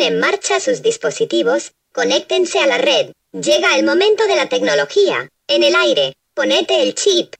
en 0.00 0.18
marcha 0.18 0.60
sus 0.60 0.82
dispositivos, 0.82 1.72
conéctense 1.92 2.58
a 2.58 2.66
la 2.66 2.78
red. 2.78 3.12
Llega 3.32 3.76
el 3.76 3.84
momento 3.84 4.26
de 4.26 4.36
la 4.36 4.48
tecnología. 4.48 5.28
En 5.46 5.62
el 5.62 5.74
aire, 5.74 6.14
ponete 6.34 6.82
el 6.82 6.94
chip. 6.94 7.34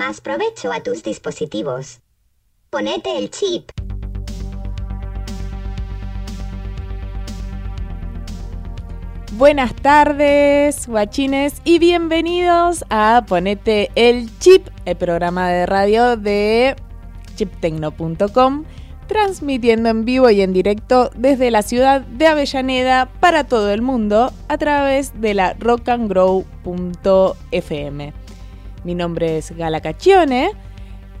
Más 0.00 0.20
provecho 0.22 0.72
a 0.72 0.82
tus 0.82 1.02
dispositivos. 1.02 2.00
Ponete 2.70 3.18
el 3.18 3.28
chip. 3.28 3.70
Buenas 9.32 9.76
tardes, 9.76 10.86
guachines, 10.86 11.60
y 11.64 11.78
bienvenidos 11.78 12.82
a 12.88 13.26
Ponete 13.28 13.90
el 13.94 14.30
Chip, 14.38 14.68
el 14.86 14.96
programa 14.96 15.50
de 15.50 15.66
radio 15.66 16.16
de 16.16 16.76
chiptecno.com, 17.36 18.64
transmitiendo 19.06 19.90
en 19.90 20.06
vivo 20.06 20.30
y 20.30 20.40
en 20.40 20.54
directo 20.54 21.10
desde 21.14 21.50
la 21.50 21.60
ciudad 21.60 22.00
de 22.00 22.26
Avellaneda 22.26 23.10
para 23.20 23.44
todo 23.44 23.70
el 23.70 23.82
mundo 23.82 24.32
a 24.48 24.56
través 24.56 25.20
de 25.20 25.34
la 25.34 25.52
rockandgrow.fm. 25.58 28.29
Mi 28.84 28.94
nombre 28.94 29.38
es 29.38 29.56
Gala 29.56 29.80
Caccione. 29.80 30.52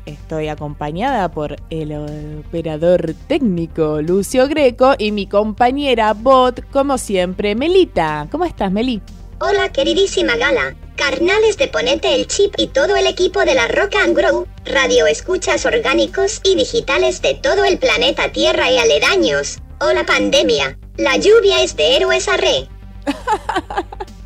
Estoy 0.06 0.48
acompañada 0.48 1.30
por 1.30 1.56
el 1.68 1.92
operador 1.92 3.14
técnico 3.28 4.00
Lucio 4.00 4.48
Greco 4.48 4.94
y 4.98 5.12
mi 5.12 5.26
compañera 5.26 6.14
bot, 6.14 6.68
como 6.70 6.96
siempre, 6.96 7.54
Melita. 7.54 8.26
¿Cómo 8.30 8.44
estás, 8.44 8.72
Meli? 8.72 9.02
Hola 9.40 9.70
queridísima 9.72 10.36
Gala, 10.36 10.74
carnales 10.96 11.56
de 11.56 11.68
Ponete 11.68 12.14
el 12.14 12.26
Chip 12.26 12.54
y 12.58 12.66
todo 12.66 12.96
el 12.96 13.06
equipo 13.06 13.40
de 13.40 13.54
la 13.54 13.68
Rock 13.68 13.96
and 13.96 14.16
Grow, 14.16 14.46
radio 14.66 15.06
escuchas 15.06 15.64
orgánicos 15.64 16.40
y 16.44 16.56
digitales 16.56 17.22
de 17.22 17.34
todo 17.34 17.64
el 17.64 17.78
planeta 17.78 18.32
Tierra 18.32 18.70
y 18.70 18.78
aledaños. 18.78 19.58
Hola 19.80 20.04
pandemia, 20.04 20.78
la 20.96 21.16
lluvia 21.16 21.62
es 21.62 21.74
de 21.76 21.96
héroes 21.96 22.28
a 22.28 22.36
re. 22.36 22.68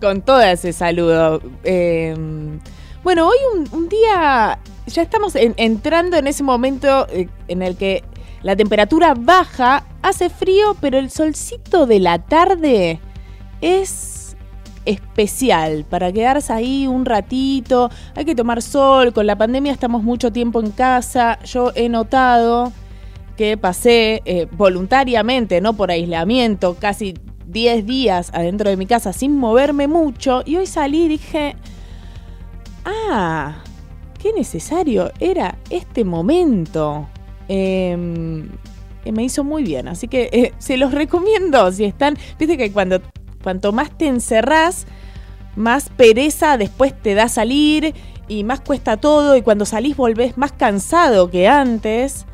Con 0.00 0.22
todo 0.22 0.40
ese 0.40 0.72
saludo. 0.72 1.40
Em, 1.64 2.60
bueno, 3.02 3.28
hoy 3.28 3.36
un, 3.72 3.88
día, 3.88 4.58
ya 4.86 5.02
estamos 5.02 5.34
entrando 5.34 6.16
en 6.16 6.26
ese 6.26 6.42
momento 6.42 7.06
eh, 7.10 7.28
en 7.48 7.62
el 7.62 7.76
que 7.76 8.04
la 8.42 8.54
temperatura 8.54 9.14
baja, 9.18 9.84
hace 10.02 10.30
frío, 10.30 10.76
pero 10.80 10.98
el 10.98 11.10
solcito 11.10 11.86
de 11.86 11.98
la 11.98 12.20
tarde 12.20 13.00
es 13.60 14.36
especial 14.84 15.84
para 15.84 16.12
quedarse 16.12 16.52
ahí 16.52 16.86
un 16.86 17.04
ratito. 17.04 17.90
Hay 18.14 18.24
que 18.24 18.34
tomar 18.34 18.62
sol. 18.62 19.12
Con 19.12 19.26
la 19.26 19.36
pandemia 19.36 19.72
estamos 19.72 20.02
mucho 20.02 20.32
tiempo 20.32 20.60
en 20.60 20.70
casa. 20.70 21.38
Yo 21.44 21.72
he 21.74 21.88
notado 21.88 22.72
que 23.36 23.56
pasé 23.56 24.22
eh, 24.24 24.46
voluntariamente, 24.52 25.60
no 25.60 25.74
por 25.74 25.90
aislamiento, 25.90 26.74
casi 26.74 27.14
10 27.48 27.86
días 27.86 28.30
adentro 28.34 28.70
de 28.70 28.76
mi 28.76 28.86
casa 28.86 29.12
sin 29.12 29.36
moverme 29.36 29.88
mucho. 29.88 30.42
Y 30.44 30.56
hoy 30.56 30.66
salí 30.66 31.04
y 31.04 31.08
dije, 31.08 31.56
ah, 32.84 33.62
qué 34.18 34.32
necesario 34.32 35.10
era 35.18 35.58
este 35.70 36.04
momento. 36.04 37.08
Em, 37.48 38.48
me 39.10 39.24
hizo 39.24 39.42
muy 39.42 39.62
bien, 39.62 39.88
así 39.88 40.06
que 40.06 40.28
eh, 40.32 40.52
se 40.58 40.76
los 40.76 40.92
recomiendo 40.92 41.72
si 41.72 41.84
están, 41.84 42.18
viste 42.38 42.58
que 42.58 42.70
cuando 42.70 43.00
cuanto 43.42 43.72
más 43.72 43.96
te 43.96 44.06
encerrás, 44.06 44.86
más 45.56 45.88
pereza 45.88 46.58
después 46.58 46.92
te 47.00 47.14
da 47.14 47.28
salir 47.28 47.94
y 48.28 48.44
más 48.44 48.60
cuesta 48.60 48.98
todo 48.98 49.36
y 49.36 49.42
cuando 49.42 49.64
salís 49.64 49.96
volvés 49.96 50.36
más 50.36 50.52
cansado 50.52 51.30
que 51.30 51.48
antes. 51.48 52.26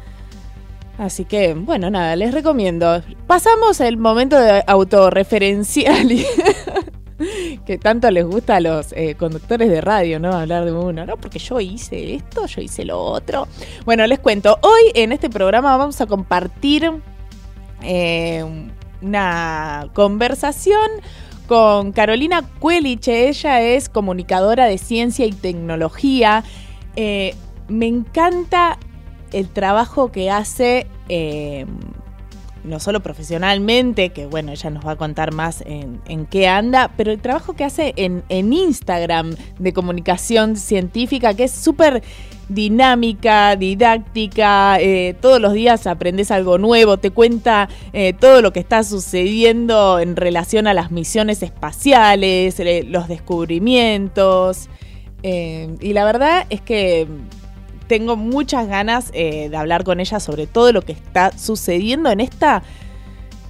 Así 0.99 1.25
que, 1.25 1.55
bueno, 1.55 1.91
nada, 1.91 2.14
les 2.17 2.32
recomiendo. 2.32 3.02
Pasamos 3.26 3.81
el 3.81 3.96
momento 3.96 4.38
de 4.38 4.62
autorreferencial 4.67 6.08
que 7.67 7.79
tanto 7.79 8.11
les 8.11 8.25
gusta 8.25 8.56
a 8.56 8.61
los 8.61 8.93
eh, 8.93 9.17
conductores 9.17 9.69
de 9.69 9.81
radio, 9.81 10.20
¿no? 10.20 10.32
Hablar 10.32 10.64
de 10.64 10.73
uno, 10.73 11.05
¿no? 11.05 11.17
Porque 11.17 11.38
yo 11.38 11.61
hice 11.61 12.14
esto, 12.14 12.46
yo 12.46 12.61
hice 12.61 12.85
lo 12.85 13.00
otro. 13.00 13.49
Bueno, 13.85 14.06
les 14.06 14.19
cuento, 14.19 14.58
hoy 14.62 14.93
en 14.94 15.12
este 15.12 15.31
programa 15.31 15.76
vamos 15.76 16.00
a 16.00 16.06
compartir 16.06 16.91
eh, 17.82 18.44
una 19.02 19.88
conversación 19.94 20.90
con 21.47 21.93
Carolina 21.93 22.43
Cueliche. 22.58 23.29
Ella 23.29 23.61
es 23.61 23.88
comunicadora 23.88 24.67
de 24.67 24.79
ciencia 24.79 25.26
y 25.26 25.32
tecnología. 25.32 26.44
Eh, 26.97 27.35
me 27.69 27.87
encanta 27.87 28.79
el 29.38 29.48
trabajo 29.48 30.10
que 30.10 30.31
hace 30.31 30.86
no 32.64 32.81
solo 32.81 33.00
profesionalmente, 33.00 34.10
que 34.10 34.26
bueno, 34.26 34.50
ella 34.50 34.70
nos 34.70 34.84
va 34.86 34.92
a 34.92 34.96
contar 34.96 35.32
más 35.32 35.62
en, 35.66 36.26
qué 36.26 36.48
anda, 36.48 36.90
pero 36.96 37.12
el 37.12 37.20
trabajo 37.20 37.52
que 37.52 37.64
hace 37.64 37.92
en, 37.96 38.25
Instagram 38.52 39.36
de 39.58 39.72
comunicación 39.72 40.56
científica, 40.56 41.34
que 41.34 41.44
es 41.44 41.52
súper 41.52 42.02
dinámica, 42.48 43.56
didáctica, 43.56 44.78
eh, 44.81 45.14
todos 45.20 45.40
los 45.40 45.52
días 45.52 45.87
aprendes 45.87 46.30
algo 46.30 46.58
nuevo, 46.58 46.98
te 46.98 47.10
cuenta 47.10 47.69
eh, 47.92 48.12
todo 48.19 48.42
lo 48.42 48.52
que 48.52 48.60
está 48.60 48.82
sucediendo 48.82 49.98
en 49.98 50.16
relación 50.16 50.66
a 50.66 50.75
las 50.75 50.90
misiones 50.90 51.42
espaciales, 51.42 52.58
eh, 52.60 52.84
los 52.87 53.08
descubrimientos. 53.08 54.69
y 55.22 55.92
la 55.94 56.04
verdad 56.04 56.46
es 56.50 56.60
que 56.60 57.06
tengo 57.94 58.17
muchas 58.17 58.67
ganas 58.67 59.12
eh, 59.12 59.49
de 59.49 59.56
hablar 59.56 59.85
con 59.85 60.00
ella 60.00 60.19
sobre 60.19 60.49
todo 60.49 60.73
lo 60.73 60.82
que 60.82 60.91
está 60.91 61.31
sucediendo 61.38 62.11
en 62.11 62.19
esta 62.19 62.64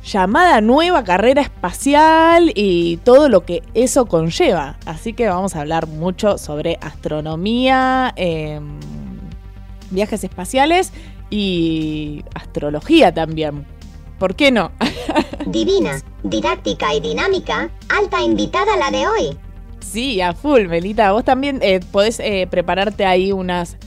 llamada 0.04 0.60
nueva 0.60 1.02
carrera 1.02 1.40
espacial 1.40 2.52
y 2.54 2.98
todo 2.98 3.30
lo 3.30 3.46
que 3.46 3.62
eso 3.72 4.04
conlleva. 4.04 4.76
Así 4.84 5.14
que 5.14 5.28
vamos 5.28 5.56
a 5.56 5.62
hablar 5.62 5.86
mucho 5.86 6.36
sobre 6.36 6.76
astronomía, 6.82 8.12
em, 8.16 8.78
viajes 9.90 10.22
espaciales 10.24 10.92
y 11.30 12.22
astrología 12.34 13.14
también. 13.14 13.64
¿Por 14.18 14.34
qué 14.34 14.50
no? 14.50 14.72
Divina, 15.46 16.02
didáctica 16.22 16.92
y 16.92 17.00
dinámica, 17.00 17.70
alta 17.88 18.20
invitada 18.20 18.76
la 18.76 18.90
de 18.90 19.06
hoy. 19.06 19.38
Sí, 19.80 20.20
a 20.20 20.34
full, 20.34 20.66
Melita. 20.66 21.12
Vos 21.12 21.24
también 21.24 21.60
eh, 21.62 21.80
podés 21.92 22.20
eh, 22.20 22.46
prepararte 22.50 23.06
ahí 23.06 23.32
unas 23.32 23.78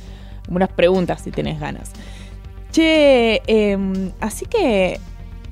unas 0.47 0.69
preguntas 0.69 1.21
si 1.21 1.31
tenés 1.31 1.59
ganas. 1.59 1.91
Che, 2.71 3.41
em, 3.47 4.11
así 4.19 4.45
que 4.45 4.99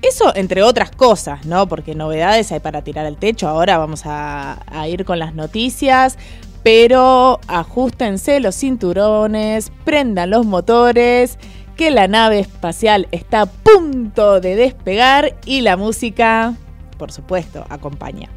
eso 0.01 0.35
entre 0.35 0.61
otras 0.61 0.91
cosas, 0.91 1.45
¿no? 1.45 1.67
Porque 1.67 1.95
novedades 1.95 2.51
hay 2.51 2.59
para 2.59 2.83
tirar 2.83 3.05
al 3.05 3.17
techo. 3.17 3.47
Ahora 3.47 3.77
vamos 3.77 4.03
a, 4.05 4.59
ir 4.87 5.05
con 5.05 5.19
las 5.19 5.33
noticias. 5.33 6.17
Pero 6.63 7.39
ajustense 7.47 8.39
los 8.39 8.55
cinturones, 8.55 9.71
prendan 9.83 10.31
los 10.31 10.47
motores, 10.47 11.37
que 11.77 11.91
la 11.91 12.07
nave 12.07 12.39
espacial 12.39 13.07
está 13.11 13.41
a 13.41 13.45
punto 13.45 14.41
de 14.41 14.55
despegar 14.55 15.35
y 15.45 15.61
la 15.61 15.77
música, 15.77 16.55
por 16.97 17.11
supuesto, 17.11 17.65
acompaña. 17.69 18.34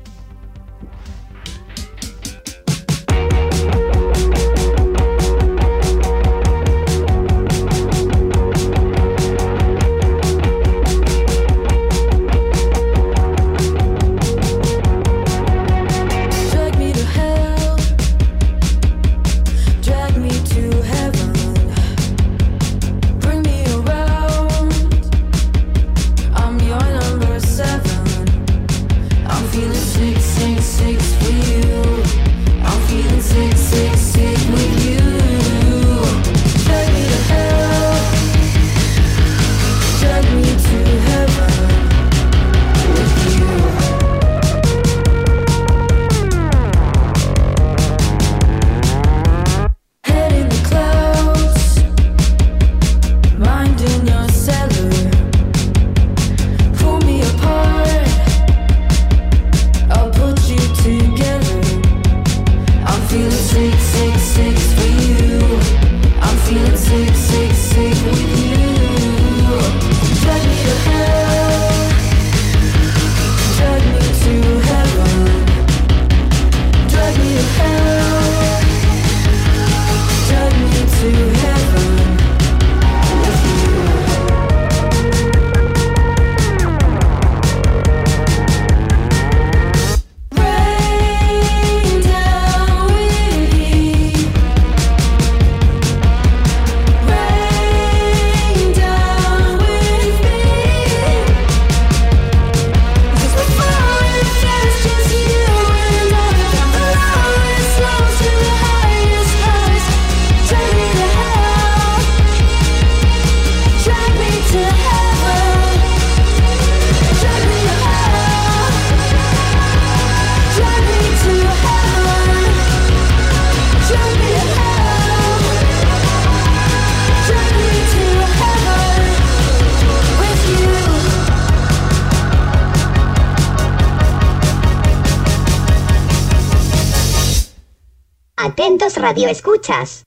Radio 139.09 139.29
escuchas. 139.29 140.05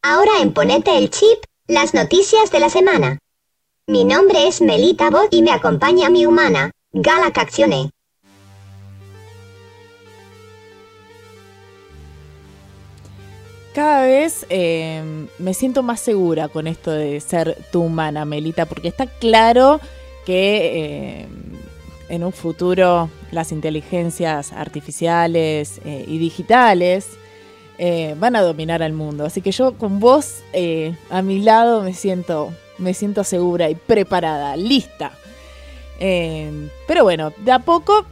Ahora 0.00 0.30
en 0.40 0.52
Ponete 0.52 0.96
el 0.96 1.10
Chip, 1.10 1.40
las 1.66 1.92
noticias 1.92 2.52
de 2.52 2.60
la 2.60 2.70
semana. 2.70 3.18
Mi 3.88 4.04
nombre 4.04 4.46
es 4.46 4.60
Melita 4.60 5.10
Bot 5.10 5.34
y 5.34 5.42
me 5.42 5.50
acompaña 5.50 6.08
mi 6.08 6.24
humana, 6.24 6.70
Gala 6.92 7.32
Caccione. 7.32 7.90
Cada 13.74 14.02
vez 14.02 14.46
eh, 14.50 15.02
me 15.40 15.52
siento 15.52 15.82
más 15.82 15.98
segura 15.98 16.46
con 16.46 16.68
esto 16.68 16.92
de 16.92 17.18
ser 17.18 17.58
tu 17.72 17.82
humana, 17.82 18.24
Melita, 18.24 18.66
porque 18.66 18.86
está 18.86 19.06
claro 19.06 19.80
que 20.24 21.22
eh, 21.22 21.26
en 22.08 22.22
un 22.22 22.32
futuro 22.32 23.10
las 23.32 23.50
inteligencias 23.50 24.52
artificiales 24.52 25.80
eh, 25.84 26.04
y 26.06 26.18
digitales 26.18 27.18
van 28.16 28.36
a 28.36 28.42
dominar 28.42 28.82
al 28.82 28.92
mundo. 28.92 29.24
Así 29.24 29.40
que 29.40 29.52
yo 29.52 29.74
con 29.78 30.00
vos 30.00 30.42
a 31.10 31.22
mi 31.22 31.40
lado 31.40 31.82
me 31.82 31.94
siento, 31.94 32.52
me 32.78 32.94
siento 32.94 33.24
segura 33.24 33.70
y 33.70 33.74
preparada, 33.74 34.56
lista. 34.56 35.12
pero 35.98 37.04
bueno, 37.04 37.32
de 37.38 37.52
a 37.52 37.58
poco 37.58 38.06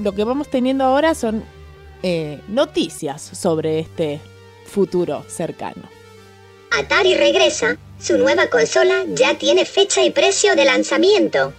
lo 0.00 0.12
que 0.12 0.24
vamos 0.24 0.48
teniendo 0.48 0.84
ahora 0.84 1.14
son 1.14 1.44
noticias 2.48 3.20
sobre 3.20 3.80
este 3.80 4.20
futuro 4.66 5.24
cercano. 5.28 5.82
Atari 6.70 7.14
regresa, 7.14 7.76
su 7.98 8.16
nueva 8.16 8.46
consola 8.46 9.04
ya 9.08 9.36
tiene 9.36 9.64
fecha 9.64 10.04
y 10.04 10.10
precio 10.10 10.54
de 10.54 10.64
lanzamiento. 10.64 11.52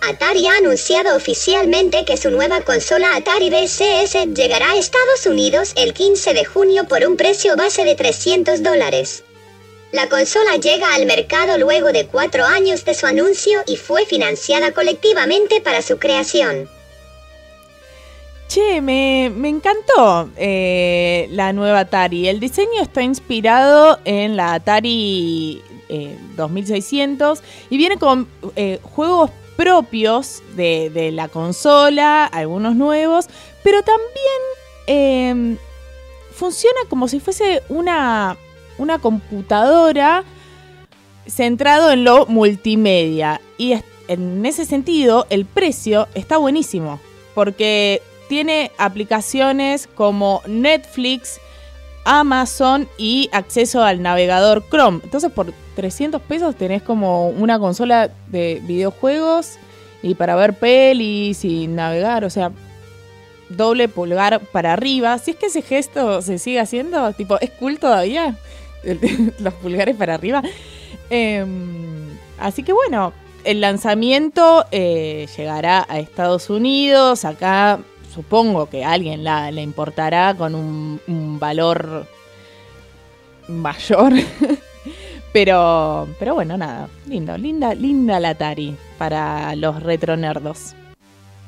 Atari 0.00 0.46
ha 0.46 0.56
anunciado 0.58 1.16
oficialmente 1.16 2.04
que 2.04 2.16
su 2.16 2.30
nueva 2.30 2.60
consola 2.60 3.16
Atari 3.16 3.50
VCS 3.50 4.32
llegará 4.32 4.70
a 4.70 4.76
Estados 4.76 5.26
Unidos 5.26 5.72
el 5.74 5.92
15 5.92 6.34
de 6.34 6.44
junio 6.44 6.84
por 6.84 7.04
un 7.04 7.16
precio 7.16 7.56
base 7.56 7.84
de 7.84 7.96
300 7.96 8.62
dólares. 8.62 9.24
La 9.90 10.08
consola 10.08 10.56
llega 10.56 10.94
al 10.94 11.06
mercado 11.06 11.58
luego 11.58 11.92
de 11.92 12.06
cuatro 12.06 12.44
años 12.44 12.84
de 12.84 12.94
su 12.94 13.06
anuncio 13.06 13.60
y 13.66 13.76
fue 13.76 14.04
financiada 14.06 14.72
colectivamente 14.72 15.60
para 15.60 15.82
su 15.82 15.98
creación. 15.98 16.68
Che, 18.46 18.80
me, 18.80 19.26
encantó 19.26 20.30
eh, 20.36 21.26
la 21.30 21.52
nueva 21.52 21.80
Atari. 21.80 22.28
El 22.28 22.38
diseño 22.38 22.80
está 22.80 23.02
inspirado 23.02 23.98
en 24.04 24.36
la 24.36 24.54
Atari 24.54 25.60
2600 26.36 27.38
eh, 27.38 27.42
y 27.70 27.76
viene 27.76 27.98
con 27.98 28.28
eh, 28.56 28.78
juegos 28.82 29.30
propios 29.58 30.40
de, 30.54 31.10
la 31.12 31.26
consola, 31.26 32.26
algunos 32.26 32.76
nuevos, 32.76 33.26
pero 33.64 33.82
también 33.82 34.06
em, 34.86 35.56
funciona 36.32 36.78
como 36.88 37.08
si 37.08 37.18
fuese 37.18 37.64
una, 37.68 38.36
una 38.78 39.00
computadora 39.00 40.22
centrado 41.26 41.90
en 41.90 42.04
lo 42.04 42.26
multimedia. 42.26 43.40
Y 43.58 43.74
en 44.06 44.46
ese 44.46 44.64
sentido, 44.64 45.26
el 45.28 45.44
precio 45.44 46.06
está 46.14 46.36
buenísimo. 46.36 47.00
Porque 47.34 48.00
tiene 48.28 48.70
aplicaciones 48.78 49.88
como 49.88 50.40
Netflix, 50.46 51.40
Amazon 52.04 52.88
y 52.96 53.28
acceso 53.32 53.82
al 53.82 54.02
navegador 54.02 54.64
Chrome. 54.70 55.00
Entonces 55.02 55.30
por 55.30 55.52
300 55.76 56.20
pesos 56.22 56.56
tenés 56.56 56.82
como 56.82 57.28
una 57.28 57.58
consola 57.58 58.10
de 58.28 58.60
videojuegos 58.64 59.58
y 60.02 60.14
para 60.14 60.36
ver 60.36 60.54
pelis 60.54 61.44
y 61.44 61.66
navegar, 61.66 62.24
o 62.24 62.30
sea, 62.30 62.52
doble 63.48 63.88
pulgar 63.88 64.40
para 64.52 64.72
arriba. 64.72 65.18
Si 65.18 65.32
es 65.32 65.36
que 65.36 65.46
ese 65.46 65.62
gesto 65.62 66.22
se 66.22 66.38
sigue 66.38 66.60
haciendo, 66.60 67.12
tipo, 67.12 67.38
¿es 67.40 67.50
cool 67.50 67.78
todavía? 67.78 68.36
Los 69.38 69.54
pulgares 69.54 69.96
para 69.96 70.14
arriba. 70.14 70.42
Em, 71.10 72.08
así 72.38 72.62
que 72.62 72.72
bueno, 72.72 73.12
el 73.44 73.60
lanzamiento 73.60 74.64
eh, 74.70 75.26
llegará 75.36 75.86
a 75.88 75.98
Estados 75.98 76.50
Unidos, 76.50 77.24
acá 77.24 77.80
supongo 78.18 78.68
que 78.68 78.84
alguien 78.84 79.22
la, 79.22 79.52
le 79.52 79.62
importará 79.62 80.34
con 80.36 80.56
un, 80.56 81.38
valor 81.38 82.04
mayor. 83.46 84.12
pero, 85.32 86.08
pero 86.18 86.34
bueno, 86.34 86.56
nada, 86.56 86.88
lindo, 87.06 87.38
linda, 87.38 87.74
linda 87.74 88.18
la 88.18 88.30
Atari 88.30 88.76
para 88.98 89.54
los 89.54 89.80
retronerdos. 89.84 90.74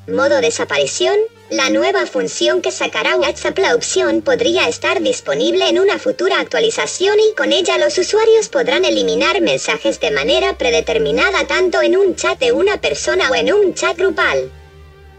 Modo 0.07 0.39
desaparición, 0.39 1.15
la 1.49 1.69
nueva 1.69 2.05
función 2.05 2.61
que 2.61 2.71
sacará 2.71 3.17
WhatsApp 3.17 3.57
la 3.59 3.75
opción 3.75 4.21
podría 4.21 4.69
estar 4.69 5.01
disponible 5.01 5.67
en 5.67 5.77
una 5.77 5.99
futura 5.99 6.39
actualización 6.39 7.19
y 7.19 7.35
con 7.35 7.51
ella 7.51 7.77
los 7.79 7.97
usuarios 7.97 8.47
podrán 8.47 8.85
eliminar 8.85 9.41
mensajes 9.41 9.99
de 9.99 10.11
manera 10.11 10.57
predeterminada 10.57 11.45
tanto 11.47 11.81
en 11.81 11.97
un 11.97 12.15
chat 12.15 12.39
de 12.39 12.53
una 12.53 12.79
persona 12.79 13.29
o 13.29 13.35
en 13.35 13.51
un 13.51 13.73
chat 13.73 13.97
grupal. 13.97 14.49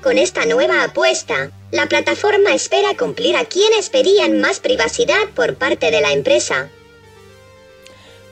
Con 0.03 0.19
esta 0.19 0.45
nueva 0.47 0.83
apuesta, 0.83 1.53
la 1.71 1.87
plataforma 1.87 2.53
espera 2.53 2.97
cumplir 2.99 3.37
a 3.37 3.45
quienes 3.45 3.89
pedían 3.89 4.41
más 4.41 4.59
privacidad 4.59 5.29
por 5.37 5.55
parte 5.55 5.93
de 5.93 6.01
la 6.01 6.13
empresa. 6.13 6.69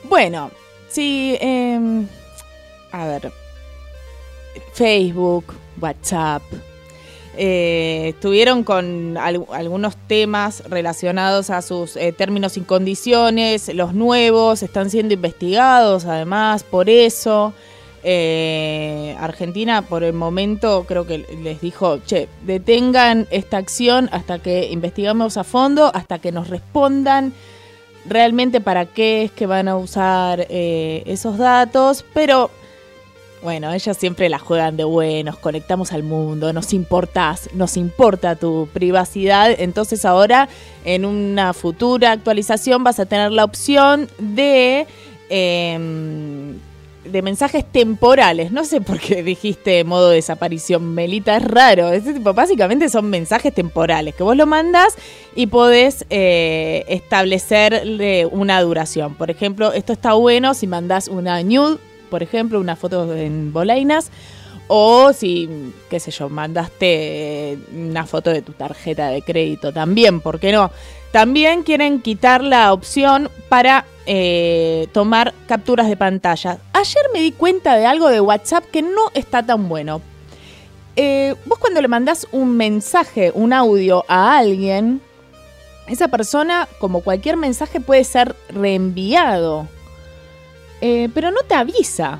Bueno, 0.03 0.51
sí, 0.89 1.37
em, 1.39 2.07
a 2.91 3.07
ver, 3.07 3.31
Facebook, 4.73 5.45
WhatsApp, 5.79 6.43
eh, 7.37 8.09
estuvieron 8.15 8.65
con 8.65 9.17
algunos 9.17 9.95
temas 10.07 10.63
relacionados 10.69 11.49
a 11.49 11.61
sus 11.61 11.95
eh, 11.95 12.11
términos 12.11 12.57
y 12.57 12.61
condiciones, 12.61 13.73
los 13.73 13.93
nuevos 13.93 14.61
están 14.61 14.89
siendo 14.89 15.13
investigados 15.13 16.03
además 16.03 16.63
por 16.63 16.89
eso. 16.89 17.53
Eh, 18.03 19.15
Argentina 19.19 19.83
por 19.83 20.03
el 20.03 20.13
momento 20.13 20.85
creo 20.87 21.05
que 21.05 21.19
les 21.19 21.61
dijo, 21.61 21.99
che, 21.99 22.27
detengan 22.45 23.27
esta 23.29 23.57
acción 23.57 24.09
hasta 24.11 24.39
que 24.39 24.71
investigamos 24.71 25.37
a 25.37 25.43
fondo, 25.43 25.91
hasta 25.93 26.17
que 26.17 26.31
nos 26.31 26.49
respondan 26.49 27.33
realmente 28.07 28.59
para 28.59 28.87
qué 28.87 29.23
es 29.23 29.31
que 29.31 29.45
van 29.45 29.67
a 29.67 29.77
usar 29.77 30.47
eh, 30.49 31.03
esos 31.05 31.37
datos, 31.37 32.03
pero 32.13 32.49
bueno, 33.43 33.71
ellas 33.71 33.97
siempre 33.97 34.29
la 34.29 34.39
juegan 34.39 34.77
de 34.77 34.83
buenos, 34.83 35.37
conectamos 35.37 35.93
al 35.93 36.03
mundo, 36.03 36.53
nos 36.53 36.73
importas, 36.73 37.49
nos 37.53 37.77
importa 37.77 38.35
tu 38.35 38.67
privacidad, 38.73 39.51
entonces 39.59 40.05
ahora 40.05 40.49
en 40.85 41.05
una 41.05 41.53
futura 41.53 42.11
actualización 42.11 42.83
vas 42.83 42.99
a 42.99 43.05
tener 43.05 43.31
la 43.31 43.43
opción 43.43 44.09
de... 44.17 44.87
Em, 45.29 46.59
de 47.03 47.21
mensajes 47.21 47.65
temporales. 47.65 48.51
No 48.51 48.63
sé 48.63 48.81
por 48.81 48.99
qué 48.99 49.23
dijiste 49.23 49.83
modo 49.83 50.09
desaparición, 50.09 50.93
Melita, 50.93 51.37
es 51.37 51.43
raro. 51.43 51.91
Este 51.91 52.13
tipo, 52.13 52.33
básicamente 52.33 52.89
son 52.89 53.09
mensajes 53.09 53.53
temporales 53.53 54.15
que 54.15 54.23
vos 54.23 54.35
lo 54.35 54.45
mandas 54.45 54.95
y 55.35 55.47
podés 55.47 56.05
eh, 56.09 56.85
establecerle 56.87 58.25
una 58.25 58.61
duración. 58.61 59.15
Por 59.15 59.31
ejemplo, 59.31 59.73
esto 59.73 59.93
está 59.93 60.13
bueno 60.13 60.53
si 60.53 60.67
mandás 60.67 61.07
una 61.07 61.41
nude, 61.43 61.77
por 62.09 62.23
ejemplo, 62.23 62.59
una 62.59 62.75
foto 62.75 63.13
en 63.15 63.51
bolainas. 63.51 64.11
O 64.73 65.11
si, 65.11 65.49
qué 65.89 65.99
sé 65.99 66.11
yo, 66.11 66.29
mandaste 66.29 67.57
una 67.73 68.05
foto 68.05 68.29
de 68.29 68.41
tu 68.41 68.53
tarjeta 68.53 69.09
de 69.09 69.21
crédito 69.21 69.73
también, 69.73 70.21
¿por 70.21 70.39
qué 70.39 70.53
no? 70.53 70.71
También 71.11 71.63
quieren 71.63 72.01
quitar 72.01 72.41
la 72.41 72.71
opción 72.71 73.29
para 73.49 73.83
eh, 74.05 74.87
tomar 74.93 75.33
capturas 75.47 75.87
de 75.87 75.97
pantalla. 75.97 76.57
Ayer 76.73 77.03
me 77.13 77.21
di 77.21 77.31
cuenta 77.31 77.75
de 77.75 77.85
algo 77.85 78.09
de 78.09 78.21
WhatsApp 78.21 78.65
que 78.65 78.81
no 78.81 79.09
está 79.13 79.43
tan 79.43 79.69
bueno. 79.69 80.01
Eh, 80.95 81.35
vos 81.45 81.59
cuando 81.59 81.81
le 81.81 81.87
mandás 81.87 82.27
un 82.31 82.57
mensaje, 82.57 83.31
un 83.33 83.53
audio 83.53 84.03
a 84.07 84.37
alguien, 84.37 85.01
esa 85.87 86.07
persona, 86.07 86.67
como 86.79 87.01
cualquier 87.01 87.37
mensaje, 87.37 87.79
puede 87.79 88.03
ser 88.03 88.35
reenviado. 88.49 89.67
Eh, 90.81 91.09
pero 91.13 91.31
no 91.31 91.41
te 91.47 91.55
avisa 91.55 92.19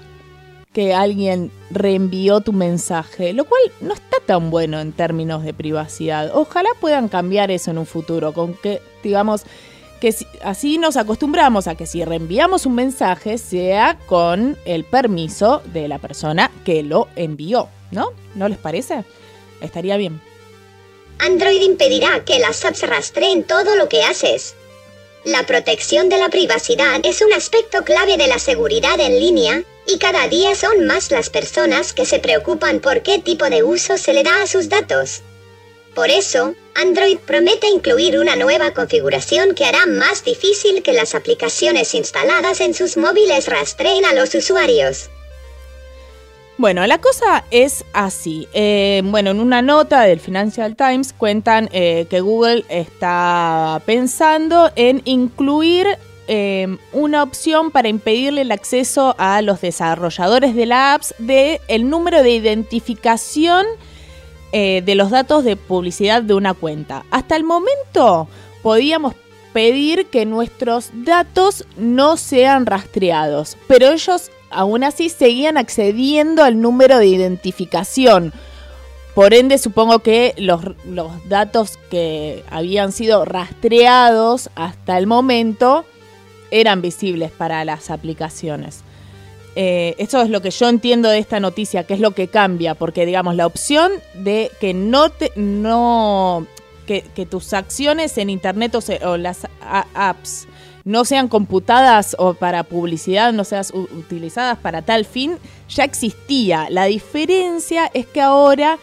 que 0.74 0.94
alguien 0.94 1.52
reenvió 1.70 2.42
tu 2.42 2.54
mensaje, 2.54 3.34
lo 3.34 3.46
cual 3.46 3.62
no 3.82 3.94
está 3.94 4.18
tan 4.26 4.50
bueno 4.50 4.80
en 4.80 4.94
términos 4.94 5.44
de 5.44 5.54
privacidad. 5.54 6.32
Ojalá 6.34 6.70
puedan 6.80 7.10
cambiar 7.10 7.52
eso 7.52 7.72
en 7.72 7.78
un 7.78 7.86
futuro, 7.86 8.34
con 8.34 8.54
que, 8.54 8.82
digamos, 9.04 9.44
que 10.02 10.14
así 10.44 10.78
nos 10.80 10.98
acostumbramos 10.98 11.68
a 11.68 11.76
que 11.76 11.86
si 11.86 12.04
reenviamos 12.04 12.66
un 12.66 12.76
mensaje 12.76 13.38
sea 13.38 13.98
con 14.08 14.58
el 14.66 14.84
permiso 14.84 15.62
de 15.72 15.88
la 15.88 16.00
persona 16.00 16.52
que 16.66 16.84
lo 16.84 17.08
envió, 17.16 17.70
¿no? 17.92 18.12
¿No 18.36 18.50
les 18.50 18.58
parece? 18.58 19.06
Estaría 19.62 19.96
bien. 19.96 20.20
Android 21.20 21.62
impedirá 21.62 22.26
que 22.26 22.40
las 22.40 22.66
apps 22.66 22.82
rastreen 22.82 23.44
todo 23.44 23.76
lo 23.76 23.88
que 23.88 24.04
haces. 24.04 24.56
La 25.24 25.46
protección 25.46 26.10
de 26.10 26.18
la 26.18 26.30
privacidad 26.30 27.00
es 27.04 27.22
un 27.22 27.32
aspecto 27.32 27.84
clave 27.84 28.18
de 28.18 28.28
la 28.28 28.40
seguridad 28.40 29.00
en 29.00 29.20
línea, 29.20 29.64
y 29.86 30.00
cada 30.00 30.28
día 30.28 30.56
son 30.56 30.88
más 30.88 31.12
las 31.12 31.30
personas 31.30 31.94
que 31.94 32.08
se 32.08 32.18
preocupan 32.18 32.80
por 32.80 33.04
qué 33.04 33.20
tipo 33.20 33.48
de 33.52 33.62
uso 33.62 33.98
se 34.00 34.14
le 34.14 34.24
da 34.24 34.42
a 34.42 34.48
sus 34.48 34.68
datos. 34.68 35.22
Por 35.94 36.10
eso, 36.10 36.56
Android 36.76 37.18
promete 37.18 37.68
incluir 37.68 38.18
una 38.18 38.38
nueva 38.38 38.72
configuración 38.72 39.54
que 39.56 39.66
hará 39.66 39.86
más 39.88 40.24
difícil 40.24 40.84
que 40.84 40.94
las 40.94 41.16
aplicaciones 41.16 41.94
instaladas 41.94 42.62
en 42.62 42.74
sus 42.74 42.96
móviles 42.96 43.48
rastreen 43.48 44.06
a 44.06 44.14
los 44.14 44.34
usuarios. 44.34 45.10
Bueno, 46.58 46.86
la 46.86 47.00
cosa 47.00 47.44
es 47.52 47.84
así. 47.92 48.48
Eh, 48.54 49.02
bueno, 49.06 49.32
en 49.32 49.40
una 49.40 49.62
nota 49.62 50.04
del 50.04 50.20
Financial 50.20 50.76
Times 50.76 51.12
cuentan 51.12 51.70
eh, 51.72 52.06
que 52.10 52.22
Google 52.22 52.64
está 52.70 53.82
pensando 53.86 54.72
en 54.76 55.02
incluir 55.06 55.88
eh, 56.28 56.78
una 56.94 57.24
opción 57.24 57.72
para 57.72 57.90
impedirle 57.90 58.42
el 58.42 58.52
acceso 58.52 59.16
a 59.18 59.42
los 59.42 59.60
desarrolladores 59.60 60.56
de 60.56 60.66
la 60.68 60.94
apps 60.94 61.16
de 61.18 61.60
el 61.68 61.90
número 61.90 62.22
de 62.24 62.30
identificación 62.30 63.66
de 64.52 64.96
los 64.96 65.10
datos 65.10 65.44
de 65.44 65.56
publicidad 65.56 66.22
de 66.22 66.34
una 66.34 66.54
cuenta. 66.54 67.06
Hasta 67.12 67.36
el 67.36 67.44
momento 67.44 68.28
podíamos 68.62 69.16
pedir 69.54 70.08
que 70.08 70.26
nuestros 70.26 70.90
datos 70.94 71.66
no 71.78 72.18
sean 72.18 72.66
rastreados, 72.66 73.58
pero 73.68 73.92
ellos 73.92 74.32
aún 74.50 74.84
así 74.84 75.10
seguían 75.10 75.58
accediendo 75.58 76.44
al 76.44 76.62
número 76.62 76.98
de 76.98 77.08
identificación. 77.08 78.34
Por 79.16 79.34
ende, 79.34 79.58
supongo 79.58 80.00
que 80.00 80.34
los, 80.38 80.62
datos 81.28 81.78
que 81.90 82.44
habían 82.50 82.92
sido 82.92 83.26
rastreados 83.26 84.50
hasta 84.56 84.98
el 84.98 85.08
momento 85.08 85.86
eran 86.50 86.82
visibles 86.82 87.32
para 87.32 87.66
las 87.66 87.90
aplicaciones. 87.90 88.84
Eh, 89.56 89.96
eso 89.98 90.22
es 90.22 90.30
lo 90.30 90.42
que 90.42 90.52
yo 90.52 90.70
entiendo 90.70 91.10
de 91.10 91.20
esta 91.20 91.40
noticia, 91.40 91.84
que 91.84 91.94
es 91.94 92.00
lo 92.00 92.12
que 92.12 92.28
cambia, 92.28 92.76
porque 92.76 93.06
digamos, 93.06 93.36
la 93.36 93.46
opción 93.46 93.92
de 94.14 94.50
que 94.60 94.74
no 94.74 95.10
te, 95.10 95.32
no, 95.36 96.48
que, 96.86 97.26
tus 97.30 97.54
acciones 97.54 98.18
en 98.18 98.30
internet 98.30 98.76
o 99.04 99.18
las 99.18 99.48
apps 99.94 100.48
no 100.84 101.06
sean 101.06 101.28
computadas 101.28 102.16
o 102.18 102.34
para 102.34 102.64
publicidad, 102.64 103.34
no 103.34 103.44
sean 103.44 103.64
utilizadas 103.74 104.58
para 104.58 104.82
tal 104.82 105.06
fin, 105.06 105.38
ya 105.70 105.84
existía. 105.84 106.68
La 106.70 106.86
diferencia 106.86 107.90
es 107.94 108.08
que 108.08 108.22
ahora 108.22 108.80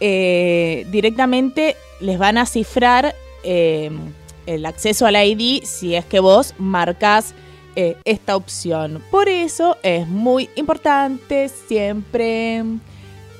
eh, 0.00 0.86
directamente 0.90 1.76
les 2.00 2.18
van 2.18 2.38
a 2.38 2.46
cifrar 2.46 3.14
em, 3.44 4.12
el 4.46 4.66
acceso 4.66 5.06
al 5.06 5.16
ID 5.16 5.64
si 5.64 5.94
es 5.94 6.04
que 6.04 6.20
vos 6.20 6.54
marcas 6.58 7.34
eh, 7.76 7.96
esta 8.04 8.36
opción. 8.36 9.02
Por 9.10 9.28
eso 9.28 9.76
es 9.82 10.06
muy 10.06 10.50
importante 10.56 11.48
siempre, 11.48 12.62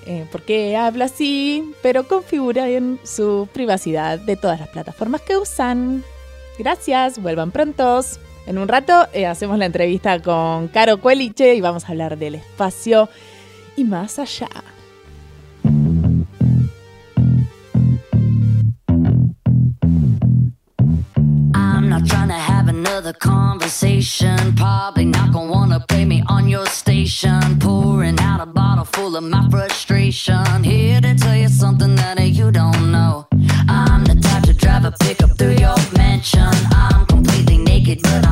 eh, 0.07 0.27
porque 0.33 0.77
habla 0.77 1.07
así, 1.07 1.73
pero 1.83 2.09
configura 2.09 2.69
en 2.69 2.99
su 3.05 3.49
privacidad 3.53 4.19
de 4.19 4.37
todas 4.37 4.59
las 4.61 4.69
plataformas 4.69 5.21
que 5.21 5.37
usan. 5.37 6.03
Gracias, 6.59 7.21
vuelvan 7.21 7.51
prontos. 7.51 8.19
En 8.47 8.59
un 8.59 8.69
rato 8.69 9.07
eh, 9.13 9.27
hacemos 9.27 9.59
la 9.59 9.67
entrevista 9.67 10.21
con 10.21 10.69
Caro 10.69 11.01
Cueliche 11.01 11.55
y 11.55 11.61
vamos 11.61 11.85
a 11.85 11.89
hablar 11.89 12.19
del 12.19 12.35
espacio 12.37 13.09
y 13.77 13.85
más 13.85 14.19
allá. 14.19 14.49
Not 21.93 22.07
trying 22.07 22.29
to 22.29 22.43
have 22.53 22.69
another 22.69 23.13
conversation. 23.13 24.39
Probably 24.57 25.05
not 25.05 25.31
gonna 25.31 25.51
wanna 25.51 25.81
play 25.81 26.07
me 26.07 26.23
on 26.27 26.49
your 26.49 26.65
station. 26.67 27.59
Pouring 27.61 28.19
out 28.21 28.41
a 28.41 28.47
bottle 28.47 28.87
full 28.87 29.15
of 29.15 29.25
my 29.25 29.47
frustration. 29.51 30.65
Here 30.65 31.03
to 31.03 31.15
tell 31.15 31.37
you 31.37 31.49
something 31.49 31.95
that 31.97 32.19
you 32.39 32.51
don't 32.51 32.91
know. 32.91 33.27
I'm 33.69 34.05
the 34.05 34.15
type 34.15 34.45
to 34.45 34.55
drive 34.55 34.87
a 34.87 34.93
pickup 35.05 35.37
through 35.37 35.57
your 35.67 35.77
mansion. 35.95 36.55
I'm 36.85 37.05
completely 37.05 37.59
naked, 37.59 38.01
but 38.03 38.27
I'm 38.27 38.32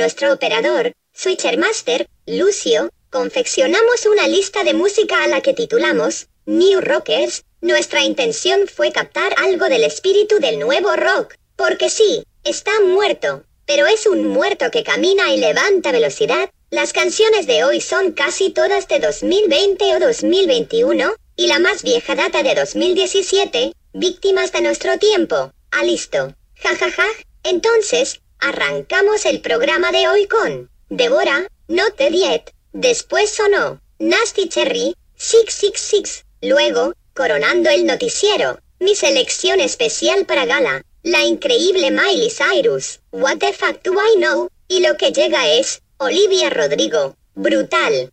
nuestro 0.00 0.32
operador, 0.32 0.94
Switcher 1.12 1.58
Master, 1.58 2.08
Lucio, 2.24 2.88
confeccionamos 3.10 4.06
una 4.06 4.26
lista 4.28 4.64
de 4.64 4.72
música 4.72 5.22
a 5.22 5.26
la 5.26 5.42
que 5.42 5.52
titulamos 5.52 6.28
New 6.46 6.80
Rockers. 6.80 7.44
Nuestra 7.60 8.02
intención 8.02 8.66
fue 8.66 8.92
captar 8.92 9.34
algo 9.36 9.66
del 9.66 9.84
espíritu 9.84 10.38
del 10.38 10.58
nuevo 10.58 10.96
rock, 10.96 11.34
porque 11.54 11.90
sí, 11.90 12.24
está 12.44 12.70
muerto, 12.80 13.44
pero 13.66 13.86
es 13.86 14.06
un 14.06 14.26
muerto 14.26 14.70
que 14.70 14.84
camina 14.84 15.34
y 15.34 15.36
levanta 15.36 15.92
velocidad. 15.92 16.48
Las 16.70 16.94
canciones 16.94 17.46
de 17.46 17.62
hoy 17.64 17.82
son 17.82 18.12
casi 18.12 18.48
todas 18.48 18.88
de 18.88 19.00
2020 19.00 19.96
o 19.96 20.00
2021, 20.00 21.14
y 21.36 21.46
la 21.46 21.58
más 21.58 21.82
vieja 21.82 22.14
data 22.14 22.42
de 22.42 22.54
2017, 22.54 23.74
víctimas 23.92 24.50
de 24.52 24.62
nuestro 24.62 24.98
tiempo. 24.98 25.52
Ah, 25.70 25.84
listo. 25.84 26.34
Ja 26.54 26.74
ja 26.74 26.90
ja. 26.90 27.06
Entonces, 27.42 28.20
arrancamos 28.40 29.26
el 29.26 29.40
programa 29.40 29.92
de 29.92 30.08
hoy 30.08 30.26
con 30.26 30.70
Devora, 30.88 31.46
No 31.68 31.90
Te 31.90 32.10
Diet. 32.10 32.52
Después 32.72 33.30
sonó 33.30 33.80
Nasty 33.98 34.48
Cherry, 34.48 34.94
Six 35.16 35.52
Six 35.54 35.80
Six. 35.80 36.24
Luego, 36.42 36.94
coronando 37.14 37.70
el 37.70 37.86
noticiero, 37.86 38.58
mi 38.78 38.94
selección 38.94 39.60
especial 39.60 40.24
para 40.26 40.46
gala, 40.46 40.82
la 41.02 41.24
increíble 41.24 41.90
Miley 41.90 42.30
Cyrus, 42.30 43.00
What 43.12 43.38
the 43.38 43.52
fuck 43.52 43.82
do 43.82 43.92
I 43.94 44.16
know? 44.16 44.48
Y 44.68 44.80
lo 44.80 44.96
que 44.96 45.12
llega 45.12 45.48
es, 45.48 45.82
Olivia 45.98 46.48
Rodrigo, 46.50 47.16
brutal. 47.34 48.12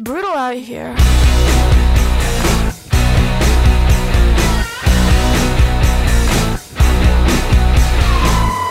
brutal 0.00 0.30
out 0.30 0.54
here. 0.54 0.94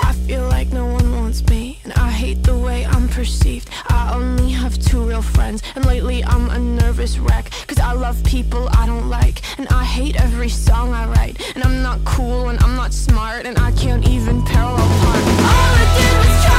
I 0.02 0.16
feel 0.26 0.48
like 0.48 0.72
no 0.72 0.86
one 0.88 1.12
wants 1.16 1.48
me, 1.48 1.80
and 1.84 1.94
I 1.94 2.10
hate 2.10 2.42
the 2.42 2.58
way 2.58 2.84
I'm 2.86 3.08
perceived. 3.08 3.70
I 3.90 4.14
only 4.16 4.50
have 4.52 4.80
two 4.80 5.04
real 5.04 5.22
friends, 5.22 5.62
and 5.76 5.86
lately 5.86 6.24
I'm 6.24 6.50
a 6.50 6.58
nervous 6.58 7.20
wreck. 7.20 7.52
Cause 7.68 7.80
I 7.80 7.94
love 7.94 8.24
people 8.24 8.68
I 8.72 8.88
don't 8.88 9.08
like, 9.08 9.44
and 9.60 9.68
I 9.68 9.84
hate 9.84 10.20
every 10.20 10.50
song 10.50 10.94
I 10.94 11.06
write. 11.14 11.40
And 11.54 11.64
I'm 11.64 11.84
not 11.84 12.04
cool, 12.06 12.50
and 12.50 12.60
I'm 12.64 12.76
not 12.76 12.92
smart, 12.92 13.46
and 13.46 13.60
I 13.60 13.72
can't 13.74 14.08
even 14.10 14.44
parallel 14.46 14.88
park. 15.04 15.24
All 15.54 15.74
I 15.78 15.86
did 15.96 16.14
was 16.18 16.46
try 16.46 16.59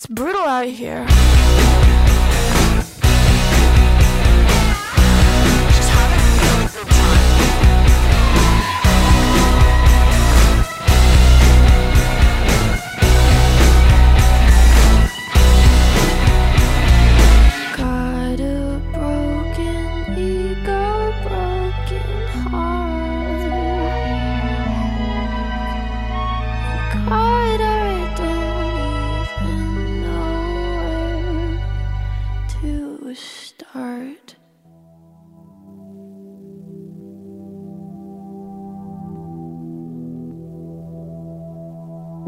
it's 0.00 0.06
brutal 0.06 0.40
out 0.40 0.64
here. 0.64 1.06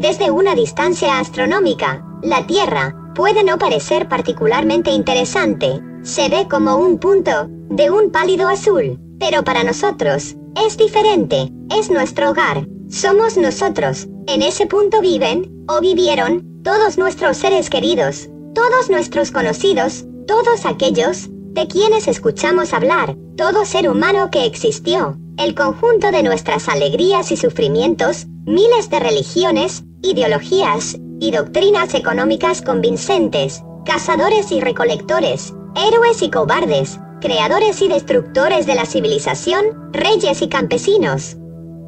Desde 0.02 0.32
una 0.32 0.56
distancia 0.56 1.20
astronómica, 1.20 2.04
la 2.24 2.44
Tierra 2.44 3.12
puede 3.14 3.44
no 3.44 3.56
parecer 3.56 4.08
particularmente 4.08 4.90
interesante. 4.90 5.80
Se 6.02 6.28
ve 6.28 6.48
como 6.50 6.74
un 6.74 6.98
punto 6.98 7.46
de 7.70 7.88
un 7.88 8.10
pálido 8.10 8.48
azul, 8.48 8.98
pero 9.20 9.44
para 9.44 9.62
nosotros 9.62 10.34
es 10.66 10.76
diferente. 10.76 11.52
Es 11.70 11.88
nuestro 11.88 12.30
hogar. 12.30 12.66
Somos 12.88 13.36
nosotros. 13.36 14.08
En 14.26 14.42
ese 14.42 14.66
punto 14.66 15.00
viven 15.00 15.64
o 15.68 15.80
vivieron 15.80 16.62
todos 16.64 16.98
nuestros 16.98 17.36
seres 17.36 17.70
queridos, 17.70 18.28
todos 18.56 18.90
nuestros 18.90 19.30
conocidos, 19.30 20.04
todos 20.26 20.66
aquellos 20.66 21.28
de 21.30 21.68
quienes 21.68 22.08
escuchamos 22.08 22.72
hablar, 22.72 23.16
todo 23.36 23.64
ser 23.64 23.88
humano 23.88 24.32
que 24.32 24.46
existió, 24.46 25.16
el 25.36 25.54
conjunto 25.54 26.10
de 26.10 26.24
nuestras 26.24 26.68
alegrías 26.68 27.30
y 27.30 27.36
sufrimientos, 27.36 28.26
miles 28.44 28.90
de 28.90 28.98
religiones, 28.98 29.84
ideologías 30.02 30.96
y 31.20 31.30
doctrinas 31.30 31.94
económicas 31.94 32.62
convincentes, 32.62 33.62
cazadores 33.84 34.52
y 34.52 34.60
recolectores, 34.60 35.54
héroes 35.76 36.22
y 36.22 36.30
cobardes, 36.30 36.98
creadores 37.20 37.80
y 37.80 37.88
destructores 37.88 38.66
de 38.66 38.74
la 38.74 38.84
civilización, 38.84 39.92
reyes 39.92 40.42
y 40.42 40.48
campesinos. 40.48 41.36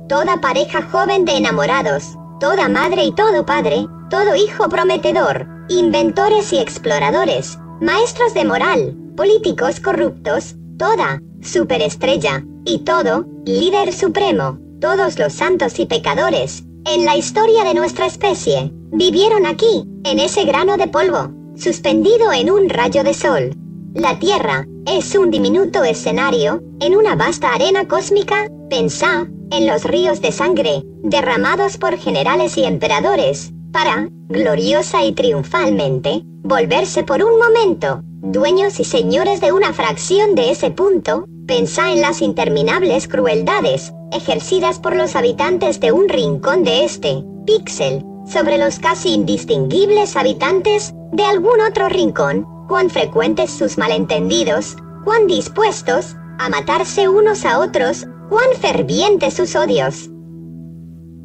Toda 0.09 0.41
pareja 0.41 0.83
joven 0.83 1.25
de 1.25 1.37
enamorados, 1.37 2.17
toda 2.41 2.69
madre 2.69 3.05
y 3.05 3.13
todo 3.13 3.45
padre, 3.45 3.87
todo 4.11 4.37
hijo 4.37 4.69
prometedor, 4.69 5.47
inventores 5.69 6.53
y 6.53 6.59
exploradores, 6.59 7.59
maestros 7.81 8.35
de 8.35 8.45
moral, 8.45 8.97
políticos 9.17 9.81
corruptos, 9.81 10.55
toda 10.79 11.21
superestrella, 11.43 12.45
y 12.65 12.79
todo 12.79 13.27
líder 13.45 13.93
supremo, 13.93 14.59
todos 14.81 15.19
los 15.19 15.33
santos 15.33 15.79
y 15.79 15.87
pecadores, 15.87 16.65
en 16.87 17.05
la 17.05 17.17
historia 17.17 17.65
de 17.65 17.75
nuestra 17.75 18.07
especie, 18.07 18.71
vivieron 18.93 19.47
aquí, 19.47 19.85
en 20.05 20.19
ese 20.19 20.45
grano 20.45 20.77
de 20.77 20.89
polvo, 20.89 21.31
suspendido 21.57 22.33
en 22.33 22.51
un 22.51 22.69
rayo 22.69 23.03
de 23.03 23.15
sol. 23.15 23.57
La 23.95 24.19
Tierra 24.19 24.67
es 24.87 25.15
un 25.15 25.31
diminuto 25.31 25.83
escenario, 25.85 26.63
en 26.81 26.95
una 26.97 27.15
vasta 27.15 27.55
arena 27.55 27.87
cósmica, 27.89 28.49
pensá 28.69 29.27
en 29.51 29.67
los 29.67 29.85
ríos 29.85 30.21
de 30.21 30.33
sangre, 30.33 30.83
derramados 31.03 31.79
por 31.79 31.97
generales 31.97 32.59
y 32.59 32.65
emperadores, 32.65 33.53
para, 33.73 34.09
gloriosa 34.29 35.05
y 35.05 35.13
triunfalmente, 35.13 36.23
volverse 36.43 37.03
por 37.03 37.23
un 37.23 37.39
momento, 37.39 38.03
dueños 38.05 38.79
y 38.81 38.85
señores 38.85 39.41
de 39.41 39.53
una 39.53 39.73
fracción 39.73 40.35
de 40.35 40.51
ese 40.51 40.71
punto, 40.71 41.27
pensá 41.47 41.93
en 41.93 42.01
las 42.01 42.21
interminables 42.21 43.09
crueldades, 43.09 43.93
ejercidas 44.15 44.79
por 44.79 44.97
los 44.97 45.17
habitantes 45.17 45.81
de 45.81 45.93
un 45.93 46.09
rincón 46.09 46.65
de 46.65 46.85
este 46.85 47.25
píxel 47.47 48.05
sobre 48.27 48.59
los 48.59 48.79
casi 48.79 49.11
indistinguibles 49.11 50.17
habitantes 50.17 50.95
de 51.13 51.25
algún 51.25 51.61
otro 51.61 51.89
rincón, 51.89 52.47
cuán 52.69 52.91
frecuentes 52.91 53.51
sus 53.51 53.77
malentendidos, 53.77 54.77
cuán 55.05 55.27
dispuestos 55.27 56.17
a 56.39 56.49
matarse 56.49 57.09
unos 57.09 57.45
a 57.45 57.59
otros, 57.59 58.07
cuán 58.29 58.49
fervientes 58.61 59.35
sus 59.35 59.55
odios. 59.55 60.09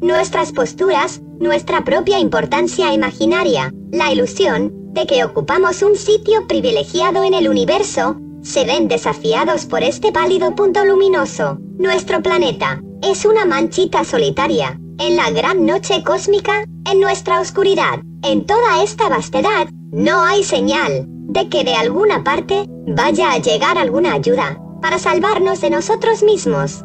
Nuestras 0.00 0.52
posturas, 0.52 1.20
nuestra 1.38 1.84
propia 1.84 2.18
importancia 2.18 2.92
imaginaria, 2.92 3.72
la 3.90 4.12
ilusión 4.12 4.72
de 4.92 5.06
que 5.06 5.24
ocupamos 5.24 5.82
un 5.82 5.96
sitio 5.96 6.46
privilegiado 6.46 7.24
en 7.24 7.34
el 7.34 7.48
universo, 7.48 8.16
se 8.42 8.64
ven 8.64 8.88
desafiados 8.88 9.66
por 9.66 9.82
este 9.82 10.12
pálido 10.12 10.54
punto 10.54 10.84
luminoso. 10.84 11.58
Nuestro 11.78 12.22
planeta 12.22 12.80
es 13.02 13.24
una 13.24 13.44
manchita 13.44 14.04
solitaria, 14.04 14.78
en 14.98 15.16
la 15.16 15.30
gran 15.30 15.66
noche 15.66 16.02
cósmica, 16.04 16.64
en 16.84 17.00
nuestra 17.00 17.40
oscuridad. 17.40 18.00
En 18.22 18.44
toda 18.44 18.82
esta 18.82 19.08
vastedad, 19.08 19.68
no 19.92 20.22
hay 20.22 20.44
señal 20.44 21.06
de 21.06 21.48
que 21.48 21.64
de 21.64 21.74
alguna 21.74 22.22
parte 22.22 22.66
vaya 22.86 23.32
a 23.32 23.38
llegar 23.38 23.78
alguna 23.78 24.12
ayuda 24.12 24.58
para 24.82 24.98
salvarnos 24.98 25.60
de 25.60 25.70
nosotros 25.70 26.22
mismos. 26.22 26.84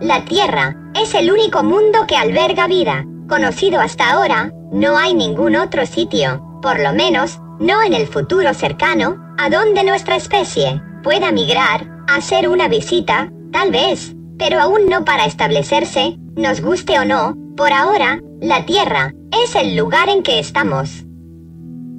la 0.00 0.24
Tierra 0.24 0.76
es 0.94 1.14
el 1.14 1.30
único 1.30 1.62
mundo 1.62 2.06
que 2.08 2.16
alberga 2.16 2.66
vida, 2.66 3.04
conocido 3.28 3.80
hasta 3.80 4.10
ahora, 4.12 4.50
no 4.72 4.96
hay 4.96 5.14
ningún 5.14 5.56
otro 5.56 5.84
sitio, 5.84 6.42
por 6.62 6.80
lo 6.80 6.92
menos, 6.92 7.38
no 7.60 7.82
en 7.82 7.92
el 7.92 8.08
futuro 8.08 8.52
cercano, 8.54 9.16
a 9.38 9.50
donde 9.50 9.84
nuestra 9.84 10.16
especie 10.16 10.82
pueda 11.02 11.30
migrar, 11.30 11.86
hacer 12.08 12.48
una 12.48 12.68
visita, 12.68 13.30
tal 13.52 13.70
vez, 13.70 14.16
pero 14.38 14.58
aún 14.58 14.86
no 14.88 15.04
para 15.04 15.26
establecerse, 15.26 16.16
nos 16.34 16.60
guste 16.62 16.98
o 16.98 17.04
no, 17.04 17.34
por 17.56 17.72
ahora, 17.72 18.20
la 18.40 18.64
Tierra 18.64 19.12
es 19.44 19.54
el 19.54 19.76
lugar 19.76 20.08
en 20.08 20.22
que 20.22 20.38
estamos. 20.38 21.04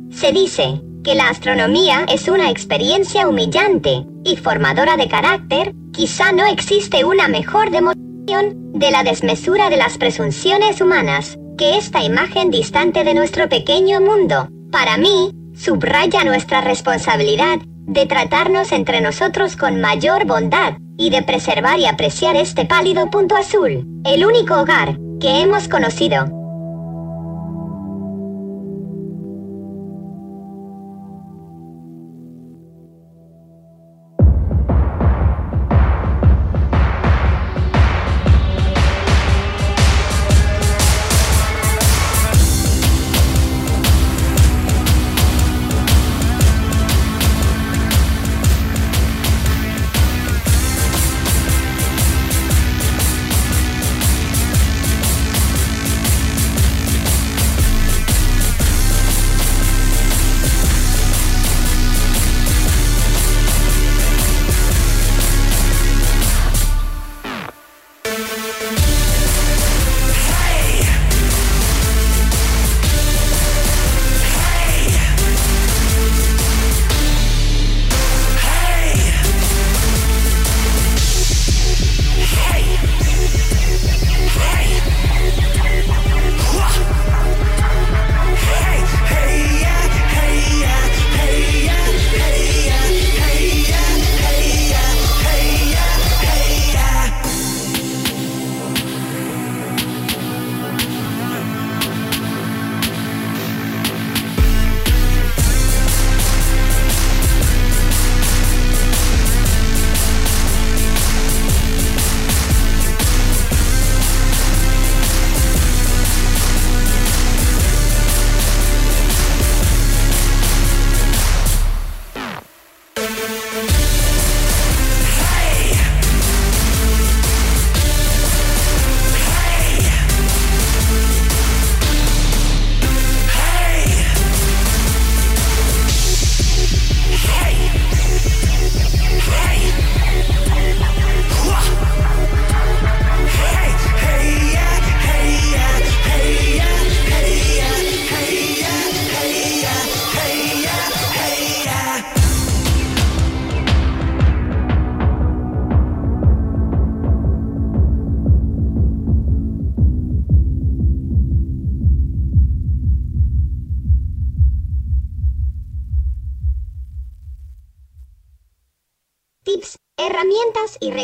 Se 0.09 0.31
dice 0.31 0.81
que 1.03 1.15
la 1.15 1.29
astronomía 1.29 2.05
es 2.09 2.27
una 2.27 2.49
experiencia 2.49 3.27
humillante 3.27 4.05
y 4.23 4.37
formadora 4.37 4.97
de 4.97 5.07
carácter, 5.07 5.73
quizá 5.93 6.31
no 6.31 6.45
existe 6.45 7.05
una 7.05 7.27
mejor 7.27 7.69
demostración 7.69 8.71
de 8.73 8.91
la 8.91 9.03
desmesura 9.03 9.69
de 9.69 9.77
las 9.77 9.97
presunciones 9.97 10.81
humanas 10.81 11.37
que 11.57 11.77
esta 11.77 12.03
imagen 12.03 12.49
distante 12.49 13.03
de 13.03 13.13
nuestro 13.13 13.47
pequeño 13.49 14.01
mundo. 14.01 14.49
Para 14.71 14.97
mí, 14.97 15.31
subraya 15.63 16.23
nuestra 16.23 16.61
responsabilidad 16.61 17.59
de 17.65 18.07
tratarnos 18.07 18.71
entre 18.71 18.99
nosotros 18.99 19.55
con 19.55 19.79
mayor 19.79 20.25
bondad 20.25 20.73
y 20.97 21.11
de 21.11 21.21
preservar 21.21 21.77
y 21.79 21.85
apreciar 21.85 22.35
este 22.35 22.65
pálido 22.65 23.11
punto 23.11 23.35
azul, 23.35 23.85
el 24.03 24.25
único 24.25 24.59
hogar 24.59 24.97
que 25.19 25.41
hemos 25.41 25.67
conocido. 25.67 26.40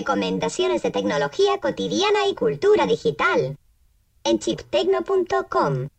Recomendaciones 0.07 0.83
de 0.83 0.91
tecnología 0.91 1.59
cotidiana 1.59 2.27
y 2.31 2.33
cultura 2.33 2.85
digital. 2.85 3.57
En 4.23 4.39
chiptecno.com. 4.39 5.89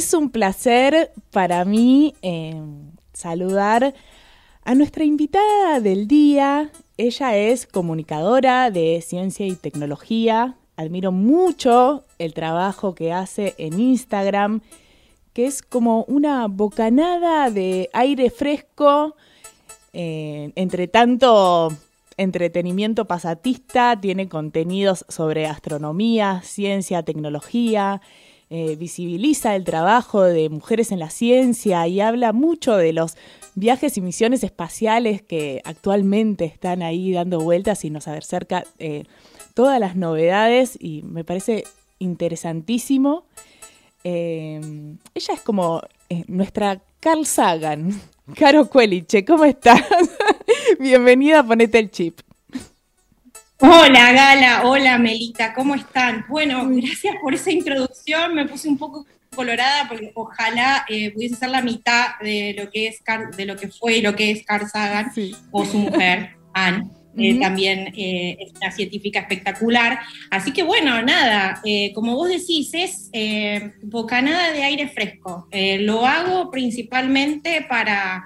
Es 0.00 0.14
un 0.14 0.30
placer 0.30 1.12
para 1.30 1.62
mí 1.66 2.14
eh, 2.22 2.58
saludar 3.12 3.92
a 4.64 4.74
nuestra 4.74 5.04
invitada 5.04 5.78
del 5.80 6.08
día. 6.08 6.70
Ella 6.96 7.36
es 7.36 7.66
comunicadora 7.66 8.70
de 8.70 9.04
ciencia 9.06 9.46
y 9.46 9.56
tecnología. 9.56 10.56
Admiro 10.76 11.12
mucho 11.12 12.06
el 12.18 12.32
trabajo 12.32 12.94
que 12.94 13.12
hace 13.12 13.54
en 13.58 13.78
Instagram, 13.78 14.62
que 15.34 15.44
es 15.44 15.60
como 15.60 16.04
una 16.04 16.46
bocanada 16.46 17.50
de 17.50 17.90
aire 17.92 18.30
fresco. 18.30 19.16
Eh, 19.92 20.50
entre 20.54 20.88
tanto 20.88 21.76
entretenimiento 22.16 23.04
pasatista, 23.04 24.00
tiene 24.00 24.30
contenidos 24.30 25.04
sobre 25.10 25.46
astronomía, 25.46 26.40
ciencia, 26.42 27.02
tecnología. 27.02 28.00
Eh, 28.52 28.74
visibiliza 28.74 29.54
el 29.54 29.62
trabajo 29.62 30.24
de 30.24 30.48
mujeres 30.48 30.90
en 30.90 30.98
la 30.98 31.08
ciencia 31.08 31.86
y 31.86 32.00
habla 32.00 32.32
mucho 32.32 32.76
de 32.76 32.92
los 32.92 33.16
viajes 33.54 33.96
y 33.96 34.00
misiones 34.00 34.42
espaciales 34.42 35.22
que 35.22 35.62
actualmente 35.64 36.46
están 36.46 36.82
ahí 36.82 37.12
dando 37.12 37.38
vueltas 37.38 37.84
y 37.84 37.90
nos 37.90 38.08
acerca 38.08 38.64
eh, 38.80 39.04
todas 39.54 39.78
las 39.78 39.94
novedades 39.94 40.76
y 40.80 41.02
me 41.04 41.22
parece 41.22 41.62
interesantísimo. 42.00 43.22
Eh, 44.02 44.60
ella 45.14 45.34
es 45.34 45.40
como 45.42 45.82
nuestra 46.26 46.80
Carl 46.98 47.26
Sagan. 47.26 48.00
Caro 48.34 48.68
Cueliche, 48.68 49.24
¿cómo 49.24 49.44
estás? 49.44 49.80
Bienvenida 50.80 51.38
a 51.38 51.46
Ponete 51.46 51.78
el 51.78 51.92
Chip. 51.92 52.18
Hola 53.62 54.12
Gala, 54.12 54.62
hola 54.64 54.96
Melita, 54.96 55.52
¿cómo 55.52 55.74
están? 55.74 56.24
Bueno, 56.30 56.66
gracias 56.70 57.16
por 57.20 57.34
esa 57.34 57.50
introducción, 57.50 58.34
me 58.34 58.46
puse 58.46 58.70
un 58.70 58.78
poco 58.78 59.04
colorada 59.36 59.86
porque 59.86 60.12
ojalá 60.14 60.86
eh, 60.88 61.10
pudiese 61.10 61.36
ser 61.36 61.50
la 61.50 61.60
mitad 61.60 62.18
de 62.22 62.54
lo 62.56 62.70
que 62.70 62.86
es 62.86 63.02
de 63.36 63.44
lo 63.44 63.56
que 63.56 63.68
fue 63.68 63.98
y 63.98 64.00
lo 64.00 64.16
que 64.16 64.30
es 64.30 64.46
Carl 64.46 64.66
Sagan 64.66 65.12
o 65.50 65.66
su 65.66 65.76
mujer, 65.76 66.36
Anne. 66.54 66.88
eh, 67.18 67.38
también 67.38 67.92
eh, 67.94 68.38
es 68.40 68.52
una 68.56 68.72
científica 68.72 69.20
espectacular. 69.20 69.98
Así 70.30 70.54
que 70.54 70.62
bueno, 70.62 71.02
nada, 71.02 71.60
como 71.94 72.16
vos 72.16 72.30
decís, 72.30 72.70
es 72.72 73.10
bocanada 73.82 74.52
de 74.52 74.62
aire 74.62 74.88
fresco. 74.88 75.48
lo 75.80 76.06
hago 76.06 76.50
principalmente 76.50 77.66
para 77.68 78.24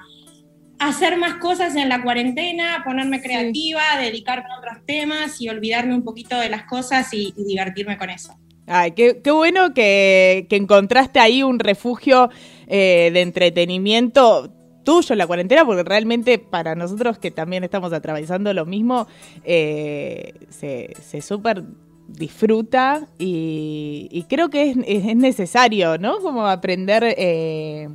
hacer 0.88 1.16
más 1.18 1.34
cosas 1.34 1.76
en 1.76 1.88
la 1.88 2.02
cuarentena, 2.02 2.82
ponerme 2.84 3.22
creativa, 3.22 3.82
dedicarme 4.00 4.46
a 4.52 4.58
otros 4.58 4.84
temas 4.86 5.40
y 5.40 5.48
olvidarme 5.48 5.94
un 5.94 6.04
poquito 6.04 6.38
de 6.38 6.48
las 6.48 6.64
cosas 6.64 7.12
y, 7.12 7.32
divertirme 7.36 7.96
con 7.96 8.10
eso. 8.10 8.34
Ay, 8.66 8.92
qué, 8.92 9.20
bueno 9.30 9.74
que, 9.74 10.46
que, 10.48 10.56
encontraste 10.56 11.20
ahí 11.20 11.42
un 11.42 11.58
refugio 11.58 12.30
de 12.66 13.20
entretenimiento 13.20 14.50
tuyo 14.84 15.14
la 15.16 15.26
cuarentena, 15.26 15.64
porque 15.64 15.82
realmente 15.82 16.38
para 16.38 16.76
nosotros 16.76 17.18
que 17.18 17.30
también 17.30 17.64
estamos 17.64 17.92
atravesando 17.92 18.52
lo 18.54 18.66
mismo, 18.66 19.08
eh, 19.42 20.34
se, 20.50 20.94
se 21.02 21.20
súper 21.22 21.64
disfruta 22.06 23.08
y, 23.18 24.24
creo 24.28 24.50
que 24.50 24.70
es, 24.70 24.76
es, 24.86 25.16
necesario, 25.16 25.98
¿no? 25.98 26.20
Como 26.20 26.46
aprender 26.46 27.02
eh, 27.16 27.88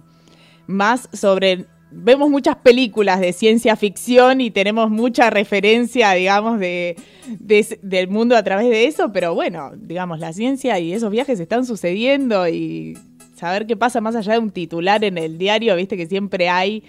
más 0.68 1.08
sobre... 1.14 1.66
Vemos 1.92 2.30
muchas 2.30 2.56
películas 2.58 3.20
de 3.20 3.34
ciencia 3.34 3.76
ficción 3.76 4.42
y 4.42 4.52
tenemos 4.52 4.92
mucha 4.92 5.30
referencia, 5.30 6.12
digamos, 6.12 6.60
de, 6.60 6.96
del 7.82 8.08
mundo 8.08 8.36
a 8.38 8.44
través 8.44 8.70
de 8.70 8.86
eso, 8.86 9.12
pero 9.12 9.34
bueno, 9.34 9.72
digamos, 9.76 10.20
la 10.20 10.32
ciencia 10.32 10.80
y 10.80 10.94
esos 10.94 11.10
viajes 11.10 11.40
están 11.40 11.66
sucediendo 11.66 12.48
y 12.48 12.96
saber 13.36 13.66
qué 13.66 13.76
pasa 13.76 14.02
más 14.02 14.16
allá 14.16 14.34
de 14.34 14.40
un 14.40 14.52
titular 14.52 15.04
en 15.04 15.18
el 15.18 15.38
diario, 15.38 15.76
viste 15.76 15.98
que 15.98 16.06
siempre 16.06 16.50
hay, 16.50 16.84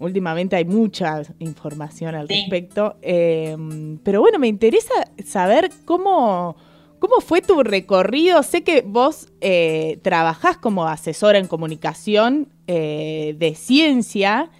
últimamente 0.00 0.56
hay 0.56 0.64
mucha 0.64 1.22
información 1.38 2.14
al 2.14 2.28
respecto. 2.28 2.96
Em, 3.02 3.98
pero 3.98 4.20
bueno, 4.20 4.38
me 4.38 4.48
interesa 4.48 4.94
saber 5.24 5.70
cómo, 5.84 6.56
cómo 7.02 7.20
fue 7.20 7.42
tu 7.42 7.64
recorrido. 7.64 8.44
Sé 8.44 8.62
que 8.62 8.82
vos 8.82 9.26
eh, 9.40 9.98
trabajás 10.02 10.56
como 10.56 10.86
asesora 10.86 11.38
en 11.40 11.48
comunicación 11.48 12.48
eh, 12.68 13.34
de 13.38 13.56
ciencia. 13.56 14.50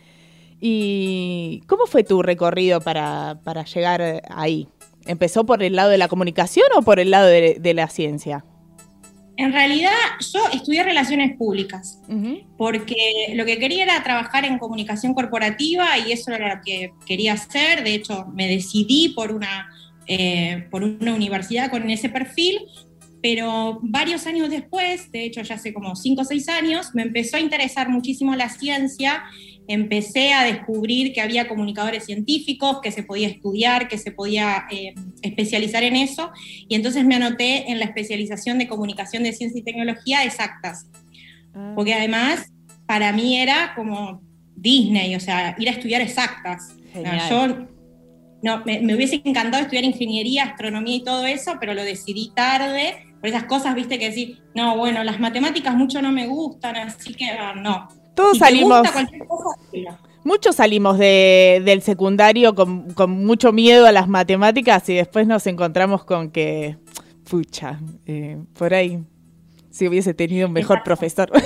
¿Y 0.61 1.63
cómo 1.69 1.87
fue 1.87 2.03
tu 2.03 2.21
recorrido 2.21 2.81
para, 2.81 3.39
llegar 3.73 4.23
ahí? 4.29 4.67
¿Empezó 5.07 5.47
por 5.47 5.63
el 5.63 5.77
lado 5.77 5.91
de 5.91 5.99
la 5.99 6.09
comunicación 6.09 6.67
o 6.75 6.83
por 6.83 6.99
el 6.99 7.13
lado 7.13 7.29
de 7.29 7.75
la 7.75 7.89
ciencia? 7.89 8.45
En 9.37 9.53
realidad 9.53 9.93
yo 10.33 10.41
estudié 10.53 10.83
relaciones 10.83 11.37
públicas, 11.37 12.01
porque 12.59 13.33
lo 13.35 13.47
que 13.47 13.59
quería 13.59 13.85
era 13.85 14.03
trabajar 14.03 14.45
en 14.45 14.59
comunicación 14.59 15.15
corporativa 15.15 15.99
y 15.99 16.13
eso 16.13 16.33
era 16.33 16.57
lo 16.57 16.61
que 16.63 16.93
quería 17.07 17.33
hacer. 17.33 17.83
De 17.83 17.95
hecho, 17.95 18.27
me 18.35 18.47
decidí 18.47 19.09
por 19.11 19.33
una, 19.33 19.72
eh, 20.07 20.67
por 20.71 20.85
una 20.85 21.15
universidad 21.15 21.71
con 21.71 21.89
ese 21.91 22.09
perfil, 22.09 22.59
pero 23.23 23.79
varios 23.83 24.27
años 24.27 24.51
después, 24.51 25.11
de 25.13 25.25
hecho 25.25 25.43
ya 25.43 25.55
hace 25.55 25.73
como 25.73 25.95
cinco 25.95 26.23
o 26.23 26.25
seis 26.25 26.49
años, 26.49 26.91
me 26.95 27.03
empezó 27.03 27.37
a 27.37 27.41
interesar 27.41 27.89
muchísimo 27.89 28.35
la 28.35 28.49
ciencia 28.49 29.23
empecé 29.69 30.33
a 30.33 30.45
descubrir 30.45 31.13
que 31.13 31.21
había 31.21 31.49
comunicadores 31.49 32.05
científicos, 32.05 32.81
que 32.83 32.91
se 32.91 33.03
podía 33.03 33.29
estudiar, 33.29 33.89
que 33.89 33.99
se 33.99 34.11
podía 34.11 34.67
eh, 34.71 34.95
especializar 35.23 35.83
en 35.83 35.97
eso, 35.97 36.31
y 36.69 36.75
entonces 36.75 37.05
me 37.05 37.15
anoté 37.15 37.71
en 37.71 37.79
la 37.79 37.87
especialización 37.87 38.59
de 38.59 38.69
comunicación 38.69 39.23
de 39.23 39.33
ciencia 39.33 39.61
y 39.61 39.63
tecnología 39.63 40.25
exactas, 40.25 40.87
ah. 41.55 41.73
porque 41.75 41.95
además 41.95 42.53
para 42.87 43.13
mí 43.13 43.39
era 43.39 43.73
como 43.75 44.21
Disney, 44.57 45.15
o 45.15 45.21
sea, 45.21 45.55
ir 45.59 45.69
a 45.69 45.73
estudiar 45.73 46.03
exactas. 46.03 46.75
yo 47.29 47.67
no, 48.43 48.63
me, 48.65 48.81
me, 48.81 48.95
hubiese 48.95 49.23
encantado 49.25 49.63
estudiar 49.63 49.85
ingeniería, 49.85 50.45
astronomía 50.45 50.97
y 50.97 51.05
todo 51.05 51.25
eso, 51.27 51.55
pero 51.61 51.75
lo 51.75 51.83
decidí 51.83 52.33
tarde, 52.35 53.07
por 53.21 53.29
esas 53.29 53.45
cosas, 53.45 53.75
viste, 53.75 53.99
que 53.99 54.11
decir, 54.11 54.43
no, 54.55 54.77
bueno, 54.77 55.05
las 55.05 55.21
matemáticas 55.21 55.75
mucho 55.75 56.03
no 56.03 56.13
me 56.13 56.27
gustan, 56.27 56.77
así 56.77 57.15
que 57.15 57.27
ah, 57.27 57.55
no, 57.55 57.89
todos 58.15 58.39
salimos. 58.39 58.87
Muchos 60.25 60.57
salimos 60.57 60.99
del 60.99 61.83
secundario 61.83 62.55
con, 62.55 63.11
mucho 63.25 63.53
miedo 63.53 63.87
a 63.87 63.93
las 63.93 64.09
matemáticas 64.09 64.89
y 64.89 64.95
después 64.95 65.27
nos 65.27 65.47
encontramos 65.49 66.05
con 66.05 66.31
que, 66.31 66.77
pucha, 67.29 67.81
eh, 68.07 68.39
por 68.57 68.73
ahí, 68.73 69.03
si 69.71 69.89
hubiese 69.89 70.15
tenido 70.15 70.47
un 70.47 70.53
mejor 70.53 70.83
profesor. 70.85 71.31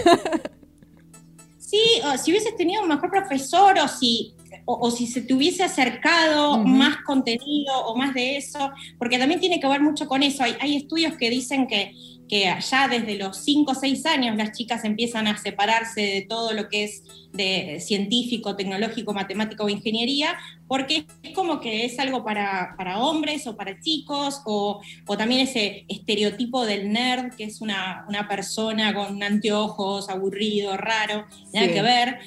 Sí, 1.58 2.00
o 2.04 2.16
si 2.16 2.30
hubieses 2.30 2.56
tenido 2.56 2.80
un 2.80 2.88
mejor 2.88 3.10
profesor 3.10 3.76
o 3.80 3.88
si 3.88 4.35
o, 4.68 4.90
si 4.90 5.06
se 5.06 5.22
te 5.22 5.32
hubiese 5.32 5.62
acercado 5.62 6.58
más 6.58 6.98
contenido 7.06 7.72
o 7.86 7.96
más 7.96 8.12
de 8.14 8.36
eso, 8.36 8.72
porque 8.98 9.16
también 9.16 9.38
tiene 9.38 9.60
que 9.60 9.68
ver 9.68 9.80
mucho 9.80 10.08
con 10.08 10.24
eso. 10.24 10.42
Hay, 10.42 10.56
hay 10.60 10.76
estudios 10.76 11.16
que 11.16 11.30
dicen 11.30 11.68
que, 11.68 11.92
que 12.28 12.48
allá 12.48 12.88
desde 12.88 13.16
los 13.16 13.36
5 13.44 13.70
o 13.70 13.74
6 13.74 14.06
años 14.06 14.36
las 14.36 14.50
chicas 14.58 14.84
empiezan 14.84 15.28
a 15.28 15.38
separarse 15.38 16.00
de 16.00 16.22
todo 16.22 16.52
lo 16.52 16.68
que 16.68 16.82
es 16.82 17.04
de 17.32 17.78
científico, 17.80 18.56
tecnológico, 18.56 19.14
matemático 19.14 19.64
o 19.64 19.68
ingeniería, 19.68 20.36
porque 20.66 21.06
es 21.22 21.32
como 21.32 21.60
que 21.60 21.84
es 21.84 21.98
algo 22.00 22.24
para, 22.24 22.74
para 22.76 22.98
hombres 22.98 23.46
o 23.46 23.56
para 23.56 23.78
chicos, 23.78 24.42
o, 24.46 24.80
o, 25.06 25.16
también 25.16 25.42
ese 25.42 25.84
estereotipo 25.86 26.66
del 26.66 26.92
nerd, 26.92 27.36
que 27.36 27.44
es 27.44 27.60
una, 27.60 28.04
una 28.08 28.26
persona 28.26 28.92
con 28.92 29.22
anteojos, 29.22 30.08
aburrido, 30.08 30.76
raro, 30.76 31.26
nada 31.52 31.68
que 31.68 31.82
ver 31.82 32.18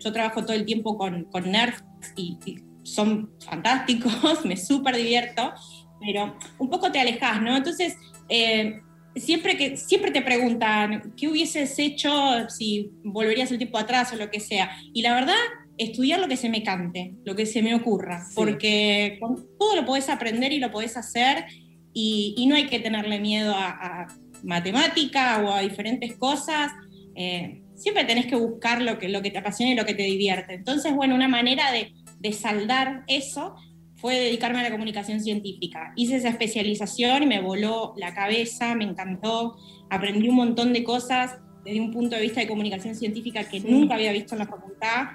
yo 0.00 0.12
trabajo 0.12 0.44
todo 0.44 0.54
el 0.54 0.64
tiempo 0.64 0.96
con, 0.96 1.24
con 1.24 1.50
nerds 1.50 1.82
y, 2.16 2.38
son 2.82 3.30
fantásticos, 3.44 4.12
me 4.46 4.56
súper 4.56 4.96
divierto, 4.96 5.52
pero 6.00 6.36
un 6.58 6.70
poco 6.70 6.90
te 6.90 6.98
alejas, 6.98 7.42
¿no? 7.42 7.56
Entonces, 7.56 7.96
eh, 8.30 8.80
siempre, 9.14 9.56
que, 9.56 9.76
siempre 9.76 10.10
te 10.10 10.22
preguntan, 10.22 11.12
¿qué 11.16 11.28
hubieses 11.28 11.78
hecho 11.78 12.10
si 12.48 12.90
volverías 13.04 13.50
el 13.50 13.58
tiempo 13.58 13.78
atrás 13.78 14.12
o 14.12 14.16
lo 14.16 14.30
que 14.30 14.40
sea? 14.40 14.70
Y 14.92 15.02
la 15.02 15.14
verdad, 15.14 15.34
estudiar 15.76 16.20
lo 16.20 16.28
que 16.28 16.36
se 16.36 16.48
me 16.48 16.62
cante, 16.62 17.14
lo 17.24 17.34
que 17.34 17.46
se 17.46 17.62
me 17.62 17.74
ocurra, 17.74 18.26
porque 18.34 19.18
con 19.20 19.36
todo 19.58 19.76
lo 19.76 19.84
podés 19.84 20.08
aprender 20.08 20.52
y 20.52 20.58
lo 20.58 20.70
podés 20.70 20.96
hacer 20.96 21.44
y, 21.92 22.46
no 22.48 22.54
hay 22.54 22.66
que 22.66 22.78
tenerle 22.78 23.18
miedo 23.20 23.54
a, 23.56 24.06
matemática 24.44 25.42
o 25.44 25.52
a 25.52 25.60
diferentes 25.60 26.16
cosas. 26.16 26.70
Eh, 27.16 27.60
siempre 27.78 28.04
tenés 28.04 28.26
que 28.26 28.36
buscar 28.36 28.82
lo 28.82 28.98
que, 28.98 29.08
lo 29.08 29.22
que 29.22 29.30
te 29.30 29.38
apasiona 29.38 29.72
y 29.72 29.76
lo 29.76 29.86
que 29.86 29.94
te 29.94 30.02
divierte. 30.02 30.54
Entonces, 30.54 30.94
bueno, 30.94 31.14
una 31.14 31.28
manera 31.28 31.72
de, 31.72 31.92
saldar 32.32 33.04
eso 33.06 33.54
fue 33.96 34.16
dedicarme 34.16 34.60
a 34.60 34.62
la 34.62 34.70
comunicación 34.70 35.20
científica. 35.20 35.92
Hice 35.96 36.16
esa 36.16 36.28
especialización 36.28 37.22
y 37.22 37.26
me 37.26 37.40
voló 37.40 37.94
la 37.96 38.12
cabeza, 38.14 38.74
me 38.74 38.84
encantó, 38.84 39.56
aprendí 39.88 40.28
un 40.28 40.36
montón 40.36 40.72
de 40.72 40.84
cosas 40.84 41.38
desde 41.64 41.80
un 41.80 41.90
punto 41.90 42.16
de 42.16 42.22
vista 42.22 42.40
de 42.40 42.46
comunicación 42.46 42.94
científica 42.94 43.44
que 43.44 43.60
nunca 43.60 43.94
había 43.94 44.12
visto 44.12 44.34
en 44.34 44.40
la 44.40 44.46
facultad, 44.46 45.06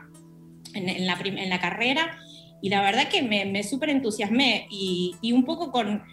en, 0.73 1.06
la, 1.06 1.19
en 1.23 1.49
la, 1.49 1.60
carrera, 1.60 2.17
y 2.62 2.69
la 2.69 2.82
verdad 2.82 3.10
que 3.10 3.21
me, 3.21 3.45
me 3.45 3.63
súper 3.63 3.89
entusiasmé 3.89 4.67
y, 4.71 5.15
y 5.21 5.34
un 5.34 5.45
poco 5.45 5.71
con, 5.71 6.04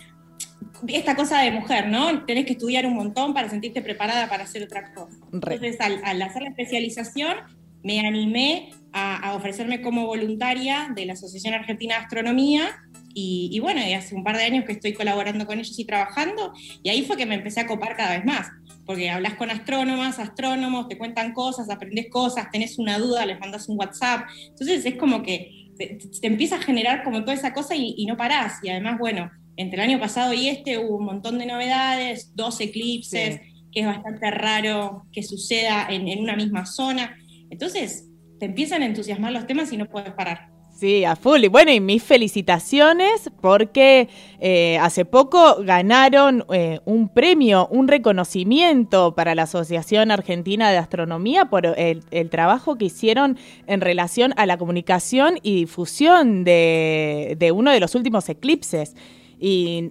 esta 0.88 1.16
cosa 1.16 1.40
de 1.40 1.51
mujer, 1.51 1.88
¿no? 1.88 2.25
Tenés 2.25 2.46
que 2.46 2.53
estudiar 2.53 2.87
un 2.87 2.94
montón 2.94 3.35
para 3.35 3.49
sentirte 3.49 3.83
preparada 3.83 4.29
para 4.29 4.44
hacer 4.44 4.62
otra 4.62 4.92
cosa. 4.92 5.16
Entonces, 5.33 5.79
al, 5.81 6.23
hacer 6.23 6.42
la 6.42 6.49
especialización, 6.51 7.37
me 7.83 8.01
animé 8.01 8.70
a, 8.92 9.35
ofrecerme 9.35 9.81
como 9.81 10.07
voluntaria 10.07 10.90
de 10.94 11.07
la 11.07 11.14
Asociación 11.14 11.55
Argentina 11.55 11.97
de 11.97 12.01
Astronomía. 12.03 12.78
Y, 13.12 13.59
bueno, 13.61 13.80
hace 13.97 14.14
un 14.14 14.22
par 14.22 14.37
de 14.37 14.45
años 14.45 14.64
que 14.64 14.72
estoy 14.72 14.93
colaborando 14.93 15.45
con 15.45 15.59
ellos 15.59 15.76
y 15.78 15.84
trabajando, 15.84 16.53
y 16.82 16.91
ahí 16.91 17.03
fue 17.03 17.16
que 17.16 17.26
me 17.26 17.34
empecé 17.34 17.61
a 17.61 17.66
copar 17.66 17.97
cada 17.97 18.16
vez 18.16 18.24
más, 18.24 18.49
porque 18.87 19.11
hablas 19.11 19.34
con 19.34 19.51
astrónomas, 19.51 20.20
astrónomos, 20.20 20.87
te 20.87 20.97
cuentan 20.97 21.32
cosas, 21.32 21.68
aprendes 21.70 22.09
cosas, 22.09 22.51
tenés 22.53 22.78
una 22.78 22.99
duda, 22.99 23.26
les 23.26 23.41
mandas 23.41 23.68
un 23.68 23.76
WhatsApp. 23.76 24.28
Entonces 24.51 24.87
es 24.87 24.95
como 24.95 25.24
que 25.24 25.72
te, 25.76 25.99
empieza 26.22 26.57
a 26.57 26.61
generar 26.61 27.03
como 27.03 27.22
toda 27.22 27.34
esa 27.34 27.53
cosa 27.53 27.74
y, 27.74 27.95
y 27.97 28.07
no 28.07 28.16
parás. 28.16 28.61
Y 28.62 28.68
además, 28.68 28.97
bueno, 28.99 29.28
entre 29.57 29.82
el 29.82 29.90
año 29.90 30.01
pasado 30.01 30.32
y 30.32 30.48
este 30.48 30.78
hubo 30.78 30.96
un 30.96 31.05
montón 31.05 31.38
de 31.38 31.46
novedades, 31.46 32.34
dos 32.34 32.61
eclipses, 32.61 33.40
que 33.72 33.80
es 33.80 33.86
bastante 33.86 34.30
raro 34.30 35.05
que 35.12 35.22
suceda 35.22 35.86
en, 35.90 36.18
una 36.18 36.36
misma 36.36 36.66
zona. 36.66 37.16
Entonces, 37.51 38.09
te 38.38 38.46
empiezan 38.46 38.82
a 38.82 38.86
entusiasmar 38.86 39.32
los 39.32 39.46
temas 39.46 39.72
y 39.72 39.76
no 39.76 39.86
puedes 39.86 40.12
parar. 40.12 40.48
Sí, 40.80 41.05
a 41.05 41.14
full. 41.14 41.44
Y 41.44 41.48
bueno, 41.48 41.70
y 41.72 41.78
mis 41.78 42.03
felicitaciones 42.03 43.30
porque 43.42 44.09
eh, 44.40 44.78
hace 44.80 45.05
poco 45.05 45.57
ganaron 45.62 46.46
eh, 46.55 46.80
un 46.86 47.11
premio, 47.11 47.68
un 47.70 47.86
reconocimiento 47.86 49.14
para 49.14 49.34
la 49.34 49.42
Asociación 49.42 50.11
Argentina 50.11 50.70
de 50.70 50.78
Astronomía 50.78 51.51
por 51.51 51.66
el, 51.66 52.30
trabajo 52.30 52.78
que 52.78 52.86
hicieron 52.86 53.36
en 53.66 53.82
relación 53.82 54.32
a 54.38 54.46
la 54.46 54.57
comunicación 54.57 55.34
y 55.42 55.57
difusión 55.57 56.44
de, 56.44 57.36
de 57.38 57.53
uno 57.53 57.72
de 57.72 57.80
los 57.80 57.94
últimos 57.94 58.26
eclipses. 58.30 58.96
Y, 59.41 59.91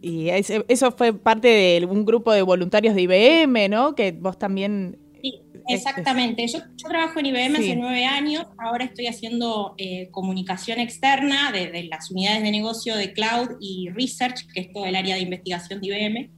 y 0.00 0.28
eso 0.30 0.90
fue 0.92 1.12
parte 1.12 1.48
de 1.48 1.86
un 1.86 2.04
grupo 2.04 2.32
de 2.32 2.42
voluntarios 2.42 2.94
de 2.94 3.02
IBM, 3.02 3.68
¿no? 3.68 3.94
Que 3.94 4.12
vos 4.12 4.38
también 4.38 4.98
exactamente. 5.68 6.46
Yo, 6.46 6.60
trabajo 6.88 7.20
en 7.20 7.26
IBM 7.26 7.56
hace 7.56 7.76
nueve 7.76 8.04
años, 8.04 8.46
ahora 8.58 8.84
estoy 8.84 9.06
haciendo 9.06 9.74
eh, 9.78 10.08
comunicación 10.10 10.80
externa 10.80 11.52
de, 11.52 11.84
las 11.84 12.10
unidades 12.10 12.42
de 12.42 12.50
negocio 12.50 12.96
de 12.96 13.12
cloud 13.12 13.56
y 13.60 13.90
research, 13.90 14.46
que 14.52 14.60
es 14.60 14.72
todo 14.72 14.86
el 14.86 14.96
área 14.96 15.16
de 15.16 15.22
investigación 15.22 15.80
de 15.80 15.86
IBM. 15.86 16.30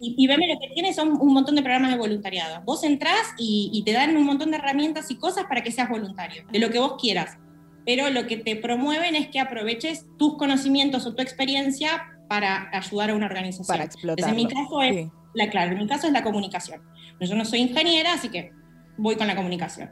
y, 0.00 0.14
IBM 0.24 0.46
lo 0.46 0.60
que 0.60 0.68
tiene 0.74 0.94
son 0.94 1.20
un 1.20 1.32
montón 1.32 1.54
de 1.54 1.62
programas 1.62 1.92
de 1.92 1.98
voluntariado. 1.98 2.62
Vos 2.64 2.84
entrás 2.84 3.34
y, 3.38 3.70
y 3.72 3.82
te 3.84 3.92
dan 3.92 4.16
un 4.16 4.24
montón 4.24 4.50
de 4.50 4.58
herramientas 4.58 5.10
y 5.10 5.16
cosas 5.16 5.44
para 5.44 5.62
que 5.62 5.70
seas 5.70 5.88
voluntario, 5.88 6.44
de 6.50 6.58
lo 6.58 6.70
que 6.70 6.78
vos 6.78 6.94
quieras. 7.00 7.38
Pero 7.86 8.10
lo 8.10 8.26
que 8.26 8.36
te 8.36 8.56
promueven 8.56 9.14
es 9.14 9.28
que 9.28 9.40
aproveches 9.40 10.06
tus 10.18 10.36
conocimientos 10.36 11.06
o 11.06 11.14
tu 11.14 11.22
experiencia 11.22 12.02
para 12.28 12.70
ayudar 12.72 13.10
a 13.10 13.14
una 13.14 13.26
organización. 13.26 13.66
Para 13.66 13.84
explotar. 13.84 14.30
En 14.30 14.36
mi 14.36 14.46
caso 14.46 14.82
es, 14.82 15.08
la, 15.34 15.50
claro, 15.50 15.72
en 15.72 15.78
mi 15.78 15.86
caso 15.86 16.06
es 16.06 16.12
la 16.12 16.22
comunicación. 16.22 16.82
Yo 17.20 17.34
no 17.34 17.44
soy 17.44 17.60
ingeniera, 17.60 18.14
así 18.14 18.28
que 18.28 18.50
voy 18.96 19.16
con 19.16 19.26
la 19.26 19.36
comunicación. 19.36 19.90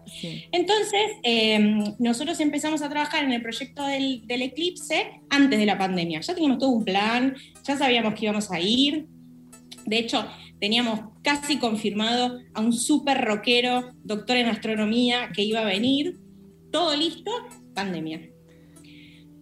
Entonces, 0.53 1.03
em, 1.23 1.95
nosotros 1.99 2.39
empezamos 2.41 2.83
a 2.83 2.89
trabajar 2.89 3.25
en 3.25 3.33
el 3.33 3.43
proyecto 3.43 3.85
del, 3.87 4.25
Eclipse 4.29 5.23
antes 5.31 5.59
de 5.59 5.67
la 5.67 5.79
pandemia. 5.79 6.21
Ya 6.21 6.35
teníamos 6.35 6.59
todo 6.59 6.71
un 6.71 6.85
plan, 6.85 7.35
ya 7.65 7.77
sabíamos 7.77 8.15
que 8.15 8.25
íbamos 8.27 8.51
a 8.51 8.61
ir. 8.61 9.07
De 9.87 9.99
hecho, 9.99 10.25
teníamos 10.61 11.01
casi 11.23 11.59
confirmado 11.59 12.39
a 12.55 12.61
un 12.61 12.73
súper 12.73 13.25
rockero, 13.25 13.91
doctor 14.05 14.37
en 14.37 14.47
astronomía, 14.47 15.31
que 15.35 15.43
iba 15.43 15.61
a 15.61 15.65
venir. 15.65 16.19
Todo 16.71 16.97
listo, 16.97 17.31
pandemia. 17.73 18.21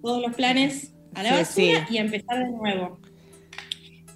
Todos 0.02 0.22
los 0.22 0.34
planes 0.34 0.94
a 1.14 1.22
la 1.22 1.36
basura 1.36 1.86
y 1.90 1.98
a 1.98 2.00
empezar 2.00 2.38
de 2.38 2.50
nuevo. 2.50 3.00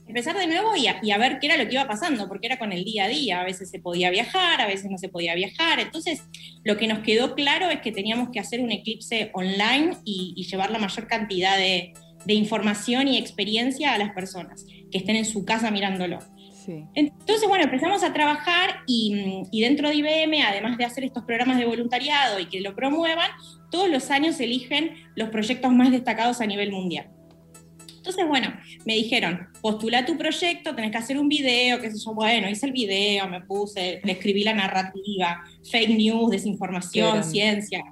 Empezar 0.06 0.36
de 0.36 0.46
nuevo 0.46 0.76
y 0.76 0.86
a, 0.86 1.18
ver 1.18 1.38
qué 1.40 1.46
era 1.46 1.56
lo 1.56 1.66
que 1.66 1.74
iba 1.74 1.86
pasando, 1.86 2.28
porque 2.28 2.46
era 2.46 2.58
con 2.58 2.72
el 2.72 2.84
día 2.84 3.04
a 3.04 3.08
día. 3.08 3.40
A 3.40 3.44
veces 3.44 3.70
se 3.70 3.78
podía 3.78 4.10
viajar, 4.10 4.60
a 4.60 4.66
veces 4.66 4.90
no 4.90 4.98
se 4.98 5.08
podía 5.08 5.34
viajar. 5.34 5.80
Entonces, 5.80 6.22
lo 6.62 6.76
que 6.76 6.86
nos 6.86 7.00
quedó 7.00 7.34
claro 7.34 7.70
es 7.70 7.80
que 7.80 7.90
teníamos 7.90 8.28
que 8.30 8.38
hacer 8.38 8.60
un 8.60 8.70
eclipse 8.70 9.30
online 9.32 9.96
y, 10.04 10.34
llevar 10.44 10.70
la 10.70 10.78
mayor 10.78 11.06
cantidad 11.06 11.56
de, 11.56 11.94
de 12.26 12.34
información 12.34 13.08
y 13.08 13.16
experiencia 13.16 13.94
a 13.94 13.98
las 13.98 14.12
personas 14.12 14.66
que 14.90 14.98
estén 14.98 15.16
en 15.16 15.24
su 15.24 15.44
casa 15.44 15.70
mirándolo. 15.70 16.18
Entonces, 16.94 17.48
bueno, 17.48 17.64
empezamos 17.64 18.02
a 18.02 18.12
trabajar 18.12 18.76
y, 18.86 19.42
y, 19.50 19.60
dentro 19.60 19.88
de 19.88 19.96
IBM, 19.96 20.42
además 20.42 20.78
de 20.78 20.84
hacer 20.84 21.04
estos 21.04 21.24
programas 21.24 21.58
de 21.58 21.66
voluntariado 21.66 22.40
y 22.40 22.46
que 22.46 22.60
lo 22.60 22.74
promuevan, 22.74 23.30
todos 23.74 23.90
los 23.90 24.08
años 24.12 24.38
eligen 24.38 24.92
los 25.16 25.30
proyectos 25.30 25.72
más 25.72 25.90
destacados 25.90 26.40
a 26.40 26.46
nivel 26.46 26.70
mundial. 26.70 27.10
Entonces, 27.96 28.24
bueno, 28.28 28.54
me 28.84 28.94
dijeron, 28.94 29.48
postula 29.60 30.06
tu 30.06 30.16
proyecto, 30.16 30.76
tenés 30.76 30.92
que 30.92 30.98
hacer 30.98 31.18
un 31.18 31.28
video, 31.28 31.80
qué 31.80 31.90
sé 31.90 31.98
yo, 31.98 32.14
bueno, 32.14 32.48
hice 32.48 32.66
el 32.66 32.72
video, 32.72 33.26
me 33.28 33.40
puse, 33.40 34.00
le 34.04 34.12
escribí 34.12 34.44
la 34.44 34.54
narrativa, 34.54 35.42
fake 35.68 35.88
news, 35.88 36.30
desinformación, 36.30 37.24
ciencia, 37.24 37.82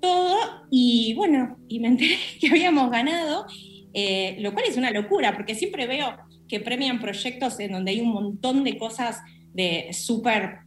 todo, 0.00 0.38
y 0.70 1.12
bueno, 1.14 1.58
y 1.66 1.80
me 1.80 1.88
enteré 1.88 2.18
que 2.40 2.46
habíamos 2.46 2.88
ganado, 2.88 3.46
eh, 3.94 4.36
lo 4.38 4.52
cual 4.52 4.66
es 4.68 4.76
una 4.76 4.92
locura, 4.92 5.34
porque 5.34 5.56
siempre 5.56 5.88
veo 5.88 6.16
que 6.46 6.60
premian 6.60 7.00
proyectos 7.00 7.58
en 7.58 7.72
donde 7.72 7.90
hay 7.90 8.00
un 8.00 8.12
montón 8.12 8.62
de 8.62 8.78
cosas 8.78 9.22
de 9.52 9.88
súper 9.92 10.65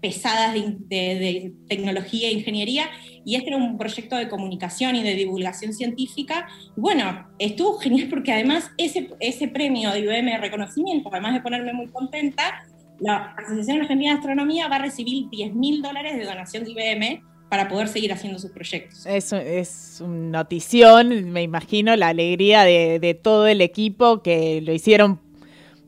pesadas 0.00 0.54
de, 0.54 1.52
tecnología 1.68 2.28
e 2.28 2.32
ingeniería, 2.32 2.86
y 3.24 3.36
este 3.36 3.48
era 3.48 3.56
un 3.56 3.76
proyecto 3.78 4.16
de 4.16 4.28
comunicación 4.28 4.96
y 4.96 5.02
de 5.02 5.14
divulgación 5.14 5.72
científica. 5.72 6.48
Bueno, 6.76 7.28
estuvo 7.38 7.78
genial 7.78 8.08
porque 8.08 8.32
además 8.32 8.70
ese, 8.78 9.48
premio 9.48 9.90
de 9.90 10.00
IBM 10.00 10.30
de 10.32 10.38
reconocimiento, 10.38 11.10
además 11.12 11.34
de 11.34 11.40
ponerme 11.40 11.72
muy 11.72 11.88
contenta, 11.88 12.66
la 13.00 13.34
Asociación 13.36 13.80
Argentina 13.80 14.12
de 14.12 14.18
Astronomía 14.18 14.68
va 14.68 14.76
a 14.76 14.82
recibir 14.82 15.28
10 15.30 15.54
mil 15.54 15.82
dólares 15.82 16.16
de 16.16 16.24
donación 16.24 16.64
de 16.64 16.72
IBM 16.72 17.22
para 17.48 17.68
poder 17.68 17.88
seguir 17.88 18.12
haciendo 18.12 18.38
sus 18.38 18.50
proyectos. 18.50 19.06
Es, 19.06 19.32
es 19.32 20.02
una 20.04 20.40
notición, 20.40 21.30
me 21.30 21.42
imagino, 21.42 21.96
la 21.96 22.08
alegría 22.08 22.64
de 22.64 23.18
todo 23.22 23.46
el 23.46 23.60
equipo 23.60 24.22
que 24.22 24.60
lo 24.60 24.72
hicieron 24.72 25.27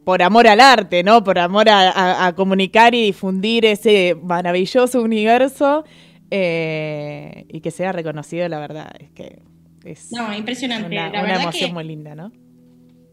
por 0.04 0.22
amor 0.22 0.46
al 0.46 0.60
arte, 0.60 1.02
¿no? 1.02 1.22
Por 1.22 1.38
amor 1.38 1.68
a, 1.68 2.32
comunicar 2.36 2.94
y 2.94 3.04
difundir 3.04 3.64
ese 3.64 4.16
maravilloso 4.22 5.02
universo 5.02 5.84
eh, 6.30 7.44
y 7.48 7.60
que 7.60 7.70
sea 7.70 7.92
reconocido, 7.92 8.48
la 8.48 8.58
verdad, 8.58 8.90
es 8.98 9.10
que 9.10 9.42
es 9.84 10.12
no, 10.12 10.32
impresionante. 10.34 10.86
Una, 10.86 11.10
la 11.10 11.22
una 11.22 11.42
emoción 11.42 11.72
muy 11.72 11.84
linda, 11.84 12.14
¿no? 12.14 12.32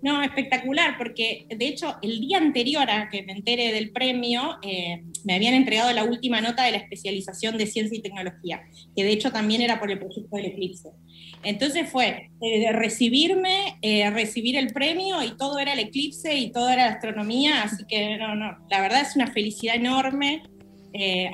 No, 0.02 0.22
espectacular, 0.22 0.96
porque 0.98 1.48
de 1.50 1.68
hecho 1.68 1.96
el 2.04 2.20
día 2.22 2.38
anterior 2.38 2.90
a 2.90 3.10
que 3.10 3.24
me 3.24 3.34
entere 3.34 3.74
del 3.74 3.92
premio, 3.92 4.58
eh, 4.62 5.04
me 5.26 5.34
habían 5.34 5.56
entregado 5.56 5.92
la 5.92 6.04
última 6.04 6.40
nota 6.40 6.64
de 6.64 6.72
la 6.72 6.78
especialización 6.78 7.58
de 7.58 7.66
ciencia 7.66 7.98
y 7.98 8.02
tecnología, 8.02 8.62
que 8.96 9.04
de 9.04 9.12
hecho 9.12 9.32
también 9.32 9.62
era 9.62 9.80
por 9.80 9.90
el 9.90 9.98
proyecto 9.98 10.36
del 10.36 10.46
Eclipse. 10.46 10.90
Entonces 11.48 11.90
fue 11.90 12.30
eh, 12.42 12.72
recibirme, 12.72 13.78
eh, 13.82 14.10
recibir 14.10 14.58
el 14.58 14.74
premio 14.74 15.24
y 15.24 15.38
todo 15.38 15.60
era 15.60 15.74
el 15.74 15.80
Eclipse 15.80 16.36
y 16.36 16.52
todo 16.52 16.70
era 16.70 16.86
la 16.86 16.94
astronomía, 16.94 17.64
así 17.64 17.86
que 17.88 18.18
no, 18.18 18.36
no, 18.36 18.58
la 18.70 18.82
verdad 18.82 19.02
es 19.02 19.16
una 19.16 19.28
felicidad 19.28 19.76
enorme, 19.76 20.44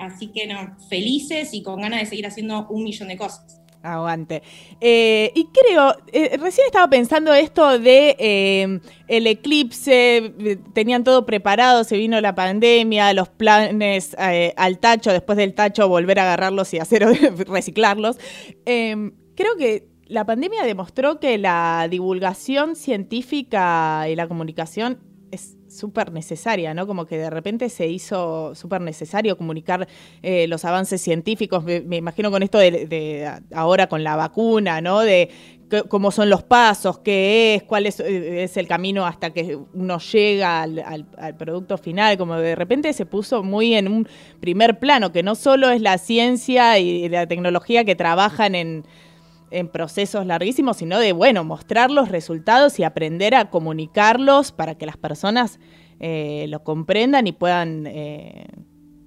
así 0.02 0.30
que 0.34 0.46
no, 0.46 0.76
felices 0.90 1.54
y 1.54 1.64
con 1.64 1.80
ganas 1.82 2.02
de 2.02 2.06
seguir 2.06 2.28
haciendo 2.28 2.68
un 2.70 2.84
millón 2.84 3.08
de 3.08 3.18
cosas. 3.18 3.64
Aguante. 3.84 4.42
Eh, 4.80 5.32
y 5.36 5.48
creo, 5.48 5.94
eh, 6.14 6.38
recién 6.38 6.66
estaba 6.68 6.90
pensando 6.90 7.34
esto 7.34 7.80
de 7.80 8.16
eh, 8.18 8.80
el 9.10 9.28
eclipse, 9.28 10.34
tenían 10.74 11.04
todo 11.04 11.26
preparado, 11.26 11.84
se 11.84 11.98
vino 11.98 12.20
la 12.22 12.34
pandemia, 12.34 13.14
los 13.14 13.28
planes 13.28 14.16
al 14.56 14.80
tacho, 14.80 15.12
después 15.12 15.38
del 15.38 15.54
tacho 15.54 15.90
volver 15.90 16.20
a 16.20 16.24
agarrarlos 16.24 16.74
y 16.74 16.80
hacer 16.80 17.06
reciclarlos. 17.48 18.18
Em, 18.66 19.12
creo 19.36 19.58
que 19.58 19.93
la 20.08 20.26
pandemia 20.26 20.64
demostró 20.64 21.20
que 21.20 21.38
la 21.38 21.88
divulgación 21.90 22.76
científica 22.76 24.08
y 24.10 24.16
la 24.16 24.28
comunicación 24.28 25.00
es 25.32 25.58
súper 25.68 26.12
necesaria, 26.12 26.74
¿no? 26.74 26.86
Como 26.86 27.06
que 27.06 27.18
de 27.18 27.30
repente 27.30 27.70
se 27.70 27.88
hizo 27.88 28.54
súper 28.54 28.82
necesario 28.82 29.38
comunicar 29.38 29.88
eh, 30.22 30.48
los 30.48 30.64
avances 30.66 31.02
científicos, 31.02 31.64
me, 31.64 31.98
imagino 31.98 32.30
con 32.30 32.44
esto 32.44 32.60
de, 32.60 33.32
ahora 33.54 33.88
con 33.88 34.04
la 34.04 34.16
vacuna, 34.16 34.82
¿no? 34.82 35.00
De 35.00 35.30
cómo 35.90 36.12
son 36.12 36.30
los 36.30 36.44
pasos, 36.44 37.00
qué 37.00 37.56
es, 37.56 37.64
cuál 37.64 37.88
eh, 37.88 38.44
es, 38.44 38.58
el 38.58 38.68
camino 38.68 39.08
hasta 39.08 39.32
que 39.32 39.58
uno 39.74 39.98
llega 39.98 40.62
al, 40.62 41.36
producto 41.40 41.80
final, 41.80 42.16
como 42.18 42.36
de 42.36 42.56
repente 42.56 42.94
se 42.94 43.08
puso 43.08 43.42
muy 43.42 43.74
en 43.74 43.88
un 43.88 44.08
primer 44.40 44.78
plano, 44.78 45.12
que 45.12 45.24
no 45.24 45.34
solo 45.34 45.72
es 45.72 45.82
la 45.82 45.98
ciencia 45.98 46.78
y 46.78 47.10
la 47.10 47.26
tecnología 47.26 47.84
que 47.86 47.96
trabajan 47.96 48.54
en 48.54 48.86
en 49.54 49.70
procesos 49.70 50.26
larguísimos, 50.26 50.78
sino 50.78 51.00
de, 51.00 51.14
bueno, 51.14 51.44
mostrar 51.44 51.92
los 51.92 52.10
resultados 52.10 52.80
y 52.80 52.84
aprender 52.84 53.36
a 53.36 53.50
comunicarlos 53.50 54.52
para 54.52 54.76
que 54.76 54.86
las 54.86 54.98
personas 54.98 55.60
eh, 56.00 56.48
lo 56.50 56.64
comprendan 56.64 57.28
y 57.28 57.32
puedan 57.32 57.86
eh, 57.88 58.48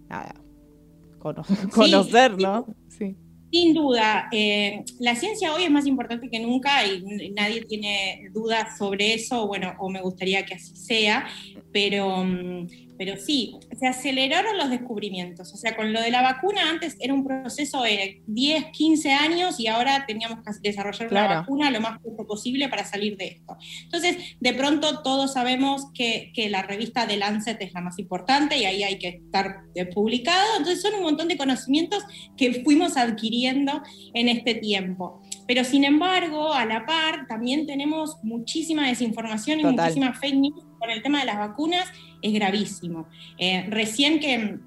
conocer, 1.70 2.38
¿no? 2.38 2.66
Sí. 2.88 3.16
Sin 3.52 3.74
duda, 3.74 4.28
eh, 4.32 4.84
la 4.98 5.14
ciencia 5.14 5.54
hoy 5.54 5.64
es 5.64 5.70
más 5.70 5.86
importante 5.86 6.28
que 6.28 6.40
nunca 6.40 6.84
y 6.86 7.30
nadie 7.30 7.64
tiene 7.64 8.28
dudas 8.32 8.76
sobre 8.76 9.14
eso, 9.14 9.46
bueno, 9.46 9.74
o 9.78 9.88
me 9.88 10.00
gustaría 10.02 10.44
que 10.46 10.54
así 10.54 10.76
sea, 10.76 11.26
pero... 11.72 12.24
Mm, 12.24 12.85
pero 12.98 13.16
sí, 13.16 13.56
se 13.78 13.86
aceleraron 13.86 14.56
los 14.56 14.70
descubrimientos. 14.70 15.52
O 15.52 15.56
sea, 15.56 15.76
con 15.76 15.92
lo 15.92 16.00
de 16.00 16.10
la 16.10 16.22
vacuna 16.22 16.70
antes 16.70 16.96
era 17.00 17.14
un 17.14 17.24
proceso 17.24 17.82
de 17.82 18.22
10, 18.26 18.66
15 18.72 19.12
años 19.12 19.60
y 19.60 19.66
ahora 19.66 20.04
teníamos 20.06 20.38
que 20.40 20.52
desarrollar 20.62 21.10
una 21.10 21.26
vacuna 21.40 21.70
lo 21.70 21.80
más 21.80 22.00
pronto 22.00 22.26
posible 22.26 22.68
para 22.68 22.84
salir 22.84 23.16
de 23.16 23.26
esto. 23.26 23.56
Entonces, 23.84 24.16
de 24.40 24.52
pronto 24.54 25.02
todos 25.02 25.32
sabemos 25.32 25.86
que, 25.94 26.32
que, 26.34 26.48
la 26.50 26.62
revista 26.62 27.06
de 27.06 27.16
Lancet 27.16 27.60
es 27.60 27.72
la 27.72 27.80
más 27.80 27.98
importante 27.98 28.56
y 28.56 28.64
ahí 28.64 28.82
hay 28.82 28.98
que 28.98 29.08
estar 29.08 29.62
eh, 29.74 29.86
publicado. 29.86 30.58
Entonces, 30.58 30.80
son 30.82 30.94
un 30.94 31.02
montón 31.02 31.28
de 31.28 31.36
conocimientos 31.36 32.04
que 32.36 32.62
fuimos 32.62 32.96
adquiriendo 32.96 33.82
en 34.14 34.28
este 34.28 34.54
tiempo. 34.54 35.22
Pero 35.46 35.64
sin 35.64 35.84
embargo, 35.84 36.52
a 36.52 36.64
la 36.64 36.86
par, 36.86 37.26
también 37.28 37.66
tenemos 37.66 38.18
muchísima 38.22 38.88
desinformación 38.88 39.60
y 39.60 39.64
muchísima 39.64 40.12
fake 40.12 40.34
news 40.34 40.64
con 40.78 40.90
el 40.90 41.02
tema 41.02 41.20
de 41.20 41.26
las 41.26 41.38
vacunas 41.38 41.86
es 42.26 42.32
gravísimo. 42.32 43.08
Eh, 43.38 43.66
recién 43.68 44.20
que 44.20 44.58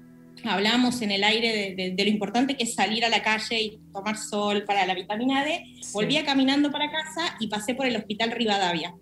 hablamos 0.44 1.02
en 1.02 1.10
el 1.10 1.24
aire 1.24 1.74
de, 1.76 2.04
lo 2.04 2.10
importante 2.10 2.56
que 2.56 2.64
es 2.64 2.74
salir 2.74 3.04
a 3.04 3.08
la 3.08 3.22
calle 3.22 3.60
y 3.60 3.80
tomar 3.92 4.16
sol 4.16 4.64
para 4.64 4.86
la 4.86 4.94
vitamina 4.94 5.44
D, 5.44 5.64
volvía 5.92 6.24
caminando 6.24 6.70
para 6.70 6.90
casa 6.90 7.36
y 7.40 7.48
pasé 7.48 7.74
por 7.74 7.86
el 7.86 7.96
hospital 7.96 8.30
Rivadavia. 8.30 8.94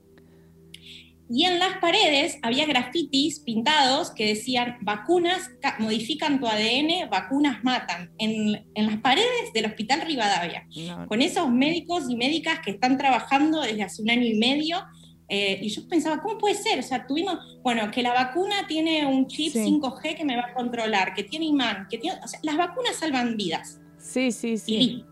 Y 1.31 1.45
en 1.45 1.59
las 1.59 1.77
paredes 1.77 2.39
había 2.41 2.65
grafitis 2.65 3.41
pintados 3.41 4.13
que 4.13 4.29
decían, 4.29 4.79
vacunas 4.81 5.51
modifican 5.79 6.41
tu 6.41 6.47
ADN, 6.47 7.11
vacunas 7.11 7.63
matan, 7.63 8.11
en, 8.17 8.65
las 8.75 8.97
paredes 9.03 9.53
del 9.53 9.67
hospital 9.67 10.01
Rivadavia, 10.07 10.67
con 11.07 11.21
esos 11.21 11.51
médicos 11.51 12.05
y 12.09 12.17
médicas 12.17 12.61
que 12.65 12.71
están 12.71 12.97
trabajando 12.97 13.61
desde 13.61 13.83
hace 13.83 14.03
un 14.03 14.11
año 14.11 14.25
y 14.25 14.39
medio 14.39 14.83
Eh, 15.29 15.59
y 15.63 15.69
yo 15.69 15.87
pensaba, 15.87 16.23
¿cómo 16.23 16.39
puede 16.39 16.55
ser? 16.55 16.79
O 16.79 16.83
sea, 16.83 17.07
tuvimos, 17.07 17.59
bueno, 17.63 17.91
que 17.91 18.03
la 18.03 18.15
vacuna 18.15 18.67
tiene 18.67 19.05
un 19.05 19.27
chip 19.27 19.55
5G 19.55 20.17
que 20.17 20.25
me 20.25 20.37
va 20.37 20.47
a 20.47 20.55
controlar, 20.55 21.13
que 21.13 21.23
tiene 21.23 21.45
imán, 21.47 21.87
que 21.91 21.99
tiene, 21.99 22.19
o 22.25 22.29
sea, 22.29 22.41
las 22.43 22.57
vacunas 22.57 22.97
salvan 22.97 23.37
vidas. 23.37 23.79
Sí, 23.99 24.33
sí, 24.33 24.57
sí. 24.57 25.05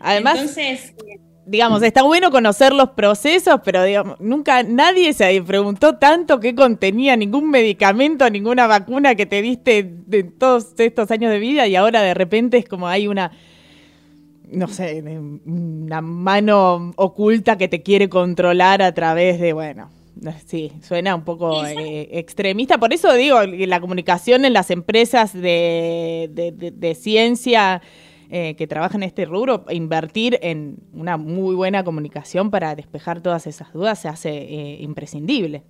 Además, 0.00 0.38
Entonces, 0.38 0.94
digamos, 1.46 1.80
está 1.82 2.02
bueno 2.02 2.32
conocer 2.32 2.72
los 2.72 2.90
procesos, 2.90 3.60
pero 3.64 3.84
digamos, 3.84 4.20
nunca 4.20 4.64
nadie 4.64 5.12
se 5.12 5.40
preguntó 5.42 5.96
tanto 5.96 6.40
qué 6.40 6.54
contenía 6.54 7.16
ningún 7.16 7.48
medicamento, 7.50 8.28
ninguna 8.28 8.66
vacuna 8.66 9.14
que 9.14 9.26
te 9.26 9.42
diste 9.42 9.94
de 10.06 10.24
todos 10.24 10.74
estos 10.76 11.10
años 11.12 11.30
de 11.30 11.38
vida 11.38 11.68
y 11.68 11.76
ahora 11.76 12.02
de 12.02 12.14
repente 12.14 12.58
es 12.58 12.68
como 12.68 12.88
hay 12.88 13.06
una 13.06 13.30
no 14.50 14.68
sé, 14.68 15.02
una 15.44 16.00
mano 16.00 16.92
oculta 16.96 17.58
que 17.58 17.68
te 17.68 17.82
quiere 17.82 18.08
controlar 18.08 18.82
a 18.82 18.92
través 18.92 19.40
de, 19.40 19.52
bueno, 19.52 19.90
sí, 20.46 20.72
suena 20.82 21.14
un 21.14 21.24
poco 21.24 21.64
eh, 21.66 22.08
extremista. 22.12 22.78
Por 22.78 22.92
eso 22.92 23.12
digo, 23.14 23.42
la 23.42 23.80
comunicación 23.80 24.44
en 24.44 24.52
las 24.52 24.70
empresas 24.70 25.32
de, 25.32 26.30
de 26.74 26.94
ciencia 26.94 27.82
eh, 28.28 28.56
que 28.56 28.66
trabaja 28.66 28.96
en 28.96 29.04
este 29.04 29.24
rubro, 29.24 29.64
invertir 29.70 30.40
en 30.42 30.78
una 30.92 31.16
muy 31.16 31.54
buena 31.54 31.84
comunicación 31.84 32.50
para 32.50 32.74
despejar 32.74 33.20
todas 33.20 33.46
esas 33.46 33.72
dudas 33.72 34.00
se 34.00 34.08
hace 34.08 34.30
eh, 34.30 34.78
imprescindible. 34.80 35.62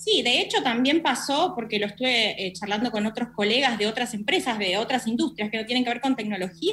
Sí, 0.00 0.22
de 0.22 0.40
hecho 0.40 0.62
también 0.62 1.02
pasó, 1.02 1.52
porque 1.54 1.78
lo 1.78 1.84
estuve 1.84 2.46
eh, 2.46 2.54
charlando 2.54 2.90
con 2.90 3.04
otros 3.04 3.28
colegas 3.36 3.76
de 3.76 3.86
otras 3.86 4.14
empresas, 4.14 4.58
de 4.58 4.78
otras 4.78 5.06
industrias 5.06 5.50
que 5.50 5.58
no 5.58 5.66
tienen 5.66 5.84
que 5.84 5.90
ver 5.90 6.00
con 6.00 6.16
tecnología, 6.16 6.72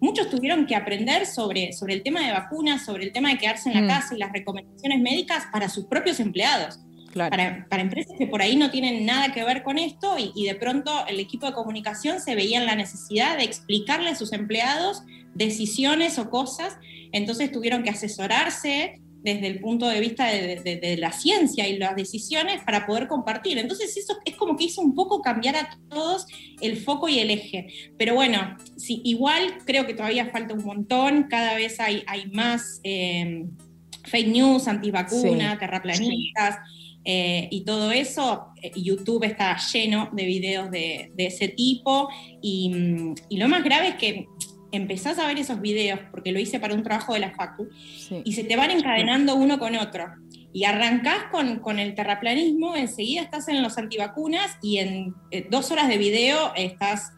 muchos 0.00 0.30
tuvieron 0.30 0.64
que 0.64 0.74
aprender 0.74 1.26
sobre, 1.26 1.74
sobre 1.74 1.92
el 1.92 2.02
tema 2.02 2.26
de 2.26 2.32
vacunas, 2.32 2.82
sobre 2.86 3.04
el 3.04 3.12
tema 3.12 3.28
de 3.28 3.36
quedarse 3.36 3.68
en 3.68 3.74
la 3.74 3.82
mm. 3.82 3.88
casa 3.88 4.14
y 4.14 4.18
las 4.18 4.32
recomendaciones 4.32 5.02
médicas 5.02 5.48
para 5.52 5.68
sus 5.68 5.84
propios 5.84 6.18
empleados. 6.18 6.80
Para, 7.12 7.66
empresas 7.72 8.14
que 8.18 8.26
por 8.26 8.40
ahí 8.40 8.56
no 8.56 8.70
tienen 8.70 9.04
nada 9.04 9.34
que 9.34 9.44
ver 9.44 9.62
con 9.62 9.76
esto 9.76 10.16
y, 10.18 10.46
de 10.46 10.54
pronto 10.54 11.06
el 11.06 11.20
equipo 11.20 11.44
de 11.44 11.52
comunicación 11.52 12.20
se 12.20 12.34
veía 12.34 12.58
en 12.58 12.64
la 12.64 12.74
necesidad 12.74 13.36
de 13.36 13.44
explicarle 13.44 14.08
a 14.08 14.14
sus 14.14 14.32
empleados 14.32 15.02
decisiones 15.34 16.18
o 16.18 16.30
cosas, 16.30 16.78
entonces 17.12 17.52
tuvieron 17.52 17.82
que 17.82 17.90
asesorarse 17.90 19.01
desde 19.22 19.46
el 19.46 19.60
punto 19.60 19.88
de 19.88 20.00
vista 20.00 20.26
de, 20.26 20.96
la 20.98 21.12
ciencia 21.12 21.68
y 21.68 21.78
las 21.78 21.96
decisiones 21.96 22.62
para 22.64 22.86
poder 22.86 23.08
compartir. 23.08 23.58
Entonces 23.58 23.96
eso 23.96 24.18
es 24.24 24.36
como 24.36 24.56
que 24.56 24.64
hizo 24.64 24.80
un 24.80 24.94
poco 24.94 25.22
cambiar 25.22 25.56
a 25.56 25.78
todos 25.88 26.26
el 26.60 26.76
foco 26.76 27.08
y 27.08 27.18
el 27.18 27.30
eje. 27.30 27.66
Pero 27.96 28.14
bueno, 28.14 28.56
sí, 28.76 29.00
igual 29.04 29.58
creo 29.64 29.86
que 29.86 29.94
todavía 29.94 30.30
falta 30.30 30.54
un 30.54 30.64
montón, 30.64 31.24
cada 31.28 31.54
vez 31.54 31.78
hay, 31.80 32.02
hay 32.06 32.26
más 32.30 32.80
eh, 32.82 33.44
fake 34.04 34.28
news, 34.28 34.68
antivacuna, 34.68 35.58
terraplanistas. 35.58 36.58
Eh, 37.04 37.48
y 37.50 37.64
todo 37.64 37.90
eso, 37.90 38.46
eh, 38.62 38.70
YouTube 38.76 39.24
está 39.24 39.56
lleno 39.72 40.10
de 40.12 40.24
videos 40.24 40.70
de, 40.70 41.12
ese 41.16 41.48
tipo 41.48 42.08
y, 42.40 43.14
lo 43.30 43.48
más 43.48 43.64
grave 43.64 43.88
es 43.88 43.94
que 43.96 44.26
empezás 44.72 45.18
a 45.18 45.26
ver 45.26 45.38
esos 45.38 45.60
videos, 45.60 46.00
porque 46.10 46.32
lo 46.32 46.40
hice 46.40 46.58
para 46.58 46.74
un 46.74 46.82
trabajo 46.82 47.14
de 47.14 47.20
la 47.20 47.30
Facu, 47.32 47.68
y 48.24 48.32
se 48.32 48.44
te 48.44 48.56
van 48.56 48.70
encadenando 48.70 49.36
uno 49.36 49.58
con 49.58 49.76
otro. 49.76 50.06
Y 50.52 50.64
arrancás 50.64 51.24
con, 51.30 51.78
el 51.78 51.94
terraplanismo, 51.94 52.76
enseguida 52.76 53.22
estás 53.22 53.48
en 53.48 53.62
los 53.62 53.78
antivacunas 53.78 54.58
y 54.60 54.78
en 54.78 55.14
eh, 55.30 55.46
dos 55.50 55.70
horas 55.70 55.88
de 55.88 55.96
video 55.96 56.52
estás 56.56 57.12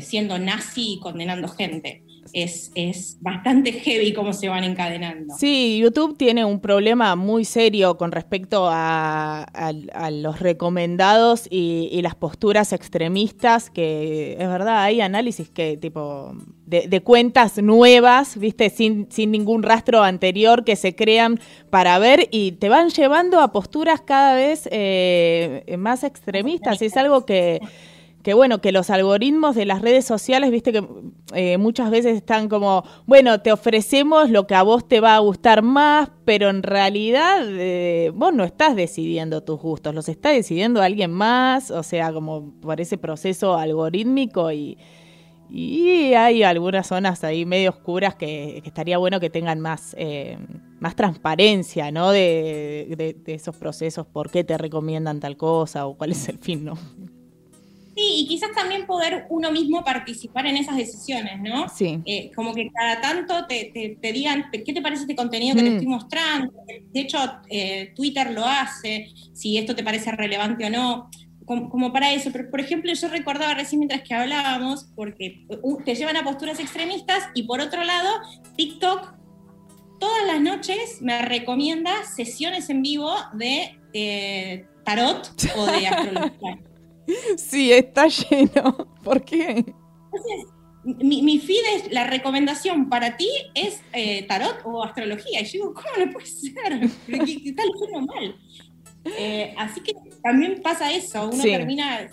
siendo 0.00 0.38
nazi 0.38 0.94
y 0.94 1.00
condenando 1.00 1.48
gente 1.48 2.02
es, 2.32 3.18
bastante 3.20 3.72
heavy 3.72 4.12
cómo 4.12 4.32
se 4.32 4.48
van 4.48 4.64
encadenando. 4.64 5.34
Sí, 5.38 5.78
YouTube 5.78 6.16
tiene 6.16 6.44
un 6.44 6.60
problema 6.60 7.16
muy 7.16 7.44
serio 7.44 7.96
con 7.96 8.12
respecto 8.12 8.68
a, 8.70 9.46
los 10.12 10.40
recomendados 10.40 11.46
y, 11.50 12.00
las 12.02 12.14
posturas 12.14 12.72
extremistas, 12.72 13.70
que 13.70 14.32
es 14.38 14.48
verdad, 14.48 14.82
hay 14.82 15.00
análisis 15.00 15.50
que 15.50 15.76
tipo 15.76 16.32
de, 16.66 17.00
cuentas 17.02 17.58
nuevas, 17.62 18.38
viste, 18.38 18.70
sin, 18.70 19.10
sin 19.10 19.30
ningún 19.30 19.62
rastro 19.62 20.02
anterior 20.02 20.64
que 20.64 20.76
se 20.76 20.94
crean 20.94 21.40
para 21.68 21.98
ver 21.98 22.28
y 22.30 22.52
te 22.52 22.68
van 22.68 22.90
llevando 22.90 23.40
a 23.40 23.52
posturas 23.52 24.00
cada 24.00 24.34
vez 24.34 24.68
eh, 24.70 25.76
más 25.78 26.04
extremistas. 26.04 26.80
Y 26.80 26.86
es 26.86 26.96
algo 26.96 27.26
que 27.26 27.60
que 28.22 28.34
bueno, 28.34 28.60
que 28.60 28.72
los 28.72 28.90
algoritmos 28.90 29.56
de 29.56 29.64
las 29.64 29.80
redes 29.80 30.04
sociales, 30.04 30.50
viste 30.50 30.72
que 30.72 30.86
eh, 31.34 31.56
muchas 31.58 31.90
veces 31.90 32.16
están 32.16 32.48
como, 32.48 32.84
bueno, 33.06 33.40
te 33.40 33.50
ofrecemos 33.50 34.30
lo 34.30 34.46
que 34.46 34.54
a 34.54 34.62
vos 34.62 34.86
te 34.86 35.00
va 35.00 35.16
a 35.16 35.20
gustar 35.20 35.62
más, 35.62 36.10
pero 36.24 36.50
en 36.50 36.62
realidad 36.62 37.38
eh, 37.48 38.12
vos 38.14 38.34
no 38.34 38.44
estás 38.44 38.76
decidiendo 38.76 39.42
tus 39.42 39.58
gustos, 39.60 39.94
los 39.94 40.08
está 40.08 40.30
decidiendo 40.30 40.82
alguien 40.82 41.10
más, 41.10 41.70
o 41.70 41.82
sea, 41.82 42.12
como 42.12 42.52
por 42.60 42.80
ese 42.80 42.98
proceso 42.98 43.54
algorítmico 43.56 44.52
y, 44.52 44.76
y 45.48 46.12
hay 46.12 46.42
algunas 46.42 46.86
zonas 46.86 47.24
ahí 47.24 47.46
medio 47.46 47.70
oscuras 47.70 48.16
que, 48.16 48.62
estaría 48.66 48.98
bueno 48.98 49.18
que 49.18 49.30
tengan 49.30 49.60
más, 49.60 49.96
eh, 49.98 50.36
más 50.78 50.94
transparencia, 50.94 51.90
¿no? 51.90 52.10
De, 52.10 53.16
de 53.24 53.34
esos 53.34 53.56
procesos, 53.56 54.06
por 54.06 54.30
qué 54.30 54.44
te 54.44 54.58
recomiendan 54.58 55.20
tal 55.20 55.38
cosa 55.38 55.86
o 55.86 55.96
cuál 55.96 56.12
es 56.12 56.28
el 56.28 56.38
fin, 56.38 56.66
¿no? 56.66 56.74
Sí, 58.00 58.20
y 58.20 58.26
quizás 58.26 58.52
también 58.52 58.86
poder 58.86 59.26
uno 59.28 59.52
mismo 59.52 59.84
participar 59.84 60.46
en 60.46 60.56
esas 60.56 60.74
decisiones, 60.74 61.38
¿no? 61.38 61.68
Sí. 61.68 62.00
Eh, 62.06 62.30
como 62.34 62.54
que 62.54 62.70
cada 62.70 62.98
tanto 63.02 63.46
te, 63.46 63.98
te, 64.00 64.12
digan, 64.12 64.46
¿qué 64.50 64.72
te 64.72 64.80
parece 64.80 65.02
este 65.02 65.14
contenido 65.14 65.54
que 65.54 65.62
te 65.62 65.68
mm. 65.68 65.72
estoy 65.74 65.86
mostrando? 65.86 66.52
De 66.94 67.00
hecho, 67.00 67.18
eh, 67.50 67.92
Twitter 67.94 68.30
lo 68.30 68.46
hace, 68.46 69.10
si 69.34 69.58
esto 69.58 69.76
te 69.76 69.84
parece 69.84 70.12
relevante 70.12 70.64
o 70.64 70.70
no. 70.70 71.10
Como, 71.44 71.92
para 71.92 72.10
eso, 72.12 72.30
pero 72.32 72.48
por 72.48 72.60
ejemplo, 72.60 72.90
yo 72.90 73.08
recordaba 73.08 73.52
recién 73.52 73.80
mientras 73.80 74.02
que 74.02 74.14
hablábamos, 74.14 74.86
porque 74.96 75.44
te 75.84 75.94
llevan 75.94 76.16
a 76.16 76.24
posturas 76.24 76.58
extremistas 76.58 77.28
y 77.34 77.42
por 77.42 77.60
otro 77.60 77.84
lado, 77.84 78.08
TikTok 78.56 79.14
todas 79.98 80.26
las 80.26 80.40
noches 80.40 81.02
me 81.02 81.20
recomienda 81.20 81.92
sesiones 82.04 82.70
en 82.70 82.80
vivo 82.80 83.12
de 83.34 83.78
eh, 83.92 84.64
tarot 84.84 85.28
o 85.56 85.66
de 85.66 85.86
astrología. 85.88 86.69
Sí, 87.36 87.72
está 87.72 88.06
lleno. 88.08 88.88
¿Por 89.04 89.24
qué? 89.24 89.64
Entonces, 90.12 90.46
mi, 90.84 91.38
feed 91.38 91.62
es, 91.76 91.92
la 91.92 92.06
recomendación 92.06 92.88
para 92.88 93.16
ti 93.16 93.28
es 93.54 93.80
eh, 93.92 94.24
tarot 94.26 94.60
o 94.64 94.82
astrología. 94.82 95.40
Y 95.40 95.44
yo 95.44 95.52
digo, 95.52 95.74
¿cómo 95.74 96.04
no 96.04 96.12
puede 96.12 96.26
ser? 96.26 96.90
¿Qué, 97.06 97.42
qué 97.42 97.52
tal 97.52 97.68
lleno 97.80 98.06
mal? 98.06 98.36
Eh, 99.04 99.54
así 99.56 99.80
que 99.80 99.94
también 100.22 100.60
pasa 100.62 100.92
eso, 100.92 101.30
uno 101.30 101.42
termina, 101.42 102.08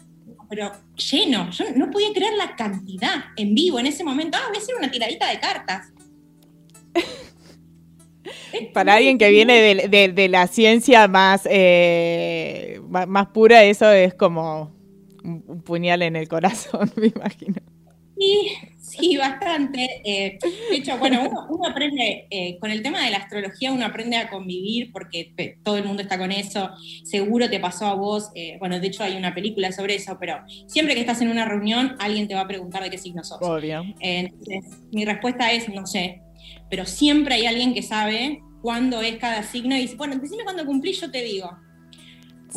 pero 0.50 0.72
lleno. 0.96 1.50
Yo 1.52 1.66
no 1.76 1.90
podía 1.90 2.14
creer 2.14 2.34
la 2.34 2.56
cantidad 2.56 3.26
en 3.36 3.54
vivo 3.56 3.80
en 3.80 3.88
ese 3.88 4.04
momento. 4.04 4.38
Ah, 4.38 4.48
voy 4.48 4.58
a 4.58 4.60
hacer 4.62 4.76
una 4.76 4.92
tiradita 4.92 5.30
de 5.30 5.40
cartas. 5.40 5.94
Para 8.74 8.96
alguien 8.96 9.18
que 9.18 9.30
viene 9.30 9.88
de, 9.88 10.30
la 10.30 10.48
ciencia 10.48 11.08
más, 11.08 11.48
eh, 11.50 12.82
más 12.90 13.28
pura, 13.28 13.64
eso 13.64 13.90
es 13.92 14.14
como 14.14 14.77
un, 15.28 15.62
puñal 15.62 16.02
en 16.02 16.16
el 16.16 16.28
corazón, 16.28 16.92
me 16.96 17.08
imagino. 17.08 17.62
Sí, 18.20 18.52
sí, 18.80 19.18
bastante. 19.18 20.02
Eh, 20.04 20.40
de 20.72 20.76
hecho, 20.76 20.98
bueno, 20.98 21.30
uno, 21.50 21.68
aprende, 21.70 22.26
eh, 22.32 22.58
con 22.60 22.72
el 22.72 22.82
tema 22.82 23.04
de 23.04 23.12
la 23.12 23.18
astrología, 23.18 23.72
uno 23.72 23.86
aprende 23.86 24.18
a 24.18 24.28
convivir 24.28 24.92
porque 24.92 25.34
todo 25.64 25.78
el 25.78 25.84
mundo 25.84 26.02
está 26.02 26.18
con 26.18 26.32
eso. 26.32 26.72
Seguro 27.04 27.48
te 27.48 27.60
pasó 27.60 27.86
a 27.86 27.94
vos, 27.94 28.32
eh, 28.34 28.58
bueno, 28.60 28.80
de 28.80 28.88
hecho 28.88 29.04
hay 29.04 29.16
una 29.16 29.36
película 29.36 29.72
sobre 29.72 29.96
eso, 29.96 30.18
pero 30.20 30.40
siempre 30.66 30.96
que 30.96 31.02
estás 31.02 31.22
en 31.22 31.30
una 31.30 31.46
reunión, 31.46 31.96
alguien 32.00 32.28
te 32.28 32.34
va 32.34 32.42
a 32.42 32.48
preguntar 32.48 32.82
de 32.82 32.90
qué 32.90 32.98
signo 32.98 33.24
sos. 33.24 33.38
Obvio. 33.40 33.84
entonces, 34.00 34.66
mi 34.92 35.06
respuesta 35.06 35.52
es, 35.52 35.70
no 35.70 35.86
sé, 35.86 36.22
pero 36.72 36.86
siempre 36.86 37.36
hay 37.36 37.46
alguien 37.46 37.76
que 37.76 37.84
sabe 37.84 38.42
cuándo 38.64 39.00
es 39.04 39.18
cada 39.18 39.44
signo 39.44 39.76
y 39.78 39.82
dice, 39.82 39.96
bueno, 39.96 40.16
decime 40.16 40.44
cuándo 40.44 40.66
cumplí, 40.66 40.94
yo 40.94 41.12
te 41.12 41.22
digo 41.22 41.52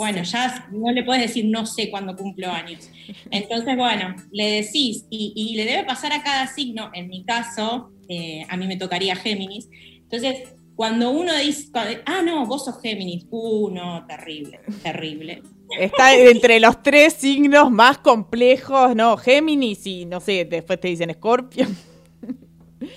bueno, 0.00 0.22
ya 0.22 0.66
no 0.72 0.90
le 0.92 1.04
puedes 1.04 1.20
decir 1.20 1.44
no 1.44 1.66
sé 1.66 1.90
cuándo 1.90 2.16
cumplo 2.16 2.50
años. 2.50 2.90
Entonces, 3.30 3.76
bueno, 3.76 4.16
le 4.32 4.62
decís, 4.62 5.04
y, 5.10 5.54
le 5.54 5.66
debe 5.66 5.84
pasar 5.84 6.14
a 6.14 6.22
cada 6.22 6.46
signo, 6.46 6.90
en 6.94 7.10
mi 7.10 7.22
caso, 7.22 7.90
eh, 8.08 8.46
a 8.48 8.56
mí 8.56 8.66
me 8.66 8.78
tocaría 8.78 9.14
Géminis. 9.14 9.68
Entonces, 9.98 10.54
cuando 10.74 11.10
uno 11.10 11.36
dice, 11.36 11.68
ah, 12.06 12.22
no, 12.24 12.46
vos 12.46 12.64
sos 12.64 12.80
Géminis, 12.80 13.26
uh, 13.28 13.68
no, 13.68 14.06
terrible, 14.06 14.60
terrible. 14.82 15.42
Está 15.78 16.16
entre 16.16 16.60
los 16.60 16.82
tres 16.82 17.12
signos 17.12 17.70
más 17.70 17.98
complejos, 17.98 18.96
¿no? 18.96 19.18
Géminis 19.18 19.86
y, 19.86 20.06
no 20.06 20.20
sé, 20.20 20.46
después 20.46 20.80
te 20.80 20.88
dicen 20.88 21.10
Escorpio. 21.10 21.66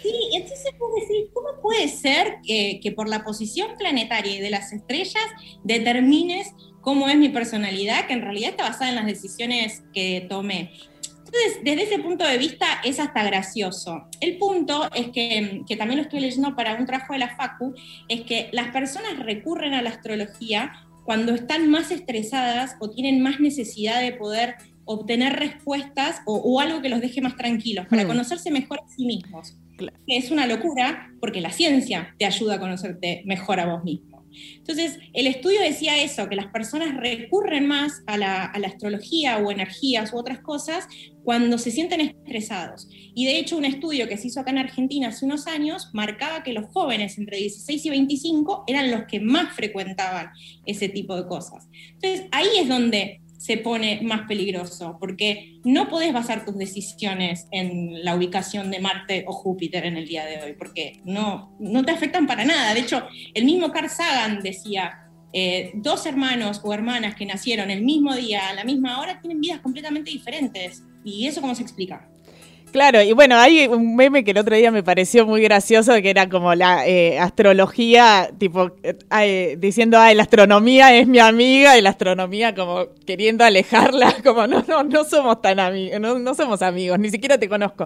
Sí, 0.02 0.30
entonces 0.32 0.74
puedes 0.80 1.10
decir, 1.10 1.30
¿cómo 1.34 1.62
puede 1.62 1.90
ser 1.90 2.38
que, 2.48 2.80
que, 2.82 2.94
por 2.94 3.10
la 3.10 3.26
posición 3.26 3.72
planetaria 3.78 4.38
y 4.38 4.40
de 4.40 4.50
las 4.50 4.72
estrellas 4.72 5.26
determines 5.66 6.54
cómo 6.84 7.10
es 7.10 7.18
mi 7.18 7.30
personalidad, 7.30 8.06
que 8.06 8.14
en 8.14 8.22
realidad 8.22 8.52
está 8.52 8.64
basada 8.64 8.90
en 8.90 8.96
las 8.96 9.06
decisiones 9.08 9.84
que 9.94 10.28
tomé. 10.30 10.72
Entonces, 11.26 11.64
desde 11.64 11.84
ese 11.84 12.00
punto 12.00 12.24
de 12.28 12.38
vista 12.38 12.68
es 12.84 13.00
hasta 13.00 13.24
gracioso. 13.24 14.08
El 14.20 14.38
punto 14.38 14.88
es 14.94 15.08
que, 15.08 15.64
que, 15.68 15.76
también 15.76 15.98
lo 15.98 16.04
estoy 16.04 16.20
leyendo 16.20 16.56
para 16.56 16.76
un 16.76 16.86
trabajo 16.86 17.14
de 17.14 17.20
la 17.20 17.36
FACU, 17.36 17.74
es 18.08 18.22
que 18.22 18.50
las 18.52 18.68
personas 18.68 19.18
recurren 19.18 19.74
a 19.74 19.82
la 19.82 19.90
astrología 19.90 20.74
cuando 21.06 21.34
están 21.34 21.72
más 21.72 21.90
estresadas 21.90 22.76
o 22.80 22.90
tienen 22.90 23.22
más 23.22 23.40
necesidad 23.40 24.00
de 24.00 24.14
poder 24.14 24.56
obtener 24.86 25.34
respuestas 25.34 26.22
o, 26.26 26.60
algo 26.60 26.82
que 26.82 26.90
los 26.90 27.02
deje 27.02 27.22
más 27.22 27.36
tranquilos, 27.36 27.88
para 27.88 28.04
hmm. 28.04 28.08
conocerse 28.08 28.52
mejor 28.52 28.80
a 28.80 28.90
sí 28.90 29.06
mismos. 29.06 29.58
Es 30.08 30.32
una 30.32 30.46
locura 30.46 31.12
porque 31.20 31.42
la 31.42 31.52
ciencia 31.52 32.14
te 32.20 32.26
ayuda 32.26 32.56
a 32.56 32.60
conocerte 32.60 33.24
mejor 33.26 33.60
a 33.60 33.66
vos 33.66 33.84
mismo. 33.84 34.13
Entonces, 34.58 35.00
el 35.14 35.28
estudio 35.28 35.62
decía 35.62 36.02
eso, 36.02 36.28
que 36.30 36.36
las 36.36 36.48
personas 36.48 36.96
recurren 36.96 37.68
más 37.68 38.04
a 38.08 38.18
la, 38.18 38.46
astrología 38.46 39.38
o 39.38 39.52
energías 39.52 40.14
u 40.14 40.18
otras 40.18 40.40
cosas 40.40 40.88
cuando 41.24 41.58
se 41.58 41.72
sienten 41.72 42.02
estresados. 42.02 42.88
Y 42.92 43.26
de 43.26 43.40
hecho, 43.40 43.58
un 43.58 43.66
estudio 43.66 44.08
que 44.08 44.18
se 44.18 44.28
hizo 44.28 44.40
acá 44.40 44.52
en 44.52 44.58
Argentina 44.58 45.10
hace 45.10 45.26
unos 45.26 45.48
años 45.48 45.90
marcaba 45.94 46.44
que 46.44 46.54
los 46.54 46.66
jóvenes 46.72 47.18
entre 47.18 47.38
16 47.38 47.86
y 47.86 47.90
25 47.90 48.64
eran 48.68 48.92
los 48.92 49.04
que 49.04 49.20
más 49.20 49.56
frecuentaban 49.56 50.30
ese 50.66 50.90
tipo 50.90 51.16
de 51.16 51.28
cosas. 51.28 51.68
Entonces, 51.94 52.28
ahí 52.32 52.48
es 52.60 52.68
donde 52.68 53.23
se 53.44 53.58
pone 53.58 54.00
más 54.04 54.22
peligroso, 54.26 54.96
porque 55.02 55.60
no 55.66 55.90
podés 55.90 56.14
basar 56.14 56.46
tus 56.46 56.58
decisiones 56.58 57.46
en 57.52 58.02
la 58.06 58.16
ubicación 58.16 58.72
de 58.72 58.80
Marte 58.80 59.26
o 59.28 59.34
Júpiter 59.34 59.86
en 59.86 59.98
el 59.98 60.08
día 60.08 60.24
de 60.24 60.42
hoy, 60.42 60.54
porque 60.54 61.02
no, 61.04 61.54
no 61.60 61.84
te 61.84 61.92
afectan 61.92 62.26
para 62.26 62.46
nada. 62.46 62.74
De 62.74 62.80
hecho, 62.80 63.06
el 63.34 63.44
mismo 63.44 63.70
Carl 63.74 63.90
Sagan 63.90 64.40
decía, 64.42 65.10
eh, 65.34 65.72
dos 65.74 66.06
hermanos 66.06 66.62
o 66.64 66.74
hermanas 66.74 67.16
que 67.16 67.26
nacieron 67.26 67.70
el 67.70 67.84
mismo 67.84 68.16
día, 68.16 68.48
a 68.48 68.54
la 68.54 68.64
misma 68.64 69.02
hora, 69.02 69.20
tienen 69.20 69.42
vidas 69.42 69.60
completamente 69.60 70.10
diferentes. 70.10 70.82
¿Y 71.04 71.28
eso 71.28 71.42
cómo 71.42 71.54
se 71.54 71.64
explica? 71.64 72.10
Claro, 72.74 73.04
y 73.04 73.14
bueno, 73.14 73.38
hay 73.38 73.68
un 73.68 73.96
meme 73.96 74.24
que 74.24 74.32
el 74.32 74.40
otro 74.40 74.56
día 74.56 74.72
me 74.72 74.82
pareció 74.82 75.28
muy 75.28 75.44
gracioso, 75.44 75.94
que 76.02 76.10
era 76.10 76.28
como 76.28 76.56
la 76.56 76.88
eh, 76.88 77.20
astrología, 77.20 78.32
tipo, 78.40 78.72
eh, 78.82 79.58
diciendo, 79.60 80.00
ay, 80.00 80.16
la 80.16 80.24
astronomía 80.24 80.92
es 80.96 81.08
mi 81.08 81.20
amiga, 81.20 81.78
y 81.78 81.82
la 81.82 81.92
astronomía 81.92 82.56
como 82.56 82.88
queriendo 83.06 83.44
alejarla, 83.44 84.16
como, 84.24 84.48
no, 84.48 84.66
no, 84.68 84.84
no 84.84 85.04
somos 85.04 85.40
tan 85.40 85.60
amigos, 85.60 86.00
no, 86.00 86.34
somos 86.34 86.64
amigos, 86.64 86.98
ni 86.98 87.12
siquiera 87.12 87.38
te 87.38 87.48
conozco. 87.48 87.86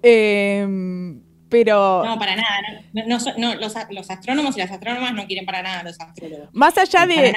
Em, 0.00 1.20
pero... 1.48 2.04
No, 2.04 2.16
para 2.16 2.36
nada, 2.36 2.84
no, 2.92 3.18
los, 3.58 3.74
los, 3.90 4.10
astrónomos 4.10 4.56
y 4.56 4.60
las 4.60 4.70
astrónomas 4.70 5.12
no 5.12 5.26
quieren 5.26 5.44
para 5.44 5.60
nada 5.60 5.82
los 5.82 6.00
astrólogos. 6.00 6.50
Más 6.52 6.78
allá 6.78 7.04
de... 7.04 7.34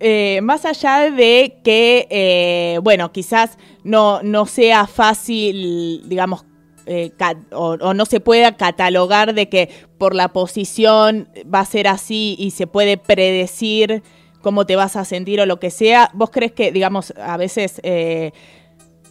Eh, 0.00 0.40
más 0.42 0.64
allá 0.66 1.10
de 1.10 1.60
que, 1.64 2.06
eh, 2.10 2.78
bueno, 2.82 3.12
quizás 3.12 3.58
no, 3.82 4.22
no 4.22 4.46
sea 4.46 4.86
fácil, 4.86 6.02
digamos, 6.06 6.44
eh, 6.86 7.12
o, 7.52 7.94
no 7.94 8.04
se 8.04 8.20
pueda 8.20 8.56
catalogar 8.56 9.32
de 9.34 9.48
que 9.48 9.70
por 9.96 10.14
la 10.14 10.34
posición 10.34 11.30
va 11.52 11.60
a 11.60 11.64
ser 11.64 11.88
así 11.88 12.36
y 12.38 12.50
se 12.50 12.66
puede 12.66 12.98
predecir 12.98 14.02
cómo 14.42 14.66
te 14.66 14.76
vas 14.76 14.96
a 14.96 15.06
sentir 15.06 15.40
o 15.40 15.46
lo 15.46 15.58
que 15.58 15.70
sea, 15.70 16.10
¿vos 16.12 16.30
crees 16.30 16.52
que, 16.52 16.70
digamos, 16.70 17.14
a 17.16 17.38
veces 17.38 17.80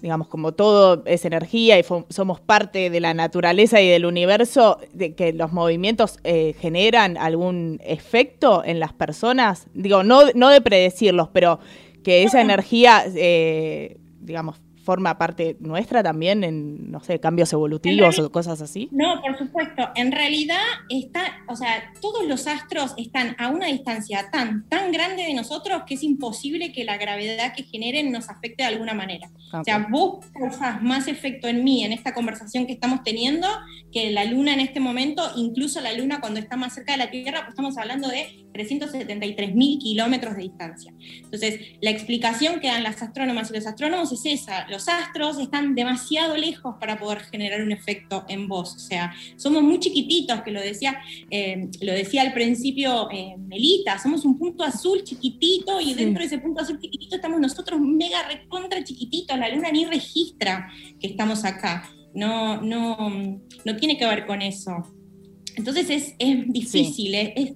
digamos, 0.03 0.27
como 0.27 0.51
todo 0.51 1.01
es 1.05 1.23
energía 1.23 1.79
y 1.79 1.85
somos 2.09 2.41
parte 2.41 2.89
de 2.89 2.99
la 2.99 3.13
naturaleza 3.13 3.79
y 3.79 3.87
del 3.87 4.05
universo, 4.05 4.77
de 4.91 5.15
que 5.15 5.31
los 5.31 5.53
movimientos 5.53 6.19
eh, 6.25 6.55
generan 6.59 7.15
algún 7.15 7.79
efecto 7.81 8.63
en 8.65 8.81
las 8.81 8.91
personas, 8.91 9.67
digo, 9.73 10.03
no, 10.03 10.23
no 10.35 10.49
de 10.49 10.59
predecirlos, 10.59 11.29
pero 11.31 11.61
que 12.03 12.23
esa 12.23 12.41
energía, 12.41 13.05
eh, 13.15 13.95
digamos, 14.19 14.59
forma 14.83 15.17
parte 15.17 15.57
nuestra 15.59 16.03
también 16.03 16.43
en, 16.43 16.91
no 16.91 16.99
sé, 16.99 17.19
cambios 17.19 17.51
evolutivos 17.53 18.19
o 18.19 18.31
cosas 18.31 18.61
así? 18.61 18.89
No, 18.91 19.21
por 19.21 19.37
supuesto. 19.37 19.89
En 19.95 20.11
realidad 20.11 20.61
está, 20.89 21.43
o 21.47 21.55
sea, 21.55 21.91
todos 22.01 22.27
los 22.27 22.47
astros 22.47 22.93
están 22.97 23.35
a 23.39 23.49
una 23.49 23.67
distancia 23.67 24.29
tan, 24.31 24.67
tan 24.69 24.91
grande 24.91 25.23
de 25.23 25.33
nosotros 25.33 25.83
que 25.87 25.95
es 25.95 26.03
imposible 26.03 26.71
que 26.71 26.83
la 26.83 26.97
gravedad 26.97 27.53
que 27.55 27.63
generen 27.63 28.11
nos 28.11 28.29
afecte 28.29 28.63
de 28.63 28.69
alguna 28.69 28.93
manera. 28.93 29.29
O 29.53 29.63
sea, 29.63 29.87
vos 29.89 30.25
causás 30.33 30.81
más 30.81 31.07
efecto 31.07 31.47
en 31.47 31.63
mí, 31.63 31.83
en 31.83 31.93
esta 31.93 32.13
conversación 32.13 32.67
que 32.67 32.73
estamos 32.73 33.03
teniendo, 33.03 33.47
que 33.91 34.11
la 34.11 34.25
luna 34.25 34.53
en 34.53 34.59
este 34.59 34.79
momento, 34.79 35.31
incluso 35.35 35.79
la 35.81 35.93
luna 35.93 36.19
cuando 36.19 36.39
está 36.39 36.57
más 36.57 36.73
cerca 36.73 36.93
de 36.93 36.97
la 36.97 37.09
Tierra, 37.09 37.39
pues 37.41 37.49
estamos 37.49 37.77
hablando 37.77 38.09
de 38.09 38.42
373 38.53 39.55
mil 39.55 39.79
kilómetros 39.79 40.35
de 40.35 40.43
distancia. 40.43 40.93
Entonces, 41.23 41.59
la 41.81 41.89
explicación 41.89 42.59
que 42.59 42.67
dan 42.67 42.83
las 42.83 43.01
astrónomas 43.01 43.49
y 43.49 43.55
los 43.55 43.67
astrónomos 43.67 44.11
es 44.11 44.25
esa 44.25 44.53
los 44.69 44.87
astros 44.87 45.39
están 45.39 45.75
demasiado 45.75 46.37
lejos 46.37 46.75
para 46.79 46.97
poder 46.99 47.19
generar 47.21 47.61
un 47.63 47.71
efecto 47.71 48.25
en 48.27 48.47
vos. 48.47 48.75
O 48.75 48.79
sea, 48.79 49.13
somos 49.35 49.63
muy 49.63 49.79
chiquititos, 49.79 50.41
que 50.41 50.51
lo 50.51 50.61
decía, 50.61 51.01
eh, 51.29 51.69
lo 51.81 51.93
decía 51.93 52.21
al 52.21 52.33
principio 52.33 53.09
eh, 53.11 53.35
Melita, 53.37 53.99
somos 53.99 54.25
un 54.25 54.37
punto 54.37 54.63
azul 54.63 55.03
chiquitito 55.03 55.79
y 55.81 55.93
dentro 55.93 56.21
de 56.21 56.27
ese 56.27 56.37
punto 56.37 56.61
azul 56.61 56.79
chiquitito 56.79 57.15
estamos 57.15 57.39
nosotros 57.39 57.79
mega 57.79 58.27
recontra 58.27 58.83
chiquititos. 58.83 59.37
La 59.37 59.49
luna 59.49 59.71
ni 59.71 59.85
registra 59.85 60.69
que 60.99 61.07
estamos 61.07 61.43
acá. 61.45 61.89
No, 62.13 62.61
no, 62.61 63.39
no 63.65 63.75
tiene 63.77 63.97
que 63.97 64.05
ver 64.05 64.25
con 64.25 64.41
eso. 64.41 64.71
Entonces 65.55 65.89
es, 65.89 66.15
es 66.19 66.47
difícil, 66.47 67.15
es 67.15 67.53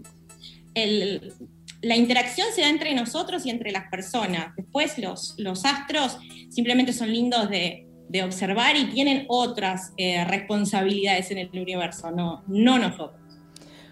el, 0.84 1.34
la 1.82 1.96
interacción 1.96 2.48
se 2.54 2.62
da 2.62 2.70
entre 2.70 2.94
nosotros 2.94 3.46
y 3.46 3.50
entre 3.50 3.72
las 3.72 3.90
personas. 3.90 4.56
Después 4.56 4.98
los, 4.98 5.36
los 5.38 5.66
astros 5.66 6.18
simplemente 6.50 6.94
son 6.94 7.12
lindos 7.12 7.50
de, 7.50 7.84
observar 8.24 8.76
y 8.78 8.86
tienen 8.86 9.26
otras 9.28 9.92
eh, 9.98 10.24
responsabilidades 10.26 11.30
en 11.30 11.40
el 11.40 11.50
universo, 11.50 12.10
no, 12.10 12.44
no 12.48 12.80
nosotros. 12.80 13.27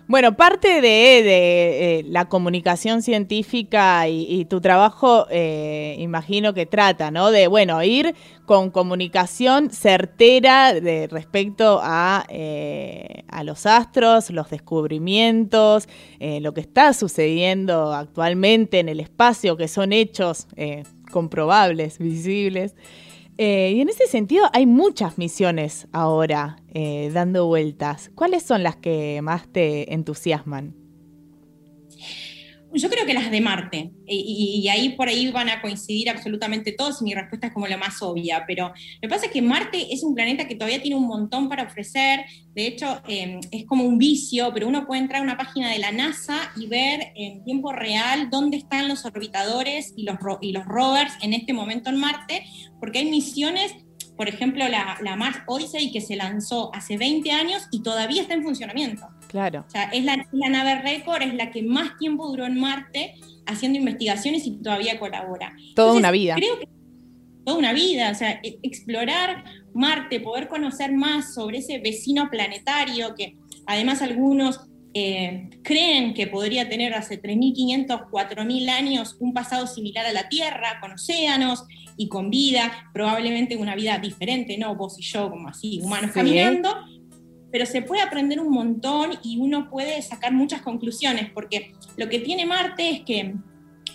Bueno, 0.08 0.38
parte 0.38 0.82
de, 0.82 2.00
eh, 2.00 2.04
la 2.08 2.26
comunicación 2.26 3.02
científica 3.02 4.08
y, 4.08 4.46
tu 4.46 4.62
trabajo, 4.62 5.26
eh, 5.32 5.96
imagino 5.98 6.54
que 6.54 6.68
trata, 6.68 7.10
¿no? 7.10 7.32
De, 7.32 7.48
bueno, 7.48 7.82
ir 7.82 8.14
con 8.46 8.70
comunicación 8.70 9.72
certera 9.72 10.74
de 10.74 11.08
respecto 11.08 11.80
a, 11.82 12.24
eh, 12.30 13.24
a 13.30 13.44
los 13.44 13.66
astros, 13.66 14.30
los 14.30 14.52
descubrimientos, 14.52 15.88
lo 16.20 16.54
que 16.54 16.62
está 16.62 16.94
sucediendo 16.94 17.92
actualmente 17.92 18.80
en 18.80 18.90
el 18.90 19.00
espacio, 19.00 19.58
que 19.58 19.68
son 19.68 19.92
hechos 19.92 20.48
comprobables, 21.12 21.98
visibles. 22.00 22.76
Eh, 23.38 23.74
y 23.76 23.82
en 23.82 23.90
ese 23.90 24.08
sentido 24.08 24.46
hay 24.54 24.66
muchas 24.66 25.18
misiones 25.18 25.88
ahora 25.92 26.58
eh, 26.74 27.12
dando 27.14 27.48
vueltas. 27.48 28.12
¿Cuáles 28.16 28.44
son 28.44 28.64
las 28.64 28.78
que 28.78 29.22
más 29.22 29.48
te 29.52 29.94
entusiasman? 29.94 30.85
Yo 32.76 32.90
creo 32.90 33.06
que 33.06 33.14
las 33.14 33.32
de 33.32 33.40
Marte, 33.40 33.92
y, 34.06 34.68
ahí 34.68 34.90
por 34.90 35.08
ahí 35.08 35.32
van 35.32 35.48
a 35.48 35.62
coincidir 35.62 36.10
absolutamente 36.10 36.74
todos, 36.74 37.02
mi 37.02 37.14
respuesta 37.14 37.48
es 37.48 37.54
como 37.54 37.68
la 37.68 37.78
más 37.78 38.02
obvia, 38.02 38.44
pero 38.46 38.68
lo 38.68 39.02
que 39.02 39.08
pasa 39.08 39.28
es 39.28 39.32
que 39.32 39.42
Marte 39.42 39.94
es 39.94 40.04
un 40.04 40.14
planeta 40.14 40.46
que 40.46 40.56
todavía 40.56 40.82
tiene 40.82 40.98
un 40.98 41.08
montón 41.08 41.48
para 41.48 41.64
ofrecer, 41.64 42.26
de 42.54 42.68
hecho 42.68 43.02
em, 43.08 43.40
es 43.52 43.66
como 43.66 43.86
un 43.86 43.98
vicio, 43.98 44.52
pero 44.54 44.68
uno 44.68 44.86
puede 44.86 45.02
entrar 45.02 45.22
a 45.22 45.24
una 45.24 45.38
página 45.38 45.72
de 45.72 45.80
la 45.80 45.94
NASA 45.94 46.52
y 46.58 46.68
ver 46.68 47.14
en 47.16 47.46
tiempo 47.46 47.72
real 47.72 48.30
dónde 48.30 48.58
están 48.58 48.90
los 48.90 49.06
orbitadores 49.06 49.94
y 49.96 50.04
los, 50.04 50.18
y 50.42 50.52
los 50.52 50.66
rovers 50.66 51.14
en 51.22 51.34
este 51.34 51.54
momento 51.54 51.90
en 51.90 51.96
Marte, 51.96 52.44
porque 52.82 53.00
hay 53.00 53.10
misiones 53.10 53.74
por 54.18 54.30
ejemplo, 54.30 54.68
la, 54.70 54.98
la, 55.02 55.18
Mars 55.18 55.40
Odyssey 55.46 55.92
que 55.92 56.00
se 56.00 56.16
lanzó 56.16 56.74
hace 56.74 56.96
20 56.98 57.32
años 57.32 57.68
y 57.70 57.84
todavía 57.84 58.22
está 58.22 58.34
en 58.34 58.44
funcionamiento. 58.44 59.06
Claro. 59.28 59.66
O 59.68 59.70
sea, 59.70 59.84
es 59.86 60.04
la, 60.04 60.18
nave 60.32 60.82
récord, 60.82 61.22
es 61.22 61.34
la 61.34 61.52
que 61.52 61.64
más 61.64 61.98
tiempo 61.98 62.28
duró 62.28 62.46
en 62.46 62.60
Marte 62.60 63.16
haciendo 63.46 63.80
investigaciones 63.80 64.46
y 64.46 64.52
todavía 64.62 65.00
colabora. 65.00 65.56
Toda 65.76 65.94
una 65.94 66.12
vida. 66.12 66.36
Creo 66.36 66.60
que 66.60 66.68
toda 67.44 67.58
una 67.58 67.74
vida, 67.74 68.12
o 68.12 68.16
sea, 68.16 68.40
e, 68.44 68.58
explorar 68.64 69.44
Marte, 69.74 70.20
poder 70.20 70.48
conocer 70.48 70.94
más 70.94 71.34
sobre 71.34 71.60
ese 71.60 71.80
vecino 71.80 72.30
planetario 72.30 73.14
que 73.16 73.36
además 73.68 74.02
algunos 74.02 74.62
eh, 74.94 75.50
creen 75.62 76.14
que 76.14 76.28
podría 76.28 76.70
tener 76.70 76.94
hace 76.94 77.22
3.500, 77.22 78.10
4.000 78.10 78.70
años 78.70 79.18
un 79.20 79.34
pasado 79.34 79.68
similar 79.68 80.06
a 80.06 80.14
la 80.14 80.30
Tierra, 80.30 80.80
con 80.80 80.94
océanos 80.94 81.66
y 81.98 82.08
con 82.08 82.30
vida, 82.30 82.90
probablemente 82.94 83.58
una 83.58 83.76
vida 83.76 83.98
diferente, 83.98 84.58
¿no? 84.58 84.76
Vos 84.76 84.98
y 84.98 85.04
yo, 85.04 85.30
como 85.30 85.50
así, 85.50 85.82
humanos 85.84 86.12
caminando 86.14 86.74
pero 87.56 87.66
se 87.66 87.82
puede 87.82 88.02
aprender 88.02 88.42
un 88.42 88.52
montón 88.52 89.12
y 89.24 89.38
uno 89.38 89.70
puede 89.70 90.02
sacar 90.02 90.34
muchas 90.34 90.62
conclusiones, 90.62 91.32
porque 91.34 91.72
lo 91.96 92.10
que 92.10 92.20
tiene 92.20 92.46
Marte 92.46 92.90
es 92.90 93.02
que 93.04 93.34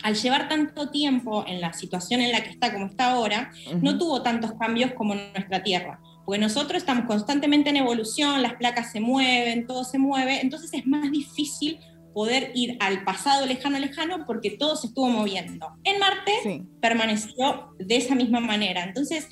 al 0.03 0.15
llevar 0.15 0.49
tanto 0.49 0.91
tiempo 0.91 1.45
en 1.47 1.61
la 1.61 1.75
situación 1.75 2.23
en 2.23 2.33
la 2.33 2.43
que 2.43 2.49
está 2.49 2.73
como 2.73 2.87
está 2.87 3.11
ahora, 3.11 3.53
no 3.83 3.99
tuvo 3.99 4.23
tantos 4.23 4.55
cambios 4.59 4.95
como 4.95 5.15
nuestra 5.15 5.63
Tierra. 5.63 6.01
Porque 6.25 6.41
nosotros 6.41 6.79
estamos 6.79 7.05
constantemente 7.05 7.69
en 7.69 7.77
evolución, 7.77 8.41
las 8.41 8.55
placas 8.55 8.93
se 8.93 9.01
mueven, 9.01 9.67
todo 9.67 9.85
se 9.85 9.99
mueve, 9.99 10.41
entonces 10.41 10.73
es 10.73 10.87
más 10.87 11.11
difícil 11.11 11.79
poder 12.15 12.53
ir 12.55 12.79
al 12.81 13.05
pasado 13.05 13.45
lejano, 13.45 13.79
lejano, 13.79 14.25
porque 14.25 14.53
todo 14.53 14.75
se 14.75 14.87
estuvo 14.87 15.11
moviendo. 15.11 15.69
En 15.85 15.99
Marte 15.99 16.65
permaneció 16.81 17.75
de 17.79 17.97
esa 17.97 18.15
misma 18.15 18.41
manera. 18.41 18.85
Entonces, 18.85 19.29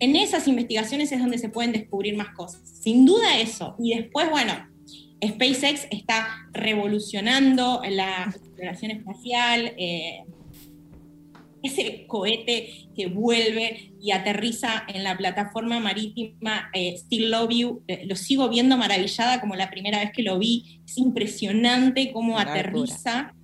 en 0.00 0.16
esas 0.16 0.48
investigaciones 0.48 1.12
es 1.12 1.20
donde 1.20 1.38
se 1.38 1.48
pueden 1.48 1.72
descubrir 1.72 2.16
más 2.16 2.34
cosas. 2.34 2.62
Sin 2.80 3.06
duda 3.06 3.38
eso. 3.38 3.76
Y 3.78 3.94
después, 3.94 4.28
bueno, 4.30 4.52
SpaceX 5.26 5.86
está 5.90 6.48
revolucionando 6.52 7.80
la 7.88 8.24
exploración 8.34 8.90
espacial. 8.90 9.72
Eh, 9.78 10.24
ese 11.62 12.06
cohete 12.06 12.88
que 12.94 13.06
vuelve 13.06 13.92
y 13.98 14.10
aterriza 14.10 14.84
en 14.86 15.02
la 15.02 15.16
plataforma 15.16 15.80
marítima 15.80 16.68
eh, 16.74 16.94
Still 16.98 17.30
Love 17.30 17.50
You, 17.50 17.82
eh, 17.88 18.04
lo 18.04 18.16
sigo 18.16 18.50
viendo 18.50 18.76
maravillada 18.76 19.40
como 19.40 19.54
la 19.54 19.70
primera 19.70 20.00
vez 20.00 20.12
que 20.12 20.22
lo 20.22 20.38
vi. 20.38 20.82
Es 20.84 20.98
impresionante 20.98 22.12
cómo 22.12 22.38
aterriza 22.38 23.34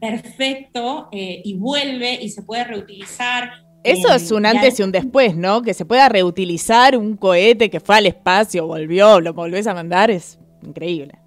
perfecto 0.00 1.08
y 1.12 1.54
vuelve 1.54 2.20
y 2.20 2.30
se 2.30 2.42
puede 2.42 2.64
reutilizar. 2.64 3.61
Eso 3.84 4.14
es 4.14 4.30
un 4.30 4.46
antes 4.46 4.78
y 4.78 4.82
un 4.82 4.92
después, 4.92 5.36
¿no? 5.36 5.62
Que 5.62 5.74
se 5.74 5.84
pueda 5.84 6.08
reutilizar 6.08 6.96
un 6.96 7.16
cohete 7.16 7.70
que 7.70 7.80
fue 7.80 7.96
al 7.96 8.06
espacio, 8.06 8.66
volvió, 8.66 9.20
lo 9.20 9.34
volvés 9.34 9.66
a 9.66 9.74
mandar, 9.74 10.10
es 10.10 10.38
increíble. 10.62 11.18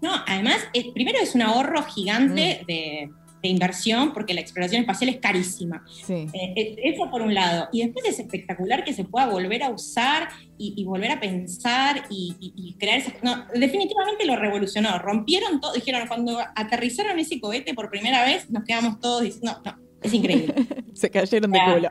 No, 0.00 0.12
además, 0.26 0.58
primero 0.94 1.18
es 1.20 1.34
un 1.34 1.42
ahorro 1.42 1.82
gigante 1.82 2.60
mm. 2.62 2.66
de, 2.66 3.10
inversión 3.42 4.12
porque 4.12 4.34
la 4.34 4.40
exploración 4.40 4.80
espacial 4.80 5.08
es 5.08 5.18
carísima. 5.18 5.84
Eh, 6.08 6.26
eh, 6.34 6.76
eso 6.82 7.08
por 7.08 7.22
un 7.22 7.32
lado. 7.32 7.68
Y 7.70 7.84
después 7.84 8.04
es 8.04 8.18
espectacular 8.18 8.82
que 8.82 8.92
se 8.92 9.04
pueda 9.04 9.26
volver 9.26 9.62
a 9.62 9.70
usar 9.70 10.30
y, 10.58 10.82
volver 10.82 11.12
a 11.12 11.20
pensar 11.20 12.06
y, 12.10 12.74
crear 12.76 12.98
esas... 12.98 13.14
No, 13.22 13.46
definitivamente 13.54 14.26
lo 14.26 14.34
revolucionó. 14.34 14.98
Rompieron 14.98 15.60
todo, 15.60 15.74
dijeron, 15.74 16.08
cuando 16.08 16.40
aterrizaron 16.56 17.20
ese 17.20 17.38
cohete 17.38 17.72
por 17.72 17.88
primera 17.88 18.24
vez, 18.24 18.50
nos 18.50 18.64
quedamos 18.64 18.98
todos 18.98 19.22
diciendo, 19.22 19.60
no, 19.64 19.70
no, 19.70 19.85
es 20.06 20.14
increíble. 20.14 20.54
se 20.94 21.10
cayeron 21.10 21.50
de 21.50 21.58
culo. 21.58 21.88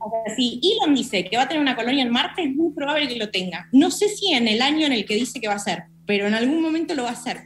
O 0.00 0.10
sea, 0.10 0.36
si 0.36 0.60
Elon 0.62 0.94
dice 0.94 1.24
que 1.24 1.36
va 1.36 1.44
a 1.44 1.48
tener 1.48 1.60
una 1.60 1.74
colonia 1.74 2.02
en 2.02 2.10
Marte, 2.10 2.42
es 2.42 2.54
muy 2.54 2.72
probable 2.72 3.08
que 3.08 3.16
lo 3.16 3.30
tenga. 3.30 3.68
No 3.72 3.90
sé 3.90 4.08
si 4.08 4.32
en 4.32 4.46
el 4.46 4.62
año 4.62 4.86
en 4.86 4.92
el 4.92 5.04
que 5.04 5.14
dice 5.14 5.40
que 5.40 5.48
va 5.48 5.54
a 5.54 5.58
ser, 5.58 5.84
pero 6.06 6.26
en 6.26 6.34
algún 6.34 6.62
momento 6.62 6.94
lo 6.94 7.02
va 7.02 7.10
a 7.10 7.12
hacer, 7.12 7.42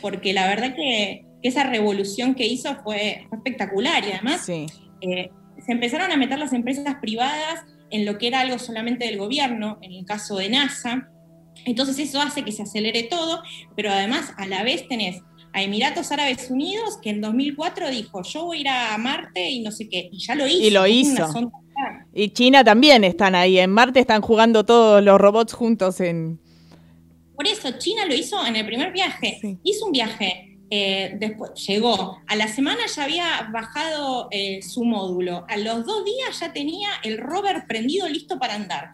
porque 0.00 0.32
la 0.32 0.46
verdad 0.48 0.74
que, 0.74 1.26
esa 1.42 1.64
revolución 1.64 2.34
que 2.34 2.46
hizo 2.46 2.76
fue, 2.82 3.26
espectacular 3.32 4.04
y 4.06 4.12
además 4.12 4.46
eh, 4.48 5.30
se 5.64 5.72
empezaron 5.72 6.12
a 6.12 6.16
meter 6.18 6.38
las 6.38 6.52
empresas 6.52 6.96
privadas 7.00 7.64
en 7.90 8.04
lo 8.04 8.18
que 8.18 8.28
era 8.28 8.40
algo 8.40 8.58
solamente 8.58 9.06
del 9.06 9.16
gobierno, 9.16 9.78
en 9.82 9.92
el 9.92 10.04
caso 10.04 10.36
de 10.36 10.50
NASA. 10.50 11.08
Entonces 11.64 11.98
eso 11.98 12.20
hace 12.20 12.44
que 12.44 12.52
se 12.52 12.62
acelere 12.62 13.04
todo, 13.04 13.42
pero 13.74 13.90
además 13.90 14.32
a 14.36 14.46
la 14.46 14.62
vez 14.62 14.86
tenés 14.88 15.22
a 15.52 15.62
Emiratos 15.62 16.12
Árabes 16.12 16.50
Unidos 16.50 16.98
que 17.02 17.10
en 17.10 17.20
2004 17.20 17.90
dijo, 17.90 18.22
yo 18.22 18.44
voy 18.44 18.58
a 18.58 18.60
ir 18.60 18.68
a 18.68 18.98
Marte 18.98 19.50
y 19.50 19.60
no 19.60 19.70
sé 19.70 19.88
qué, 19.88 20.08
y 20.12 20.18
ya 20.18 20.34
lo 20.34 20.46
hizo. 20.46 20.62
Y 20.62 20.70
lo 20.70 20.86
hizo. 20.86 21.52
Y 22.12 22.30
China 22.30 22.62
también 22.62 23.04
están 23.04 23.34
ahí, 23.34 23.58
en 23.58 23.70
Marte 23.70 24.00
están 24.00 24.20
jugando 24.20 24.64
todos 24.64 25.02
los 25.02 25.18
robots 25.20 25.52
juntos 25.52 26.00
en, 26.00 26.40
por 27.40 27.48
eso 27.48 27.70
China 27.78 28.04
lo 28.04 28.14
hizo 28.14 28.46
en 28.46 28.54
el 28.54 28.66
primer 28.66 28.92
viaje. 28.92 29.40
Hizo 29.62 29.86
un 29.86 29.92
viaje, 29.92 30.58
eh, 30.68 31.16
después 31.18 31.52
llegó, 31.66 32.18
a 32.26 32.36
la 32.36 32.46
semana 32.48 32.80
ya 32.94 33.04
había 33.04 33.48
bajado 33.50 34.28
eh, 34.30 34.60
su 34.60 34.84
módulo, 34.84 35.46
a 35.48 35.56
los 35.56 35.86
dos 35.86 36.04
días 36.04 36.38
ya 36.38 36.52
tenía 36.52 36.90
el 37.02 37.16
rover 37.16 37.64
prendido 37.66 38.06
listo 38.10 38.38
para 38.38 38.56
andar. 38.56 38.90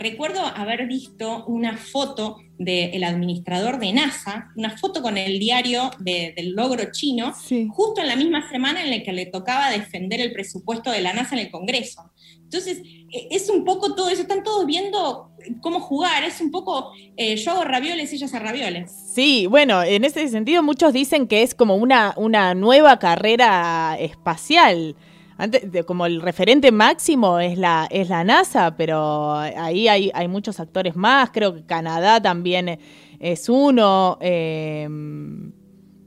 Recuerdo 0.00 0.40
haber 0.40 0.86
visto 0.86 1.44
una 1.44 1.76
foto 1.76 2.38
del 2.56 3.04
administrador 3.04 3.78
de 3.78 3.92
NASA, 3.92 4.50
una 4.56 4.78
foto 4.78 5.02
con 5.02 5.18
el 5.18 5.38
diario 5.38 5.90
del 5.98 6.52
logro 6.52 6.84
chino, 6.90 7.34
justo 7.68 8.00
en 8.00 8.08
la 8.08 8.16
misma 8.16 8.48
semana 8.50 8.82
en 8.82 8.90
la 8.90 9.02
que 9.02 9.12
le 9.12 9.26
tocaba 9.26 9.68
defender 9.70 10.22
el 10.22 10.32
presupuesto 10.32 10.90
de 10.90 11.02
la 11.02 11.12
NASA 11.12 11.34
en 11.34 11.42
el 11.42 11.50
Congreso. 11.50 12.10
Entonces, 12.38 12.78
e, 13.12 13.28
es 13.30 13.50
un 13.50 13.62
poco 13.62 13.94
todo 13.94 14.08
eso, 14.08 14.22
están 14.22 14.42
todos 14.42 14.64
viendo 14.64 15.32
cómo 15.60 15.80
jugar, 15.80 16.24
es 16.24 16.40
un 16.40 16.50
poco 16.50 16.92
eh, 17.18 17.36
yo 17.36 17.50
hago 17.50 17.64
ravioles, 17.64 18.10
ellos 18.14 18.32
a 18.32 18.38
ravioles. 18.38 18.90
Sí, 19.14 19.46
bueno, 19.48 19.82
en 19.82 20.06
ese 20.06 20.26
sentido 20.28 20.62
muchos 20.62 20.94
dicen 20.94 21.26
que 21.26 21.42
es 21.42 21.54
como 21.54 21.76
una, 21.76 22.14
una 22.16 22.54
nueva 22.54 22.98
carrera 22.98 23.98
espacial. 24.00 24.96
Antes, 25.40 25.72
de, 25.72 25.84
como 25.84 26.04
el 26.04 26.20
referente 26.20 26.70
máximo 26.70 27.40
es 27.40 27.56
la, 27.56 27.88
es 27.90 28.10
la 28.10 28.24
NASA, 28.24 28.76
pero 28.76 29.32
ahí 29.34 29.88
hay, 29.88 30.10
hay 30.12 30.28
muchos 30.28 30.60
actores 30.60 30.96
más, 30.96 31.30
creo 31.30 31.54
que 31.54 31.64
Canadá 31.64 32.20
también 32.20 32.78
es 33.18 33.48
uno. 33.48 34.18
Em, 34.20 35.50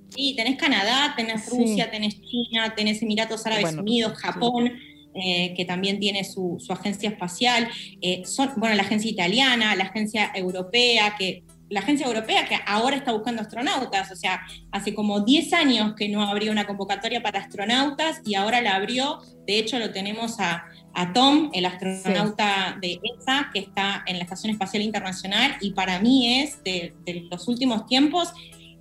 sí, 0.10 0.36
tenés 0.36 0.56
Canadá, 0.56 1.16
tenés 1.18 1.50
Rusia, 1.50 1.90
tenés 1.90 2.22
China, 2.22 2.76
tenés 2.76 3.02
Emiratos 3.02 3.44
Árabes 3.48 3.74
Unidos, 3.76 4.14
Japón. 4.20 4.72
Eh, 5.16 5.54
que 5.56 5.64
también 5.64 6.00
tiene 6.00 6.24
su, 6.24 6.58
agencia 6.70 7.08
espacial, 7.08 7.70
eh, 8.02 8.24
son, 8.26 8.50
bueno, 8.58 8.74
la 8.74 8.82
agencia 8.82 9.12
italiana, 9.12 9.76
la 9.76 9.84
agencia 9.84 10.32
europea, 10.34 11.16
que 11.20 11.44
la 11.74 11.80
agencia 11.80 12.06
europea 12.06 12.46
que 12.46 12.58
ahora 12.66 12.96
está 12.96 13.12
buscando 13.12 13.42
astronautas, 13.42 14.12
o 14.12 14.16
sea, 14.16 14.42
hace 14.72 14.94
como 14.94 15.22
10 15.22 15.54
años 15.54 15.94
que 15.96 16.08
no 16.08 16.22
abrió 16.24 16.52
una 16.52 16.66
convocatoria 16.66 17.22
para 17.22 17.40
astronautas 17.40 18.22
y 18.26 18.36
ahora 18.36 18.62
la 18.62 18.76
abrió, 18.76 19.20
de 19.48 19.60
hecho 19.60 19.80
lo 19.80 19.92
tenemos 19.92 20.40
a, 20.40 20.66
Tom, 21.16 21.50
el 21.54 21.66
astronauta 21.66 22.78
de 22.80 23.00
ESA, 23.02 23.50
que 23.52 23.60
está 23.60 24.04
en 24.06 24.18
la 24.18 24.24
Estación 24.24 24.52
Espacial 24.52 24.84
Internacional 24.84 25.58
y 25.60 25.72
para 25.72 26.00
mí 26.00 26.42
es 26.42 26.64
de 26.64 26.94
los 27.32 27.48
últimos 27.48 27.88
tiempos 27.88 28.32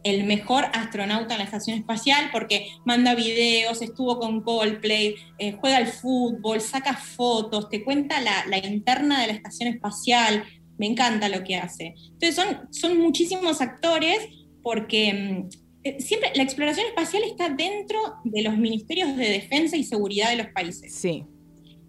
el 0.05 0.25
mejor 0.25 0.65
astronauta 0.73 1.35
en 1.35 1.39
la 1.39 1.45
estación 1.45 1.79
espacial 1.79 2.31
porque 2.33 2.69
manda 2.85 3.15
videos, 3.15 3.83
estuvo 3.83 4.19
con 4.19 4.43
Coldplay, 4.43 5.17
eh, 5.39 5.57
juega 5.61 5.77
al 5.77 5.87
fútbol, 5.87 6.61
saca 6.61 6.95
fotos, 6.95 7.69
te 7.69 7.85
cuenta 7.85 8.17
la, 8.21 8.59
interna 8.59 9.21
de 9.21 9.29
la 9.29 9.33
estación 9.33 9.69
espacial. 9.69 10.45
Me 10.79 10.87
encanta 10.87 11.29
lo 11.29 11.45
que 11.45 11.57
hace. 11.57 11.95
Entonces 12.13 12.35
son, 12.35 12.73
son 12.73 12.99
muchísimos 12.99 13.61
actores 13.61 14.19
porque 14.63 15.13
mm, 15.13 15.49
eh, 15.85 16.01
siempre 16.01 16.31
la 16.35 16.43
exploración 16.43 16.87
espacial 16.87 17.23
está 17.25 17.49
dentro 17.49 17.99
de 18.25 18.43
los 18.43 18.57
ministerios 18.57 19.17
de 19.17 19.29
defensa 19.29 19.77
y 19.77 19.85
seguridad 19.85 20.31
de 20.31 20.37
los 20.37 20.47
países. 20.49 20.95
Sí. 20.95 21.25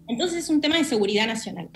Entonces 0.08 0.44
es 0.44 0.50
un 0.50 0.60
tema 0.60 0.76
de 0.76 0.84
seguridad 0.84 1.26
nacional. 1.26 1.70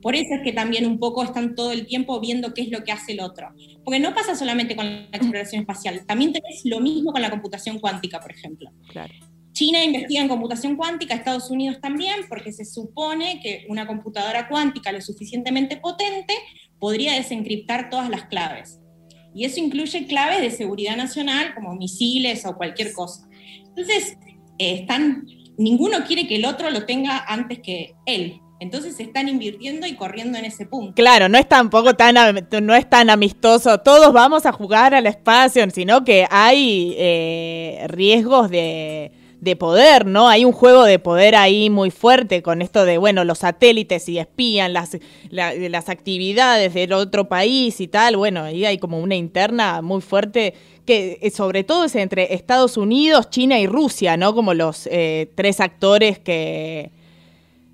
Por 0.00 0.14
eso 0.14 0.34
es 0.34 0.42
que 0.42 0.52
también 0.52 0.86
un 0.86 0.98
poco 0.98 1.24
están 1.24 1.54
todo 1.54 1.72
el 1.72 1.86
tiempo 1.86 2.20
viendo 2.20 2.52
qué 2.52 2.60
es 2.60 2.70
lo 2.70 2.84
que 2.84 2.92
hace 2.92 3.12
el 3.12 3.20
otro. 3.20 3.48
Porque 3.84 3.98
no 3.98 4.14
pasa 4.14 4.34
solamente 4.34 4.76
con 4.76 4.84
la 4.84 5.08
exploración 5.12 5.62
espacial, 5.62 6.04
también 6.06 6.32
tenés 6.32 6.60
lo 6.64 6.78
mismo 6.80 7.10
con 7.10 7.22
la 7.22 7.30
computación 7.30 7.78
cuántica, 7.78 8.20
por 8.20 8.30
ejemplo. 8.30 8.70
China 9.54 9.84
investiga 9.84 10.20
en 10.20 10.28
computación 10.28 10.74
cuántica, 10.76 11.14
Estados 11.14 11.48
Unidos 11.48 11.78
también, 11.80 12.26
porque 12.28 12.52
se 12.52 12.64
supone 12.64 13.40
que 13.40 13.64
una 13.68 13.86
computadora 13.86 14.48
cuántica 14.48 14.90
lo 14.90 15.00
suficientemente 15.00 15.76
potente 15.76 16.34
podría 16.80 17.14
desencriptar 17.14 17.88
todas 17.88 18.10
las 18.10 18.24
claves. 18.24 18.80
Y 19.32 19.44
eso 19.44 19.60
incluye 19.60 20.06
claves 20.06 20.40
de 20.40 20.50
seguridad 20.50 20.96
nacional, 20.96 21.54
como 21.54 21.74
misiles 21.76 22.44
o 22.46 22.56
cualquier 22.56 22.92
cosa. 22.92 23.28
Entonces, 23.68 24.18
eh, 24.58 24.74
están, 24.80 25.24
ninguno 25.56 26.04
quiere 26.04 26.26
que 26.26 26.36
el 26.36 26.46
otro 26.46 26.70
lo 26.70 26.84
tenga 26.84 27.24
antes 27.26 27.60
que 27.60 27.94
él. 28.06 28.40
Entonces 28.58 28.98
están 28.98 29.28
invirtiendo 29.28 29.86
y 29.86 29.94
corriendo 29.94 30.36
en 30.36 30.46
ese 30.46 30.66
punto. 30.66 30.94
Claro, 30.94 31.28
no 31.28 31.38
es 31.38 31.48
tampoco 31.48 31.94
tan 31.94 32.14
no 32.62 32.74
es 32.74 32.88
tan 32.88 33.10
amistoso. 33.10 33.78
Todos 33.78 34.12
vamos 34.12 34.46
a 34.46 34.52
jugar 34.52 34.94
al 34.94 35.06
espacio, 35.06 35.68
sino 35.70 36.02
que 36.02 36.26
hay 36.30 36.94
eh, 36.96 37.84
riesgos 37.88 38.48
de, 38.50 39.12
poder, 39.54 40.06
¿no? 40.06 40.28
Hay 40.28 40.44
un 40.44 40.52
juego 40.52 40.84
de 40.84 40.98
poder 40.98 41.34
ahí 41.36 41.70
muy 41.70 41.90
fuerte 41.90 42.42
con 42.42 42.62
esto 42.62 42.84
de, 42.84 42.98
bueno, 42.98 43.24
los 43.24 43.38
satélites 43.40 44.08
y 44.08 44.18
espían 44.18 44.72
las, 44.72 44.96
las 45.30 45.88
actividades 45.88 46.72
del 46.72 46.92
otro 46.92 47.28
país 47.28 47.80
y 47.80 47.88
tal. 47.88 48.16
Bueno, 48.16 48.42
ahí 48.42 48.64
hay 48.64 48.78
como 48.78 48.98
una 48.98 49.14
interna 49.14 49.82
muy 49.82 50.00
fuerte 50.00 50.54
que 50.86 51.18
eh, 51.20 51.30
sobre 51.30 51.64
todo 51.64 51.84
es 51.84 51.94
entre 51.94 52.34
Estados 52.34 52.76
Unidos, 52.76 53.30
China 53.30 53.58
y 53.58 53.66
Rusia, 53.66 54.16
¿no? 54.16 54.34
Como 54.34 54.54
los 54.54 54.88
eh, 54.90 55.30
tres 55.34 55.60
actores 55.60 56.18
que 56.18 56.90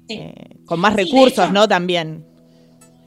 eh, 0.09 0.35
con 0.67 0.81
más 0.81 0.95
recursos, 0.95 1.53
¿no? 1.53 1.69
También. 1.69 2.30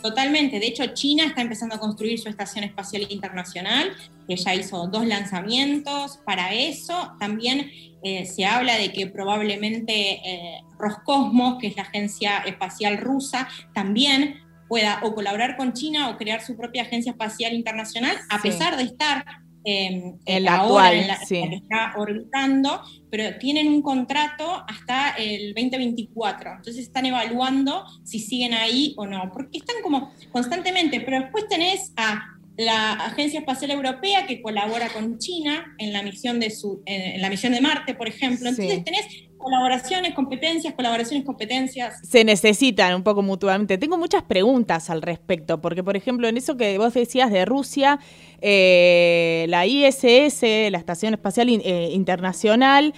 Totalmente. 0.04 0.60
De 0.60 0.68
hecho, 0.68 0.86
China 0.88 1.24
está 1.26 1.42
empezando 1.42 1.76
a 1.76 1.80
construir 1.80 2.20
su 2.20 2.28
estación 2.28 2.66
espacial 2.66 3.08
internacional, 3.10 3.96
que 4.28 4.36
ya 4.36 4.54
hizo 4.54 4.86
dos 4.88 5.08
lanzamientos. 5.08 6.20
Para 6.26 6.54
eso 6.54 7.16
también 7.22 7.72
eh, 8.04 8.26
se 8.26 8.44
habla 8.46 8.76
de 8.76 8.92
que 8.92 9.08
probablemente 9.08 9.94
eh, 9.94 10.62
Roscosmos, 10.78 11.58
que 11.58 11.68
es 11.68 11.78
la 11.78 11.84
agencia 11.84 12.40
espacial 12.40 12.98
rusa, 12.98 13.48
también 13.74 14.42
pueda 14.68 15.00
o 15.04 15.16
colaborar 15.16 15.56
con 15.56 15.72
China 15.72 16.10
o 16.10 16.18
crear 16.18 16.44
su 16.44 16.58
propia 16.58 16.82
agencia 16.82 17.14
espacial 17.14 17.54
internacional, 17.54 18.18
a 18.30 18.42
pesar 18.42 18.76
de 18.76 18.84
estar 18.84 19.24
Em, 19.66 20.18
en 20.26 20.44
la 20.44 20.56
actual, 20.56 20.94
en 20.94 21.08
la, 21.08 21.20
que 21.20 21.56
está 21.56 21.94
orbitando, 21.96 22.82
pero 23.10 23.38
tienen 23.38 23.70
un 23.70 23.82
contrato 23.82 24.62
hasta 24.68 25.12
el 25.12 25.54
2024. 25.54 26.52
Entonces 26.58 26.84
están 26.84 27.06
evaluando 27.06 27.86
si 28.04 28.20
siguen 28.20 28.54
ahí 28.54 28.94
o 28.98 29.06
no, 29.06 29.32
porque 29.32 29.60
están 29.60 29.78
como 29.82 30.12
constantemente, 30.34 31.00
pero 31.00 31.22
después 31.22 31.48
tenés 31.48 31.94
a 31.96 32.34
la 32.58 32.94
Agencia 32.94 33.40
Espacial 33.40 33.72
Europea 33.72 34.28
que 34.28 34.42
colabora 34.42 34.90
con 34.90 35.18
China 35.18 35.76
en 35.78 35.94
la 35.94 36.04
misión 36.04 36.42
de 36.42 36.52
su 36.52 36.84
en 36.86 37.22
la 37.22 37.30
misión 37.30 37.54
de 37.54 37.62
Marte, 37.62 37.96
por 37.96 38.10
ejemplo. 38.10 38.50
Entonces 38.50 38.84
tenés 38.84 39.06
colaboraciones, 39.44 40.14
competencias, 40.14 40.74
colaboraciones, 40.74 41.26
competencias. 41.26 42.00
Se 42.08 42.24
necesitan 42.24 42.96
un 42.96 43.04
poco 43.04 43.22
mutuamente. 43.22 43.78
Tengo 43.78 43.98
muchas 43.98 44.24
preguntas 44.24 44.90
al 44.90 45.02
respecto, 45.02 45.62
porque 45.62 45.84
por 45.84 45.96
ejemplo, 45.96 46.28
en 46.28 46.38
eso 46.38 46.58
que 46.58 46.78
vos 46.78 46.94
decías 46.94 47.32
de 47.32 47.46
Rusia, 47.46 48.00
eh, 48.42 49.46
la 49.50 49.66
ISS, 49.66 50.42
la 50.72 50.78
Estación 50.78 51.14
Espacial 51.14 51.50
eh, 51.50 51.90
Internacional, 51.92 52.94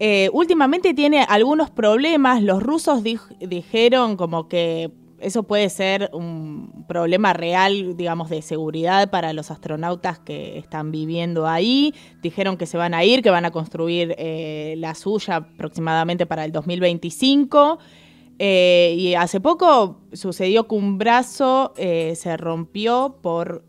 eh, 0.00 0.28
últimamente 0.32 0.92
tiene 0.92 1.24
algunos 1.28 1.70
problemas. 1.70 2.42
Los 2.42 2.62
rusos 2.62 3.02
dijeron 3.02 4.16
como 4.16 4.48
que 4.48 4.90
eso 5.24 5.44
puede 5.44 5.70
ser 5.70 6.10
un 6.12 6.84
problema 6.86 7.32
real, 7.32 7.96
digamos, 7.96 8.28
de 8.28 8.42
seguridad 8.42 9.10
para 9.10 9.32
los 9.32 9.50
astronautas 9.50 10.18
que 10.18 10.58
están 10.58 10.92
viviendo 10.92 11.46
ahí. 11.46 11.94
Dijeron 12.22 12.58
que 12.58 12.66
se 12.66 12.76
van 12.76 12.92
a 12.92 13.04
ir, 13.04 13.22
que 13.22 13.30
van 13.30 13.46
a 13.46 13.50
construir 13.50 14.14
eh, 14.18 14.74
la 14.76 14.94
suya 14.94 15.36
aproximadamente 15.36 16.26
para 16.26 16.44
el 16.44 16.52
2025. 16.52 17.78
Eh, 18.38 18.94
y 18.98 19.14
hace 19.14 19.40
poco 19.40 20.00
sucedió 20.12 20.66
que 20.68 20.74
un 20.74 20.98
brazo 20.98 21.72
eh, 21.76 22.14
se 22.16 22.36
rompió 22.36 23.18
por 23.22 23.64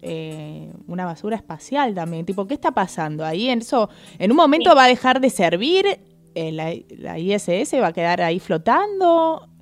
una 0.87 1.05
basura 1.05 1.37
espacial 1.37 1.93
también. 1.93 2.25
Tipo, 2.25 2.47
¿qué 2.47 2.55
está 2.55 2.71
pasando 2.71 3.23
ahí? 3.23 3.49
En 3.49 3.59
eso, 3.59 3.89
en 4.19 4.31
un 4.31 4.37
momento 4.37 4.75
va 4.75 4.85
a 4.85 4.87
dejar 4.87 5.21
de 5.21 5.29
servir 5.29 5.85
la, 6.35 6.73
la 6.89 7.17
ISS, 7.17 7.75
va 7.75 7.87
a 7.87 7.93
quedar 7.93 8.21
ahí 8.21 8.39
flotando. 8.39 9.54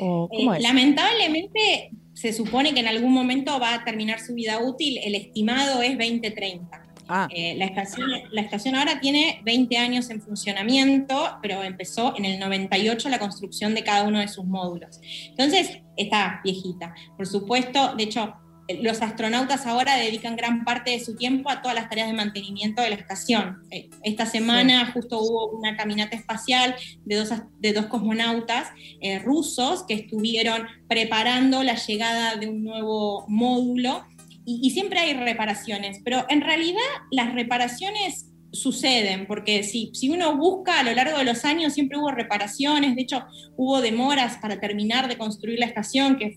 Eh, 0.00 0.60
lamentablemente 0.60 1.90
se 2.14 2.32
supone 2.32 2.74
que 2.74 2.80
en 2.80 2.88
algún 2.88 3.12
momento 3.12 3.58
va 3.60 3.74
a 3.74 3.84
terminar 3.84 4.20
su 4.20 4.34
vida 4.34 4.58
útil, 4.60 4.98
el 5.02 5.14
estimado 5.14 5.82
es 5.82 5.98
2030. 5.98 6.86
Ah. 7.12 7.28
Eh, 7.34 7.56
la, 7.56 7.64
estación, 7.64 8.08
la 8.30 8.40
estación 8.40 8.76
ahora 8.76 9.00
tiene 9.00 9.40
20 9.44 9.76
años 9.78 10.10
en 10.10 10.22
funcionamiento, 10.22 11.38
pero 11.42 11.64
empezó 11.64 12.16
en 12.16 12.24
el 12.24 12.38
98 12.38 13.08
la 13.08 13.18
construcción 13.18 13.74
de 13.74 13.82
cada 13.82 14.04
uno 14.04 14.20
de 14.20 14.28
sus 14.28 14.44
módulos. 14.44 15.00
Entonces, 15.28 15.80
está 15.96 16.40
viejita. 16.44 16.94
Por 17.16 17.26
supuesto, 17.26 17.94
de 17.96 18.04
hecho, 18.04 18.34
los 18.82 19.02
astronautas 19.02 19.66
ahora 19.66 19.96
dedican 19.96 20.36
gran 20.36 20.64
parte 20.64 20.90
de 20.90 21.00
su 21.00 21.16
tiempo 21.16 21.50
a 21.50 21.62
todas 21.62 21.74
las 21.74 21.88
tareas 21.88 22.08
de 22.08 22.14
mantenimiento 22.14 22.82
de 22.82 22.90
la 22.90 22.96
estación. 22.96 23.62
Eh, 23.70 23.90
esta 24.02 24.26
semana 24.26 24.92
justo 24.92 25.20
hubo 25.20 25.50
una 25.50 25.76
caminata 25.76 26.16
espacial 26.16 26.74
de 27.04 27.16
dos, 27.16 27.30
de 27.58 27.72
dos 27.72 27.86
cosmonautas 27.86 28.68
eh, 29.00 29.18
rusos 29.18 29.84
que 29.86 29.94
estuvieron 29.94 30.66
preparando 30.88 31.62
la 31.62 31.74
llegada 31.74 32.36
de 32.36 32.48
un 32.48 32.64
nuevo 32.64 33.24
módulo 33.28 34.04
y, 34.44 34.70
siempre 34.70 34.98
hay 34.98 35.12
reparaciones, 35.14 36.00
pero 36.02 36.24
en 36.28 36.40
realidad 36.40 36.80
las 37.10 37.34
reparaciones 37.34 38.26
suceden, 38.52 39.26
porque 39.26 39.62
si, 39.62 39.90
si 39.94 40.10
uno 40.10 40.36
busca 40.36 40.80
a 40.80 40.82
lo 40.82 40.92
largo 40.92 41.18
de 41.18 41.24
los 41.24 41.44
años 41.44 41.74
siempre 41.74 41.98
hubo 41.98 42.10
reparaciones, 42.10 42.96
de 42.96 43.02
hecho 43.02 43.24
hubo 43.56 43.80
demoras 43.80 44.38
para 44.38 44.58
terminar 44.58 45.08
de 45.08 45.18
construir 45.18 45.60
la 45.60 45.66
estación 45.66 46.16
que 46.18 46.36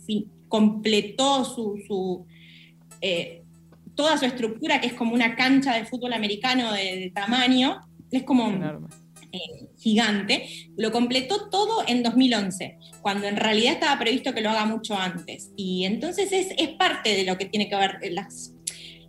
completó 0.53 1.43
su, 1.45 2.27
eh, 3.01 3.41
toda 3.95 4.19
su 4.19 4.25
estructura, 4.25 4.79
que 4.79 4.85
es 4.85 4.93
como 4.93 5.15
una 5.15 5.35
cancha 5.35 5.73
de 5.73 5.85
fútbol 5.85 6.13
americano 6.13 6.71
de, 6.71 7.11
tamaño, 7.15 7.81
es 8.11 8.21
como 8.21 8.51
eh, 9.31 9.39
gigante, 9.79 10.47
lo 10.77 10.91
completó 10.91 11.49
todo 11.49 11.83
en 11.87 12.03
2011, 12.03 12.77
cuando 13.01 13.25
en 13.25 13.37
realidad 13.37 13.73
estaba 13.73 13.97
previsto 13.97 14.31
que 14.35 14.41
lo 14.41 14.51
haga 14.51 14.67
mucho 14.67 14.95
antes. 14.95 15.51
Y 15.57 15.85
entonces 15.85 16.31
es, 16.31 16.49
es 16.55 16.69
parte 16.77 17.15
de 17.15 17.23
lo 17.23 17.35
que 17.35 17.45
tiene 17.45 17.67
que 17.67 17.75
ver, 17.75 17.97
las, 18.11 18.53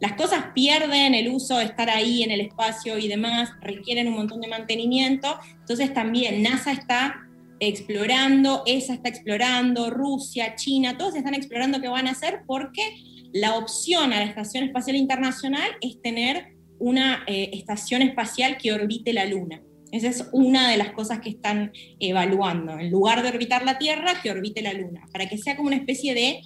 las 0.01 0.14
cosas 0.14 0.47
pierden 0.55 1.14
el 1.14 1.28
uso 1.28 1.59
de 1.59 1.64
estar 1.64 1.90
ahí 1.90 2.22
en 2.22 2.30
el 2.30 2.40
espacio 2.40 2.97
y 2.97 3.07
demás, 3.07 3.51
requieren 3.61 4.09
un 4.09 4.14
montón 4.14 4.40
de 4.40 4.49
mantenimiento, 4.49 5.38
entonces 5.61 5.92
también 5.92 6.42
NASA 6.42 6.72
está 6.72 7.20
explorando, 7.61 8.62
ESA 8.66 8.94
está 8.94 9.09
explorando, 9.09 9.90
Rusia, 9.90 10.55
China, 10.57 10.96
todos 10.98 11.14
están 11.14 11.34
explorando 11.34 11.80
qué 11.80 11.88
van 11.88 12.07
a 12.07 12.12
hacer 12.12 12.42
porque 12.46 12.82
la 13.32 13.57
opción 13.57 14.12
a 14.12 14.20
la 14.20 14.26
Estación 14.26 14.64
Espacial 14.64 14.96
Internacional 14.96 15.70
es 15.80 16.00
tener 16.00 16.55
una 16.78 17.24
eh, 17.26 17.50
estación 17.52 18.02
espacial 18.02 18.57
que 18.59 18.72
orbite 18.72 19.12
la 19.12 19.24
Luna. 19.24 19.62
Esa 19.90 20.09
es 20.09 20.28
una 20.32 20.70
de 20.70 20.76
las 20.76 20.92
cosas 20.92 21.20
que 21.20 21.30
están 21.30 21.72
evaluando. 22.00 22.78
En 22.78 22.90
lugar 22.90 23.22
de 23.22 23.28
orbitar 23.28 23.64
la 23.64 23.78
Tierra, 23.78 24.20
que 24.22 24.30
orbite 24.30 24.61
la 24.61 24.72
Luna, 24.72 25.07
para 25.12 25.28
que 25.28 25.38
sea 25.38 25.57
como 25.57 25.68
una 25.68 25.76
especie 25.76 26.14
de 26.14 26.40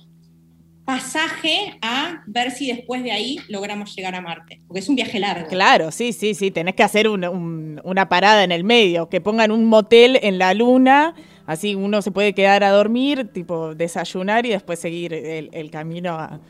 pasaje 0.89 1.78
a 1.82 2.22
ver 2.26 2.51
si 2.51 2.68
después 2.68 3.03
de 3.03 3.12
ahí 3.12 3.39
logramos 3.49 3.95
llegar 3.95 4.14
a 4.14 4.22
Marte, 4.22 4.62
porque 4.66 4.80
es 4.80 4.89
un 4.89 4.97
viaje 4.97 5.18
largo. 5.18 5.47
Claro, 5.47 5.91
sí, 5.91 6.14
sí, 6.14 6.32
sí, 6.32 6.51
tenés 6.51 6.76
que 6.76 6.82
hacer 6.82 7.11
una 7.11 8.09
parada 8.09 8.43
en 8.43 8.53
el 8.53 8.64
medio, 8.64 9.11
que 9.11 9.20
pongan 9.20 9.51
un 9.51 9.66
motel 9.66 10.18
en 10.22 10.39
la 10.39 10.55
luna, 10.55 11.14
así 11.45 11.74
uno 11.74 12.01
se 12.01 12.11
puede 12.11 12.32
quedar 12.32 12.64
a 12.64 12.70
dormir, 12.70 13.28
tipo 13.34 13.74
desayunar 13.74 14.47
y 14.47 14.49
después 14.49 14.78
seguir 14.78 15.12
el, 15.12 15.70
camino 15.70 16.14
a, 16.14 16.41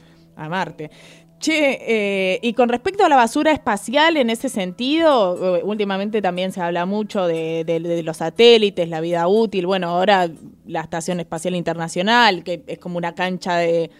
Marte. 0.49 0.93
Che, 1.41 1.79
eh, 1.81 2.39
y 2.41 2.53
con 2.53 2.69
respecto 2.69 3.05
a 3.05 3.09
la 3.09 3.17
basura 3.17 3.51
espacial, 3.51 4.17
en 4.17 4.31
ese 4.31 4.49
sentido, 4.49 5.57
eh, 5.57 5.63
últimamente 5.65 6.23
también 6.23 6.53
se 6.53 6.61
habla 6.61 6.87
mucho 6.87 7.27
de, 7.27 8.03
los 8.05 8.19
satélites, 8.19 8.89
la 8.89 9.01
vida 9.01 9.27
útil, 9.27 9.67
bueno, 9.67 9.89
ahora 9.89 10.31
la 10.65 10.83
Estación 10.83 11.19
Espacial 11.19 11.57
Internacional, 11.57 12.45
que 12.45 12.63
es 12.69 12.79
como 12.79 12.99
una 12.99 13.17
cancha 13.17 13.57
de, 13.57 13.91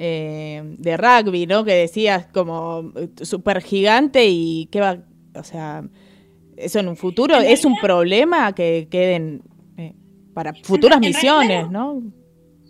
eh, 0.00 0.62
de 0.78 0.96
rugby, 0.96 1.46
¿no? 1.46 1.64
Que 1.64 1.74
decías 1.74 2.28
como 2.32 2.92
eh, 2.94 3.08
súper 3.22 3.60
gigante 3.60 4.26
y 4.28 4.68
qué 4.70 4.80
va, 4.80 5.00
o 5.34 5.42
sea, 5.42 5.82
eso 6.56 6.78
en 6.78 6.86
un 6.86 6.96
futuro 6.96 7.36
es 7.36 7.64
un 7.64 7.74
problema 7.80 8.54
que 8.54 8.86
queden 8.88 9.42
eh, 9.76 9.94
para 10.34 10.54
futuras 10.54 11.00
misiones, 11.00 11.68
¿no? 11.68 12.00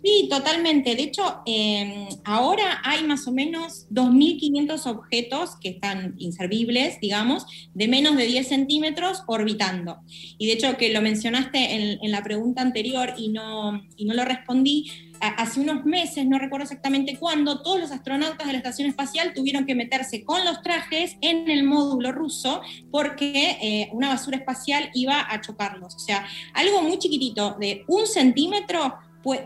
Sí, 0.03 0.27
totalmente. 0.27 0.95
De 0.95 1.03
hecho, 1.03 1.41
em, 1.45 2.07
ahora 2.23 2.81
hay 2.83 3.03
más 3.03 3.27
o 3.27 3.31
menos 3.31 3.85
2.500 3.91 4.87
objetos 4.87 5.51
que 5.61 5.69
están 5.69 6.15
inservibles, 6.17 6.99
digamos, 6.99 7.45
de 7.75 7.87
menos 7.87 8.15
de 8.17 8.25
10 8.25 8.47
centímetros 8.47 9.21
orbitando. 9.27 9.97
Y 10.39 10.47
de 10.47 10.53
hecho, 10.53 10.77
que 10.77 10.91
lo 10.93 11.01
mencionaste 11.01 11.75
en, 11.75 11.99
en 12.01 12.11
la 12.11 12.23
pregunta 12.23 12.63
anterior 12.63 13.13
y 13.17 13.27
no, 13.29 13.83
y 13.97 14.05
no 14.05 14.15
lo 14.15 14.25
respondí, 14.25 14.89
hace 15.21 15.59
unos 15.59 15.85
meses, 15.85 16.25
no 16.25 16.39
recuerdo 16.39 16.63
exactamente 16.63 17.17
cuándo, 17.17 17.61
todos 17.61 17.79
los 17.79 17.91
astronautas 17.91 18.47
de 18.47 18.53
la 18.53 18.59
Estación 18.59 18.87
Espacial 18.87 19.33
tuvieron 19.33 19.65
que 19.65 19.75
meterse 19.75 20.23
con 20.23 20.43
los 20.45 20.61
trajes 20.61 21.17
en 21.21 21.49
el 21.49 21.63
módulo 21.63 22.11
ruso 22.11 22.61
porque 22.91 23.57
eh, 23.61 23.89
una 23.93 24.09
basura 24.09 24.37
espacial 24.37 24.89
iba 24.93 25.25
a 25.29 25.41
chocarlos. 25.41 25.95
O 25.95 25.99
sea, 25.99 26.25
algo 26.53 26.81
muy 26.81 26.97
chiquitito, 26.97 27.55
de 27.59 27.83
un 27.87 28.07
centímetro, 28.07 28.95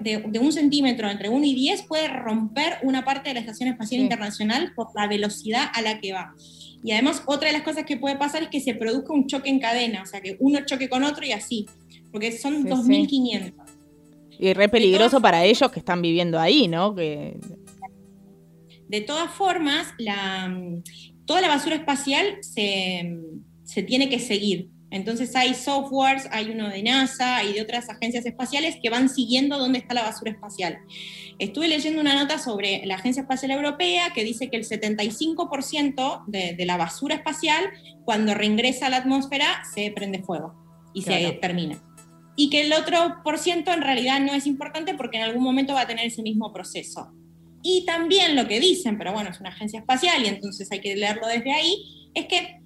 de, 0.02 0.24
de 0.28 0.40
un 0.40 0.52
centímetro 0.54 1.10
entre 1.10 1.30
1 1.30 1.46
y 1.46 1.56
10, 1.56 1.84
puede 1.84 2.08
romper 2.08 2.78
una 2.84 3.04
parte 3.04 3.30
de 3.30 3.36
la 3.36 3.40
Estación 3.40 3.70
Espacial 3.70 4.02
Internacional 4.02 4.74
por 4.76 4.90
la 4.96 5.08
velocidad 5.08 5.70
a 5.74 5.82
la 5.82 6.00
que 6.00 6.14
va. 6.14 6.34
Y 6.84 6.92
además, 6.92 7.24
otra 7.26 7.48
de 7.48 7.54
las 7.54 7.64
cosas 7.64 7.86
que 7.86 7.98
puede 7.98 8.18
pasar 8.18 8.44
es 8.44 8.50
que 8.50 8.60
se 8.60 8.76
produzca 8.76 9.14
un 9.14 9.26
choque 9.28 9.50
en 9.50 9.60
cadena, 9.60 10.04
o 10.04 10.06
sea, 10.06 10.22
que 10.22 10.36
uno 10.40 10.60
choque 10.66 10.90
con 10.90 11.04
otro 11.04 11.26
y 11.26 11.32
así, 11.32 11.66
porque 12.12 12.38
son 12.38 12.66
2.500. 12.66 13.54
Y 14.40 14.54
re 14.54 14.70
peligroso 14.70 15.22
para 15.22 15.46
ellos 15.46 15.72
que 15.72 15.80
están 15.80 16.02
viviendo 16.02 16.40
ahí, 16.40 16.68
¿no? 16.68 16.94
De 16.94 19.02
todas 19.02 19.32
formas, 19.32 19.88
toda 21.26 21.42
la 21.42 21.48
basura 21.48 21.76
espacial 21.76 22.38
se, 22.42 23.20
tiene 23.88 24.10
que 24.10 24.20
seguir. 24.20 24.70
Entonces 24.92 25.36
hay 25.36 25.56
softwares, 25.56 26.28
hay 26.30 26.52
uno 26.52 26.70
de 26.70 26.84
NASA 26.84 27.44
y 27.44 27.54
de 27.54 27.64
otras 27.64 27.90
agencias 27.90 28.28
espaciales 28.28 28.78
que 28.82 28.92
van 28.92 29.10
siguiendo 29.10 29.58
dónde 29.58 29.80
está 29.80 29.96
la 29.96 30.04
basura 30.04 30.32
espacial. 30.32 30.78
Estuve 31.40 31.68
leyendo 31.68 32.00
una 32.00 32.14
nota 32.14 32.38
sobre 32.38 32.86
la 32.86 32.96
Agencia 32.96 33.22
Espacial 33.22 33.50
Europea 33.50 34.12
que 34.14 34.24
dice 34.24 34.52
que 34.52 34.58
el 34.58 34.66
75% 34.66 36.26
de, 36.28 36.54
de, 36.54 36.66
la 36.68 36.78
basura 36.78 37.16
espacial, 37.16 37.72
cuando 38.06 38.36
reingresa 38.36 38.86
a 38.86 38.90
la 38.90 38.98
atmósfera, 38.98 39.64
se 39.74 39.90
prende 39.90 40.22
fuego 40.22 40.54
y 40.94 41.02
se 41.02 41.40
termina 41.42 41.82
y 42.36 42.50
que 42.50 42.62
el 42.62 42.74
otro 42.74 43.22
por 43.24 43.38
ciento 43.38 43.72
en 43.72 43.82
realidad 43.82 44.20
no 44.20 44.34
es 44.34 44.48
importante 44.48 44.94
porque 44.96 45.18
en 45.18 45.24
algún 45.24 45.44
momento 45.44 45.74
va 45.74 45.82
a 45.82 45.88
tener 45.88 46.06
ese 46.06 46.24
mismo 46.24 46.52
proceso. 46.52 47.12
Y 47.62 47.86
también 47.86 48.36
lo 48.36 48.48
que 48.48 48.60
dicen, 48.60 48.98
pero 48.98 49.14
bueno, 49.14 49.30
es 49.30 49.40
una 49.40 49.50
agencia 49.50 49.80
espacial 49.80 50.24
y 50.24 50.28
entonces 50.28 50.70
hay 50.72 50.82
que 50.82 50.96
leerlo 50.96 51.28
desde 51.28 51.52
ahí, 51.52 52.10
es 52.14 52.26
que 52.26 52.60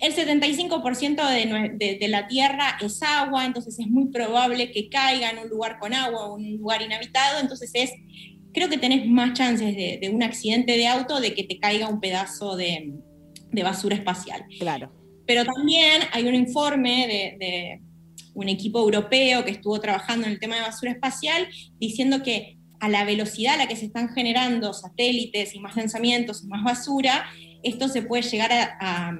el 0.00 0.14
75% 0.14 1.76
de, 1.76 1.96
de, 2.00 2.08
la 2.08 2.26
Tierra 2.26 2.78
es 2.80 3.02
agua, 3.02 3.44
entonces 3.44 3.78
es 3.78 3.86
muy 3.86 4.06
probable 4.06 4.72
que 4.72 4.88
caiga 4.88 5.30
en 5.30 5.38
un 5.38 5.48
lugar 5.48 5.78
con 5.78 5.94
agua 5.94 6.26
o 6.26 6.34
un 6.34 6.56
lugar 6.56 6.82
inhabitado, 6.82 7.38
entonces 7.38 7.70
es, 7.74 7.92
creo 8.52 8.68
que 8.68 8.78
tenés 8.78 9.06
más 9.06 9.34
chances 9.34 9.76
de, 9.76 9.98
de 10.00 10.08
un 10.08 10.22
accidente 10.22 10.76
de 10.76 10.88
auto 10.88 11.20
de 11.20 11.34
que 11.34 11.44
te 11.44 11.58
caiga 11.58 11.88
un 11.88 12.00
pedazo 12.00 12.56
de, 12.56 12.92
basura 13.62 13.94
espacial. 13.94 14.44
Claro. 14.58 14.90
Pero 15.26 15.44
también 15.44 16.02
hay 16.12 16.26
un 16.26 16.34
informe 16.34 17.36
de 17.38 17.80
un 18.34 18.48
equipo 18.48 18.80
europeo 18.80 19.44
que 19.44 19.50
estuvo 19.50 19.80
trabajando 19.80 20.26
en 20.26 20.32
el 20.32 20.40
tema 20.40 20.56
de 20.56 20.62
basura 20.62 20.92
espacial, 20.92 21.48
diciendo 21.78 22.22
que 22.22 22.58
a 22.80 22.88
la 22.88 23.04
velocidad 23.04 23.54
a 23.54 23.58
la 23.58 23.68
que 23.68 23.76
se 23.76 23.86
están 23.86 24.10
generando 24.10 24.72
satélites 24.72 25.54
y 25.54 25.60
más 25.60 25.76
lanzamientos 25.76 26.44
y 26.44 26.48
más 26.48 26.62
basura, 26.62 27.24
esto 27.62 27.88
se 27.88 28.02
puede 28.02 28.22
llegar 28.22 28.50
a, 28.52 29.16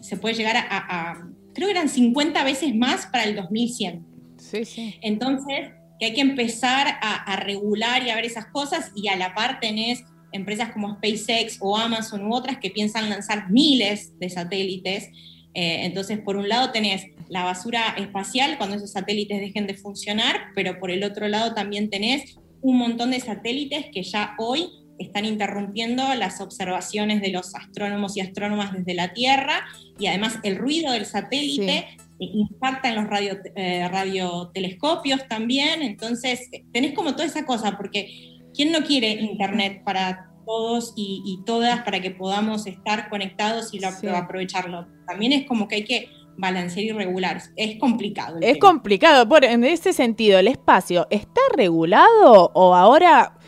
se 0.00 0.16
puede 0.16 0.34
llegar 0.34 0.56
a, 0.56 1.14
creo 1.54 1.68
que 1.68 1.72
eran 1.72 1.88
50 1.88 2.44
veces 2.44 2.74
más 2.74 3.06
para 3.06 3.24
el 3.24 3.36
2100. 3.36 4.06
Sí, 4.38 4.64
sí. 4.64 4.94
Entonces, 5.02 5.70
que 5.98 6.06
hay 6.06 6.14
que 6.14 6.20
empezar 6.20 6.98
a, 7.00 7.36
regular 7.36 8.02
y 8.02 8.10
a 8.10 8.16
ver 8.16 8.24
esas 8.24 8.46
cosas 8.46 8.90
y 8.94 9.08
a 9.08 9.16
la 9.16 9.34
par 9.34 9.60
tenés 9.60 10.02
empresas 10.32 10.72
como 10.72 10.96
SpaceX 10.96 11.58
o 11.60 11.76
Amazon 11.76 12.26
u 12.26 12.34
otras 12.34 12.58
que 12.58 12.70
piensan 12.70 13.10
lanzar 13.10 13.50
miles 13.50 14.18
de 14.18 14.30
satélites. 14.30 15.10
Eh, 15.54 15.84
entonces, 15.84 16.18
por 16.18 16.36
un 16.36 16.48
lado 16.48 16.72
tenés 16.72 17.06
la 17.28 17.44
basura 17.44 17.94
espacial 17.98 18.56
cuando 18.58 18.76
esos 18.76 18.92
satélites 18.92 19.40
dejen 19.40 19.66
de 19.66 19.74
funcionar, 19.74 20.52
pero 20.54 20.78
por 20.78 20.90
el 20.90 21.04
otro 21.04 21.28
lado 21.28 21.54
también 21.54 21.90
tenés 21.90 22.36
un 22.60 22.78
montón 22.78 23.10
de 23.10 23.20
satélites 23.20 23.86
que 23.92 24.02
ya 24.02 24.34
hoy 24.38 24.68
están 24.98 25.24
interrumpiendo 25.24 26.14
las 26.14 26.40
observaciones 26.40 27.20
de 27.20 27.30
los 27.30 27.54
astrónomos 27.54 28.16
y 28.16 28.20
astrónomas 28.20 28.72
desde 28.72 28.94
la 28.94 29.12
Tierra 29.12 29.64
y 29.98 30.06
además 30.06 30.38
el 30.42 30.56
ruido 30.56 30.92
del 30.92 31.06
satélite 31.06 31.86
impacta 32.18 32.88
en 32.88 32.94
los 32.94 33.08
radio, 33.08 33.38
eh, 33.56 33.88
radiotelescopios 33.88 35.26
también, 35.26 35.82
entonces 35.82 36.48
tenés 36.72 36.94
como 36.94 37.12
toda 37.12 37.24
esa 37.24 37.44
cosa, 37.44 37.76
porque 37.76 38.38
¿quién 38.54 38.70
no 38.70 38.84
quiere 38.84 39.10
Internet 39.10 39.82
para 39.84 40.31
todos 40.44 40.92
y, 40.96 41.40
todas 41.46 41.82
para 41.82 42.00
que 42.00 42.10
podamos 42.10 42.66
estar 42.66 43.08
conectados 43.08 43.72
y 43.72 43.80
aprovecharlo? 43.84 44.86
También 45.06 45.32
es 45.32 45.46
como 45.46 45.68
que 45.68 45.76
hay 45.76 45.84
que 45.84 46.08
balancear 46.36 46.86
y 46.86 46.92
regular. 46.92 47.42
Es 47.56 47.78
complicado. 47.78 48.38
Es 48.40 48.58
complicado. 48.58 49.28
Por, 49.28 49.44
en 49.44 49.64
ese 49.64 49.92
sentido, 49.92 50.38
¿el 50.38 50.48
espacio 50.48 51.06
está 51.10 51.40
regulado 51.56 52.50
o 52.54 52.74
ahora 52.74 53.38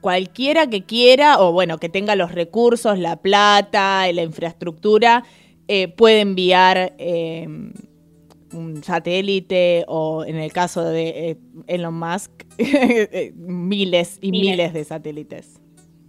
cualquiera 0.00 0.68
que 0.68 0.84
quiera 0.84 1.40
o 1.40 1.52
bueno, 1.52 1.78
que 1.78 1.88
tenga 1.88 2.16
los 2.16 2.32
recursos, 2.32 2.98
la 2.98 3.16
plata, 3.16 4.10
la 4.12 4.22
infraestructura, 4.22 5.24
eh, 5.66 5.88
puede 5.88 6.20
enviar 6.20 6.94
em, 6.98 7.72
un 8.52 8.82
satélite 8.82 9.84
o 9.88 10.24
en 10.24 10.36
el 10.36 10.52
caso 10.52 10.84
de 10.84 11.30
eh, 11.30 11.38
Elon 11.66 11.98
Musk, 11.98 12.30
miles 13.34 14.18
y 14.22 14.30
miles. 14.30 14.72
de 14.72 14.84
satélites. 14.84 15.60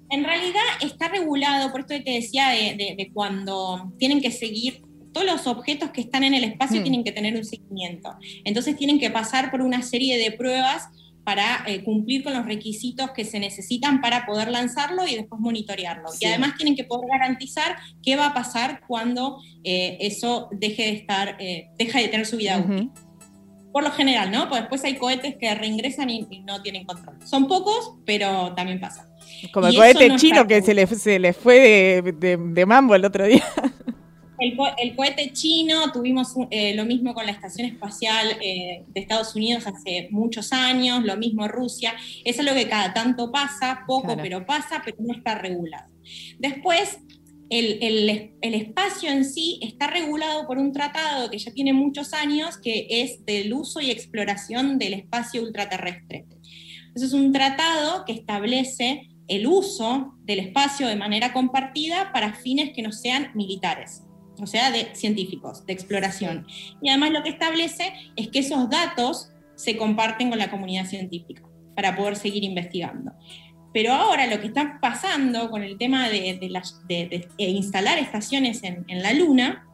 En 0.10 0.24
realidad 0.24 0.62
está 0.82 1.08
regulado, 1.10 1.72
por 1.72 1.82
esto 1.82 1.94
que 1.94 2.02
te 2.02 2.12
decía, 2.12 2.50
de, 2.50 3.12
cuando 3.14 3.94
tienen 3.98 4.22
que 4.22 4.32
seguir 4.32 4.82
todos 5.14 5.26
los 5.26 5.48
objetos 5.48 5.90
que 5.90 6.02
están 6.02 6.24
en 6.24 6.34
el 6.34 6.44
espacio 6.44 6.80
hmm. 6.80 6.84
tienen 6.84 7.04
que 7.04 7.12
tener 7.12 7.36
un 7.36 7.44
seguimiento. 7.44 8.16
Entonces 8.44 8.76
tienen 8.76 9.00
que 9.00 9.10
pasar 9.10 9.50
por 9.52 9.62
una 9.62 9.82
serie 9.82 10.18
de 10.18 10.32
pruebas 10.32 10.90
para 11.24 11.64
eh, 11.68 11.84
cumplir 11.84 12.24
con 12.24 12.34
los 12.34 12.46
requisitos 12.46 13.12
que 13.12 13.24
se 13.24 13.40
necesitan 13.40 14.02
para 14.02 14.26
poder 14.26 14.50
lanzarlo 14.50 15.06
y 15.06 15.16
después 15.16 15.40
monitorearlo. 15.40 16.10
Y 16.20 16.26
además 16.26 16.56
tienen 16.58 16.76
que 16.76 16.86
poder 16.86 17.08
garantizar 17.08 17.76
qué 18.02 18.16
va 18.16 18.28
a 18.28 18.34
pasar 18.34 18.82
cuando 18.88 19.40
eh, 19.64 19.98
eso 20.02 20.50
deje 20.52 20.84
de 20.84 20.92
estar, 20.94 21.38
eh, 21.40 21.70
deja 21.78 22.00
de 22.00 22.08
tener 22.08 22.26
su 22.26 22.38
vida 22.38 22.58
útil. 22.58 22.90
Por 23.72 23.84
lo 23.84 23.92
general, 23.92 24.32
¿no? 24.32 24.50
Pues 24.50 24.62
después 24.62 24.84
hay 24.84 24.96
cohetes 24.96 25.36
que 25.40 25.54
reingresan 25.54 26.10
y, 26.10 26.26
no 26.48 26.64
tienen 26.64 26.86
control. 26.86 27.20
Son 27.24 27.48
pocos, 27.48 27.94
pero 28.06 28.56
también 28.56 28.80
pasa. 28.80 29.09
Como 29.54 29.68
el 29.68 29.76
cohete 29.76 30.16
chino 30.16 30.48
que 30.48 30.62
se 30.62 30.74
le, 30.74 30.88
se 30.88 31.20
le 31.20 31.34
fue 31.34 32.02
de 32.02 32.66
mambo 32.66 32.96
el 32.96 33.06
otro 33.06 33.26
día. 33.26 33.44
El, 34.40 34.96
cohete 34.96 35.34
chino, 35.34 35.92
tuvimos 35.92 36.34
eh, 36.50 36.74
lo 36.74 36.86
mismo 36.86 37.14
con 37.14 37.26
la 37.26 37.34
Estación 37.34 37.68
Espacial 37.68 38.38
eh, 38.42 38.86
de 38.88 39.02
Estados 39.02 39.36
Unidos 39.36 39.68
hace 39.68 40.08
muchos 40.12 40.54
años, 40.54 41.04
lo 41.04 41.18
mismo 41.18 41.48
Rusia. 41.48 41.94
Eso 42.24 42.42
es 42.42 42.48
lo 42.48 42.54
que 42.54 42.70
cada 42.70 42.94
tanto 42.94 43.32
pasa, 43.32 43.84
poco 43.86 44.16
pero 44.16 44.46
pasa, 44.46 44.82
pero 44.84 44.98
no 45.00 45.14
está 45.14 45.36
regulado. 45.36 45.90
Después, 46.40 47.00
el, 47.50 48.30
el, 48.42 48.54
espacio 48.54 49.10
en 49.10 49.26
sí 49.26 49.60
está 49.62 49.88
regulado 49.88 50.48
por 50.48 50.58
un 50.58 50.72
tratado 50.72 51.30
que 51.30 51.38
ya 51.38 51.52
tiene 51.52 51.74
muchos 51.74 52.14
años, 52.14 52.58
que 52.58 52.88
es 52.90 53.26
del 53.26 53.52
uso 53.54 53.82
y 53.82 53.92
exploración 53.92 54.78
del 54.78 54.94
espacio 54.94 55.42
ultraterrestre. 55.42 56.26
Eso 56.96 57.06
es 57.06 57.14
un 57.14 57.34
tratado 57.34 58.06
que 58.06 58.14
establece 58.14 59.10
el 59.30 59.48
uso 59.48 60.16
del 60.24 60.40
espacio 60.40 60.88
de 60.88 60.96
manera 60.96 61.32
compartida 61.32 62.12
para 62.12 62.34
fines 62.34 62.72
que 62.76 62.82
no 62.82 62.92
sean 62.92 63.32
militares 63.36 64.04
o 64.42 64.48
sea, 64.48 64.72
de 64.72 64.96
científicos, 64.96 65.66
de 65.66 65.74
exploración. 65.74 66.48
Y 66.82 66.90
además 66.90 67.12
lo 67.12 67.24
que 67.24 67.30
establece 67.30 67.94
es 68.16 68.30
que 68.30 68.40
esos 68.40 68.70
datos 68.70 69.32
se 69.56 69.78
comparten 69.78 70.30
con 70.30 70.40
la 70.40 70.50
comunidad 70.50 70.86
científica 70.86 71.44
para 71.76 71.96
poder 71.96 72.16
seguir 72.16 72.44
investigando. 72.44 73.12
Pero 73.74 73.94
ahora 73.94 74.28
lo 74.28 74.40
que 74.40 74.48
está 74.48 74.80
pasando 74.82 75.50
con 75.50 75.64
el 75.64 75.78
tema 75.78 76.10
de, 76.10 76.40
instalar 77.38 78.00
estaciones 78.00 78.64
en, 78.64 78.86
la 78.88 79.14
Luna 79.14 79.68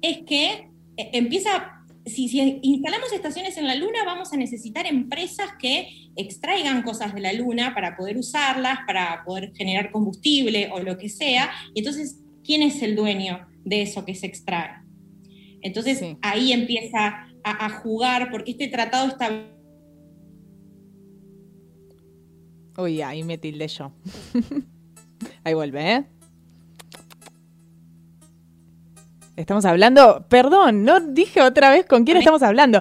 es 0.00 0.18
que 0.26 0.70
eh, 0.96 1.10
empieza, 1.12 1.84
si, 2.06 2.60
instalamos 2.62 3.12
estaciones 3.12 3.58
en 3.58 3.66
la 3.66 3.74
Luna, 3.74 4.04
vamos 4.06 4.32
a 4.32 4.36
necesitar 4.36 4.86
empresas 4.86 5.50
que 5.58 6.07
extraigan 6.18 6.82
cosas 6.82 7.14
de 7.14 7.20
la 7.20 7.32
Luna 7.32 7.74
para 7.74 7.96
poder 7.96 8.18
usarlas, 8.18 8.80
para 8.86 9.22
poder 9.24 9.52
generar 9.54 9.90
combustible 9.90 10.68
o 10.72 10.80
lo 10.80 10.98
que 10.98 11.08
sea. 11.08 11.50
Y 11.74 11.80
entonces 11.80 12.20
quién 12.44 12.62
es 12.62 12.82
el 12.82 12.96
dueño 12.96 13.46
de 13.64 13.82
eso 13.82 14.04
que 14.04 14.14
se 14.14 14.26
extrae. 14.26 14.82
Entonces 15.62 16.02
ahí 16.22 16.52
empieza 16.52 17.26
a, 17.44 17.70
jugar, 17.70 18.30
porque 18.30 18.50
este 18.50 18.68
tratado 18.68 19.08
está... 19.08 19.30
Uy, 22.76 23.00
ahí 23.00 23.22
me 23.22 23.38
tilde 23.38 23.66
yo. 23.68 23.92
ahí 25.44 25.54
vuelve, 25.54 25.94
¿eh? 25.94 26.04
Estamos 29.36 29.64
hablando, 29.64 30.26
perdón, 30.28 30.84
no 30.84 30.98
dije 30.98 31.42
otra 31.42 31.70
vez 31.70 31.86
con 31.86 32.04
quién 32.04 32.16
estamos 32.16 32.42
hablando. 32.42 32.80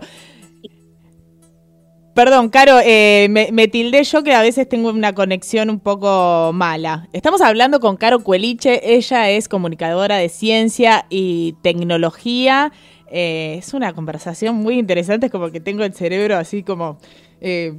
Perdón, 2.17 2.49
Caro, 2.49 2.79
eh, 2.83 3.27
me, 3.29 3.67
tildé 3.67 4.03
yo 4.03 4.23
que 4.23 4.33
a 4.33 4.41
veces 4.41 4.67
tengo 4.67 4.89
una 4.89 5.13
conexión 5.13 5.69
un 5.69 5.79
poco 5.79 6.49
mala. 6.51 7.07
Estamos 7.13 7.41
hablando 7.41 7.79
con 7.79 7.95
Caro 7.95 8.23
Cueliche, 8.23 8.95
ella 8.95 9.29
es 9.29 9.47
comunicadora 9.47 10.17
de 10.17 10.27
ciencia 10.27 11.05
y 11.11 11.53
tecnología. 11.61 12.71
Eh, 13.11 13.57
es 13.59 13.71
una 13.75 13.93
conversación 13.93 14.55
muy 14.55 14.79
interesante, 14.79 15.27
es 15.27 15.31
como 15.31 15.51
que 15.51 15.59
tengo 15.59 15.83
el 15.83 15.93
cerebro 15.93 16.37
así 16.37 16.63
como, 16.63 16.97
eh, 17.39 17.75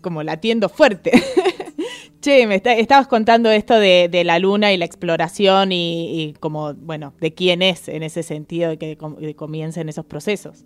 como 0.00 0.24
latiendo 0.24 0.68
fuerte. 0.68 1.12
che, 2.20 2.48
me 2.48 2.56
estabas 2.56 3.06
contando 3.06 3.48
esto 3.48 3.78
de, 3.78 4.22
la 4.24 4.40
luna 4.40 4.72
y 4.72 4.76
la 4.76 4.86
exploración 4.86 5.70
y, 5.70 6.34
como, 6.40 6.74
bueno, 6.74 7.14
de 7.20 7.32
quién 7.32 7.62
es 7.62 7.86
en 7.86 8.02
ese 8.02 8.24
sentido 8.24 8.70
de 8.70 8.78
que 8.78 8.96
comiencen 9.36 9.88
esos 9.88 10.04
procesos. 10.04 10.64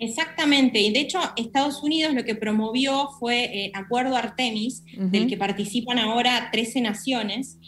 Exactamente, 0.00 0.80
y 0.80 0.92
de 0.92 1.00
hecho 1.00 1.20
Estados 1.36 1.82
Unidos 1.82 2.14
lo 2.14 2.24
que 2.24 2.34
promovió 2.34 3.10
fue 3.18 3.44
eh, 3.44 3.72
Acuerdo 3.74 4.16
Artemis, 4.16 4.82
del 4.96 5.28
que 5.28 5.36
participan 5.36 5.98
ahora 5.98 6.48
13 6.50 6.80
naciones, 6.80 7.58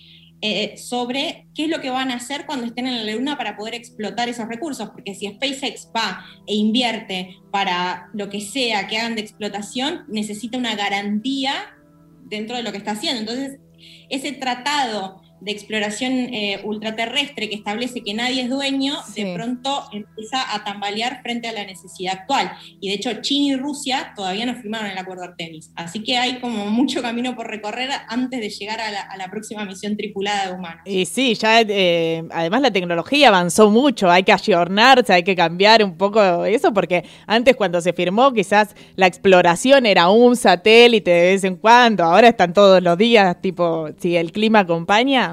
eh, 0.44 0.76
sobre 0.76 1.46
qué 1.54 1.64
es 1.64 1.70
lo 1.70 1.80
que 1.80 1.90
van 1.90 2.10
a 2.10 2.16
hacer 2.16 2.46
cuando 2.46 2.66
estén 2.66 2.88
en 2.88 3.06
la 3.06 3.12
Luna 3.12 3.36
para 3.36 3.56
poder 3.56 3.74
explotar 3.74 4.28
esos 4.28 4.48
recursos, 4.48 4.90
porque 4.90 5.14
si 5.14 5.28
SpaceX 5.28 5.88
va 5.94 6.24
e 6.48 6.56
invierte 6.56 7.36
para 7.52 8.08
lo 8.12 8.28
que 8.28 8.40
sea 8.40 8.88
que 8.88 8.98
hagan 8.98 9.14
de 9.14 9.20
explotación, 9.20 10.04
necesita 10.08 10.58
una 10.58 10.74
garantía 10.74 11.76
dentro 12.24 12.56
de 12.56 12.64
lo 12.64 12.72
que 12.72 12.78
está 12.78 12.90
haciendo. 12.92 13.20
Entonces, 13.20 13.60
ese 14.08 14.32
tratado 14.32 15.21
de 15.44 15.50
exploración 15.50 16.12
eh, 16.12 16.60
ultraterrestre 16.64 17.48
que 17.48 17.56
establece 17.56 18.02
que 18.02 18.14
nadie 18.14 18.42
es 18.42 18.50
dueño, 18.50 18.94
de 19.16 19.34
pronto 19.34 19.84
empieza 19.92 20.54
a 20.54 20.62
tambalear 20.62 21.20
frente 21.22 21.48
a 21.48 21.52
la 21.52 21.64
necesidad 21.64 22.14
actual. 22.20 22.52
Y 22.80 22.88
de 22.88 22.94
hecho, 22.94 23.10
China 23.22 23.54
y 23.54 23.56
Rusia 23.56 24.12
todavía 24.14 24.46
no 24.46 24.54
firmaron 24.54 24.86
el 24.86 24.98
acuerdo 24.98 25.24
Artemis. 25.24 25.70
Así 25.74 26.02
que 26.04 26.16
hay 26.16 26.38
como 26.38 26.66
mucho 26.66 27.02
camino 27.02 27.34
por 27.34 27.48
recorrer 27.48 27.90
antes 28.08 28.40
de 28.40 28.50
llegar 28.50 28.80
a 28.80 29.16
la, 29.16 29.32
próxima 29.32 29.64
misión 29.64 29.96
tripulada 29.96 30.48
de 30.48 30.52
humanos. 30.52 30.82
Y 30.84 31.06
sí, 31.06 31.34
ya 31.34 31.62
eh, 31.62 32.22
además 32.30 32.60
la 32.60 32.70
tecnología 32.70 33.28
avanzó 33.28 33.70
mucho, 33.70 34.10
hay 34.10 34.24
que 34.24 34.32
ayornarse, 34.32 35.12
hay 35.12 35.22
que 35.22 35.34
cambiar 35.34 35.82
un 35.82 35.96
poco 35.96 36.44
eso, 36.44 36.74
porque 36.74 37.04
antes 37.26 37.56
cuando 37.56 37.80
se 37.80 37.94
firmó 37.94 38.32
quizás 38.32 38.76
la 38.94 39.06
exploración 39.06 39.86
era 39.86 40.10
un 40.10 40.36
satélite 40.36 41.10
de 41.10 41.22
vez 41.32 41.44
en 41.44 41.56
cuando, 41.56 42.04
ahora 42.04 42.28
están 42.28 42.52
todos 42.52 42.82
los 42.82 42.98
días, 42.98 43.40
tipo, 43.40 43.88
si 43.98 44.16
el 44.16 44.32
clima 44.32 44.60
acompaña 44.60 45.31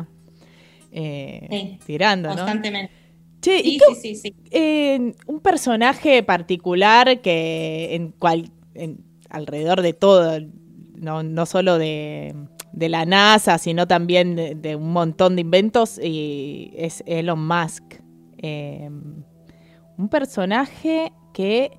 eh, 0.91 1.77
tirando, 1.85 2.29
constantemente. 2.29 2.93
Che, 3.41 3.63
sí, 3.63 3.79
sí, 4.01 4.15
sí, 4.15 5.15
un 5.27 5.39
personaje 5.39 6.23
particular 6.23 7.21
que 7.21 7.95
en 7.95 8.11
cual, 8.11 8.51
alrededor 9.29 9.81
de 9.81 9.93
todo, 9.93 10.39
no, 10.95 11.23
no 11.23 11.45
solo 11.45 11.77
de, 11.77 12.35
la 12.73 13.05
NASA, 13.05 13.57
sino 13.57 13.87
también 13.87 14.61
de, 14.61 14.75
un 14.75 14.91
montón 14.91 15.35
de 15.35 15.41
inventos, 15.41 15.99
y 16.03 16.73
es 16.75 17.01
Elon 17.05 17.47
Musk. 17.47 17.83
Em, 18.37 19.23
un 19.97 20.09
personaje 20.09 21.11
que 21.33 21.71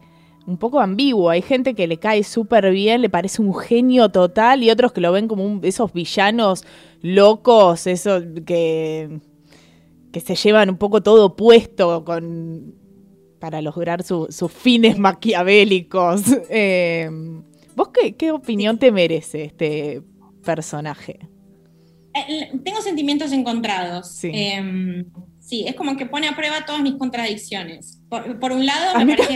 un 0.47 0.59
poco 0.59 0.81
ambiguo. 0.81 1.31
Hay 1.31 1.43
gente 1.43 1.75
que 1.75 1.87
le 1.87 1.99
cae 1.99 2.25
súper 2.25 2.71
bien, 2.71 3.03
le 3.03 3.09
parece 3.09 3.41
un 3.41 3.55
genio 3.55 4.09
total, 4.09 4.63
y 4.63 4.71
otros 4.71 4.93
que 4.93 5.01
lo 5.01 5.13
ven 5.13 5.29
como 5.29 5.61
esos 5.63 5.93
villanos 5.93 6.65
locos, 7.03 7.87
eso 7.87 8.21
que, 8.45 9.21
que 10.13 10.21
se 10.21 10.35
llevan 10.35 10.71
un 10.71 10.77
poco 10.77 11.03
todo 11.03 11.37
puesto 11.37 12.05
con, 12.05 12.75
para 13.39 13.63
lograr 13.63 14.03
sus 14.03 14.53
fines 14.53 14.99
maquiavélicos. 14.99 16.23
Eh, 16.51 17.09
¿Vos 17.77 17.89
qué, 17.89 18.15
qué 18.15 18.33
opinión 18.33 18.79
te 18.79 18.91
merece 18.93 19.45
este 19.45 20.03
personaje? 20.45 21.21
Eh, 22.15 22.51
tengo 22.65 22.81
sentimientos 22.83 23.33
encontrados. 23.33 24.11
Sí. 24.11 24.31
Em, 24.35 25.07
sí. 25.39 25.65
es 25.67 25.75
como 25.75 25.97
que 25.97 26.07
pone 26.07 26.29
a 26.29 26.37
prueba 26.37 26.65
todas 26.67 26.83
mis 26.83 26.95
contradicciones. 26.95 28.00
Por, 28.11 28.51
un 28.51 28.67
lado, 28.67 29.05
me 29.05 29.17
parece, 29.17 29.35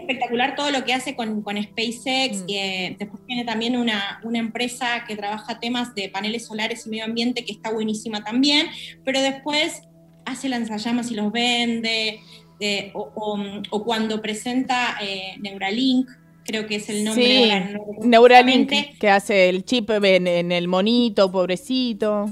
espectacular, 0.00 0.56
todo 0.56 0.72
lo 0.72 0.84
que 0.84 0.92
hace 0.92 1.14
con, 1.14 1.44
SpaceX. 1.44 2.42
Mm. 2.42 2.48
Y, 2.48 2.56
eh, 2.56 2.96
después 2.98 3.24
tiene 3.24 3.44
también 3.44 3.76
una, 3.76 4.20
una, 4.24 4.40
empresa 4.40 5.04
que 5.06 5.14
trabaja 5.14 5.60
temas 5.60 5.94
de 5.94 6.08
paneles 6.08 6.46
solares 6.46 6.84
y 6.86 6.90
medio 6.90 7.04
ambiente 7.04 7.44
que 7.44 7.52
está 7.52 7.72
buenísima 7.72 8.24
también. 8.24 8.66
Pero 9.04 9.20
después 9.20 9.82
hace 10.24 10.48
lanzallamas 10.48 11.12
y 11.12 11.14
los 11.14 11.30
vende. 11.30 12.18
Eh, 12.58 12.90
o, 12.94 13.84
cuando 13.84 14.20
presenta 14.20 14.98
Neuralink, 15.38 16.10
creo 16.44 16.66
que 16.66 16.76
es 16.76 16.88
el 16.88 17.04
nombre. 17.04 17.24
Sí, 17.24 18.08
Neuralink, 18.08 18.72
que 18.98 19.08
hace 19.08 19.48
el 19.48 19.64
chip 19.64 19.88
en, 19.90 20.50
el 20.50 20.66
monito, 20.66 21.30
pobrecito. 21.30 22.28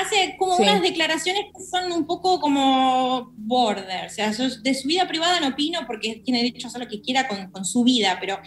Hace 0.00 0.36
como 0.38 0.56
unas 0.56 0.82
declaraciones 0.82 1.42
que 1.56 1.64
son 1.64 1.92
un 1.92 2.06
poco 2.06 2.40
como 2.40 3.32
border, 3.36 4.06
o 4.06 4.10
sea, 4.10 4.30
de 4.30 4.74
su 4.74 4.88
vida 4.88 5.06
privada 5.06 5.40
no 5.40 5.48
opino 5.48 5.80
porque 5.86 6.22
tiene 6.24 6.42
derecho 6.42 6.66
a 6.66 6.68
hacer 6.68 6.82
lo 6.82 6.88
que 6.88 7.00
quiera 7.00 7.28
con, 7.28 7.50
con 7.50 7.64
su 7.64 7.84
vida, 7.84 8.16
pero 8.20 8.38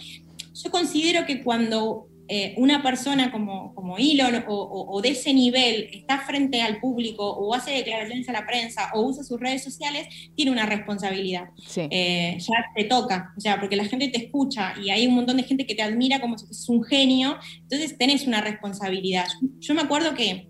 yo 0.54 0.70
considero 0.70 1.26
que 1.26 1.42
cuando 1.42 2.08
eh, 2.26 2.54
una 2.56 2.82
persona 2.82 3.30
como, 3.30 3.74
como 3.74 3.98
Elon 3.98 4.44
o, 4.48 5.00
de 5.02 5.10
ese 5.10 5.34
nivel 5.34 5.90
está 5.92 6.20
frente 6.20 6.62
al 6.62 6.80
público 6.80 7.28
o 7.28 7.54
hace 7.54 7.72
declaraciones 7.72 8.26
a 8.30 8.32
la 8.32 8.46
prensa 8.46 8.90
o 8.94 9.02
usa 9.02 9.22
sus 9.22 9.38
redes 9.38 9.62
sociales, 9.62 10.08
tiene 10.34 10.50
una 10.50 10.64
responsabilidad. 10.64 11.50
Eh, 11.76 12.38
ya 12.38 12.54
te 12.74 12.84
toca, 12.84 13.34
o 13.36 13.40
sea, 13.40 13.60
porque 13.60 13.76
la 13.76 13.84
gente 13.84 14.08
te 14.08 14.24
escucha 14.24 14.72
y 14.82 14.88
hay 14.88 15.06
un 15.06 15.14
montón 15.14 15.36
de 15.36 15.42
gente 15.42 15.66
que 15.66 15.74
te 15.74 15.82
admira 15.82 16.20
como 16.20 16.38
si 16.38 16.46
fueras 16.46 16.68
un 16.70 16.82
genio, 16.84 17.36
entonces 17.60 17.98
tenés 17.98 18.26
una 18.26 18.40
responsabilidad. 18.40 19.26
Yo 19.60 19.74
me 19.74 19.82
acuerdo 19.82 20.14
que, 20.14 20.48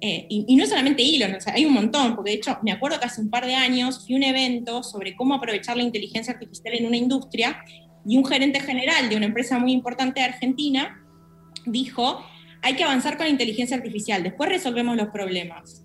eh, 0.00 0.26
y, 0.28 0.56
no 0.56 0.66
solamente 0.66 1.02
o 1.02 1.40
sea, 1.40 1.54
hay 1.54 1.64
un 1.64 1.72
montón, 1.72 2.14
porque 2.14 2.32
de 2.32 2.36
hecho 2.36 2.58
me 2.62 2.72
acuerdo 2.72 3.00
que 3.00 3.06
hace 3.06 3.20
un 3.20 3.30
par 3.30 3.46
de 3.46 3.54
años 3.54 4.04
fui 4.04 4.14
a 4.14 4.18
un 4.18 4.24
evento 4.24 4.82
sobre 4.82 5.16
cómo 5.16 5.34
aprovechar 5.34 5.76
la 5.76 5.82
inteligencia 5.82 6.34
artificial 6.34 6.74
en 6.74 6.86
una 6.86 6.96
industria 6.96 7.58
y 8.06 8.18
un 8.18 8.24
gerente 8.24 8.60
general 8.60 9.08
de 9.08 9.16
una 9.16 9.26
empresa 9.26 9.58
muy 9.58 9.72
importante 9.72 10.20
de 10.20 10.26
Argentina 10.26 11.02
dijo, 11.64 12.22
hay 12.62 12.74
que 12.74 12.84
avanzar 12.84 13.16
con 13.16 13.26
la 13.26 13.32
inteligencia 13.32 13.76
artificial, 13.76 14.22
después 14.22 14.50
resolvemos 14.50 14.96
los 14.96 15.08
problemas. 15.08 15.82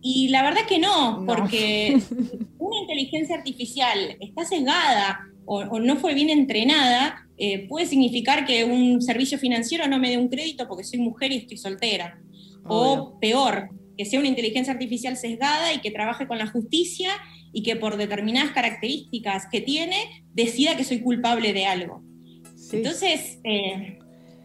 Y 0.00 0.28
la 0.28 0.42
verdad 0.42 0.62
que 0.68 0.78
no, 0.78 1.24
porque 1.26 2.00
una 2.58 2.78
inteligencia 2.82 3.36
artificial 3.36 4.16
está 4.20 4.44
sesgada 4.44 5.28
o, 5.44 5.80
no 5.80 5.96
fue 5.96 6.14
bien 6.14 6.30
entrenada, 6.30 7.26
eh, 7.36 7.66
puede 7.68 7.86
significar 7.86 8.46
que 8.46 8.64
un 8.64 9.02
servicio 9.02 9.38
financiero 9.38 9.88
no 9.88 9.98
me 9.98 10.10
dé 10.10 10.16
un 10.16 10.28
crédito 10.28 10.68
porque 10.68 10.84
soy 10.84 11.00
mujer 11.00 11.32
y 11.32 11.38
estoy 11.38 11.56
soltera. 11.56 12.21
O 12.64 13.18
peor, 13.20 13.70
que 13.96 14.04
sea 14.04 14.18
una 14.18 14.28
inteligencia 14.28 14.72
artificial 14.72 15.16
sesgada 15.16 15.72
y 15.72 15.80
que 15.80 15.90
trabaje 15.90 16.26
con 16.26 16.38
la 16.38 16.46
justicia 16.46 17.10
y 17.52 17.62
que 17.62 17.76
por 17.76 17.96
determinadas 17.96 18.52
características 18.52 19.46
que 19.50 19.60
tiene 19.60 20.24
decida 20.32 20.76
que 20.76 20.84
soy 20.84 21.00
culpable 21.00 21.52
de 21.52 21.66
algo. 21.66 22.02
Entonces, 22.72 23.38
eh, 23.44 23.98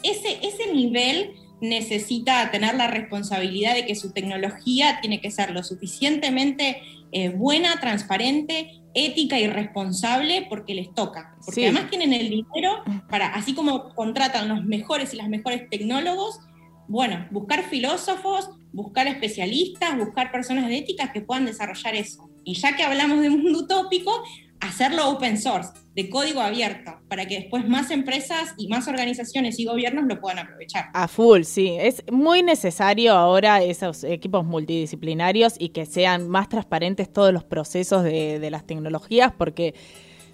ese, 0.03 0.39
ese 0.41 0.73
nivel 0.73 1.31
necesita 1.61 2.51
tener 2.51 2.75
la 2.75 2.87
responsabilidad 2.87 3.73
de 3.73 3.85
que 3.85 3.95
su 3.95 4.11
tecnología 4.11 4.99
tiene 5.01 5.21
que 5.21 5.31
ser 5.31 5.51
lo 5.51 5.63
suficientemente 5.63 6.81
eh, 7.11 7.29
buena, 7.29 7.79
transparente, 7.79 8.81
ética 8.93 9.39
y 9.39 9.47
responsable 9.47 10.45
porque 10.49 10.75
les 10.75 10.93
toca. 10.93 11.35
Porque 11.45 11.65
además 11.65 11.89
tienen 11.89 12.13
el 12.13 12.29
dinero 12.29 12.83
para, 13.09 13.27
así 13.27 13.53
como 13.53 13.93
contratan 13.95 14.49
los 14.49 14.65
mejores 14.65 15.13
y 15.13 15.17
las 15.17 15.29
mejores 15.29 15.69
tecnólogos, 15.69 16.39
bueno, 16.87 17.27
buscar 17.31 17.63
filósofos, 17.63 18.49
buscar 18.71 19.07
especialistas, 19.07 19.97
buscar 19.97 20.31
personas 20.31 20.67
de 20.67 20.77
ética 20.77 21.11
que 21.11 21.21
puedan 21.21 21.45
desarrollar 21.45 21.95
eso. 21.95 22.29
Y 22.43 22.53
ya 22.55 22.75
que 22.75 22.83
hablamos 22.83 23.21
de 23.21 23.29
un 23.29 23.43
mundo 23.43 23.59
utópico, 23.59 24.23
hacerlo 24.59 25.09
open 25.09 25.37
source, 25.37 25.71
de 25.93 26.09
código 26.09 26.41
abierto, 26.41 26.99
para 27.07 27.25
que 27.25 27.39
después 27.39 27.67
más 27.67 27.91
empresas 27.91 28.53
y 28.57 28.67
más 28.67 28.87
organizaciones 28.87 29.59
y 29.59 29.65
gobiernos 29.65 30.05
lo 30.05 30.19
puedan 30.19 30.39
aprovechar. 30.39 30.85
A 30.93 31.07
full, 31.07 31.43
sí. 31.43 31.75
Es 31.79 32.03
muy 32.11 32.43
necesario 32.43 33.13
ahora 33.13 33.63
esos 33.63 34.03
equipos 34.03 34.45
multidisciplinarios 34.45 35.55
y 35.59 35.69
que 35.69 35.85
sean 35.85 36.29
más 36.29 36.49
transparentes 36.49 37.11
todos 37.11 37.33
los 37.33 37.43
procesos 37.43 38.03
de, 38.03 38.47
las 38.51 38.65
tecnologías, 38.65 39.33
porque 39.37 39.73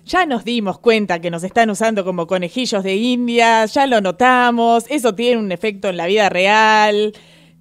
ya 0.06 0.26
nos 0.26 0.44
dimos 0.44 0.80
cuenta 0.80 1.20
que 1.20 1.32
nos 1.32 1.44
están 1.44 1.70
usando 1.70 2.04
como 2.04 2.28
conejillos 2.28 2.84
de 2.84 2.96
India, 2.96 3.66
ya 3.66 3.88
lo 3.88 4.02
notamos, 4.02 4.86
eso 4.90 5.16
tiene 5.16 5.38
un 5.40 5.52
efecto 5.52 5.90
en 5.90 5.98
la 5.98 6.08
vida 6.08 6.30
real. 6.30 7.14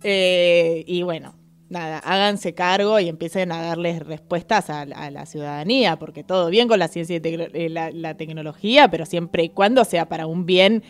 Eh, 0.02 0.84
y 0.86 1.02
bueno, 1.02 1.34
nada, 1.72 1.98
háganse 1.98 2.54
cargo 2.54 3.00
y 3.00 3.08
empiecen 3.08 3.50
a 3.50 3.62
darles 3.62 4.04
respuestas 4.04 4.70
a, 4.70 4.84
la 4.84 5.26
ciudadanía, 5.26 5.98
porque 5.98 6.22
todo 6.22 6.50
bien 6.50 6.68
con 6.68 6.78
la 6.78 6.88
ciencia 6.88 7.16
y 7.16 7.20
eh, 7.24 7.68
la, 7.68 8.14
tecnología, 8.16 8.88
pero 8.88 9.06
siempre 9.06 9.44
y 9.44 9.48
cuando 9.48 9.84
sea 9.84 10.08
para 10.08 10.26
un 10.26 10.46
bien 10.46 10.84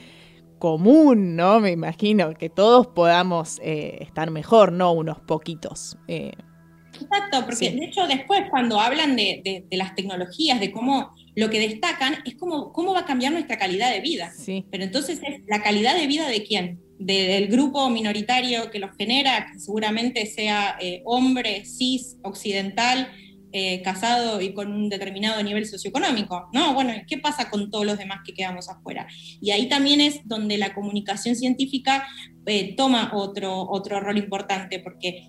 común, 0.58 1.36
¿no? 1.36 1.60
Me 1.60 1.70
imagino 1.70 2.34
que 2.34 2.50
todos 2.50 2.88
podamos 2.88 3.58
eh, 3.62 3.98
estar 4.00 4.30
mejor, 4.30 4.72
no 4.72 4.92
unos 4.92 5.20
poquitos. 5.20 5.96
Eh. 6.08 6.32
Exacto, 7.00 7.44
porque 7.44 7.70
de 7.70 7.84
hecho 7.84 8.06
después 8.06 8.42
cuando 8.50 8.78
hablan 8.78 9.16
de, 9.16 9.66
las 9.70 9.94
tecnologías, 9.94 10.60
de 10.60 10.72
cómo 10.72 11.14
lo 11.34 11.50
que 11.50 11.60
destacan 11.60 12.16
es 12.24 12.34
cómo, 12.34 12.72
cómo 12.72 12.92
va 12.92 13.00
a 13.00 13.06
cambiar 13.06 13.32
nuestra 13.32 13.58
calidad 13.58 13.92
de 13.92 14.00
vida. 14.00 14.32
Sí. 14.36 14.64
Pero 14.70 14.84
entonces 14.84 15.20
es 15.26 15.40
la 15.46 15.62
calidad 15.62 15.96
de 15.96 16.06
vida 16.06 16.28
de 16.28 16.44
quién? 16.44 16.80
del 17.04 17.48
grupo 17.48 17.88
minoritario 17.90 18.70
que 18.70 18.78
los 18.78 18.96
genera, 18.96 19.48
que 19.52 19.58
seguramente 19.58 20.26
sea 20.26 20.76
eh, 20.80 21.02
hombre, 21.04 21.64
cis, 21.64 22.16
occidental, 22.22 23.10
eh, 23.54 23.82
casado 23.82 24.40
y 24.40 24.54
con 24.54 24.72
un 24.72 24.88
determinado 24.88 25.42
nivel 25.42 25.66
socioeconómico, 25.66 26.48
¿no? 26.54 26.72
Bueno, 26.72 26.94
¿qué 27.06 27.18
pasa 27.18 27.50
con 27.50 27.70
todos 27.70 27.84
los 27.84 27.98
demás 27.98 28.20
que 28.24 28.32
quedamos 28.32 28.70
afuera? 28.70 29.06
Y 29.42 29.50
ahí 29.50 29.68
también 29.68 30.00
es 30.00 30.20
donde 30.24 30.56
la 30.56 30.72
comunicación 30.74 31.36
científica 31.36 32.06
eh, 32.46 32.74
toma 32.76 33.10
otro, 33.12 33.68
otro 33.68 34.00
rol 34.00 34.16
importante, 34.16 34.78
porque 34.78 35.28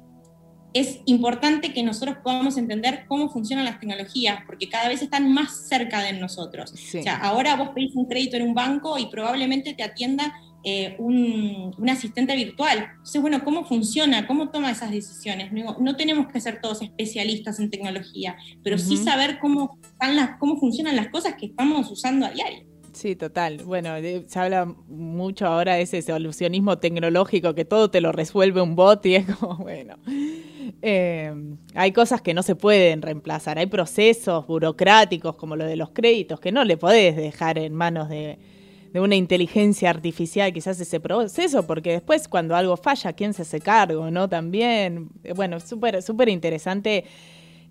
es 0.74 0.99
importante 1.05 1.71
que 1.71 1.84
nosotros 1.84 2.17
podamos 2.24 2.57
entender 2.57 3.05
cómo 3.07 3.30
funcionan 3.30 3.65
las 3.65 3.80
tecnologías, 3.80 4.39
porque 4.45 4.69
cada 4.69 4.89
vez 4.89 5.01
están 5.01 5.32
más 5.32 5.67
cerca 5.67 6.01
de 6.01 6.13
nosotros. 6.13 6.74
O 6.74 7.01
sea, 7.03 7.17
ahora 7.17 7.56
vos 7.56 7.69
pedís 7.76 7.95
un 7.95 8.06
crédito 8.06 8.38
en 8.38 8.43
un 8.43 8.53
banco 8.56 8.97
y 8.97 9.06
probablemente 9.06 9.73
te 9.76 9.84
atienda 9.84 10.34
eh, 10.64 10.95
un, 10.97 11.76
asistente 11.89 12.35
virtual. 12.35 12.88
Entonces, 12.91 13.22
bueno, 13.22 13.43
¿cómo 13.43 13.65
funciona? 13.65 14.26
¿Cómo 14.26 14.49
toma 14.49 14.72
esas 14.72 14.89
decisiones? 14.89 15.52
No, 15.52 15.95
tenemos 15.95 16.27
que 16.31 16.41
ser 16.41 16.60
todos 16.60 16.81
especialistas 16.81 17.60
en 17.60 17.69
tecnología, 17.69 18.35
pero 18.64 18.77
sí 18.80 18.97
saber 18.97 19.38
cómo, 19.39 19.77
están 19.84 20.15
las, 20.15 20.38
cómo 20.39 20.57
funcionan 20.57 20.95
las 20.95 21.10
cosas 21.10 21.35
que 21.35 21.47
estamos 21.47 21.91
usando 21.91 22.26
a 22.26 22.31
diario. 22.31 22.65
Sí, 22.93 23.15
total. 23.15 23.57
Bueno, 23.65 23.89
se 24.27 24.39
habla 24.39 24.65
mucho 24.88 25.47
ahora 25.47 25.76
de 25.76 25.81
ese 25.81 26.02
solucionismo 26.02 26.77
tecnológico 26.77 27.53
que 27.53 27.65
todo 27.65 27.91
te 27.91 28.02
lo 28.02 28.11
resuelve 28.11 28.61
un 28.61 28.76
bot 28.76 29.06
y 29.06 29.15
es 29.15 29.26
como, 29.35 29.57
bueno, 29.57 29.97
eh, 30.81 31.34
hay 31.76 31.91
cosas 31.91 32.22
que 32.22 32.34
no 32.34 32.44
se 32.44 32.56
pueden 32.56 33.02
reemplazar, 33.02 33.57
hay 33.57 33.68
procesos 33.68 34.45
burocráticos 34.48 35.35
como 35.35 35.56
lo 35.56 35.65
de 35.65 35.76
los 35.76 35.91
créditos 35.91 36.40
que 36.40 36.52
no 36.52 36.64
le 36.64 36.77
podés 36.77 37.15
dejar 37.15 37.57
en 37.57 37.73
manos 37.73 38.10
de, 38.10 38.38
una 38.94 39.15
inteligencia 39.15 39.90
artificial 39.90 40.53
quizás 40.53 40.80
ese 40.80 40.99
proceso, 40.99 41.65
porque 41.65 41.91
después 41.94 42.27
cuando 42.27 42.56
algo 42.56 42.77
falla, 42.77 43.14
¿quién 43.14 43.34
se 43.34 43.41
hace 43.41 43.60
cargo? 43.60 44.11
¿No? 44.11 44.30
También, 44.30 45.10
eh, 45.23 45.34
bueno, 45.34 45.60
súper 45.60 46.02
súper 46.03 46.30
interesante 46.30 47.06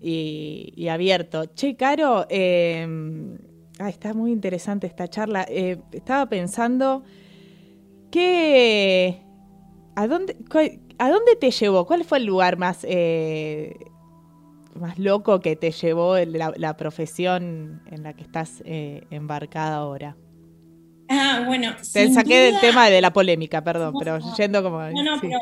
y, 0.01 0.87
abierto. 0.89 1.45
Che, 1.55 1.75
Caro, 1.75 2.25
eh, 2.29 2.85
está 3.79 4.13
muy 4.13 4.31
interesante 4.31 4.87
esta 4.87 5.07
charla. 5.07 5.45
Eh, 5.47 5.77
estaba 5.91 6.27
pensando 6.27 7.03
que... 8.11 9.21
¿A 9.95 10.07
dónde, 10.07 10.35
¿A 11.03 11.09
dónde 11.09 11.35
te 11.35 11.51
llevó? 11.51 11.85
¿Cuál 11.85 12.05
fue 12.05 12.19
el 12.19 12.23
lugar 12.23 12.57
más, 12.57 12.87
más 14.73 14.97
loco 14.97 15.41
que 15.41 15.57
te 15.57 15.71
llevó 15.71 16.17
la, 16.17 16.53
la 16.55 16.77
profesión 16.77 17.81
en 17.91 18.03
la 18.03 18.13
que 18.13 18.21
estás 18.21 18.63
embarcada 18.65 19.75
ahora? 19.75 20.15
Ah, 21.09 21.43
bueno. 21.45 21.75
Te 21.91 22.09
saqué 22.13 22.37
del 22.37 22.59
tema 22.61 22.89
de 22.89 23.01
la 23.01 23.11
polémica, 23.11 23.61
perdón, 23.61 23.95
pero 23.99 24.17
yendo 24.37 24.63
como. 24.63 24.79
No, 24.79 25.03
no, 25.03 25.19
pero 25.19 25.39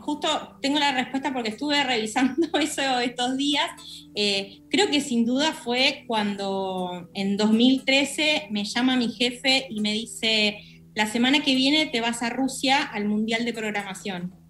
justo 0.00 0.28
tengo 0.60 0.78
la 0.78 0.92
respuesta 0.92 1.32
porque 1.32 1.48
estuve 1.48 1.82
revisando 1.82 2.46
eso 2.60 3.00
estos 3.00 3.38
días. 3.38 3.70
Eh, 4.14 4.60
creo 4.68 4.90
que 4.90 5.00
sin 5.00 5.24
duda 5.24 5.54
fue 5.54 6.04
cuando 6.06 7.08
en 7.14 7.38
2013 7.38 8.48
me 8.50 8.64
llama 8.64 8.96
mi 8.96 9.08
jefe 9.08 9.68
y 9.70 9.80
me 9.80 9.94
dice: 9.94 10.58
La 10.94 11.06
semana 11.06 11.42
que 11.42 11.54
viene 11.54 11.86
te 11.86 12.02
vas 12.02 12.22
a 12.22 12.28
Rusia 12.28 12.82
al 12.82 13.06
Mundial 13.06 13.46
de 13.46 13.54
Programación. 13.54 14.45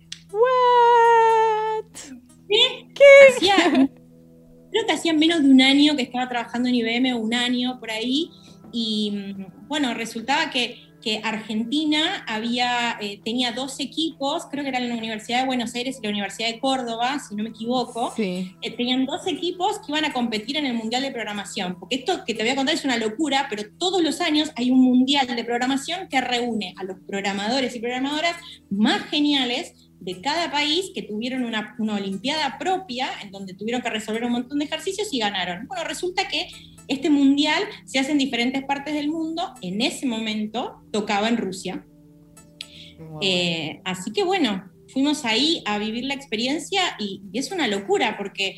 ¿Qué? 2.48 2.88
¿Qué? 2.94 3.88
creo 4.70 4.86
que 4.86 4.92
hacía 4.92 5.12
menos 5.12 5.42
de 5.42 5.48
un 5.48 5.62
año 5.62 5.96
que 5.96 6.02
estaba 6.02 6.28
trabajando 6.28 6.68
en 6.68 6.74
IBM, 6.74 7.14
un 7.14 7.34
año 7.34 7.78
por 7.80 7.90
ahí, 7.90 8.30
y 8.72 9.10
mm, 9.10 9.68
bueno, 9.68 9.94
resultaba 9.94 10.50
que 10.50 10.86
que 11.06 11.20
Argentina 11.22 12.24
había, 12.26 12.96
eh, 13.00 13.20
tenía 13.24 13.52
dos 13.52 13.78
equipos, 13.78 14.46
creo 14.50 14.64
que 14.64 14.70
eran 14.70 14.88
la 14.88 14.96
Universidad 14.96 15.40
de 15.40 15.46
Buenos 15.46 15.72
Aires 15.76 15.98
y 16.00 16.04
la 16.04 16.10
Universidad 16.10 16.48
de 16.48 16.58
Córdoba, 16.58 17.20
si 17.20 17.36
no 17.36 17.44
me 17.44 17.50
equivoco, 17.50 18.12
eh, 18.18 18.56
tenían 18.76 19.06
dos 19.06 19.24
equipos 19.28 19.78
que 19.78 19.92
iban 19.92 20.04
a 20.04 20.12
competir 20.12 20.56
en 20.56 20.66
el 20.66 20.74
Mundial 20.74 21.02
de 21.02 21.12
Programación. 21.12 21.78
Porque 21.78 21.94
esto 21.94 22.24
que 22.26 22.34
te 22.34 22.42
voy 22.42 22.50
a 22.50 22.56
contar 22.56 22.74
es 22.74 22.84
una 22.84 22.96
locura, 22.96 23.46
pero 23.48 23.62
todos 23.78 24.02
los 24.02 24.20
años 24.20 24.50
hay 24.56 24.72
un 24.72 24.80
Mundial 24.82 25.28
de 25.28 25.44
Programación 25.44 26.08
que 26.08 26.20
reúne 26.20 26.74
a 26.76 26.82
los 26.82 26.96
programadores 27.06 27.76
y 27.76 27.78
programadoras 27.78 28.34
más 28.68 29.02
geniales 29.04 29.74
de 30.01 30.20
cada 30.20 30.51
país 30.51 30.90
que 30.94 31.02
tuvieron 31.02 31.44
una, 31.44 31.74
una 31.78 31.94
Olimpiada 31.94 32.59
propia, 32.59 33.09
en 33.23 33.31
donde 33.31 33.55
tuvieron 33.55 33.82
que 33.82 33.90
resolver 33.90 34.24
un 34.24 34.32
montón 34.32 34.59
de 34.59 34.66
ejercicios 34.66 35.09
y 35.12 35.18
ganaron. 35.18 35.66
Bueno, 35.66 35.85
resulta 35.85 36.28
que 36.28 36.48
este 36.89 37.10
mundial 37.10 37.62
se 37.85 37.98
hace 37.98 38.12
en 38.12 38.18
diferentes 38.18 38.64
partes 38.64 38.94
del 38.94 39.09
mundo. 39.09 39.55
En 39.62 39.81
ese 39.81 40.06
momento 40.06 40.82
tocaba 40.93 41.28
en 41.28 41.36
Rusia. 41.36 41.85
Eh, 43.20 43.81
así 43.85 44.12
que 44.12 44.24
bueno, 44.24 44.70
fuimos 44.89 45.24
ahí 45.24 45.62
a 45.66 45.78
vivir 45.78 46.05
la 46.05 46.14
experiencia 46.14 46.81
y, 46.98 47.23
es 47.32 47.51
una 47.51 47.68
locura 47.68 48.16
porque 48.16 48.56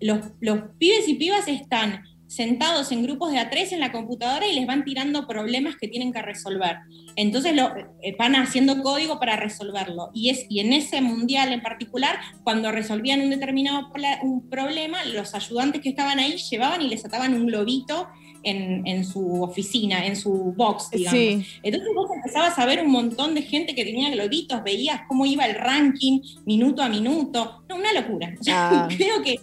los, 0.00 0.20
los, 0.40 0.60
pibes 0.78 1.08
y 1.08 1.14
pibas 1.14 1.48
están 1.48 2.02
sentados 2.28 2.92
en 2.92 3.02
grupos 3.02 3.32
de 3.32 3.38
A3 3.38 3.72
en 3.72 3.80
la 3.80 3.90
computadora 3.90 4.46
y 4.46 4.54
les 4.54 4.66
van 4.66 4.84
tirando 4.84 5.26
problemas 5.26 5.76
que 5.76 5.88
tienen 5.88 6.12
que 6.12 6.22
resolver. 6.22 6.76
Entonces 7.16 7.56
lo, 7.56 7.74
eh, 8.02 8.14
van 8.18 8.36
haciendo 8.36 8.82
código 8.82 9.18
para 9.18 9.36
resolverlo. 9.36 10.10
Y, 10.14 10.28
es, 10.28 10.46
y 10.48 10.60
en 10.60 10.72
ese 10.72 11.00
mundial 11.00 11.52
en 11.52 11.62
particular, 11.62 12.16
cuando 12.44 12.70
resolvían 12.70 13.22
un 13.22 13.30
determinado 13.30 13.88
un 14.22 14.48
problema, 14.48 15.04
los 15.06 15.34
ayudantes 15.34 15.80
que 15.80 15.88
estaban 15.88 16.18
ahí 16.18 16.36
llevaban 16.36 16.82
y 16.82 16.88
les 16.88 17.04
ataban 17.04 17.34
un 17.34 17.46
globito 17.46 18.08
en, 18.42 18.86
en, 18.86 19.04
su 19.04 19.42
oficina, 19.42 20.06
en 20.06 20.14
su 20.14 20.54
box, 20.56 20.90
digamos. 20.90 21.46
Entonces 21.62 21.88
vos 21.94 22.10
empezabas 22.14 22.58
a 22.58 22.66
ver 22.66 22.84
un 22.84 22.90
montón 22.90 23.34
de 23.34 23.42
gente 23.42 23.74
que 23.74 23.84
tenía 23.84 24.10
globitos, 24.10 24.62
veías 24.62 25.00
cómo 25.08 25.26
iba 25.26 25.44
el 25.46 25.54
ranking 25.54 26.20
minuto 26.44 26.82
a 26.82 26.88
minuto. 26.88 27.62
No, 27.68 27.76
una 27.76 27.92
locura. 27.92 28.34
Ah. 28.50 28.88
Creo 28.96 29.22
que 29.22 29.40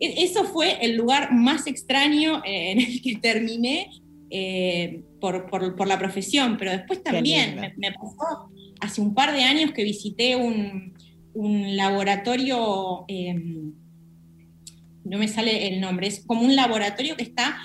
eso 0.00 0.44
fue 0.44 0.84
el 0.84 0.96
lugar 0.96 1.32
más 1.32 1.66
extraño 1.66 2.42
eh, 2.44 2.72
en 2.72 2.80
el 2.80 3.02
que 3.02 3.16
terminé 3.16 3.90
eh, 4.30 5.02
por, 5.20 5.86
la 5.86 5.98
profesión, 5.98 6.56
pero 6.58 6.70
después 6.70 7.02
también 7.02 7.74
me, 7.76 7.92
pasó 7.92 8.50
hace 8.80 9.00
un 9.00 9.14
par 9.14 9.32
de 9.32 9.42
años 9.42 9.72
que 9.72 9.84
visité 9.84 10.36
un, 10.36 10.94
laboratorio, 11.76 13.04
em, 13.06 13.72
no 15.04 15.18
me 15.18 15.28
sale 15.28 15.68
el 15.68 15.80
nombre, 15.80 16.08
es 16.08 16.24
como 16.26 16.42
un 16.42 16.56
laboratorio 16.56 17.16
que 17.16 17.22
está 17.22 17.58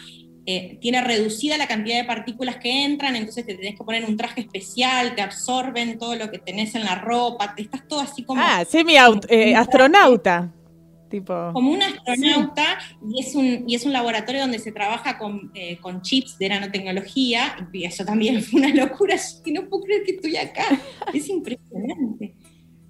eh, 0.47 0.77
tiene 0.79 1.01
reducida 1.01 1.57
la 1.57 1.65
cantidad 1.65 1.97
de 1.97 2.03
partículas 2.03 2.57
que 2.57 2.85
entran, 2.85 3.15
entonces 3.15 3.47
te 3.47 3.55
tenés 3.55 3.75
que 3.75 3.83
poner 3.83 4.05
un 4.05 4.15
traje 4.15 4.41
especial, 4.41 5.15
te 5.15 5.23
absorben 5.23 5.97
todo 5.97 6.15
lo 6.15 6.29
que 6.29 6.37
tenés 6.37 6.75
en 6.75 6.83
la 6.83 6.93
ropa, 6.93 7.55
te 7.55 7.63
estás 7.63 7.87
todo 7.87 8.01
así 8.01 8.21
como... 8.21 8.39
Ah, 8.43 8.63
semi-astronauta. 8.63 10.53
Como 11.23 11.71
un 11.71 11.81
astronauta 11.81 12.77
y, 13.07 13.19
es 13.19 13.35
un, 13.35 13.63
y 13.67 13.75
es 13.75 13.85
un 13.85 13.93
laboratorio 13.93 14.41
donde 14.41 14.59
se 14.59 14.71
trabaja 14.71 15.17
con, 15.17 15.51
eh, 15.53 15.77
con 15.77 16.01
chips 16.01 16.37
de 16.37 16.49
nanotecnología 16.49 17.69
y 17.71 17.85
eso 17.85 18.05
también 18.05 18.41
fue 18.43 18.59
una 18.59 18.73
locura, 18.73 19.15
que 19.43 19.51
no 19.51 19.67
puedo 19.67 19.83
creer 19.83 20.03
que 20.03 20.11
estoy 20.13 20.37
acá, 20.37 20.65
es 21.13 21.29
impresionante. 21.29 22.35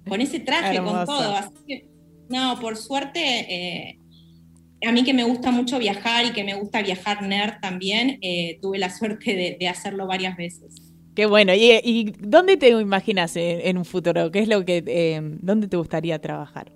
Con 0.08 0.20
ese 0.20 0.38
traje, 0.38 0.78
con 0.78 1.04
todo. 1.04 1.34
Así 1.34 1.54
que, 1.66 1.88
no, 2.28 2.60
por 2.60 2.76
suerte, 2.76 3.20
eh, 3.20 3.98
a 4.86 4.92
mí 4.92 5.02
que 5.02 5.12
me 5.12 5.24
gusta 5.24 5.50
mucho 5.50 5.80
viajar 5.80 6.26
y 6.26 6.30
que 6.30 6.44
me 6.44 6.54
gusta 6.54 6.80
viajar 6.80 7.22
nerd 7.22 7.60
también, 7.60 8.18
eh, 8.22 8.58
tuve 8.62 8.78
la 8.78 8.90
suerte 8.90 9.56
de, 9.58 9.68
hacerlo 9.68 10.06
varias 10.06 10.36
veces. 10.36 10.94
Qué 11.16 11.26
bueno. 11.26 11.52
¿Y, 11.54 12.14
dónde 12.20 12.56
te 12.56 12.68
imaginas 12.68 13.34
en, 13.36 13.78
un 13.78 13.84
futuro? 13.84 14.30
¿Qué 14.30 14.40
es 14.40 14.48
lo 14.48 14.64
que, 14.64 15.20
dónde 15.40 15.66
te 15.66 15.76
gustaría 15.76 16.20
trabajar? 16.20 16.70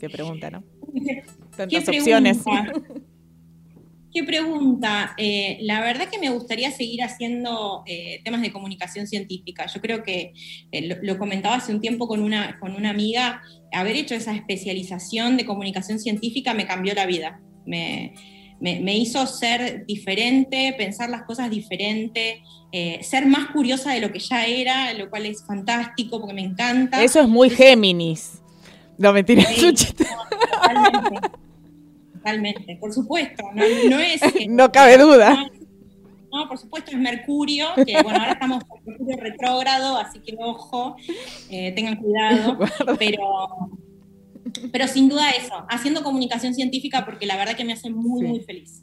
Qué 0.00 0.08
pregunta, 0.08 0.50
¿no? 0.50 0.64
Tantas 1.56 1.84
¿Qué 1.84 1.98
opciones. 1.98 2.38
¿Qué 4.12 4.24
pregunta? 4.24 5.14
Eh, 5.18 5.58
la 5.60 5.80
verdad 5.82 6.08
que 6.08 6.18
me 6.18 6.30
gustaría 6.30 6.72
seguir 6.72 7.02
haciendo 7.04 7.84
eh, 7.86 8.20
temas 8.24 8.42
de 8.42 8.50
comunicación 8.50 9.06
científica. 9.06 9.66
Yo 9.66 9.80
creo 9.80 10.02
que 10.02 10.32
eh, 10.72 10.98
lo, 11.00 11.16
comentaba 11.16 11.56
hace 11.56 11.72
un 11.72 11.80
tiempo 11.80 12.08
con 12.08 12.20
una, 12.20 12.58
con 12.58 12.74
una 12.74 12.90
amiga, 12.90 13.40
haber 13.72 13.94
hecho 13.94 14.16
esa 14.16 14.34
especialización 14.34 15.36
de 15.36 15.44
comunicación 15.44 16.00
científica 16.00 16.54
me 16.54 16.66
cambió 16.66 16.92
la 16.94 17.06
vida. 17.06 17.40
Me, 17.66 18.14
me, 18.60 18.96
hizo 18.96 19.24
ser 19.28 19.86
diferente, 19.86 20.74
pensar 20.76 21.08
las 21.08 21.22
cosas 21.22 21.48
diferente, 21.48 22.42
ser 23.02 23.26
más 23.26 23.46
curiosa 23.52 23.92
de 23.92 24.00
lo 24.00 24.10
que 24.10 24.18
ya 24.18 24.44
era, 24.44 24.92
lo 24.94 25.08
cual 25.08 25.26
es 25.26 25.46
fantástico 25.46 26.18
porque 26.18 26.34
me 26.34 26.42
encanta. 26.42 27.02
Eso 27.02 27.20
es 27.20 27.28
muy 27.28 27.48
Géminis. 27.48 28.40
No, 29.00 29.14
mentira, 29.14 29.42
totalmente, 32.12 32.76
por 32.78 32.92
supuesto, 32.92 33.42
no, 33.54 33.64
es... 33.98 34.20
no 34.46 34.70
cabe 34.70 34.98
duda. 34.98 35.50
No, 36.30 36.46
por 36.46 36.58
supuesto 36.58 36.90
es 36.90 36.98
Mercurio, 36.98 37.68
que 37.86 37.94
bueno, 38.02 38.18
ahora 38.20 38.32
estamos 38.32 38.62
con 38.64 38.78
Mercurio 38.84 39.16
retrógrado, 39.16 39.96
así 39.96 40.18
que 40.18 40.36
ojo, 40.38 40.96
eh, 41.48 41.72
tengan 41.72 41.96
cuidado, 41.96 42.58
pero, 42.98 43.70
pero 44.70 44.86
sin 44.86 45.08
duda 45.08 45.30
eso, 45.30 45.64
haciendo 45.70 46.02
comunicación 46.02 46.52
científica 46.54 47.06
porque 47.06 47.24
la 47.24 47.38
verdad 47.38 47.56
que 47.56 47.64
me 47.64 47.72
hace 47.72 47.88
muy, 47.88 48.22
muy 48.22 48.40
feliz. 48.40 48.82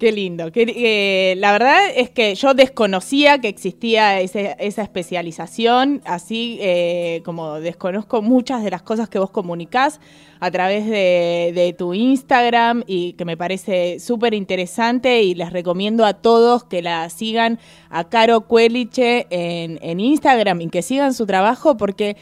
Qué 0.00 0.12
lindo. 0.12 0.50
Eh, 0.54 1.34
la 1.36 1.52
verdad 1.52 1.78
es 1.94 2.08
que 2.08 2.34
yo 2.34 2.54
desconocía 2.54 3.38
que 3.38 3.48
existía 3.48 4.18
esa 4.18 4.82
especialización, 4.82 6.00
así 6.06 6.56
eh, 6.62 7.20
como 7.22 7.60
desconozco 7.60 8.22
muchas 8.22 8.64
de 8.64 8.70
las 8.70 8.80
cosas 8.80 9.10
que 9.10 9.18
vos 9.18 9.30
comunicás 9.30 10.00
a 10.40 10.50
través 10.50 10.86
de, 10.86 11.74
tu 11.76 11.92
Instagram 11.92 12.82
y 12.86 13.12
que 13.12 13.26
me 13.26 13.36
parece 13.36 14.00
súper 14.00 14.32
interesante 14.32 15.22
y 15.22 15.34
les 15.34 15.52
recomiendo 15.52 16.06
a 16.06 16.14
todos 16.14 16.64
que 16.64 16.80
la 16.80 17.10
sigan 17.10 17.58
a 17.90 18.08
Caro 18.08 18.46
Cueliche 18.46 19.26
en, 19.28 19.78
en 19.82 20.00
Instagram 20.00 20.62
y 20.62 20.70
que 20.70 20.80
sigan 20.80 21.12
su 21.12 21.26
trabajo 21.26 21.76
porque 21.76 22.16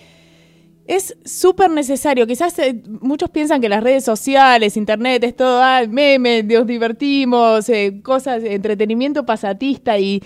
es 0.89 1.16
súper 1.24 1.70
necesario. 1.70 2.27
Quizás 2.27 2.59
eh, 2.59 2.82
muchos 3.01 3.28
piensan 3.28 3.60
que 3.60 3.69
las 3.69 3.82
redes 3.85 4.05
sociales, 4.05 4.77
internet, 4.77 5.23
es 5.23 5.36
todo 5.36 5.62
ah, 5.62 5.82
meme, 5.89 6.43
nos 6.43 6.66
divertimos, 6.66 7.69
eh, 7.69 8.01
cosas, 8.02 8.43
entretenimiento 8.43 9.27
pasatista 9.27 9.98
y, 9.98 10.23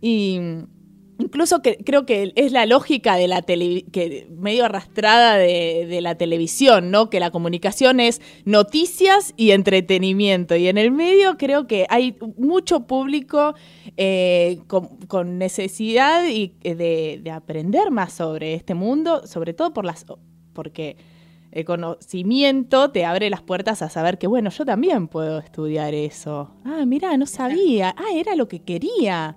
y 0.00 0.38
Incluso 1.18 1.62
que, 1.62 1.78
creo 1.78 2.04
que 2.04 2.32
es 2.36 2.52
la 2.52 2.66
lógica 2.66 3.16
de 3.16 3.26
la 3.26 3.40
tele, 3.40 3.86
que 3.90 4.28
medio 4.36 4.66
arrastrada 4.66 5.36
de, 5.36 5.98
la 6.02 6.16
televisión, 6.16 6.90
¿no? 6.90 7.08
Que 7.08 7.20
la 7.20 7.30
comunicación 7.30 8.00
es 8.00 8.20
noticias 8.44 9.32
y 9.36 9.52
entretenimiento. 9.52 10.56
Y 10.56 10.68
en 10.68 10.76
el 10.76 10.90
medio 10.90 11.38
creo 11.38 11.66
que 11.66 11.86
hay 11.88 12.16
mucho 12.36 12.86
público 12.86 13.54
eh, 13.96 14.58
con, 14.66 15.38
necesidad 15.38 16.26
y, 16.28 16.52
eh, 16.64 16.74
de, 17.22 17.30
aprender 17.30 17.90
más 17.90 18.12
sobre 18.12 18.54
este 18.54 18.74
mundo, 18.74 19.26
sobre 19.26 19.54
todo 19.54 19.72
por 19.72 19.84
las 19.84 20.04
porque 20.52 20.96
el 21.52 21.64
conocimiento 21.64 22.90
te 22.90 23.06
abre 23.06 23.30
las 23.30 23.40
puertas 23.40 23.80
a 23.80 23.88
saber 23.88 24.18
que, 24.18 24.26
bueno, 24.26 24.50
yo 24.50 24.66
también 24.66 25.08
puedo 25.08 25.38
estudiar 25.38 25.94
eso. 25.94 26.50
Ah, 26.64 26.84
mira, 26.86 27.16
no 27.16 27.24
sabía. 27.24 27.94
Ah, 27.96 28.14
era 28.14 28.34
lo 28.34 28.48
que 28.48 28.60
quería. 28.60 29.36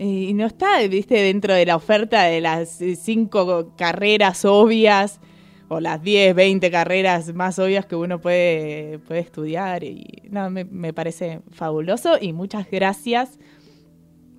Y 0.00 0.32
no 0.32 0.46
está, 0.46 0.78
viste, 0.88 1.16
dentro 1.16 1.54
de 1.54 1.66
la 1.66 1.74
oferta 1.74 2.22
de 2.22 2.40
las 2.40 2.80
cinco 3.00 3.74
carreras 3.76 4.44
obvias 4.44 5.18
o 5.66 5.80
las 5.80 6.00
10, 6.02 6.36
20 6.36 6.70
carreras 6.70 7.34
más 7.34 7.58
obvias 7.58 7.84
que 7.84 7.96
uno 7.96 8.20
puede, 8.20 9.00
puede 9.00 9.20
estudiar. 9.20 9.82
Y 9.82 10.22
no, 10.30 10.50
me, 10.50 10.92
parece 10.92 11.40
fabuloso 11.50 12.16
y 12.20 12.32
muchas 12.32 12.70
gracias 12.70 13.40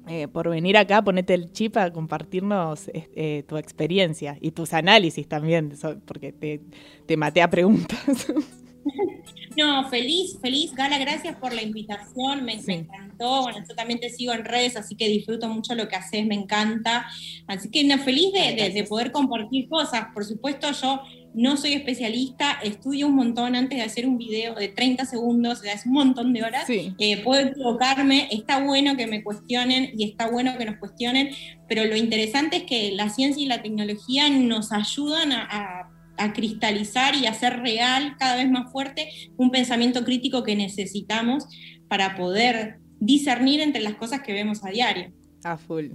eh, 0.08 0.30
por 0.30 0.50
venir 0.50 0.78
acá, 0.78 1.04
ponete 1.04 1.34
el 1.34 1.52
chip 1.52 1.76
a 1.76 1.92
compartirnos 1.92 2.90
eh, 2.94 3.44
tu 3.46 3.58
experiencia 3.58 4.38
y 4.40 4.52
tus 4.52 4.74
análisis 4.74 5.28
también, 5.28 5.74
porque 6.06 6.32
te, 6.32 6.62
te 7.06 7.18
maté 7.18 7.42
a 7.42 7.50
preguntas. 7.50 8.28
No, 9.58 9.90
feliz, 9.90 10.38
feliz. 10.42 10.74
Gala, 10.74 10.98
gracias 10.98 11.36
por 11.36 11.54
la 11.54 11.62
invitación, 11.62 12.46
me, 12.46 12.54
encantó. 12.54 13.42
Bueno, 13.42 13.60
yo 13.68 13.76
también 13.76 14.00
te 14.00 14.10
sigo 14.10 14.32
en 14.32 14.46
redes, 14.46 14.78
así 14.78 14.96
que 14.96 15.08
disfruto 15.08 15.50
mucho 15.50 15.76
lo 15.76 15.90
que 15.90 15.96
haces, 15.96 16.26
me 16.26 16.36
encanta. 16.36 17.08
Así 17.48 17.70
que 17.70 17.84
no, 17.84 17.98
feliz 17.98 18.32
de, 18.32 18.86
poder 18.88 19.12
compartir 19.12 19.68
cosas. 19.68 20.06
Por 20.14 20.24
supuesto, 20.24 20.72
yo 20.72 21.02
no 21.34 21.58
soy 21.58 21.74
especialista, 21.74 22.54
estudio 22.64 23.08
un 23.08 23.16
montón 23.16 23.56
antes 23.56 23.78
de 23.78 23.84
hacer 23.84 24.08
un 24.08 24.18
video 24.18 24.56
de 24.56 24.70
30 24.70 25.06
segundos, 25.06 25.64
es 25.64 25.86
un 25.86 25.94
montón 25.94 26.32
de 26.32 26.44
horas. 26.44 26.66
Eh, 26.70 27.22
puedo 27.24 27.48
equivocarme, 27.48 28.30
está 28.32 28.64
bueno 28.64 28.96
que 28.96 29.08
me 29.08 29.24
cuestionen 29.24 29.92
y 29.98 30.06
está 30.06 30.30
bueno 30.30 30.58
que 30.58 30.66
nos 30.66 30.78
cuestionen, 30.78 31.32
pero 31.68 31.86
lo 31.86 31.96
interesante 31.96 32.58
es 32.58 32.64
que 32.64 32.92
la 32.94 33.10
ciencia 33.10 33.44
y 33.44 33.48
la 33.48 33.62
tecnología 33.62 34.30
nos 34.30 34.72
ayudan 34.72 35.34
a 35.34 35.50
a 35.52 35.89
cristalizar 36.34 37.16
y 37.16 37.26
hacer 37.26 37.60
real 37.60 38.16
cada 38.20 38.36
vez 38.36 38.50
más 38.50 38.72
fuerte 38.72 39.10
un 39.38 39.52
pensamiento 39.52 40.04
crítico 40.04 40.44
que 40.44 40.56
necesitamos 40.56 41.46
para 41.88 42.16
poder 42.16 42.80
discernir 43.00 43.62
entre 43.62 43.82
las 43.82 43.96
cosas 43.96 44.22
que 44.22 44.34
vemos 44.34 44.64
a 44.64 44.70
diario. 44.70 45.12
A 45.44 45.58
full. 45.58 45.92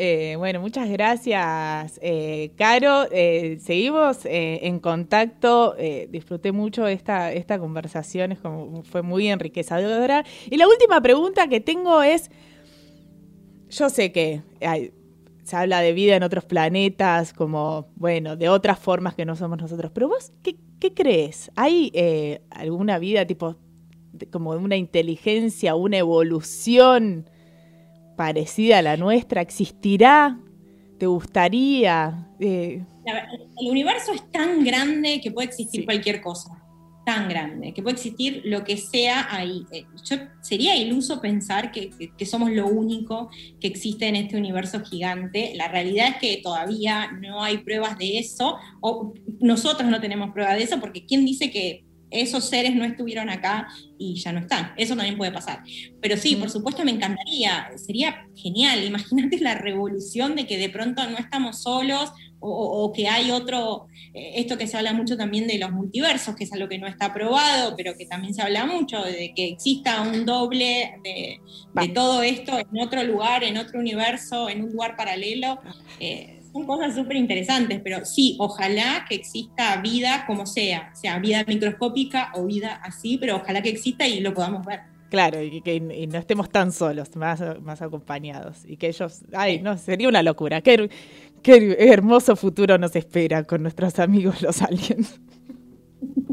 Eh, 0.00 0.36
bueno, 0.36 0.60
muchas 0.60 0.88
gracias, 0.88 1.98
eh, 2.00 2.52
Caro. 2.56 3.08
Eh, 3.10 3.58
seguimos 3.60 4.20
en 4.24 4.78
contacto. 4.78 5.74
disfruté 6.08 6.52
mucho 6.52 6.86
esta, 6.86 7.32
esta 7.32 7.58
conversación, 7.58 8.30
es 8.30 8.38
como, 8.38 8.84
fue 8.84 9.02
muy 9.02 9.26
enriquecedora. 9.26 10.24
Y 10.48 10.56
la 10.56 10.68
última 10.68 11.00
pregunta 11.00 11.48
que 11.48 11.58
tengo 11.58 12.00
es, 12.02 12.30
yo 13.70 13.90
sé 13.90 14.12
que 14.12 14.42
se 15.48 15.56
habla 15.56 15.80
de 15.80 15.92
vida 15.92 16.16
en 16.16 16.22
otros 16.22 16.44
planetas, 16.44 17.32
como, 17.32 17.88
bueno, 17.96 18.36
de 18.36 18.48
otras 18.48 18.78
formas 18.78 19.14
que 19.14 19.24
no 19.24 19.36
somos 19.36 19.58
nosotros, 19.58 19.90
pero 19.94 20.08
vos, 20.08 20.32
¿qué, 20.42 20.56
qué 20.78 20.92
crees? 20.92 21.50
¿Hay 21.56 21.92
alguna 22.50 22.98
vida 22.98 23.26
tipo, 23.26 23.56
como 24.30 24.50
una 24.50 24.76
inteligencia, 24.76 25.74
una 25.74 25.98
evolución? 25.98 27.28
parecida 28.18 28.78
a 28.78 28.82
la 28.82 28.96
nuestra? 28.98 29.40
¿Existirá? 29.40 30.38
¿Te 30.98 31.06
gustaría? 31.06 32.28
Eh, 32.40 32.84
el 33.60 33.70
universo 33.70 34.12
es 34.12 34.28
tan 34.30 34.64
grande 34.64 35.20
que 35.22 35.30
puede 35.30 35.46
existir 35.46 35.84
cualquier 35.84 36.20
cosa. 36.20 36.57
Tan 37.08 37.26
grande, 37.26 37.72
que 37.72 37.82
puede 37.82 37.94
existir 37.94 38.42
lo 38.44 38.64
que 38.64 38.76
sea 38.76 39.34
ahí. 39.34 39.64
Eh, 39.72 39.86
yo, 40.04 40.16
sería 40.42 40.76
iluso 40.76 41.22
pensar 41.22 41.72
que, 41.72 41.90
somos 42.26 42.50
lo 42.50 42.66
único 42.66 43.30
que 43.58 43.66
existe 43.66 44.08
en 44.08 44.14
este 44.14 44.36
universo 44.36 44.84
gigante. 44.84 45.54
La 45.56 45.68
realidad 45.68 46.08
es 46.08 46.16
que 46.16 46.42
todavía 46.42 47.10
no 47.12 47.42
hay 47.42 47.56
pruebas 47.64 47.96
de 47.96 48.18
eso, 48.18 48.58
o 48.82 49.14
nosotros 49.40 49.88
no 49.88 50.02
tenemos 50.02 50.32
pruebas 50.32 50.58
de 50.58 50.64
eso, 50.64 50.80
porque 50.80 51.06
¿quién 51.06 51.24
dice 51.24 51.50
que 51.50 51.86
esos 52.10 52.44
seres 52.44 52.74
no 52.74 52.84
estuvieron 52.84 53.30
acá 53.30 53.68
y 53.98 54.14
ya 54.16 54.32
no 54.32 54.40
están. 54.40 54.72
Eso 54.76 54.94
también 54.94 55.16
puede 55.16 55.32
pasar. 55.32 55.62
Pero 56.00 56.16
sí, 56.18 56.36
por 56.36 56.50
supuesto 56.50 56.84
me 56.84 56.90
encantaría, 56.90 57.70
sería 57.76 58.26
genial. 58.34 58.84
Imagínate 58.84 59.40
la 59.40 59.54
revolución 59.54 60.36
de 60.36 60.46
que 60.46 60.58
de 60.58 60.68
pronto 60.68 61.08
no 61.08 61.16
estamos 61.16 61.62
solos 61.62 62.12
o, 62.40 62.92
que 62.92 63.08
hay 63.08 63.30
otro, 63.30 63.88
eh, 64.14 64.32
esto 64.36 64.56
que 64.56 64.66
se 64.66 64.76
habla 64.76 64.92
mucho 64.92 65.16
también 65.16 65.46
de 65.46 65.58
los 65.58 65.70
multiversos, 65.70 66.36
que 66.36 66.44
es 66.44 66.52
algo 66.52 66.68
que 66.68 66.78
no 66.78 66.86
está 66.86 67.12
probado, 67.12 67.74
pero 67.76 67.96
que 67.96 68.06
también 68.06 68.34
se 68.34 68.42
habla 68.42 68.66
mucho, 68.66 69.02
de 69.02 69.32
que 69.34 69.48
exista 69.48 70.02
un 70.02 70.24
doble 70.24 70.94
de, 71.02 71.40
todo 71.94 72.22
esto 72.22 72.58
en 72.58 72.80
otro 72.80 73.02
lugar, 73.02 73.44
en 73.44 73.56
otro 73.56 73.80
universo, 73.80 74.48
en 74.48 74.62
un 74.62 74.72
lugar 74.72 74.96
paralelo. 74.96 75.58
Eh, 76.00 76.40
son 76.52 76.66
cosas 76.66 76.94
súper 76.94 77.16
interesantes, 77.16 77.80
pero 77.82 78.04
sí, 78.04 78.36
ojalá 78.38 79.04
que 79.08 79.16
exista 79.16 79.80
vida 79.80 80.24
como 80.26 80.46
sea, 80.46 80.94
sea 80.94 81.18
vida 81.18 81.44
microscópica 81.46 82.32
o 82.34 82.46
vida 82.46 82.80
así, 82.82 83.18
pero 83.18 83.36
ojalá 83.36 83.62
que 83.62 83.68
exista 83.68 84.06
y 84.06 84.20
lo 84.20 84.32
podamos 84.32 84.64
ver. 84.64 84.80
Claro, 85.10 85.42
y 85.42 85.62
que 85.62 85.80
no 85.80 86.18
estemos 86.18 86.50
tan 86.50 86.70
solos, 86.70 87.16
más, 87.16 87.42
más 87.62 87.80
acompañados. 87.80 88.64
Y 88.66 88.76
que 88.76 88.88
ellos, 88.88 89.22
ay, 89.32 89.60
no, 89.60 89.78
sería 89.78 90.08
una 90.08 90.22
locura. 90.22 90.60
Qué, 90.60 90.90
qué 91.42 91.76
hermoso 91.78 92.36
futuro 92.36 92.76
nos 92.76 92.94
espera 92.94 93.44
con 93.44 93.62
nuestros 93.62 93.98
amigos 93.98 94.42
los 94.42 94.60
aliens. 94.62 95.20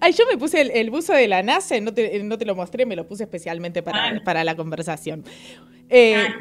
Ay, 0.00 0.12
yo 0.14 0.24
me 0.28 0.36
puse 0.36 0.60
el, 0.80 0.90
buzo 0.90 1.12
de 1.12 1.28
la 1.28 1.44
NASA, 1.44 1.78
no 1.80 1.94
te, 1.94 2.20
no 2.24 2.36
te, 2.36 2.44
lo 2.44 2.56
mostré, 2.56 2.86
me 2.86 2.96
lo 2.96 3.06
puse 3.06 3.22
especialmente 3.22 3.84
para, 3.84 4.08
ah. 4.08 4.20
para 4.24 4.42
la 4.42 4.56
conversación. 4.56 5.22
Eh, 5.88 6.16
ah, 6.16 6.34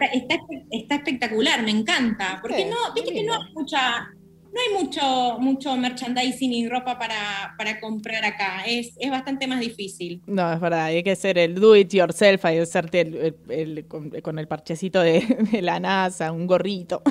está, 0.72 0.96
espectacular, 0.96 1.62
me 1.62 1.70
encanta. 1.70 2.40
Porque 2.42 2.66
no, 2.66 2.78
viste 2.96 3.14
que 3.14 3.24
no 3.24 3.34
hay 3.34 3.54
mucha, 3.54 4.10
no 4.54 4.60
hay 4.60 4.84
mucho, 4.84 5.38
mucho 5.40 5.76
merchandising 5.78 6.52
y 6.52 6.68
ropa 6.68 6.98
para, 7.00 7.80
comprar 7.80 8.26
acá. 8.26 8.64
Es, 8.66 8.94
es 9.00 9.10
bastante 9.10 9.48
más 9.48 9.60
difícil. 9.60 10.22
No, 10.28 10.52
es 10.52 10.60
verdad, 10.60 10.86
hay 10.86 11.04
que 11.04 11.16
ser 11.16 11.38
el 11.38 11.56
do 11.56 11.76
it 11.76 11.94
yourself, 11.94 12.44
hay 12.46 12.58
que 12.58 12.62
hacerte 12.64 13.02
el, 13.50 13.88
con, 13.88 14.40
el 14.40 14.48
parchecito 14.48 15.02
de, 15.02 15.22
de 15.52 15.62
la 15.62 15.80
NASA, 15.80 16.32
un 16.32 16.48
gorrito. 16.48 17.02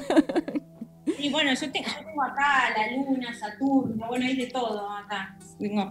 Y 1.19 1.29
bueno, 1.31 1.53
yo, 1.53 1.71
tengo 1.71 2.23
acá 2.23 2.73
la 2.77 2.97
luna, 2.97 3.35
Saturno, 3.35 4.07
bueno, 4.09 4.25
hay 4.25 4.37
de 4.37 4.47
todo 4.47 4.91
acá. 4.91 5.37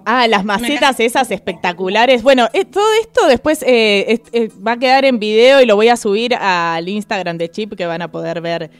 ah, 0.05 0.27
las 0.27 0.43
macetas 0.43 0.99
esas 0.99 1.29
espectaculares. 1.29 2.23
Bueno, 2.23 2.47
eh, 2.53 2.65
todo 2.65 2.91
esto 3.01 3.27
después 3.27 3.63
eh, 3.63 4.21
eh, 4.31 4.49
va 4.65 4.73
a 4.73 4.77
quedar 4.77 5.05
en 5.05 5.19
video 5.19 5.61
y 5.61 5.65
lo 5.65 5.75
voy 5.75 5.89
a 5.89 5.97
subir 5.97 6.33
al 6.35 6.87
Instagram 6.87 7.37
de 7.37 7.49
Chip 7.49 7.75
que 7.75 7.85
van 7.85 8.01
a 8.01 8.11
poder 8.11 8.41
ver 8.41 8.71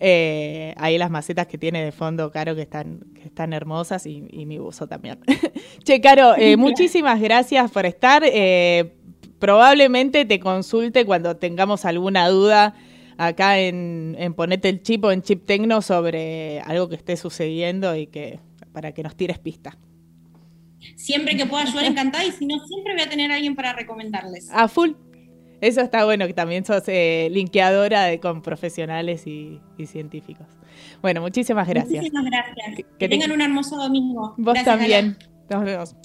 ahí 0.00 0.98
las 0.98 1.10
macetas 1.10 1.46
que 1.46 1.58
tiene 1.58 1.84
de 1.84 1.92
fondo, 1.92 2.30
Caro, 2.30 2.54
que 2.54 2.62
están, 2.62 3.00
que 3.14 3.22
están 3.22 3.52
hermosas 3.52 4.06
y, 4.06 4.20
mi 4.20 4.58
buzo 4.58 4.86
también. 4.86 5.18
che, 5.84 6.00
Caro, 6.00 6.34
muchísimas 6.58 7.20
gracias 7.20 7.70
por 7.70 7.86
estar. 7.86 8.22
probablemente 9.38 10.24
te 10.24 10.40
consulte 10.40 11.04
cuando 11.04 11.36
tengamos 11.36 11.84
alguna 11.84 12.28
duda 12.28 12.74
acá 13.18 13.58
en, 13.58 14.34
Ponete 14.36 14.68
el 14.68 14.82
Chip 14.82 15.04
o 15.04 15.12
en 15.12 15.22
Chip 15.22 15.44
Tecno 15.46 15.82
sobre 15.82 16.60
algo 16.60 16.88
que 16.88 16.96
esté 16.96 17.16
sucediendo 17.16 17.94
y 17.96 18.06
que 18.06 18.40
para 18.72 18.92
que 18.92 19.02
nos 19.02 19.16
tires 19.16 19.38
pista. 19.38 19.76
Siempre 20.96 21.36
que 21.36 21.46
pueda 21.46 21.62
ayudar, 21.62 21.84
encantada, 21.84 22.24
y 22.24 22.32
si 22.32 22.46
no, 22.46 22.58
siempre 22.66 22.94
voy 22.94 23.02
a 23.02 23.08
tener 23.08 23.30
a 23.30 23.36
alguien 23.36 23.54
para 23.54 23.72
recomendarles. 23.72 24.50
A 24.50 24.66
full. 24.66 24.92
Eso 25.62 25.80
está 25.80 26.04
bueno, 26.04 26.26
que 26.26 26.34
también 26.34 26.64
sos 26.64 26.82
eh, 26.88 27.28
linkeadora 27.30 28.02
de, 28.02 28.18
con 28.18 28.42
profesionales 28.42 29.28
y, 29.28 29.60
científicos. 29.86 30.48
Bueno, 31.00 31.20
muchísimas 31.20 31.68
gracias. 31.68 32.02
Muchísimas 32.02 32.24
gracias. 32.24 32.84
Que, 32.98 33.08
tengan 33.08 33.30
un 33.30 33.40
hermoso 33.40 33.76
domingo. 33.76 34.34
Vos 34.38 34.58
también. 34.64 35.16
Nos 35.48 35.64
vemos. 35.64 35.96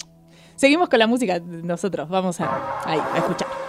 Seguimos 0.55 0.89
con 0.89 0.99
la 0.99 1.07
música 1.07 1.39
nosotros. 1.39 2.07
Vamos 2.07 2.39
a, 2.39 2.81
ahí, 2.85 2.99
a 2.99 3.17
escuchar. 3.17 3.66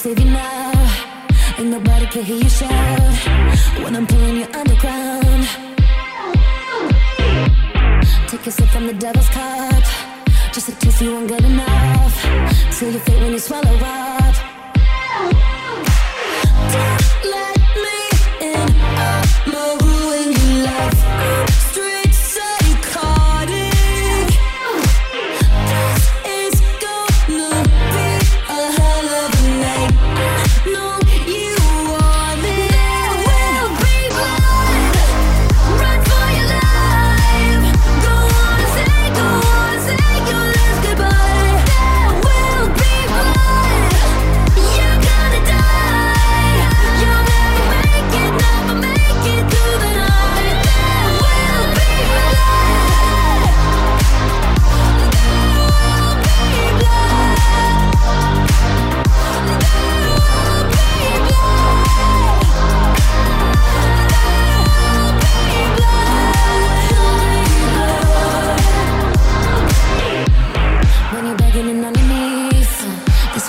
Save 0.00 0.18
you 0.18 0.30
now. 0.30 0.72
Ain't 1.58 1.68
nobody 1.68 2.06
can 2.06 2.22
hear 2.22 2.38
you 2.38 2.48
shout 2.48 3.18
when 3.84 3.94
I'm 3.94 4.06
pulling 4.06 4.36
you 4.36 4.46
underground. 4.54 5.44
Take 8.26 8.46
a 8.46 8.50
sip 8.50 8.68
from 8.70 8.86
the 8.86 8.94
devil's 8.94 9.28
cup, 9.28 9.84
just 10.54 10.70
a 10.70 10.74
taste 10.76 11.02
you 11.02 11.12
won't 11.12 11.28
get 11.28 11.44
enough. 11.44 12.14
Till 12.78 12.92
you 12.92 12.98
fade 13.00 13.20
when 13.20 13.32
you 13.32 13.38
swallow 13.38 13.76
up. 13.76 14.34
Don't 16.72 17.24
let 17.32 17.59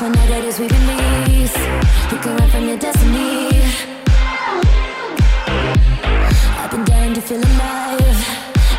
for 0.02 0.10
negatives 0.10 0.58
we 0.58 0.68
release. 0.68 1.56
You 2.12 2.18
can 2.24 2.36
run 2.36 2.50
from 2.50 2.68
your 2.68 2.78
destiny. 2.78 3.62
I've 6.60 6.72
been 6.72 6.84
dying 6.86 7.14
to 7.14 7.22
feel 7.22 7.38
alive, 7.38 8.20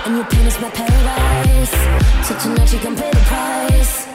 and 0.04 0.16
your 0.16 0.24
pain 0.24 0.46
is 0.46 0.60
my 0.60 0.70
paradise. 0.70 1.74
Such 2.26 2.46
an 2.46 2.60
edge, 2.60 2.72
you 2.72 2.80
can 2.80 2.96
pay 2.96 3.10
the 3.10 3.24
price. 3.30 4.11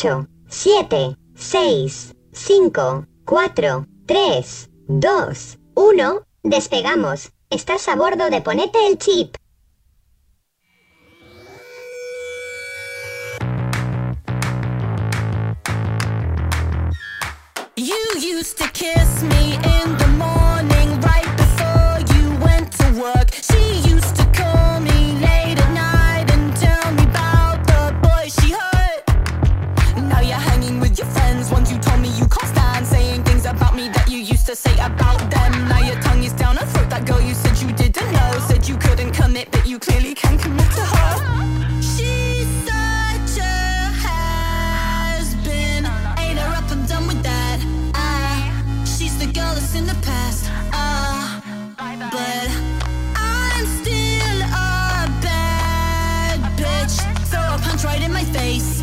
8, 0.00 0.28
7, 0.48 1.16
6, 1.34 2.14
5, 2.32 3.06
4, 3.24 3.86
3, 4.06 4.70
2, 5.00 5.58
1. 5.74 6.26
Despegamos. 6.44 7.32
Estás 7.50 7.88
a 7.88 7.96
bordo 7.96 8.30
de 8.30 8.40
Ponete 8.40 8.86
el 8.86 8.98
Chip. 8.98 9.34
You 17.76 17.96
used 18.20 18.56
to 18.58 18.68
kiss 18.70 19.22
me 19.24 19.54
in 19.54 19.96
the 19.98 20.08
morning 20.16 21.00
right 21.00 21.36
before 21.36 21.98
you 22.14 22.36
went 22.44 22.70
to 22.78 23.00
work. 23.00 23.32
She 23.32 23.80
used 23.90 24.14
to 24.14 24.27
to 34.48 34.56
say 34.56 34.72
about 34.76 35.18
them. 35.30 35.52
Now 35.68 35.80
your 35.80 36.00
tongue 36.00 36.22
is 36.24 36.32
down. 36.32 36.56
Her 36.56 36.64
throat 36.64 36.88
That 36.88 37.04
girl 37.06 37.20
you 37.20 37.34
said 37.34 37.58
you 37.58 37.70
didn't 37.70 38.10
know. 38.12 38.30
Said 38.48 38.66
you 38.66 38.78
couldn't 38.78 39.12
commit 39.12 39.50
But 39.50 39.66
you 39.66 39.78
clearly 39.78 40.14
can 40.14 40.38
commit 40.38 40.70
to 40.72 40.80
her. 40.80 41.82
She's 41.82 42.48
such 42.64 43.44
a 43.44 43.92
has-been. 44.06 45.84
Ain't 46.24 46.38
her 46.38 46.54
up, 46.56 46.70
I'm 46.70 46.86
done 46.86 47.06
with 47.06 47.22
that. 47.22 47.58
Ah, 47.94 48.84
She's 48.86 49.18
the 49.18 49.26
girl 49.26 49.52
that's 49.52 49.74
in 49.74 49.86
the 49.86 49.98
past. 50.00 50.46
Ah, 50.72 51.42
But 51.76 52.48
I'm 53.16 53.66
still 53.82 54.40
a 54.40 55.12
bad 55.20 56.40
bitch. 56.56 56.96
Throw 57.28 57.54
a 57.54 57.58
punch 57.58 57.84
right 57.84 58.00
in 58.00 58.12
my 58.14 58.24
face. 58.24 58.77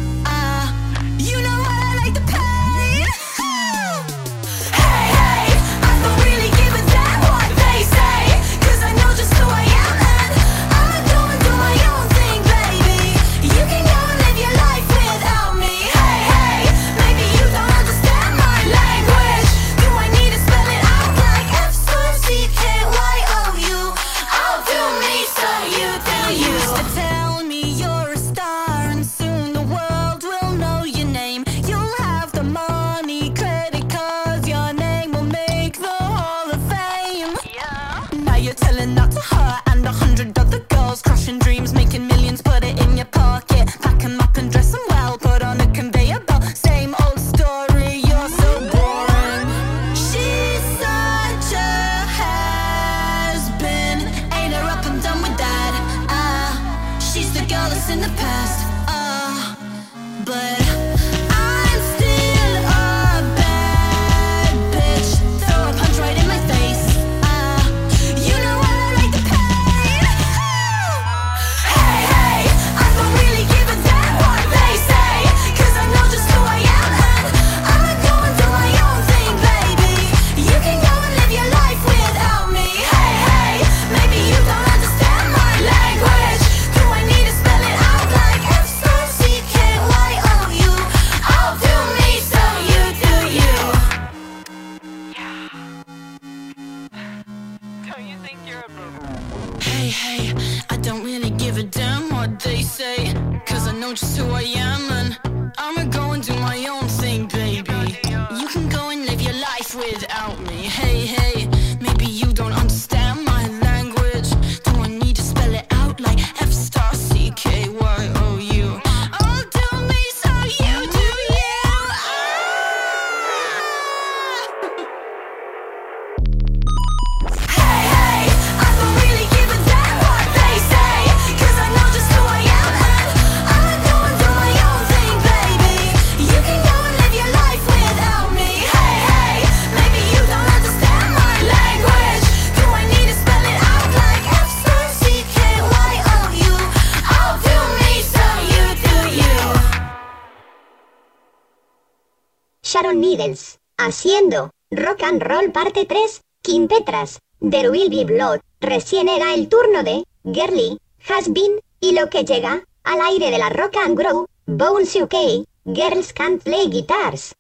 Haciendo 153.78 154.52
Rock 154.72 155.04
and 155.04 155.22
Roll 155.22 155.52
Parte 155.52 155.86
3, 155.86 156.22
Kim 156.42 156.68
Petras, 156.68 157.20
There 157.40 157.70
Will 157.70 157.90
Be 157.90 158.04
Blood. 158.04 158.42
Recién 158.60 159.08
era 159.08 159.34
el 159.34 159.48
turno 159.48 159.84
de 159.84 160.04
Girly, 160.26 160.78
Has 161.08 161.32
Been, 161.32 161.62
y 161.80 161.94
lo 161.94 162.10
que 162.10 162.26
llega, 162.26 162.66
al 162.84 163.00
aire 163.02 163.32
de 163.32 163.38
la 163.38 163.50
Rock 163.50 163.78
and 163.78 163.98
Grow, 163.98 164.26
Bones 164.48 164.96
UK, 164.96 165.46
Girls 165.66 166.12
Can't 166.14 166.44
Play 166.44 166.68
Guitars. 166.70 167.34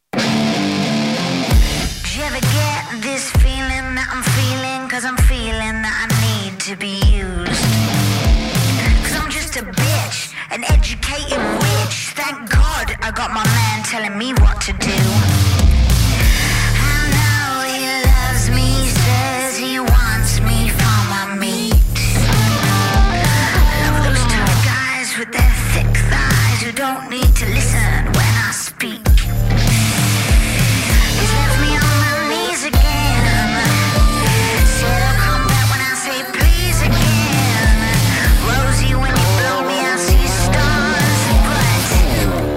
Don't 26.76 27.10
need 27.10 27.34
to 27.38 27.46
listen 27.46 28.06
when 28.18 28.34
I 28.48 28.52
speak. 28.52 29.02
Left 31.32 31.60
me 31.64 31.72
on 31.72 31.96
my 32.04 32.28
knees 32.28 32.66
again. 32.66 33.50
Said 34.76 35.02
I'll 35.08 35.20
come 35.24 35.48
back 35.48 35.66
when 35.72 35.80
I 35.80 35.96
say 35.96 36.20
please 36.36 36.82
again. 36.82 37.78
Rosie, 38.44 38.94
when 38.94 39.16
you 39.16 39.28
me, 39.70 39.78
I 39.80 39.96
see 39.96 40.28
stars. 40.28 41.22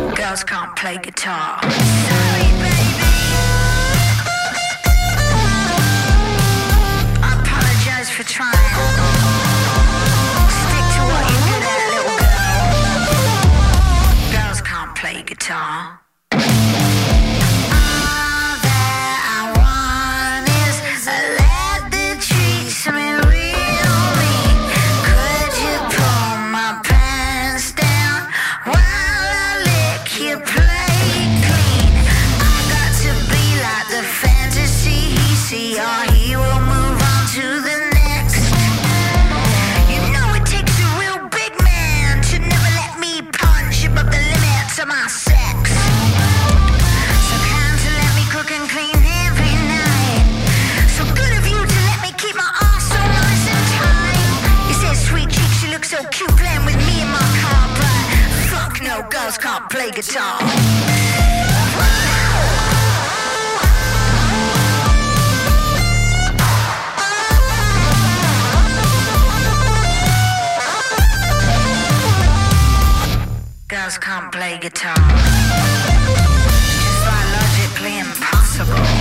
But 0.09 0.17
girls 0.17 0.43
can't 0.43 0.75
play 0.75 0.99
guitar. 0.99 2.08
Play 15.49 16.08
play 59.69 59.91
guitar. 59.91 60.39
Girls 73.69 73.99
can't 73.99 74.33
play 74.33 74.59
guitar. 74.59 74.95
It's 76.87 77.05
biologically 77.05 77.99
impossible. 77.99 78.98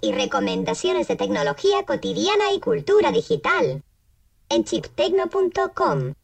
Y 0.00 0.12
recomendaciones 0.12 1.08
de 1.08 1.16
tecnología 1.16 1.84
cotidiana 1.84 2.52
y 2.52 2.60
cultura 2.60 3.10
digital. 3.12 3.82
En 4.48 4.64
chiptecno.com. 4.64 6.14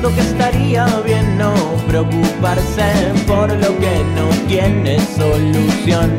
pensando 0.00 0.14
que 0.14 0.20
estaría 0.20 0.86
bien 1.04 1.38
no 1.38 1.54
preocuparse 1.86 3.12
por 3.26 3.50
lo 3.52 3.78
que 3.78 4.04
no 4.14 4.28
tiene 4.48 4.98
solución. 5.16 6.10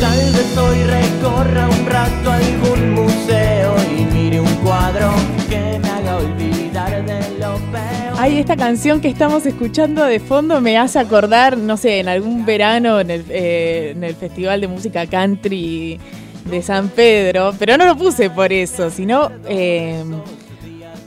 Tal 0.00 0.18
vez 0.18 0.56
hoy 0.56 0.82
recorra 0.84 1.68
un 1.68 1.86
rato 1.86 2.32
algún 2.32 2.94
museo 2.94 3.74
y 3.96 4.04
mire 4.04 4.40
un 4.40 4.54
cuadro 4.56 5.10
que 5.48 5.78
me 5.80 5.88
haga 5.88 6.16
olvidar 6.16 7.04
de 7.04 7.38
lo 7.38 7.54
peor. 7.72 8.14
Ay, 8.18 8.38
esta 8.38 8.56
canción 8.56 9.00
que 9.00 9.08
estamos 9.08 9.46
escuchando 9.46 10.04
de 10.04 10.20
fondo 10.20 10.60
me 10.60 10.78
hace 10.78 10.98
acordar, 10.98 11.56
no 11.56 11.76
sé, 11.76 12.00
en 12.00 12.08
algún 12.08 12.44
verano 12.44 13.00
en 13.00 13.10
el, 13.10 13.24
eh, 13.30 13.92
en 13.96 14.04
el 14.04 14.14
Festival 14.14 14.60
de 14.60 14.68
Música 14.68 15.06
Country 15.06 15.98
de 16.44 16.62
San 16.62 16.88
Pedro, 16.88 17.52
pero 17.58 17.76
no 17.76 17.84
lo 17.84 17.96
puse 17.96 18.30
por 18.30 18.52
eso, 18.52 18.90
sino 18.90 19.30
eh, 19.48 20.04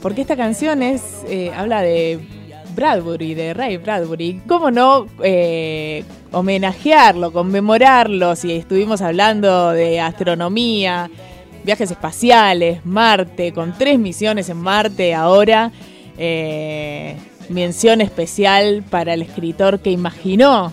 porque 0.02 0.22
esta 0.22 0.36
canción 0.36 0.82
es 0.82 1.02
eh, 1.28 1.52
habla 1.54 1.82
de 1.82 2.20
Bradbury, 2.74 3.34
de 3.34 3.52
Ray 3.54 3.76
Bradbury. 3.76 4.42
¿Cómo 4.46 4.70
no 4.70 5.06
eh, 5.22 6.04
homenajearlo, 6.32 7.32
conmemorarlo? 7.32 8.34
Si 8.36 8.52
estuvimos 8.52 9.02
hablando 9.02 9.70
de 9.70 10.00
astronomía, 10.00 11.10
viajes 11.64 11.90
espaciales, 11.90 12.84
Marte, 12.84 13.52
con 13.52 13.76
tres 13.76 13.98
misiones 13.98 14.48
en 14.48 14.58
Marte 14.58 15.14
ahora. 15.14 15.72
eh, 16.16 17.16
mención 17.48 18.00
especial 18.00 18.84
para 18.88 19.14
el 19.14 19.22
escritor 19.22 19.80
que 19.80 19.90
imaginó 19.90 20.72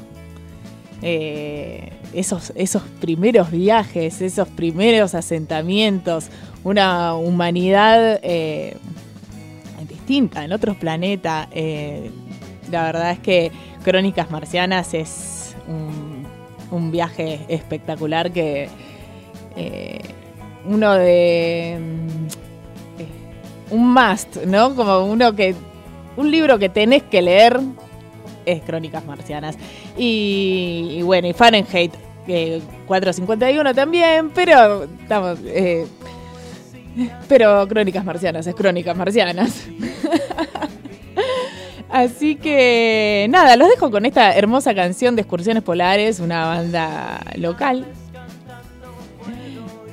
esos, 1.01 2.53
esos 2.55 2.83
primeros 3.01 3.49
viajes, 3.49 4.21
esos 4.21 4.47
primeros 4.49 5.15
asentamientos, 5.15 6.27
una 6.63 7.15
humanidad 7.15 8.19
en 10.09 10.53
otros 10.53 10.77
planetas. 10.77 11.47
eh, 11.51 12.09
la 12.71 12.83
verdad 12.83 13.11
es 13.11 13.19
que 13.19 13.51
Crónicas 13.83 14.31
Marcianas 14.31 14.93
es 14.93 15.55
un, 15.67 16.91
viaje 16.91 17.39
espectacular 17.47 18.31
que 18.31 18.69
eh, 19.55 19.99
uno 20.65 20.93
de... 20.93 21.73
eh, 21.73 21.79
un 23.71 23.93
must, 23.93 24.37
¿no? 24.45 24.75
Como 24.75 25.05
uno 25.05 25.33
que... 25.35 25.55
Un 26.15 26.31
libro 26.31 26.57
que 26.57 26.69
tenés 26.69 27.03
que 27.03 27.21
leer 27.21 27.59
es 28.45 28.61
Crónicas 28.63 29.05
Marcianas. 29.05 29.57
Y, 29.97 30.97
y 30.97 31.01
bueno, 31.03 31.27
y 31.27 31.33
Fahrenheit 31.33 31.93
eh, 32.27 32.61
451 32.87 33.73
también, 33.73 34.31
pero 34.31 34.83
estamos... 34.83 35.39
pero 37.27 37.67
Crónicas 37.67 38.05
Marcianas 38.05 38.47
es 38.47 38.55
Crónicas 38.55 38.95
Marcianas. 38.95 39.67
Así 41.89 42.35
que 42.35 43.27
nada, 43.29 43.55
los 43.55 43.69
dejo 43.69 43.89
con 43.89 44.05
esta 44.05 44.35
hermosa 44.35 44.75
canción 44.75 45.15
de 45.15 45.21
Excursiones 45.21 45.63
Polares, 45.63 46.19
una 46.19 46.45
banda 46.45 47.21
local. 47.35 47.85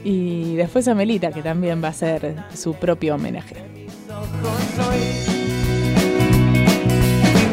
Y 0.02 0.56
después 0.56 0.88
Amelita, 0.88 1.30
que 1.30 1.40
también 1.40 1.80
va 1.82 1.86
a 1.88 1.92
hacer 1.92 2.34
su 2.54 2.74
propio 2.74 3.14
homenaje. 3.14 3.56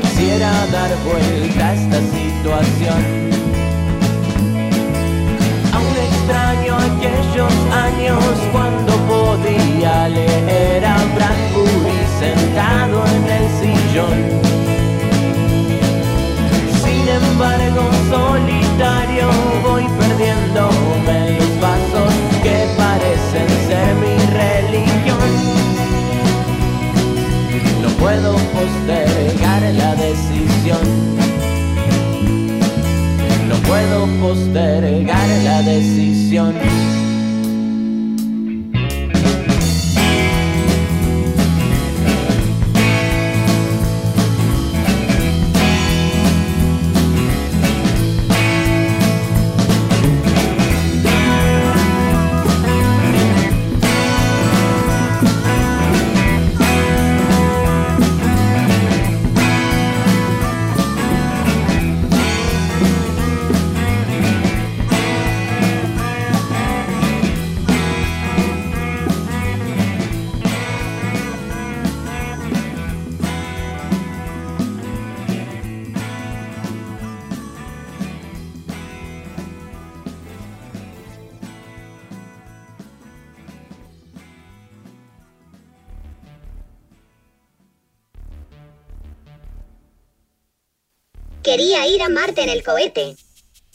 Quisiera 0.01 0.51
dar 0.67 0.91
vuelta 1.05 1.69
a 1.69 1.75
esta 1.75 2.01
situación. 2.01 3.50
Aún 5.73 5.95
extraño 6.07 6.75
aquellos 6.77 7.53
años 7.87 8.23
cuando 8.51 8.93
podía 9.11 10.09
leer 10.09 10.85
a 10.85 10.97
Bradbury 11.15 12.01
sentado 12.19 13.03
en 13.15 13.23
el 13.37 13.45
sillón. 13.59 14.19
Sin 16.83 17.07
embargo, 17.07 17.83
solitario 18.09 19.27
voy 19.63 19.85
perdiéndome 19.99 21.00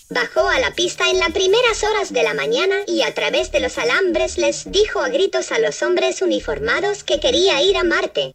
Bajó 0.08 0.48
a 0.48 0.58
la 0.58 0.72
pista 0.74 1.10
en 1.10 1.18
las 1.18 1.32
primeras 1.32 1.82
horas 1.84 2.12
de 2.12 2.22
la 2.22 2.34
mañana 2.34 2.76
y 2.86 3.02
a 3.02 3.14
través 3.14 3.52
de 3.52 3.60
los 3.60 3.78
alambres 3.78 4.38
les 4.38 4.70
dijo 4.70 5.00
a 5.00 5.08
gritos 5.08 5.52
a 5.52 5.58
los 5.58 5.82
hombres 5.82 6.22
uniformados 6.22 7.04
que 7.04 7.20
quería 7.20 7.62
ir 7.62 7.76
a 7.76 7.84
Marte. 7.84 8.34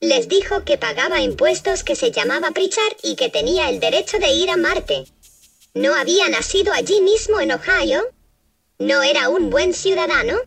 Les 0.00 0.28
dijo 0.28 0.64
que 0.64 0.78
pagaba 0.78 1.20
impuestos 1.20 1.82
que 1.82 1.96
se 1.96 2.10
llamaba 2.10 2.50
Pritchard 2.50 2.96
y 3.02 3.16
que 3.16 3.30
tenía 3.30 3.68
el 3.68 3.80
derecho 3.80 4.18
de 4.18 4.30
ir 4.32 4.50
a 4.50 4.56
Marte. 4.56 5.06
¿No 5.74 5.94
había 5.94 6.28
nacido 6.28 6.72
allí 6.72 7.00
mismo 7.00 7.40
en 7.40 7.52
Ohio? 7.52 8.02
¿No 8.78 9.02
era 9.02 9.28
un 9.28 9.50
buen 9.50 9.74
ciudadano? 9.74 10.38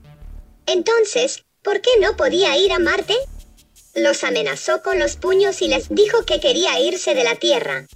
Entonces, 0.65 1.43
¿por 1.63 1.81
qué 1.81 1.91
no 1.99 2.15
podía 2.15 2.55
ir 2.57 2.71
a 2.71 2.79
Marte? 2.79 3.15
Los 3.95 4.23
amenazó 4.23 4.83
con 4.83 4.99
los 4.99 5.15
puños 5.15 5.61
y 5.61 5.67
les 5.67 5.89
dijo 5.89 6.23
que 6.25 6.39
quería 6.39 6.79
irse 6.79 7.15
de 7.15 7.23
la 7.23 7.35
Tierra. 7.35 7.87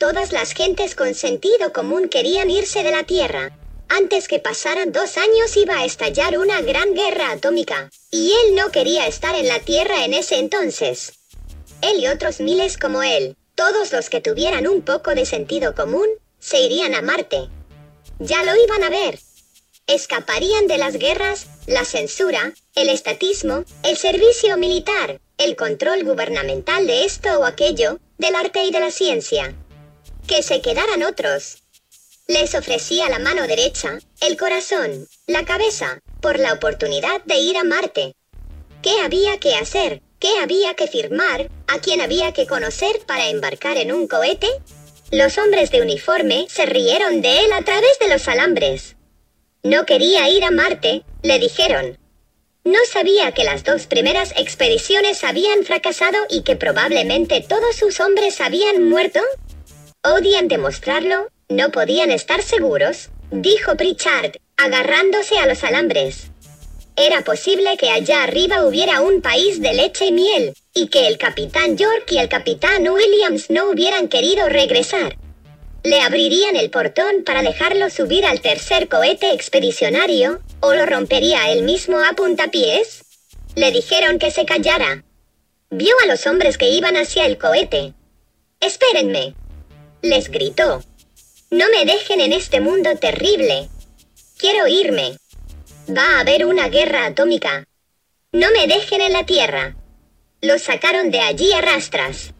Todas 0.00 0.32
las 0.32 0.54
gentes 0.54 0.94
con 0.94 1.14
sentido 1.14 1.74
común 1.74 2.08
querían 2.08 2.48
irse 2.48 2.82
de 2.82 2.90
la 2.90 3.04
Tierra. 3.04 3.52
Antes 3.90 4.28
que 4.28 4.38
pasaran 4.38 4.92
dos 4.92 5.18
años 5.18 5.54
iba 5.58 5.74
a 5.74 5.84
estallar 5.84 6.38
una 6.38 6.62
gran 6.62 6.94
guerra 6.94 7.32
atómica, 7.32 7.90
y 8.10 8.32
él 8.32 8.54
no 8.54 8.70
quería 8.70 9.06
estar 9.06 9.34
en 9.34 9.46
la 9.46 9.60
Tierra 9.60 10.06
en 10.06 10.14
ese 10.14 10.38
entonces. 10.38 11.12
Él 11.82 12.00
y 12.00 12.08
otros 12.08 12.40
miles 12.40 12.78
como 12.78 13.02
él, 13.02 13.36
todos 13.54 13.92
los 13.92 14.08
que 14.08 14.22
tuvieran 14.22 14.66
un 14.66 14.80
poco 14.80 15.14
de 15.14 15.26
sentido 15.26 15.74
común, 15.74 16.08
se 16.38 16.60
irían 16.62 16.94
a 16.94 17.02
Marte. 17.02 17.50
Ya 18.20 18.42
lo 18.42 18.56
iban 18.56 18.82
a 18.82 18.88
ver. 18.88 19.18
Escaparían 19.86 20.66
de 20.66 20.78
las 20.78 20.96
guerras, 20.96 21.46
la 21.66 21.84
censura, 21.84 22.54
el 22.74 22.88
estatismo, 22.88 23.64
el 23.82 23.98
servicio 23.98 24.56
militar, 24.56 25.20
el 25.36 25.56
control 25.56 26.04
gubernamental 26.04 26.86
de 26.86 27.04
esto 27.04 27.38
o 27.38 27.44
aquello, 27.44 27.98
del 28.16 28.34
arte 28.34 28.64
y 28.64 28.70
de 28.70 28.80
la 28.80 28.90
ciencia. 28.90 29.54
Que 30.30 30.44
se 30.44 30.60
quedaran 30.60 31.02
otros. 31.02 31.64
Les 32.28 32.54
ofrecía 32.54 33.08
la 33.08 33.18
mano 33.18 33.48
derecha, 33.48 33.98
el 34.20 34.36
corazón, 34.36 35.08
la 35.26 35.44
cabeza, 35.44 35.98
por 36.22 36.38
la 36.38 36.52
oportunidad 36.52 37.20
de 37.24 37.38
ir 37.38 37.56
a 37.56 37.64
Marte. 37.64 38.14
¿Qué 38.80 39.00
había 39.00 39.40
que 39.40 39.56
hacer? 39.56 40.02
¿Qué 40.20 40.38
había 40.38 40.74
que 40.74 40.86
firmar? 40.86 41.50
¿A 41.66 41.80
quién 41.80 42.00
había 42.00 42.32
que 42.32 42.46
conocer 42.46 43.00
para 43.08 43.28
embarcar 43.28 43.76
en 43.76 43.90
un 43.90 44.06
cohete? 44.06 44.46
Los 45.10 45.36
hombres 45.36 45.72
de 45.72 45.82
uniforme 45.82 46.46
se 46.48 46.64
rieron 46.64 47.22
de 47.22 47.46
él 47.46 47.52
a 47.52 47.62
través 47.62 47.98
de 47.98 48.08
los 48.08 48.28
alambres. 48.28 48.94
No 49.64 49.84
quería 49.84 50.28
ir 50.28 50.44
a 50.44 50.52
Marte, 50.52 51.02
le 51.22 51.40
dijeron. 51.40 51.98
No 52.62 52.78
sabía 52.88 53.32
que 53.32 53.42
las 53.42 53.64
dos 53.64 53.86
primeras 53.88 54.32
expediciones 54.36 55.24
habían 55.24 55.64
fracasado 55.64 56.18
y 56.28 56.42
que 56.42 56.54
probablemente 56.54 57.40
todos 57.40 57.74
sus 57.74 57.98
hombres 57.98 58.40
habían 58.40 58.88
muerto. 58.88 59.18
Odian 60.02 60.48
demostrarlo, 60.48 61.28
no 61.50 61.70
podían 61.72 62.10
estar 62.10 62.40
seguros, 62.42 63.10
dijo 63.30 63.76
Pritchard, 63.76 64.36
agarrándose 64.56 65.38
a 65.38 65.44
los 65.44 65.62
alambres. 65.62 66.30
Era 66.96 67.22
posible 67.22 67.76
que 67.76 67.90
allá 67.90 68.22
arriba 68.22 68.64
hubiera 68.64 69.02
un 69.02 69.20
país 69.20 69.60
de 69.60 69.74
leche 69.74 70.06
y 70.06 70.12
miel, 70.12 70.54
y 70.72 70.86
que 70.86 71.06
el 71.06 71.18
capitán 71.18 71.76
York 71.76 72.10
y 72.12 72.16
el 72.16 72.30
capitán 72.30 72.88
Williams 72.88 73.50
no 73.50 73.68
hubieran 73.68 74.08
querido 74.08 74.48
regresar. 74.48 75.18
Le 75.82 76.00
abrirían 76.00 76.56
el 76.56 76.70
portón 76.70 77.22
para 77.22 77.42
dejarlo 77.42 77.90
subir 77.90 78.24
al 78.24 78.40
tercer 78.40 78.88
cohete 78.88 79.34
expedicionario, 79.34 80.40
o 80.60 80.72
lo 80.72 80.86
rompería 80.86 81.50
él 81.50 81.62
mismo 81.62 81.98
a 81.98 82.14
puntapiés. 82.14 83.04
Le 83.54 83.70
dijeron 83.70 84.18
que 84.18 84.30
se 84.30 84.46
callara. 84.46 85.04
Vio 85.68 85.94
a 86.02 86.06
los 86.06 86.26
hombres 86.26 86.56
que 86.56 86.70
iban 86.70 86.96
hacia 86.96 87.26
el 87.26 87.36
cohete. 87.36 87.92
Espérenme. 88.60 89.34
Les 90.02 90.30
gritó. 90.30 90.82
No 91.50 91.66
me 91.68 91.84
dejen 91.84 92.22
en 92.22 92.32
este 92.32 92.60
mundo 92.60 92.96
terrible. 92.96 93.68
Quiero 94.38 94.66
irme. 94.66 95.18
Va 95.94 96.16
a 96.16 96.20
haber 96.20 96.46
una 96.46 96.70
guerra 96.70 97.04
atómica. 97.04 97.66
No 98.32 98.50
me 98.50 98.66
dejen 98.66 99.02
en 99.02 99.12
la 99.12 99.26
Tierra. 99.26 99.76
Los 100.40 100.62
sacaron 100.62 101.10
de 101.10 101.20
allí 101.20 101.52
a 101.52 101.60
rastras. 101.60 102.32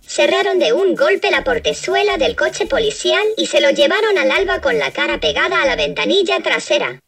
Cerraron 0.00 0.58
de 0.58 0.72
un 0.72 0.94
golpe 0.94 1.30
la 1.30 1.44
portezuela 1.44 2.16
del 2.16 2.36
coche 2.36 2.64
policial 2.64 3.26
y 3.36 3.48
se 3.48 3.60
lo 3.60 3.68
llevaron 3.68 4.16
al 4.16 4.30
alba 4.30 4.62
con 4.62 4.78
la 4.78 4.90
cara 4.90 5.20
pegada 5.20 5.60
a 5.60 5.66
la 5.66 5.76
ventanilla 5.76 6.40
trasera. 6.40 7.00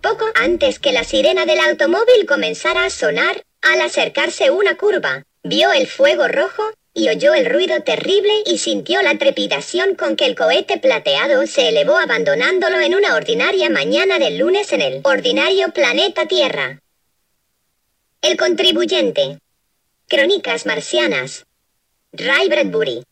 Poco 0.00 0.24
antes 0.34 0.78
que 0.78 0.92
la 0.92 1.04
sirena 1.04 1.44
del 1.44 1.58
automóvil 1.58 2.24
comenzara 2.26 2.86
a 2.86 2.90
sonar, 2.90 3.42
al 3.60 3.82
acercarse 3.82 4.50
una 4.50 4.78
curva, 4.78 5.24
vio 5.42 5.72
el 5.72 5.86
fuego 5.86 6.26
rojo 6.26 6.72
y 6.96 7.10
oyó 7.10 7.34
el 7.34 7.44
ruido 7.44 7.82
terrible 7.82 8.32
y 8.46 8.56
sintió 8.56 9.02
la 9.02 9.18
trepidación 9.18 9.96
con 9.96 10.16
que 10.16 10.24
el 10.24 10.34
cohete 10.34 10.78
plateado 10.78 11.46
se 11.46 11.68
elevó 11.68 11.98
abandonándolo 11.98 12.80
en 12.80 12.94
una 12.94 13.14
ordinaria 13.14 13.68
mañana 13.68 14.18
del 14.18 14.38
lunes 14.38 14.72
en 14.72 14.80
el 14.80 15.00
ordinario 15.04 15.72
planeta 15.72 16.26
Tierra. 16.26 16.80
El 18.22 18.38
contribuyente. 18.38 19.38
Crónicas 20.08 20.64
marcianas. 20.64 21.44
Ray 22.12 22.48
Bradbury. 22.48 23.02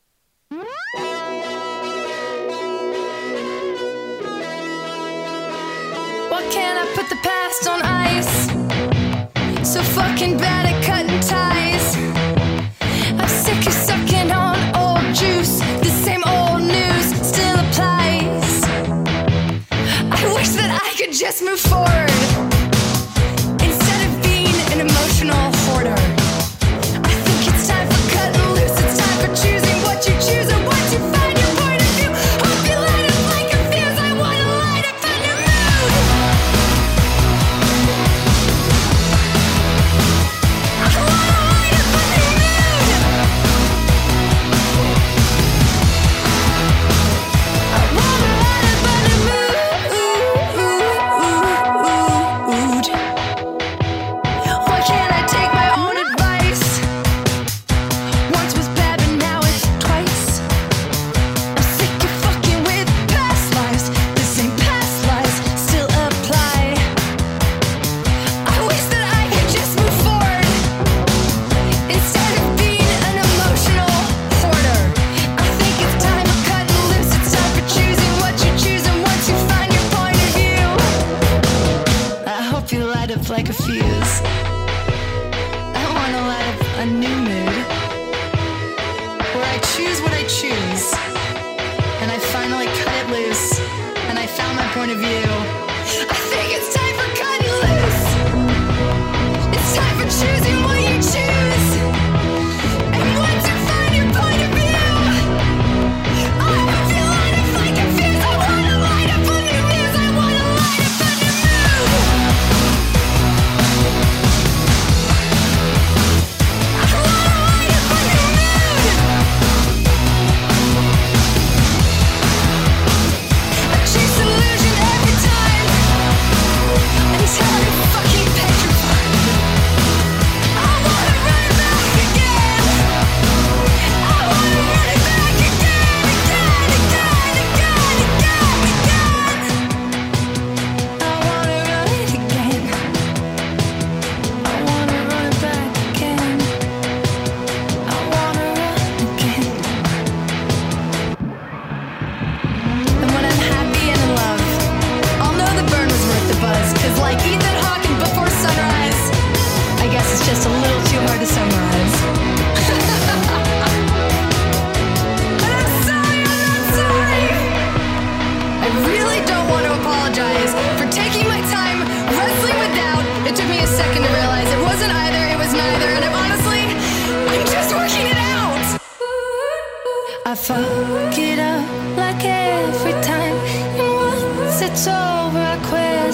So 9.65 9.83
fucking 9.83 10.37
bad 10.37 10.64
just 21.25 21.43
move 21.43 21.59
forward 21.59 22.54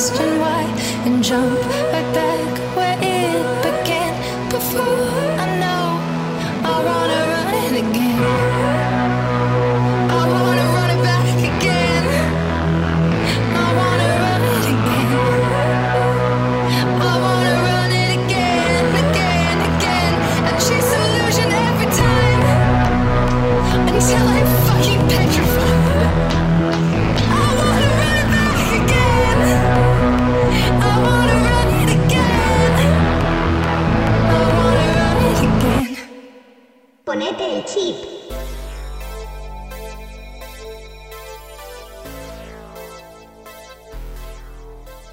question 0.01 0.41
why. 0.41 0.63
And 1.05 1.23
jump 1.23 1.61
right 1.93 2.15
back 2.15 2.77
where 2.77 2.99
it 3.03 3.63
began. 3.63 4.49
Before 4.49 5.20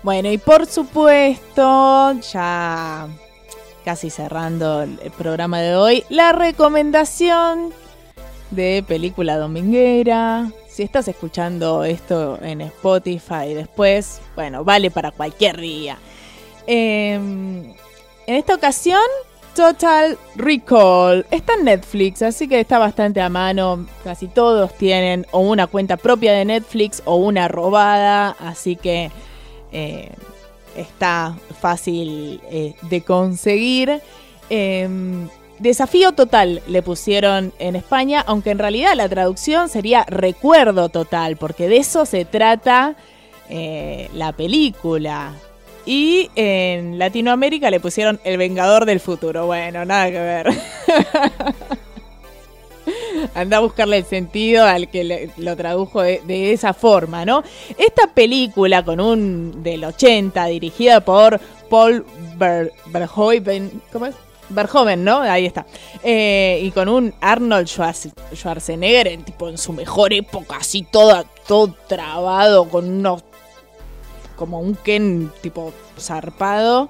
Bueno, 0.07 0.31
y 0.31 0.38
por 0.38 0.65
supuesto, 0.67 2.13
ya 2.31 3.09
casi 3.84 4.09
cerrando 4.09 4.84
el 4.84 5.11
programa 5.17 5.59
de 5.59 5.75
hoy, 5.75 6.05
la 6.07 6.31
recomendación 6.31 7.73
de 8.49 8.85
película 8.88 9.35
dominguera. 9.38 10.49
Si 10.69 10.81
estás 10.81 11.09
escuchando 11.09 11.84
esto 11.84 12.39
en 12.41 12.61
Spotify 12.61 13.53
después, 13.53 14.21
bueno, 14.34 14.63
vale 14.63 14.91
para 14.91 15.11
cualquier 15.11 15.59
día. 15.59 15.97
Em, 16.67 17.65
en 18.27 18.35
esta 18.35 18.55
ocasión, 18.55 19.03
Total 19.53 20.17
Recall. 20.38 21.25
Está 21.31 21.55
en 21.55 21.65
Netflix, 21.65 22.21
así 22.21 22.47
que 22.47 22.61
está 22.61 22.79
bastante 22.79 23.19
a 23.19 23.27
mano. 23.27 23.85
Casi 24.05 24.29
todos 24.29 24.73
tienen 24.75 25.25
o 25.31 25.39
una 25.39 25.67
cuenta 25.67 25.97
propia 25.97 26.31
de 26.31 26.45
Netflix 26.45 27.01
o 27.03 27.17
una 27.17 27.49
robada, 27.49 28.38
así 28.39 28.77
que 28.77 29.11
eh, 29.72 30.10
está 30.76 31.35
fácil 31.60 32.41
eh, 32.52 32.76
de 32.84 33.02
conseguir. 33.02 34.02
Em, 34.49 35.27
Desafío 35.60 36.11
total 36.11 36.61
le 36.68 36.84
pusieron 36.84 37.52
en 37.57 37.76
España, 37.76 38.23
aunque 38.27 38.52
en 38.52 38.60
realidad 38.60 38.94
la 38.95 39.10
traducción 39.10 39.69
sería 39.69 40.06
recuerdo 40.07 40.89
total, 40.89 41.35
porque 41.35 41.68
de 41.68 41.77
eso 41.77 42.06
se 42.06 42.26
trata 42.26 42.95
eh, 43.49 44.07
la 44.14 44.34
película. 44.34 45.34
Y 45.84 46.30
en 46.35 46.99
Latinoamérica 46.99 47.72
le 47.72 47.80
pusieron 47.80 48.19
El 48.23 48.38
Vengador 48.38 48.85
del 48.85 48.99
Futuro. 48.99 49.48
Bueno, 49.48 49.84
nada 49.85 50.11
que 50.11 50.19
ver. 50.19 50.48
Anda 53.35 53.57
a 53.57 53.60
buscarle 53.61 53.98
el 53.98 54.06
sentido 54.06 54.65
al 54.65 54.89
que 54.89 55.03
le- 55.03 55.30
lo 55.38 55.56
tradujo 55.56 56.02
de, 56.02 56.52
esa 56.53 56.73
forma, 56.73 57.26
¿no? 57.26 57.44
Esta 57.77 58.07
película 58.14 58.84
con 58.84 58.99
un 58.99 59.64
del 59.64 59.84
80, 59.84 60.45
dirigida 60.48 61.02
por 61.02 61.39
Paul 61.69 62.06
Ver- 62.38 62.72
Verhoeven, 62.88 63.81
¿cómo 63.91 64.06
es? 64.07 64.15
Verhoeven, 64.49 65.03
¿no? 65.03 65.19
Ahí 65.22 65.45
está. 65.45 65.65
Eh, 66.03 66.61
y 66.64 66.72
con 66.72 66.88
un 66.88 67.14
Arnold 67.19 67.68
Schwarz- 67.68 68.14
Schwarzenegger 68.34 69.07
en, 69.10 69.23
tipo, 69.23 69.49
en 69.49 69.57
su 69.57 69.73
mejor 69.73 70.14
época, 70.14 70.57
así 70.57 70.84
todo, 70.89 71.26
todo 71.48 71.73
trabado, 71.88 72.69
con 72.69 72.89
unos 72.89 73.23
como 74.38 74.60
un 74.60 74.76
Ken 74.76 75.31
tipo 75.41 75.73
zarpado. 75.99 76.89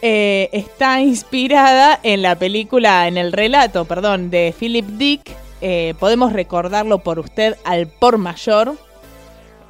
Eh, 0.00 0.48
está 0.52 1.00
inspirada 1.00 1.98
en 2.02 2.22
la 2.22 2.36
película, 2.36 3.08
en 3.08 3.16
el 3.16 3.32
relato, 3.32 3.84
perdón, 3.84 4.30
de 4.30 4.54
Philip 4.56 4.86
Dick. 4.86 5.36
Eh, 5.60 5.94
podemos 5.98 6.32
recordarlo 6.32 6.98
por 7.00 7.18
usted 7.18 7.56
al 7.64 7.88
por 7.88 8.18
mayor. 8.18 8.76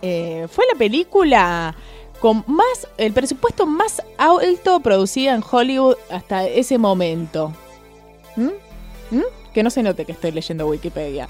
Eh, 0.02 0.46
fue 0.50 0.66
la 0.70 0.78
película 0.78 1.74
con 2.20 2.44
más, 2.46 2.88
el 2.98 3.12
presupuesto 3.12 3.66
más 3.66 4.02
alto 4.18 4.80
producida 4.80 5.34
en 5.34 5.42
Hollywood 5.48 5.96
hasta 6.10 6.46
ese 6.46 6.76
momento. 6.76 7.52
¿Mm? 8.36 9.16
¿Mm? 9.16 9.22
Que 9.54 9.62
no 9.62 9.70
se 9.70 9.82
note 9.82 10.04
que 10.04 10.12
estoy 10.12 10.32
leyendo 10.32 10.66
Wikipedia. 10.66 11.28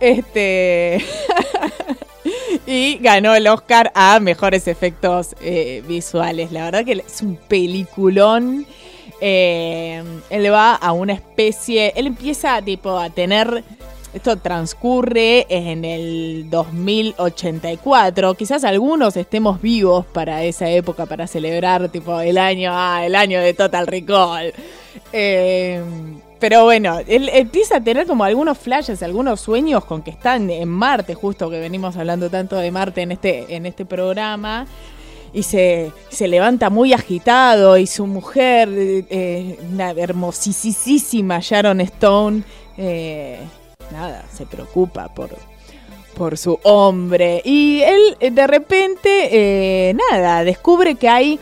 Este. 0.00 1.04
y 2.66 2.98
ganó 2.98 3.34
el 3.34 3.46
Oscar 3.46 3.90
a 3.94 4.20
mejores 4.20 4.68
efectos 4.68 5.34
eh, 5.40 5.82
visuales. 5.86 6.52
La 6.52 6.64
verdad 6.64 6.84
que 6.84 6.92
es 6.92 7.22
un 7.22 7.36
peliculón. 7.36 8.66
Eh, 9.20 10.02
él 10.30 10.52
va 10.52 10.74
a 10.74 10.92
una 10.92 11.12
especie. 11.12 11.92
Él 11.96 12.06
empieza 12.06 12.60
tipo 12.62 12.98
a 12.98 13.10
tener. 13.10 13.64
Esto 14.12 14.36
transcurre 14.38 15.46
en 15.48 15.84
el 15.84 16.50
2084. 16.50 18.34
Quizás 18.34 18.64
algunos 18.64 19.16
estemos 19.16 19.62
vivos 19.62 20.04
para 20.04 20.42
esa 20.42 20.68
época, 20.68 21.06
para 21.06 21.28
celebrar 21.28 21.90
tipo 21.90 22.20
el 22.20 22.36
año, 22.36 22.72
ah, 22.74 23.06
el 23.06 23.14
año 23.14 23.38
de 23.40 23.54
Total 23.54 23.86
Recall. 23.86 24.52
Eh, 25.12 25.80
pero 26.40 26.64
bueno, 26.64 27.00
él 27.06 27.28
empieza 27.34 27.76
a 27.76 27.80
tener 27.82 28.06
como 28.06 28.24
algunos 28.24 28.56
flashes, 28.56 29.02
algunos 29.02 29.42
sueños 29.42 29.84
con 29.84 30.00
que 30.00 30.10
están 30.10 30.48
en 30.48 30.70
Marte, 30.70 31.14
justo 31.14 31.50
que 31.50 31.60
venimos 31.60 31.98
hablando 31.98 32.30
tanto 32.30 32.56
de 32.56 32.70
Marte 32.70 33.02
en 33.02 33.12
este, 33.12 33.54
en 33.54 33.66
este 33.66 33.84
programa. 33.84 34.66
Y 35.34 35.42
se, 35.44 35.92
se 36.08 36.26
levanta 36.26 36.70
muy 36.70 36.94
agitado 36.94 37.76
y 37.76 37.86
su 37.86 38.06
mujer, 38.06 38.68
eh, 38.72 39.58
una 39.70 39.90
hermosísima 39.90 41.38
Sharon 41.40 41.82
Stone, 41.82 42.42
eh, 42.76 43.38
nada, 43.92 44.24
se 44.32 44.46
preocupa 44.46 45.08
por, 45.14 45.30
por 46.16 46.38
su 46.38 46.58
hombre. 46.64 47.42
Y 47.44 47.82
él 47.82 48.16
eh, 48.18 48.30
de 48.30 48.46
repente, 48.46 49.94
nada, 50.10 50.42
descubre 50.42 50.94
que 50.94 51.08
hay, 51.08 51.38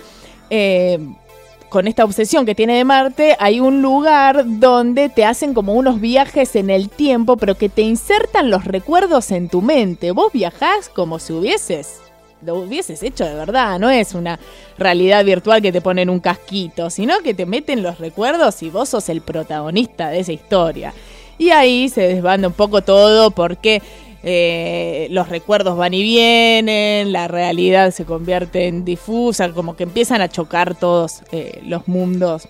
con 1.68 1.86
esta 1.86 2.04
obsesión 2.04 2.46
que 2.46 2.54
tiene 2.54 2.76
de 2.76 2.84
Marte, 2.84 3.36
hay 3.38 3.60
un 3.60 3.82
lugar 3.82 4.44
donde 4.46 5.08
te 5.08 5.24
hacen 5.24 5.54
como 5.54 5.74
unos 5.74 6.00
viajes 6.00 6.56
en 6.56 6.70
el 6.70 6.88
tiempo, 6.88 7.36
pero 7.36 7.56
que 7.56 7.68
te 7.68 7.82
insertan 7.82 8.50
los 8.50 8.64
recuerdos 8.64 9.30
en 9.30 9.48
tu 9.48 9.62
mente. 9.62 10.12
Vos 10.12 10.32
viajás 10.32 10.88
como 10.88 11.18
si 11.18 11.32
hubieses 11.32 12.00
lo 12.40 12.54
hubieses 12.54 13.02
hecho 13.02 13.24
de 13.24 13.34
verdad, 13.34 13.80
no 13.80 13.90
es 13.90 14.14
una 14.14 14.38
realidad 14.78 15.24
virtual 15.24 15.60
que 15.60 15.72
te 15.72 15.80
ponen 15.80 16.08
un 16.08 16.20
casquito, 16.20 16.88
sino 16.88 17.18
que 17.20 17.34
te 17.34 17.46
meten 17.46 17.82
los 17.82 17.98
recuerdos 17.98 18.62
y 18.62 18.70
vos 18.70 18.90
sos 18.90 19.08
el 19.08 19.22
protagonista 19.22 20.10
de 20.10 20.20
esa 20.20 20.32
historia. 20.32 20.94
Y 21.36 21.50
ahí 21.50 21.88
se 21.88 22.02
desbanda 22.02 22.48
un 22.48 22.54
poco 22.54 22.82
todo 22.82 23.30
porque 23.30 23.82
eh, 24.22 25.06
los 25.10 25.28
recuerdos 25.28 25.76
van 25.76 25.94
y 25.94 26.02
vienen, 26.02 27.12
la 27.12 27.28
realidad 27.28 27.92
se 27.92 28.04
convierte 28.04 28.66
en 28.66 28.84
difusa, 28.84 29.52
como 29.52 29.76
que 29.76 29.84
empiezan 29.84 30.20
a 30.20 30.28
chocar 30.28 30.74
todos 30.74 31.22
eh, 31.30 31.60
los 31.64 31.86
mundos 31.86 32.48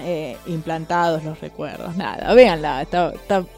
eh, 0.00 0.36
implantados, 0.46 1.24
los 1.24 1.40
recuerdos. 1.40 1.96
Nada, 1.96 2.32
véanla, 2.32 2.82
está, 2.82 3.12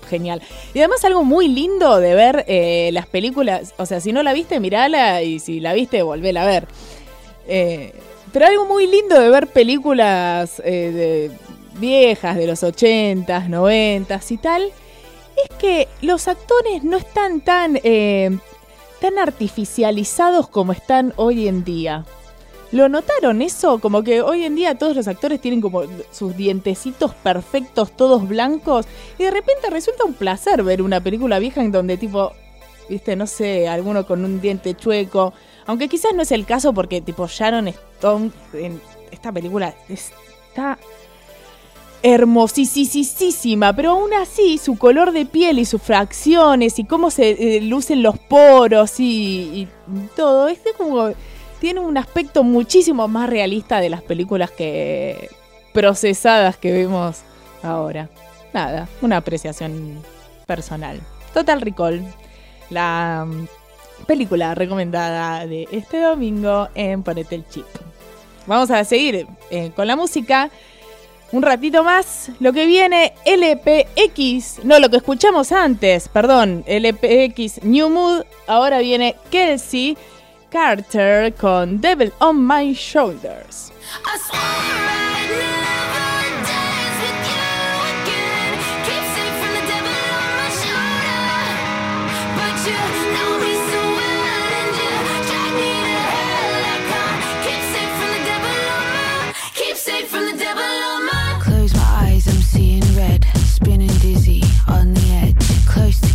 genial. 0.09 0.43
Y 0.75 0.81
además 0.81 1.05
algo 1.05 1.23
muy 1.23 1.47
lindo 1.47 1.99
de 1.99 2.15
ver 2.15 2.93
las 2.93 3.07
películas, 3.07 3.75
o 3.77 3.87
sea, 3.87 4.01
si 4.01 4.13
no 4.13 4.23
la 4.23 4.33
viste, 4.33 4.59
mirala 4.59 5.23
y 5.23 5.39
si 5.39 5.61
la 5.61 5.73
viste, 5.73 6.03
volvela 6.03 6.43
a 6.43 6.47
ver. 6.47 6.67
Pero 7.47 8.47
algo 8.47 8.67
muy 8.67 8.87
lindo 8.87 9.21
de 9.21 9.29
ver 9.29 9.47
películas 9.47 10.61
viejas, 11.79 12.37
de 12.37 12.47
los 12.47 12.63
80s, 12.63 13.49
90s 13.49 14.31
y 14.31 14.37
tal, 14.37 14.71
es 15.49 15.57
que 15.57 15.89
los 16.03 16.29
actores 16.29 16.83
no 16.85 16.97
están 16.97 17.41
tan, 17.41 17.79
eh, 17.83 18.37
tan 19.01 19.19
artificializados 19.19 20.49
como 20.49 20.73
están 20.73 21.13
hoy 21.17 21.49
en 21.49 21.65
día. 21.65 22.05
¿Lo 22.73 22.89
notaron 22.89 23.43
eso? 23.43 23.81
Como 23.81 24.05
que 24.05 24.23
hoy 24.23 24.45
en 24.45 24.55
día 24.55 24.79
todos 24.79 24.95
los 24.95 25.09
actores 25.09 25.41
tienen 25.41 25.61
como 25.61 25.83
sus 26.13 26.37
dientecitos 26.37 27.15
perfectos, 27.15 27.97
todos 27.97 28.29
blancos, 28.29 28.87
y 29.19 29.25
de 29.25 29.33
repente 29.33 29.71
resulta 29.71 30.05
un 30.05 30.15
placer 30.15 30.63
ver 30.63 30.81
una 30.81 31.01
película 31.01 31.41
vieja 31.41 31.63
en 31.63 31.73
donde 31.73 31.97
tipo, 31.97 32.33
viste, 32.89 33.17
no 33.17 33.27
sé, 33.27 33.67
alguno 33.67 34.07
con 34.07 34.25
un 34.25 34.41
diente 34.41 34.77
chueco, 34.77 35.33
aunque 35.67 35.89
quizás 35.89 36.15
no 36.15 36.23
es 36.23 36.31
el 36.31 36.47
caso 36.47 36.73
porque 36.73 37.01
tipo 37.01 37.27
Sharon 37.27 37.69
Stone 37.69 38.31
en 38.53 38.81
esta 39.11 39.33
película 39.33 39.75
está 39.89 40.79
hermosísima, 42.03 43.75
pero 43.75 43.91
aún 43.91 44.13
así 44.15 44.59
su 44.59 44.79
color 44.79 45.13
de 45.13 45.27
piel 45.27 45.59
y 45.59 45.65
sus 45.65 45.83
fracciones 45.83 46.79
y 46.79 46.85
cómo 46.85 47.11
se 47.11 47.57
eh, 47.57 47.61
lucen 47.61 48.03
los 48.03 48.19
poros 48.19 48.99
y, 48.99 49.69
todo, 50.17 50.49
es 50.49 50.63
de 50.65 50.73
como 50.73 51.11
tiene 51.61 51.81
un 51.81 51.99
aspecto 51.99 52.43
muchísimo 52.43 53.07
más 53.07 53.29
realista 53.29 53.81
de 53.81 53.91
las 53.91 54.03
películas 54.03 54.51
que 54.51 55.29
procesadas 55.73 56.57
que 56.57 56.73
vemos 56.73 57.19
ahora. 57.63 58.09
Nada, 58.53 58.89
una 59.03 59.19
apreciación 59.19 60.03
personal. 60.47 61.01
Total 61.35 61.61
Recall, 61.61 62.03
la 62.71 63.27
mm, 63.29 64.07
película 64.07 64.55
recomendada 64.55 65.47
de 65.47 65.69
este 65.71 66.01
domingo 66.01 66.69
en 66.75 67.03
Ponete 67.03 67.35
el 67.35 67.47
Chip. 67.49 67.67
Vamos 68.47 68.71
a 68.71 68.83
seguir 68.85 69.27
eh, 69.51 69.71
con 69.77 69.87
la 69.87 69.97
música. 69.97 70.51
Un 71.33 71.43
ratito 71.43 71.85
más, 71.85 72.31
lo 72.41 72.53
que 72.53 72.67
viene 72.67 73.15
LPX, 73.25 74.65
no 74.65 74.81
lo 74.81 74.91
que 74.91 74.97
escuchamos 74.97 75.53
antes, 75.53 76.09
perdón, 76.09 76.65
LPX 76.67 77.63
New 77.63 77.89
Mood, 77.89 78.25
ahora 78.49 78.81
viene 78.81 79.15
Kelsey 79.31 79.97
Carter 80.51 81.33
con 81.35 81.81
Devil 81.81 82.13
on 82.19 82.45
My 82.47 82.73
Shoulders. 82.75 83.73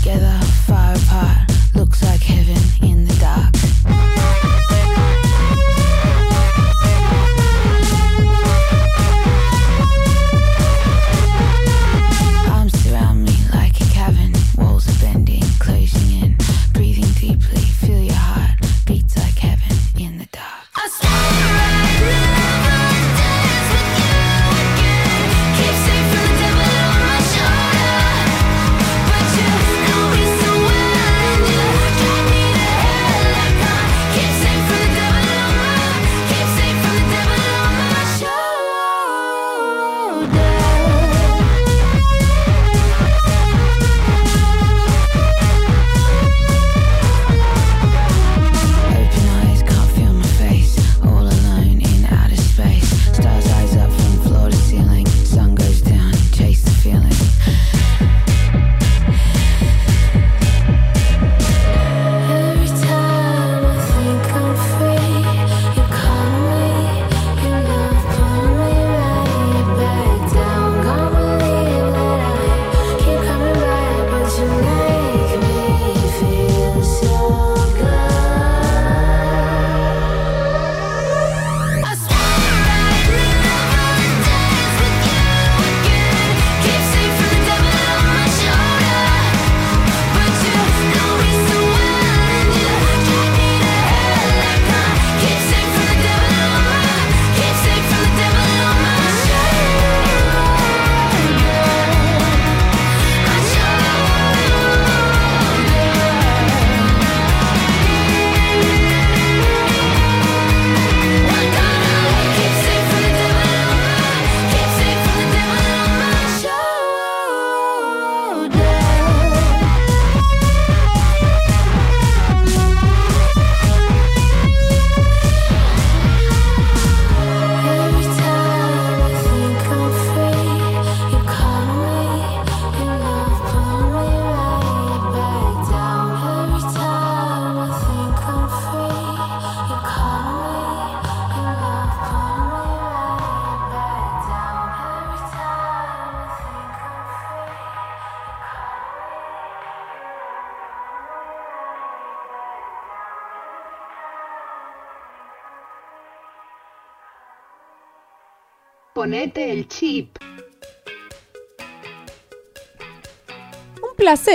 Together, 0.05 0.39
far 0.67 0.93
apart. 0.95 1.37
Looks 1.73 2.03
like 2.03 2.21
heaven 2.21 2.61
in 2.87 3.05
the 3.05 3.15
dark. 3.15 4.14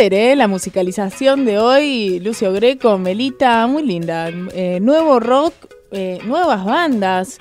¿Eh? 0.09 0.35
La 0.35 0.49
musicalización 0.49 1.45
de 1.45 1.59
hoy, 1.59 2.21
Lucio 2.21 2.53
Greco, 2.55 2.97
Melita, 2.97 3.67
muy 3.67 3.83
linda. 3.83 4.31
Eh, 4.55 4.79
nuevo 4.81 5.21
rock, 5.21 5.53
eh, 5.91 6.19
nuevas 6.25 6.65
bandas, 6.65 7.37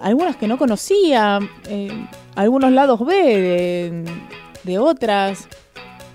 algunas 0.00 0.36
que 0.36 0.46
no 0.46 0.58
conocía, 0.58 1.40
algunos 2.36 2.70
lados 2.70 3.04
B 3.04 4.04
de, 4.62 4.78
otras. 4.78 5.48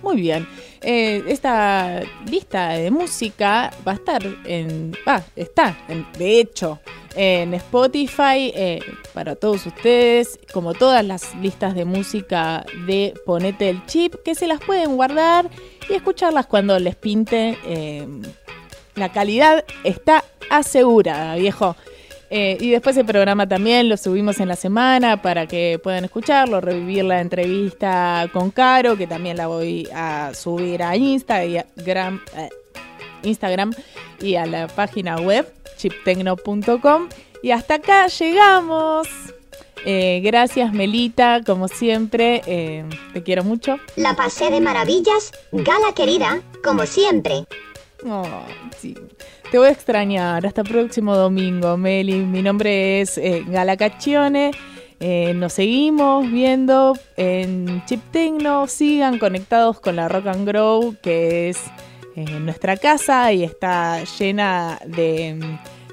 Muy 0.02 0.16
bien. 0.22 0.48
Esta 0.82 2.00
lista 2.30 2.70
de 2.70 2.90
música 2.90 3.72
va 3.86 3.92
a 3.94 3.96
estar 3.96 4.22
en. 4.46 4.94
Va, 5.06 5.22
está, 5.36 5.78
en- 5.90 6.06
de 6.18 6.40
hecho, 6.40 6.80
en 7.16 7.54
Spotify 7.54 8.52
eh, 8.56 8.82
para 9.14 9.36
todos 9.36 9.66
ustedes, 9.66 10.40
como 10.54 10.74
todas 10.74 11.06
las 11.06 11.36
listas 11.36 11.76
de 11.76 11.86
música 11.86 12.66
de 12.86 13.14
Ponete 13.26 13.70
el 13.70 13.86
Chip, 13.86 14.16
que 14.24 14.36
se 14.36 14.48
las 14.48 14.60
pueden 14.60 14.96
guardar 14.96 15.50
y 15.90 15.94
escucharlas 15.94 16.46
cuando 16.46 16.78
les 16.80 16.96
pinte. 16.96 17.58
eh, 17.66 18.08
la 18.96 19.10
calidad 19.10 19.64
está 19.84 20.24
asegurada, 20.50 21.36
viejo. 21.36 21.76
Eh, 22.32 22.58
y 22.60 22.70
después 22.70 22.96
el 22.98 23.06
programa 23.06 23.48
también 23.48 23.90
lo 23.90 23.98
subimos 23.98 24.40
en 24.40 24.50
la 24.50 24.56
semana 24.56 25.20
para 25.20 25.48
que 25.48 25.80
puedan 25.82 26.06
escucharlo, 26.06 26.62
revivir 26.62 27.06
la 27.06 27.22
entrevista 27.22 28.30
con 28.32 28.52
Caro, 28.52 28.96
que 28.98 29.08
también 29.08 29.36
la 29.36 29.48
voy 29.48 29.90
a 29.94 30.32
subir 30.36 30.84
a 30.84 30.96
Instagram, 30.96 32.22
Instagram 33.24 33.74
y 34.22 34.36
a 34.36 34.46
la 34.46 34.68
página 34.68 35.18
web 35.18 35.52
chiptecno.com. 35.78 37.10
Y 37.42 37.52
hasta 37.52 37.76
acá 37.76 38.08
llegamos. 38.08 39.08
Eh, 39.86 40.20
gracias 40.24 40.74
Melita, 40.74 41.42
como 41.46 41.70
siempre, 41.70 42.42
eh, 42.46 42.84
te 43.14 43.24
quiero 43.24 43.46
mucho. 43.46 43.78
La 43.96 44.14
pasé 44.14 44.50
de 44.50 44.60
maravillas, 44.60 45.32
Gala 45.54 45.94
querida, 45.96 46.42
como 46.64 46.86
siempre. 46.86 47.46
Oh, 48.06 48.26
sí. 48.78 48.96
Te 49.52 49.58
voy 49.58 49.68
a 49.68 49.72
extrañar. 49.72 50.46
Hasta 50.46 50.64
próximo 50.64 51.16
domingo, 51.16 51.76
Meli. 51.76 52.16
Mi 52.16 52.42
nombre 52.42 53.02
es 53.02 53.18
eh, 53.18 53.44
Gala 53.48 53.78
Caccione. 53.78 54.52
Eh, 55.00 55.34
nos 55.34 55.54
seguimos 55.54 56.30
viendo 56.30 56.98
en 57.18 57.84
Chip 57.86 58.02
Tecno. 58.12 58.68
Sigan 58.68 59.18
conectados 59.18 59.80
con 59.80 59.96
la 59.96 60.08
Rock 60.08 60.28
and 60.28 60.48
Grow, 60.48 60.96
que 61.02 61.50
es 61.50 61.60
eh, 62.16 62.26
nuestra 62.40 62.78
casa 62.78 63.32
y 63.32 63.44
está 63.44 64.04
llena 64.04 64.80
de, 64.86 65.40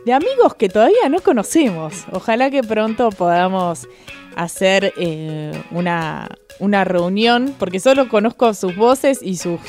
de 0.05 0.13
amigos 0.13 0.55
que 0.55 0.69
todavía 0.69 1.09
no 1.09 1.21
conocemos. 1.21 2.05
Ojalá 2.13 2.51
que 2.51 2.63
pronto 2.63 3.11
podamos 3.11 3.89
hacer 4.35 4.93
eh, 4.99 5.53
una, 5.71 6.29
una 6.59 6.85
reunión, 6.85 7.55
porque 7.59 7.81
solo 7.81 8.09
conozco 8.09 8.53
sus 8.55 8.77
voces 8.77 9.21
y 9.23 9.37
sus 9.37 9.61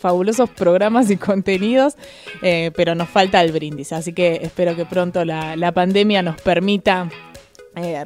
fabulosos 0.00 0.48
programas 0.50 1.10
y 1.10 1.16
contenidos, 1.16 1.96
eh, 2.42 2.70
pero 2.74 2.94
nos 2.94 3.08
falta 3.08 3.42
el 3.42 3.52
brindis. 3.52 3.92
Así 3.92 4.12
que 4.12 4.40
espero 4.42 4.74
que 4.76 4.86
pronto 4.86 5.24
la, 5.24 5.56
la 5.56 5.72
pandemia 5.72 6.22
nos 6.22 6.40
permita 6.40 7.08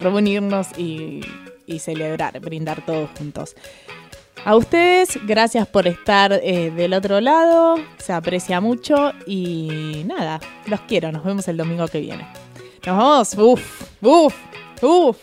reunirnos 0.00 0.66
y, 0.76 1.20
y 1.66 1.78
celebrar, 1.78 2.38
brindar 2.40 2.84
todos 2.84 3.08
juntos. 3.16 3.56
A 4.44 4.56
ustedes, 4.56 5.24
gracias 5.24 5.68
por 5.68 5.86
estar 5.86 6.32
eh, 6.32 6.72
del 6.72 6.94
otro 6.94 7.20
lado, 7.20 7.76
se 7.98 8.12
aprecia 8.12 8.60
mucho 8.60 9.12
y 9.24 10.02
nada, 10.04 10.40
los 10.66 10.80
quiero, 10.80 11.12
nos 11.12 11.22
vemos 11.24 11.46
el 11.46 11.56
domingo 11.56 11.86
que 11.86 12.00
viene. 12.00 12.26
Nos 12.84 12.96
vamos, 12.96 13.34
uff, 13.34 13.82
uff, 14.02 14.34
uff. 14.82 15.16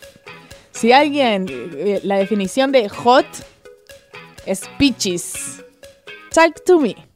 Si 0.72 0.94
alguien, 0.94 1.48
eh, 1.50 2.00
la 2.04 2.16
definición 2.16 2.72
de 2.72 2.88
hot 2.88 3.26
es 4.46 4.62
peaches. 4.78 5.62
Talk 6.32 6.64
to 6.64 6.80
me. 6.80 7.09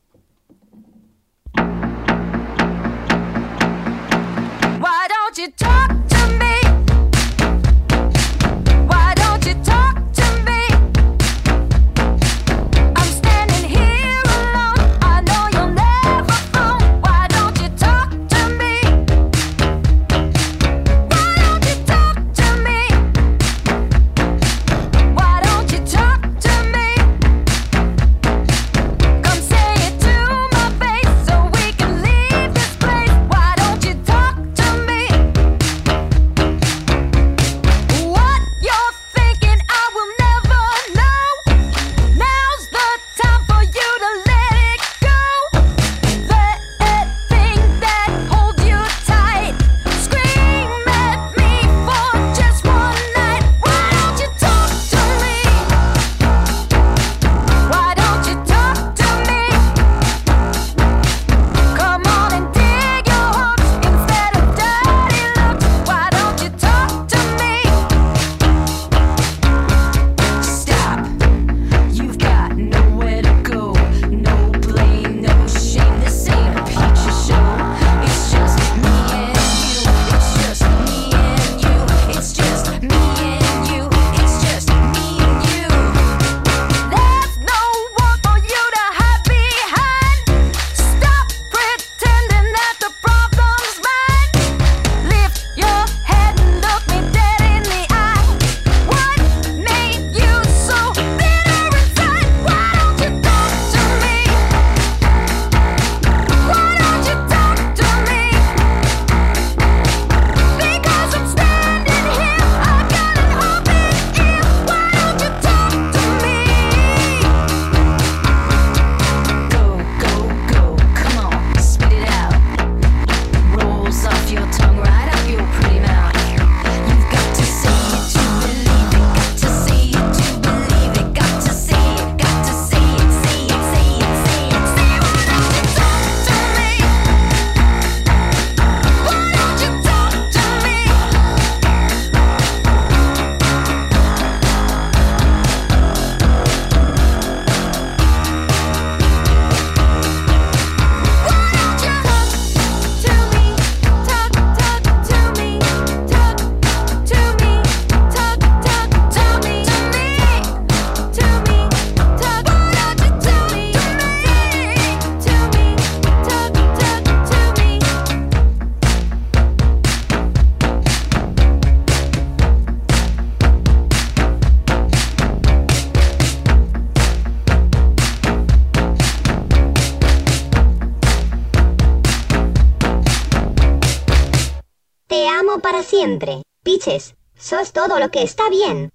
Piches, 186.64 187.16
sos 187.40 187.72
todo 187.72 187.98
lo 187.98 188.12
que 188.12 188.24
está 188.24 188.50
bien. 188.50 188.92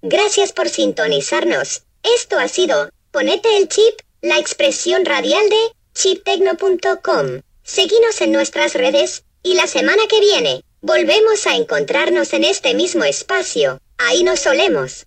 Gracias 0.00 0.52
por 0.52 0.70
sintonizarnos. 0.70 1.82
Esto 2.02 2.38
ha 2.38 2.48
sido, 2.48 2.88
ponete 3.10 3.58
el 3.58 3.68
chip, 3.68 4.00
la 4.22 4.38
expresión 4.38 5.04
radial 5.04 5.46
de 5.50 5.72
chiptecno.com. 5.92 7.42
Seguinos 7.62 8.22
en 8.22 8.32
nuestras 8.32 8.72
redes, 8.72 9.24
y 9.42 9.52
la 9.52 9.66
semana 9.66 10.02
que 10.08 10.20
viene, 10.20 10.64
volvemos 10.80 11.46
a 11.46 11.56
encontrarnos 11.56 12.32
en 12.32 12.44
este 12.44 12.72
mismo 12.72 13.04
espacio. 13.04 13.78
Ahí 13.98 14.24
nos 14.24 14.40
solemos. 14.40 15.06